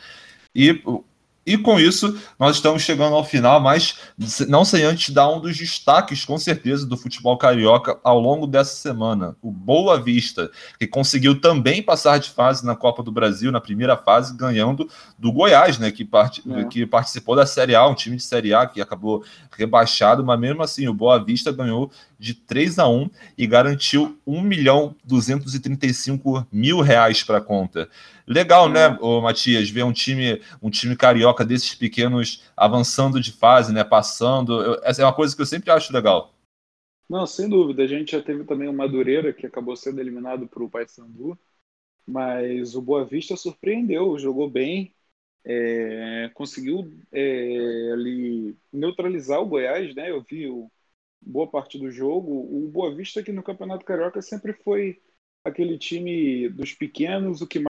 E 0.54 0.82
e 1.44 1.58
com 1.58 1.80
isso, 1.80 2.20
nós 2.38 2.58
estamos 2.58 2.84
chegando 2.84 3.16
ao 3.16 3.24
final, 3.24 3.60
mas 3.60 3.98
não 4.48 4.64
sem 4.64 4.84
antes 4.84 5.12
dar 5.12 5.28
um 5.28 5.40
dos 5.40 5.58
destaques, 5.58 6.24
com 6.24 6.38
certeza, 6.38 6.86
do 6.86 6.96
futebol 6.96 7.36
carioca 7.36 8.00
ao 8.04 8.20
longo 8.20 8.46
dessa 8.46 8.76
semana. 8.76 9.36
O 9.42 9.50
Boa 9.50 10.00
Vista, 10.00 10.52
que 10.78 10.86
conseguiu 10.86 11.42
também 11.42 11.82
passar 11.82 12.20
de 12.20 12.30
fase 12.30 12.64
na 12.64 12.76
Copa 12.76 13.02
do 13.02 13.12
Brasil, 13.12 13.52
na 13.52 13.60
primeira 13.60 13.98
fase, 13.98 14.38
ganhando 14.38 14.88
do 15.18 15.32
Goiás, 15.32 15.80
né? 15.80 15.90
Que, 15.90 16.06
part... 16.06 16.44
é. 16.48 16.64
que 16.66 16.86
participou 16.86 17.36
da 17.36 17.46
Série 17.46 17.74
A, 17.74 17.88
um 17.88 17.96
time 17.96 18.18
de 18.18 18.24
Série 18.24 18.54
A 18.54 18.68
que 18.68 18.80
acabou 18.80 19.24
rebaixado, 19.58 20.24
mas 20.24 20.40
mesmo 20.40 20.62
assim, 20.62 20.88
o 20.88 20.94
Boa 20.94 21.24
Vista 21.24 21.52
ganhou 21.52 21.92
de 22.20 22.36
3 22.36 22.78
a 22.78 22.88
1 22.88 23.10
e 23.36 23.48
garantiu 23.48 24.16
1 24.28 24.42
milhão 24.42 24.96
235 25.04 26.46
mil 26.52 26.82
reais 26.82 27.24
para 27.24 27.40
a 27.40 27.42
conta. 27.42 27.90
Legal, 28.32 28.70
né, 28.70 28.98
ô, 29.02 29.20
Matias, 29.20 29.70
ver 29.70 29.84
um 29.84 29.92
time, 29.92 30.42
um 30.62 30.70
time 30.70 30.96
carioca 30.96 31.44
desses 31.44 31.76
pequenos 31.76 32.50
avançando 32.56 33.20
de 33.20 33.32
fase, 33.32 33.74
né, 33.74 33.84
passando. 33.84 34.80
essa 34.84 35.02
é 35.02 35.06
uma 35.06 35.14
coisa 35.14 35.36
que 35.36 35.42
eu 35.42 35.46
sempre 35.46 35.70
acho 35.70 35.92
legal. 35.92 36.34
Não, 37.10 37.28
sem 37.28 37.50
dúvida. 37.50 37.84
A 37.84 37.88
gente 37.88 38.14
já 38.14 38.22
teve 38.22 38.46
também 38.46 38.70
o 38.70 38.74
Madureira, 38.74 39.34
que 39.34 39.46
acabou 39.46 39.76
sendo 39.76 40.00
eliminado 40.00 40.48
para 40.48 40.64
o 40.64 40.70
Paysandu, 40.70 41.38
mas 42.08 42.74
o 42.74 42.82
Boa 42.82 43.04
Vista 43.04 43.36
surpreendeu, 43.36 44.18
jogou 44.18 44.50
bem, 44.50 44.94
é, 45.44 46.32
conseguiu 46.34 46.90
é, 47.12 47.92
ali 47.92 48.56
neutralizar 48.72 49.42
o 49.42 49.46
Goiás, 49.46 49.94
né? 49.94 50.10
Eu 50.10 50.22
vi 50.22 50.48
o, 50.48 50.72
boa 51.22 51.48
parte 51.48 51.78
do 51.78 51.92
jogo. 51.92 52.32
O 52.32 52.70
Boa 52.70 52.94
Vista 52.96 53.20
aqui 53.20 53.32
no 53.32 53.44
Campeonato 53.44 53.86
Carioca 53.86 54.22
sempre 54.22 54.54
foi 54.54 55.02
aquele 55.44 55.78
time 55.78 56.48
dos 56.50 56.74
pequenos, 56.74 57.42
o 57.42 57.48
que 57.48 57.62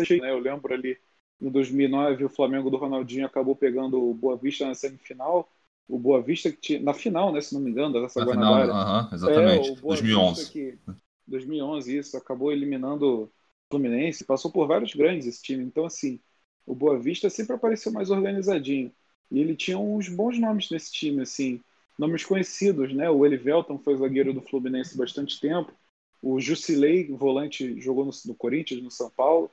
né? 0.00 0.30
Eu 0.30 0.38
lembro 0.38 0.72
ali 0.72 0.98
no 1.40 1.50
2009 1.50 2.24
o 2.24 2.28
Flamengo 2.28 2.70
do 2.70 2.76
Ronaldinho 2.76 3.26
acabou 3.26 3.56
pegando 3.56 4.00
o 4.00 4.14
Boa 4.14 4.36
Vista 4.36 4.66
na 4.66 4.74
semifinal. 4.74 5.50
O 5.88 5.98
Boa 5.98 6.22
Vista 6.22 6.50
que 6.50 6.58
tinha, 6.58 6.80
na 6.80 6.94
final, 6.94 7.32
né, 7.32 7.40
se 7.40 7.52
não 7.52 7.60
me 7.60 7.70
engano, 7.70 8.00
dessa 8.00 8.20
na 8.20 8.26
Guanabara. 8.26 8.66
Final, 8.66 8.76
uh 8.76 9.08
-huh, 9.10 9.14
exatamente. 9.14 9.70
É, 9.70 9.74
2011. 9.74 10.50
Que, 10.50 10.78
2011 11.26 11.98
isso, 11.98 12.16
acabou 12.16 12.52
eliminando 12.52 13.24
o 13.24 13.30
Fluminense, 13.70 14.24
passou 14.24 14.50
por 14.50 14.66
vários 14.66 14.94
grandes 14.94 15.26
esse 15.26 15.42
time. 15.42 15.64
Então 15.64 15.84
assim, 15.84 16.20
o 16.64 16.74
Boa 16.74 16.98
Vista 16.98 17.28
sempre 17.28 17.56
apareceu 17.56 17.90
mais 17.92 18.10
organizadinho. 18.10 18.92
E 19.30 19.40
ele 19.40 19.56
tinha 19.56 19.78
uns 19.78 20.08
bons 20.08 20.38
nomes 20.38 20.70
nesse 20.70 20.92
time, 20.92 21.22
assim, 21.22 21.60
nomes 21.98 22.24
conhecidos, 22.24 22.92
né? 22.94 23.10
O 23.10 23.24
Elivelton 23.24 23.78
foi 23.78 23.96
zagueiro 23.96 24.32
do 24.32 24.42
Fluminense 24.42 24.96
bastante 24.96 25.40
tempo. 25.40 25.72
O 26.20 26.38
Jusilei, 26.38 27.08
volante, 27.08 27.80
jogou 27.80 28.04
no, 28.04 28.12
no 28.26 28.34
Corinthians, 28.34 28.82
no 28.82 28.90
São 28.90 29.10
Paulo. 29.10 29.50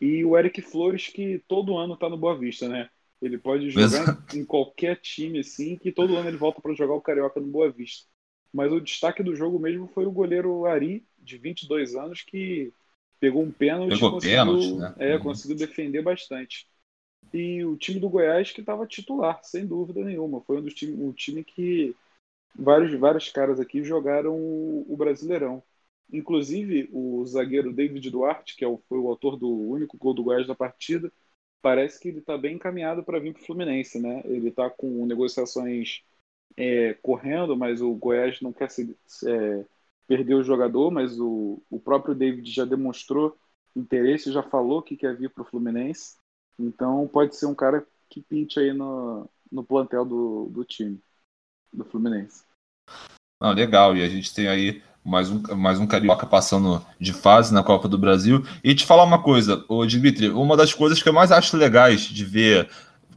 E 0.00 0.24
o 0.24 0.36
Eric 0.38 0.62
Flores, 0.62 1.08
que 1.08 1.42
todo 1.48 1.76
ano 1.76 1.94
está 1.94 2.08
no 2.08 2.16
Boa 2.16 2.36
Vista, 2.36 2.68
né? 2.68 2.88
Ele 3.20 3.36
pode 3.36 3.70
jogar 3.70 4.22
em 4.34 4.44
qualquer 4.44 4.96
time, 4.96 5.40
assim, 5.40 5.76
que 5.76 5.90
todo 5.90 6.16
ano 6.16 6.28
ele 6.28 6.36
volta 6.36 6.60
para 6.60 6.74
jogar 6.74 6.94
o 6.94 7.00
Carioca 7.00 7.40
no 7.40 7.48
Boa 7.48 7.70
Vista. 7.70 8.06
Mas 8.52 8.72
o 8.72 8.80
destaque 8.80 9.22
do 9.22 9.34
jogo 9.34 9.58
mesmo 9.58 9.88
foi 9.88 10.06
o 10.06 10.12
goleiro 10.12 10.64
Ari, 10.66 11.04
de 11.18 11.36
22 11.36 11.94
anos, 11.96 12.22
que 12.22 12.72
pegou 13.20 13.42
um 13.42 13.50
pênalti 13.50 13.96
e 13.96 14.00
conseguiu, 14.00 14.38
pênalti, 14.38 14.72
né? 14.74 14.94
é, 14.98 15.16
uhum. 15.16 15.22
conseguiu 15.22 15.56
defender 15.56 16.02
bastante. 16.02 16.66
E 17.32 17.64
o 17.64 17.76
time 17.76 18.00
do 18.00 18.08
Goiás 18.08 18.52
que 18.52 18.60
estava 18.60 18.86
titular, 18.86 19.40
sem 19.42 19.66
dúvida 19.66 20.02
nenhuma. 20.02 20.40
Foi 20.42 20.58
um 20.58 20.62
dos 20.62 20.72
time, 20.72 21.02
um 21.02 21.12
time 21.12 21.44
que 21.44 21.94
vários, 22.54 22.98
vários 22.98 23.28
caras 23.28 23.60
aqui 23.60 23.84
jogaram 23.84 24.34
o, 24.34 24.86
o 24.88 24.96
Brasileirão. 24.96 25.62
Inclusive, 26.12 26.88
o 26.92 27.24
zagueiro 27.26 27.72
David 27.72 28.10
Duarte, 28.10 28.56
que 28.56 28.64
é 28.64 28.78
foi 28.88 28.98
o 28.98 29.08
autor 29.08 29.36
do 29.36 29.48
único 29.48 29.96
gol 29.98 30.14
do 30.14 30.22
Goiás 30.22 30.46
da 30.46 30.54
partida, 30.54 31.12
parece 31.60 32.00
que 32.00 32.08
ele 32.08 32.20
está 32.20 32.38
bem 32.38 32.56
encaminhado 32.56 33.02
para 33.02 33.18
vir 33.18 33.32
para 33.34 33.42
o 33.42 33.46
Fluminense, 33.46 34.00
né? 34.00 34.22
Ele 34.24 34.48
está 34.48 34.70
com 34.70 35.04
negociações 35.06 36.02
é, 36.56 36.94
correndo, 36.94 37.56
mas 37.56 37.80
o 37.80 37.94
Goiás 37.94 38.40
não 38.40 38.52
quer 38.52 38.70
se, 38.70 38.96
é, 39.26 39.64
perder 40.06 40.34
o 40.34 40.42
jogador, 40.42 40.90
mas 40.90 41.20
o, 41.20 41.62
o 41.70 41.78
próprio 41.78 42.14
David 42.14 42.50
já 42.50 42.64
demonstrou 42.64 43.36
interesse, 43.76 44.32
já 44.32 44.42
falou 44.42 44.82
que 44.82 44.96
quer 44.96 45.16
vir 45.16 45.30
para 45.30 45.42
o 45.42 45.46
Fluminense. 45.46 46.16
Então 46.58 47.06
pode 47.06 47.36
ser 47.36 47.46
um 47.46 47.54
cara 47.54 47.86
que 48.08 48.22
pinte 48.22 48.58
aí 48.58 48.72
no, 48.72 49.28
no 49.52 49.62
plantel 49.62 50.04
do, 50.04 50.46
do 50.46 50.64
time, 50.64 50.98
do 51.72 51.84
Fluminense. 51.84 52.44
Não, 53.40 53.52
legal, 53.52 53.96
e 53.96 54.02
a 54.02 54.08
gente 54.08 54.34
tem 54.34 54.48
aí 54.48 54.82
mais 55.08 55.30
um, 55.30 55.42
mais 55.56 55.80
um 55.80 55.86
carioca 55.86 56.26
passando 56.26 56.84
de 57.00 57.12
fase 57.12 57.52
na 57.52 57.62
Copa 57.62 57.88
do 57.88 57.96
Brasil. 57.96 58.44
E 58.62 58.74
te 58.74 58.84
falar 58.84 59.04
uma 59.04 59.22
coisa, 59.22 59.64
ô 59.68 59.84
Dimitri, 59.86 60.28
uma 60.28 60.56
das 60.56 60.74
coisas 60.74 61.02
que 61.02 61.08
eu 61.08 61.12
mais 61.12 61.32
acho 61.32 61.56
legais 61.56 62.02
de 62.02 62.24
ver 62.24 62.68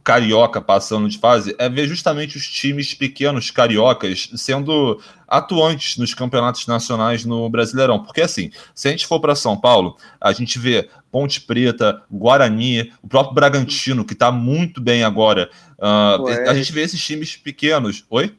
carioca 0.02 0.60
passando 0.60 1.08
de 1.08 1.18
fase 1.18 1.54
é 1.58 1.68
ver 1.68 1.86
justamente 1.86 2.36
os 2.36 2.46
times 2.48 2.92
pequenos 2.92 3.52
cariocas 3.52 4.30
sendo 4.34 5.00
atuantes 5.28 5.96
nos 5.96 6.12
campeonatos 6.12 6.66
nacionais 6.66 7.24
no 7.24 7.48
Brasileirão. 7.48 8.02
Porque 8.02 8.22
assim, 8.22 8.50
se 8.74 8.88
a 8.88 8.90
gente 8.90 9.06
for 9.06 9.20
para 9.20 9.36
São 9.36 9.56
Paulo, 9.56 9.96
a 10.20 10.32
gente 10.32 10.58
vê 10.58 10.88
Ponte 11.10 11.40
Preta, 11.40 12.02
Guarani, 12.10 12.92
o 13.02 13.08
próprio 13.08 13.34
Bragantino, 13.34 14.04
que 14.04 14.14
está 14.14 14.32
muito 14.32 14.80
bem 14.80 15.04
agora. 15.04 15.50
Uh, 15.78 16.48
a 16.48 16.54
gente 16.54 16.72
vê 16.72 16.82
esses 16.82 17.04
times 17.04 17.36
pequenos. 17.36 18.04
Oi? 18.10 18.34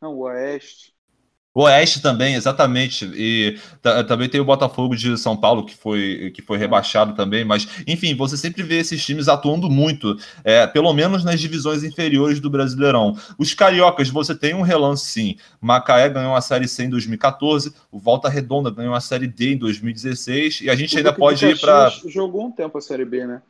Não, 0.00 0.14
o 0.14 0.22
Oeste. 0.22 0.91
Oeste 1.54 2.00
também, 2.00 2.34
exatamente. 2.34 3.04
E 3.14 3.58
também 4.08 4.28
tem 4.28 4.40
o 4.40 4.44
Botafogo 4.44 4.96
de 4.96 5.18
São 5.18 5.36
Paulo, 5.36 5.66
que 5.66 5.74
foi, 5.74 6.32
que 6.34 6.40
foi 6.40 6.56
rebaixado 6.56 7.14
também. 7.14 7.44
Mas, 7.44 7.68
enfim, 7.86 8.14
você 8.14 8.38
sempre 8.38 8.62
vê 8.62 8.78
esses 8.78 9.04
times 9.04 9.28
atuando 9.28 9.68
muito, 9.68 10.16
é, 10.44 10.66
pelo 10.66 10.92
menos 10.94 11.24
nas 11.24 11.38
divisões 11.38 11.84
inferiores 11.84 12.40
do 12.40 12.48
Brasileirão. 12.48 13.16
Os 13.38 13.52
cariocas, 13.52 14.08
você 14.08 14.34
tem 14.34 14.54
um 14.54 14.62
relance 14.62 15.04
sim. 15.04 15.36
Macaé 15.60 16.08
ganhou 16.08 16.34
a 16.34 16.40
Série 16.40 16.66
C 16.66 16.84
em 16.84 16.90
2014, 16.90 17.74
o 17.90 17.98
Volta 17.98 18.30
Redonda 18.30 18.70
ganhou 18.70 18.94
a 18.94 19.00
Série 19.00 19.26
D 19.26 19.52
em 19.52 19.58
2016, 19.58 20.62
e 20.62 20.70
a 20.70 20.74
gente 20.74 20.96
ainda 20.96 21.12
pode 21.12 21.44
ir 21.44 21.60
para. 21.60 21.92
Jogou 22.08 22.46
um 22.46 22.50
tempo 22.50 22.78
a 22.78 22.80
Série 22.80 23.04
B, 23.04 23.26
né? 23.26 23.42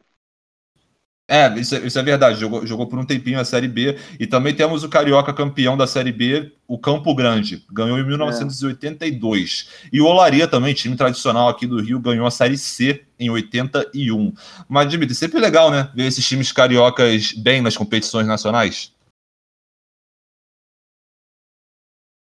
É, 1.33 1.59
isso, 1.59 1.75
é, 1.75 1.79
isso 1.79 1.99
é 1.99 2.03
verdade. 2.03 2.39
Jogou, 2.39 2.67
jogou 2.67 2.87
por 2.87 2.99
um 2.99 3.07
tempinho 3.07 3.41
a 3.41 3.45
Série 3.45 3.67
B. 3.67 3.97
E 4.21 4.27
também 4.27 4.55
temos 4.55 4.85
o 4.85 4.89
Carioca 4.91 5.33
campeão 5.33 5.79
da 5.79 5.87
Série 5.87 6.13
B, 6.13 6.53
o 6.69 6.77
Campo 6.77 7.15
Grande. 7.15 7.65
Ganhou 7.73 7.99
em 7.99 8.07
1982. 8.07 9.71
É. 9.85 9.89
E 9.95 10.01
o 10.03 10.05
Olaria 10.05 10.47
também, 10.47 10.75
time 10.75 10.95
tradicional 10.95 11.49
aqui 11.49 11.67
do 11.67 11.81
Rio, 11.81 11.99
ganhou 11.99 12.27
a 12.27 12.31
Série 12.31 12.59
C 12.59 13.03
em 13.19 13.31
81. 13.31 14.35
Mas, 14.69 14.91
Dimitri, 14.91 15.15
sempre 15.15 15.41
legal, 15.41 15.71
né? 15.71 15.89
Ver 15.95 16.05
esses 16.05 16.29
times 16.29 16.53
cariocas 16.53 17.33
bem 17.33 17.63
nas 17.63 17.79
competições 17.79 18.27
nacionais. 18.27 18.93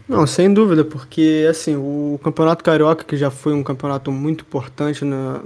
Não, 0.09 0.27
sem 0.27 0.53
dúvida, 0.53 0.83
porque 0.83 1.47
assim, 1.51 1.77
o 1.77 2.19
Campeonato 2.25 2.65
Carioca, 2.65 3.05
que 3.05 3.19
já 3.19 3.31
foi 3.31 3.53
um 3.53 3.63
campeonato 3.63 4.11
muito 4.11 4.45
importante 4.45 5.05
na 5.05 5.43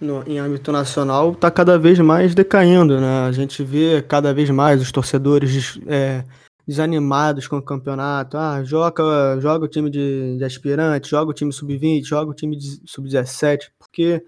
no, 0.00 0.22
em 0.26 0.38
âmbito 0.38 0.72
nacional 0.72 1.32
está 1.32 1.50
cada 1.50 1.78
vez 1.78 1.98
mais 1.98 2.34
decaindo, 2.34 3.00
né? 3.00 3.26
A 3.26 3.32
gente 3.32 3.62
vê 3.62 4.02
cada 4.02 4.34
vez 4.34 4.50
mais 4.50 4.82
os 4.82 4.90
torcedores 4.90 5.78
é, 5.86 6.24
desanimados 6.66 7.46
com 7.46 7.58
o 7.58 7.62
campeonato. 7.62 8.36
Ah, 8.36 8.62
joga, 8.64 9.38
joga 9.40 9.64
o 9.64 9.68
time 9.68 9.90
de, 9.90 10.36
de 10.36 10.44
aspirante, 10.44 11.10
joga 11.10 11.30
o 11.30 11.34
time 11.34 11.52
sub-20, 11.52 12.04
joga 12.04 12.30
o 12.30 12.34
time 12.34 12.58
sub-17, 12.84 13.70
porque 13.78 14.24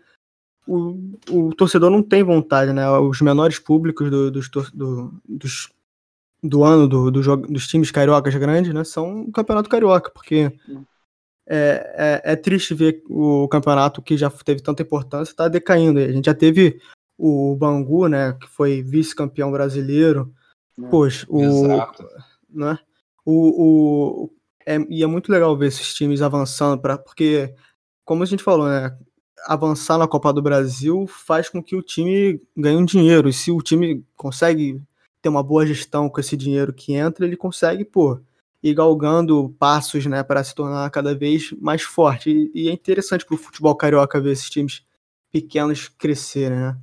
o, 0.67 0.99
o 1.31 1.55
torcedor 1.55 1.91
não 1.91 2.03
tem 2.03 2.23
vontade, 2.23 2.73
né? 2.73 2.89
Os 2.99 3.21
menores 3.21 3.59
públicos 3.59 4.11
do, 4.11 4.31
dos, 4.31 4.49
do, 4.49 5.13
dos, 5.29 5.69
do 6.43 6.65
ano 6.65 6.89
do, 6.89 7.11
do 7.11 7.37
dos 7.37 7.67
times 7.67 7.91
cariocas 7.91 8.35
grandes, 8.37 8.73
né? 8.73 8.85
São 8.85 9.23
o 9.23 9.33
campeonato 9.33 9.69
carioca, 9.69 10.11
porque 10.11 10.53
é, 11.49 12.23
é, 12.25 12.33
é, 12.33 12.37
triste 12.37 12.75
ver 12.75 13.03
o 13.09 13.47
campeonato 13.49 14.03
que 14.03 14.17
já 14.17 14.29
teve 14.31 14.63
tanta 14.63 14.83
importância 14.83 15.31
está 15.31 15.49
decaindo. 15.49 16.01
A 16.01 16.13
gente 16.13 16.27
já 16.27 16.35
teve 16.35 16.81
o 17.17 17.55
Bangu, 17.57 18.09
né? 18.09 18.33
Que 18.33 18.49
foi 18.49 18.83
vice-campeão 18.83 19.51
brasileiro. 19.51 20.33
É, 20.79 20.89
Poxa, 20.89 21.27
o, 21.29 21.43
Exato. 21.43 22.07
Né? 22.51 22.79
O, 23.25 24.25
o, 24.25 24.31
é, 24.67 24.79
e 24.89 25.03
é 25.03 25.07
muito 25.07 25.31
legal 25.31 25.57
ver 25.57 25.69
esses 25.69 25.95
times 25.95 26.21
avançando, 26.21 26.81
pra, 26.81 26.99
porque, 26.99 27.55
como 28.05 28.23
a 28.23 28.27
gente 28.27 28.43
falou, 28.43 28.69
né? 28.69 28.97
avançar 29.47 29.99
na 29.99 30.09
Copa 30.09 30.33
do 30.33 30.43
Brasil 30.43 31.07
faz 31.07 31.49
com 31.49 31.63
que 31.63 31.77
o 31.77 31.83
time 31.83 32.41
ganhe 32.57 32.77
um 32.77 32.85
dinheiro. 32.85 33.29
E 33.29 33.33
se 33.33 33.51
o 33.51 33.59
time 33.59 34.05
consegue 34.17 34.83
ter 35.23 35.29
uma 35.29 35.43
boa 35.43 35.67
gestão 35.67 36.09
com 36.09 36.21
esse 36.21 36.37
dinheiro 36.37 36.73
que 36.73 36.95
entra, 36.95 37.25
ele 37.25 37.37
consegue, 37.37 37.85
pô, 37.85 38.21
ir 38.69 38.75
galgando 38.75 39.55
passos, 39.59 40.07
né, 40.07 40.23
para 40.23 40.43
se 40.43 40.55
tornar 40.55 40.91
cada 40.91 41.15
vez 41.15 41.53
mais 41.61 41.83
forte. 41.83 42.31
E, 42.31 42.51
e 42.65 42.69
é 42.69 42.73
interessante 42.73 43.25
para 43.25 43.35
o 43.35 43.39
futebol 43.39 43.75
carioca 43.75 44.21
ver 44.21 44.33
esses 44.33 44.51
times 44.51 44.85
pequenos 45.31 45.89
crescerem, 45.89 46.59
né? 46.59 46.77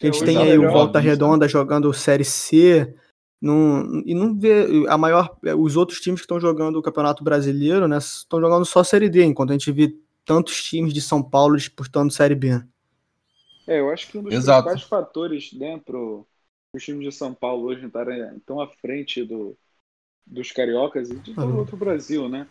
A 0.00 0.06
gente 0.06 0.22
é, 0.22 0.26
tem 0.26 0.38
aí 0.38 0.58
o 0.58 0.70
Volta 0.70 0.98
Redonda 0.98 1.48
jogando 1.48 1.92
Série 1.94 2.24
C, 2.24 2.94
não, 3.40 4.02
e 4.04 4.14
não 4.14 4.38
vê 4.38 4.86
a 4.88 4.98
maior. 4.98 5.36
Os 5.58 5.76
outros 5.76 6.00
times 6.00 6.20
que 6.20 6.24
estão 6.24 6.40
jogando 6.40 6.76
o 6.76 6.82
Campeonato 6.82 7.22
Brasileiro, 7.22 7.86
né? 7.86 7.98
Estão 7.98 8.40
jogando 8.40 8.64
só 8.64 8.82
Série 8.82 9.08
D, 9.08 9.24
enquanto 9.24 9.50
a 9.50 9.52
gente 9.52 9.70
vê 9.70 9.96
tantos 10.24 10.62
times 10.64 10.92
de 10.92 11.00
São 11.00 11.22
Paulo 11.22 11.56
disputando 11.56 12.10
Série 12.10 12.34
B. 12.34 12.60
É, 13.66 13.80
eu 13.80 13.90
acho 13.90 14.10
que 14.10 14.18
um 14.18 14.22
dos 14.22 14.34
Exato. 14.34 14.68
principais 14.68 14.88
fatores 14.88 15.52
dentro 15.52 16.26
dos 16.74 16.82
times 16.82 17.04
de 17.04 17.12
São 17.12 17.32
Paulo 17.32 17.66
hoje 17.66 17.86
estarem 17.86 18.38
tão 18.44 18.60
à 18.60 18.68
frente 18.68 19.24
do, 19.24 19.56
dos 20.26 20.50
cariocas 20.52 21.10
e 21.10 21.16
de 21.16 21.34
todo 21.34 21.52
uhum. 21.52 21.58
outro 21.58 21.76
Brasil, 21.76 22.28
né? 22.28 22.48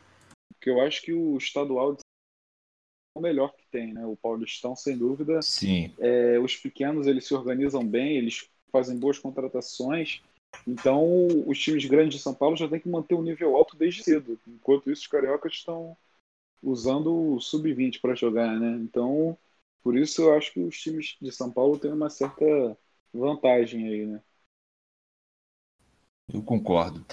Porque 0.54 0.70
eu 0.70 0.82
acho 0.82 1.02
que 1.02 1.14
o 1.14 1.38
estadual 1.38 1.94
é 1.94 3.20
o 3.20 3.22
melhor 3.22 3.54
que 3.56 3.66
tem, 3.68 3.94
né? 3.94 4.06
O 4.06 4.16
Paulistão, 4.16 4.76
sem 4.76 4.98
dúvida. 4.98 5.42
Sim. 5.42 5.94
É, 6.00 6.40
os 6.40 6.56
pequenos 6.56 7.08
eles 7.08 7.26
se 7.26 7.34
organizam 7.34 7.86
bem, 7.86 8.18
eles 8.18 8.50
fazem 8.72 8.98
boas 8.98 9.20
contratações. 9.20 10.22
Então, 10.68 11.28
os 11.48 11.60
times 11.60 11.86
grandes 11.86 12.16
de 12.16 12.22
São 12.22 12.34
Paulo 12.34 12.56
já 12.56 12.68
tem 12.68 12.80
que 12.80 12.90
manter 12.90 13.16
um 13.16 13.24
nível 13.24 13.56
alto 13.56 13.76
desde 13.76 14.04
cedo. 14.04 14.40
Enquanto 14.48 14.92
isso, 14.92 15.02
os 15.02 15.08
cariocas 15.08 15.54
estão 15.54 15.98
usando 16.62 17.36
o 17.36 17.42
sub-20 17.42 18.00
para 18.00 18.16
jogar, 18.16 18.60
né? 18.60 18.72
Então, 18.82 19.38
por 19.84 19.98
isso 19.98 20.22
eu 20.22 20.34
acho 20.34 20.54
que 20.54 20.62
os 20.62 20.80
times 20.80 21.18
de 21.22 21.32
São 21.32 21.52
Paulo 21.52 21.78
têm 21.78 21.92
uma 21.92 22.10
certa 22.10 22.78
vantagem 23.14 23.88
aí, 23.88 24.06
né? 24.06 24.22
Eu 26.34 26.42
concordo. 26.42 27.06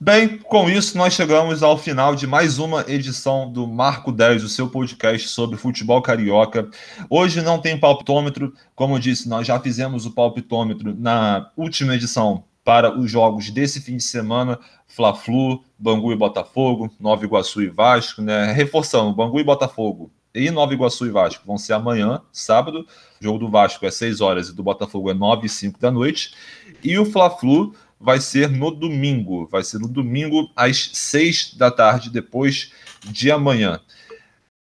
Bem, 0.00 0.38
com 0.38 0.68
isso 0.68 0.98
nós 0.98 1.14
chegamos 1.14 1.62
ao 1.62 1.78
final 1.78 2.16
de 2.16 2.26
mais 2.26 2.58
uma 2.58 2.84
edição 2.88 3.50
do 3.50 3.64
Marco 3.66 4.10
10, 4.10 4.42
o 4.42 4.48
seu 4.48 4.68
podcast 4.68 5.28
sobre 5.28 5.56
futebol 5.56 6.02
carioca. 6.02 6.68
Hoje 7.08 7.40
não 7.40 7.60
tem 7.60 7.78
palpitômetro, 7.78 8.52
como 8.74 8.96
eu 8.96 8.98
disse, 8.98 9.28
nós 9.28 9.46
já 9.46 9.58
fizemos 9.60 10.04
o 10.04 10.10
palpitômetro 10.10 10.94
na 10.98 11.48
última 11.56 11.94
edição 11.94 12.42
para 12.64 12.98
os 12.98 13.08
jogos 13.08 13.50
desse 13.50 13.80
fim 13.80 13.96
de 13.96 14.02
semana, 14.02 14.58
Fla-Flu, 14.88 15.62
Bangu 15.78 16.12
e 16.12 16.16
Botafogo, 16.16 16.92
Nova 16.98 17.24
Iguaçu 17.24 17.62
e 17.62 17.68
Vasco, 17.68 18.20
né? 18.20 18.52
Reforçando, 18.52 19.14
Bangu 19.14 19.38
e 19.38 19.44
Botafogo 19.44 20.10
e 20.34 20.50
Nova 20.50 20.74
Iguaçu 20.74 21.06
e 21.06 21.10
Vasco 21.10 21.46
vão 21.46 21.56
ser 21.56 21.74
amanhã, 21.74 22.20
sábado. 22.32 22.86
O 23.20 23.24
jogo 23.24 23.38
do 23.38 23.48
Vasco 23.48 23.86
é 23.86 23.90
6 23.90 24.20
horas 24.20 24.48
e 24.48 24.54
do 24.54 24.64
Botafogo 24.64 25.08
é 25.10 25.14
9 25.14 25.46
e 25.46 25.48
5 25.48 25.78
da 25.78 25.90
noite. 25.90 26.34
E 26.82 26.98
o 26.98 27.04
Fla-Flu 27.04 27.74
vai 27.98 28.20
ser 28.20 28.50
no 28.50 28.70
domingo, 28.70 29.46
vai 29.46 29.62
ser 29.62 29.78
no 29.78 29.88
domingo 29.88 30.50
às 30.54 30.90
6 30.92 31.54
da 31.54 31.70
tarde, 31.70 32.10
depois 32.10 32.72
de 33.00 33.30
amanhã. 33.30 33.80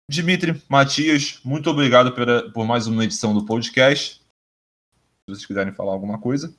Dimitri, 0.09 0.61
Matias, 0.69 1.39
muito 1.43 1.69
obrigado 1.69 2.13
por, 2.13 2.53
por 2.53 2.65
mais 2.65 2.85
uma 2.87 3.03
edição 3.03 3.33
do 3.33 3.45
podcast. 3.45 4.15
Se 4.15 5.33
vocês 5.33 5.45
quiserem 5.45 5.73
falar 5.73 5.93
alguma 5.93 6.19
coisa. 6.19 6.53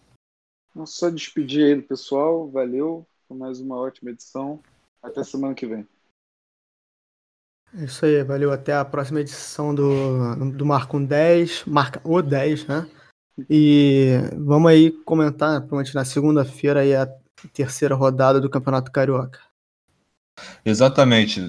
Não 0.74 0.84
só 0.84 1.09
despedir 1.09 1.64
aí 1.64 1.74
do 1.76 1.82
pessoal, 1.82 2.51
valeu, 2.51 3.06
foi 3.28 3.36
mais 3.36 3.60
uma 3.60 3.76
ótima 3.76 4.10
edição. 4.10 4.60
Até 5.02 5.22
semana 5.22 5.55
que 5.55 5.66
vem. 5.66 5.86
É 7.74 7.84
isso 7.84 8.05
aí, 8.05 8.22
valeu. 8.24 8.52
Até 8.52 8.74
a 8.74 8.84
próxima 8.84 9.20
edição 9.20 9.74
do, 9.74 10.52
do 10.52 10.66
Marco 10.66 10.98
10, 10.98 11.64
marca 11.66 12.01
o 12.05 12.20
10, 12.20 12.66
né? 12.66 12.90
E 13.51 14.19
vamos 14.39 14.71
aí 14.71 14.91
comentar, 15.05 15.61
provavelmente 15.61 15.95
na 15.95 16.05
segunda-feira, 16.05 16.81
aí 16.81 16.95
a 16.95 17.09
terceira 17.53 17.95
rodada 17.95 18.41
do 18.41 18.49
Campeonato 18.49 18.91
Carioca. 18.91 19.41
Exatamente. 20.65 21.41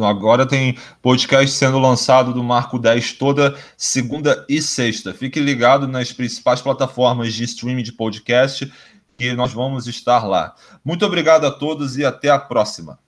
Agora 0.00 0.46
tem 0.46 0.78
podcast 1.02 1.54
sendo 1.54 1.78
lançado 1.78 2.32
do 2.32 2.42
Marco 2.42 2.78
10 2.78 3.14
toda 3.14 3.56
segunda 3.76 4.44
e 4.48 4.62
sexta. 4.62 5.12
Fique 5.12 5.40
ligado 5.40 5.86
nas 5.86 6.12
principais 6.12 6.62
plataformas 6.62 7.34
de 7.34 7.44
streaming 7.44 7.82
de 7.82 7.92
podcast 7.92 8.72
que 9.18 9.34
nós 9.34 9.52
vamos 9.52 9.86
estar 9.86 10.26
lá. 10.26 10.54
Muito 10.82 11.04
obrigado 11.04 11.46
a 11.46 11.50
todos 11.50 11.98
e 11.98 12.04
até 12.04 12.30
a 12.30 12.38
próxima. 12.38 12.98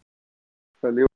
Valeu. 0.82 1.11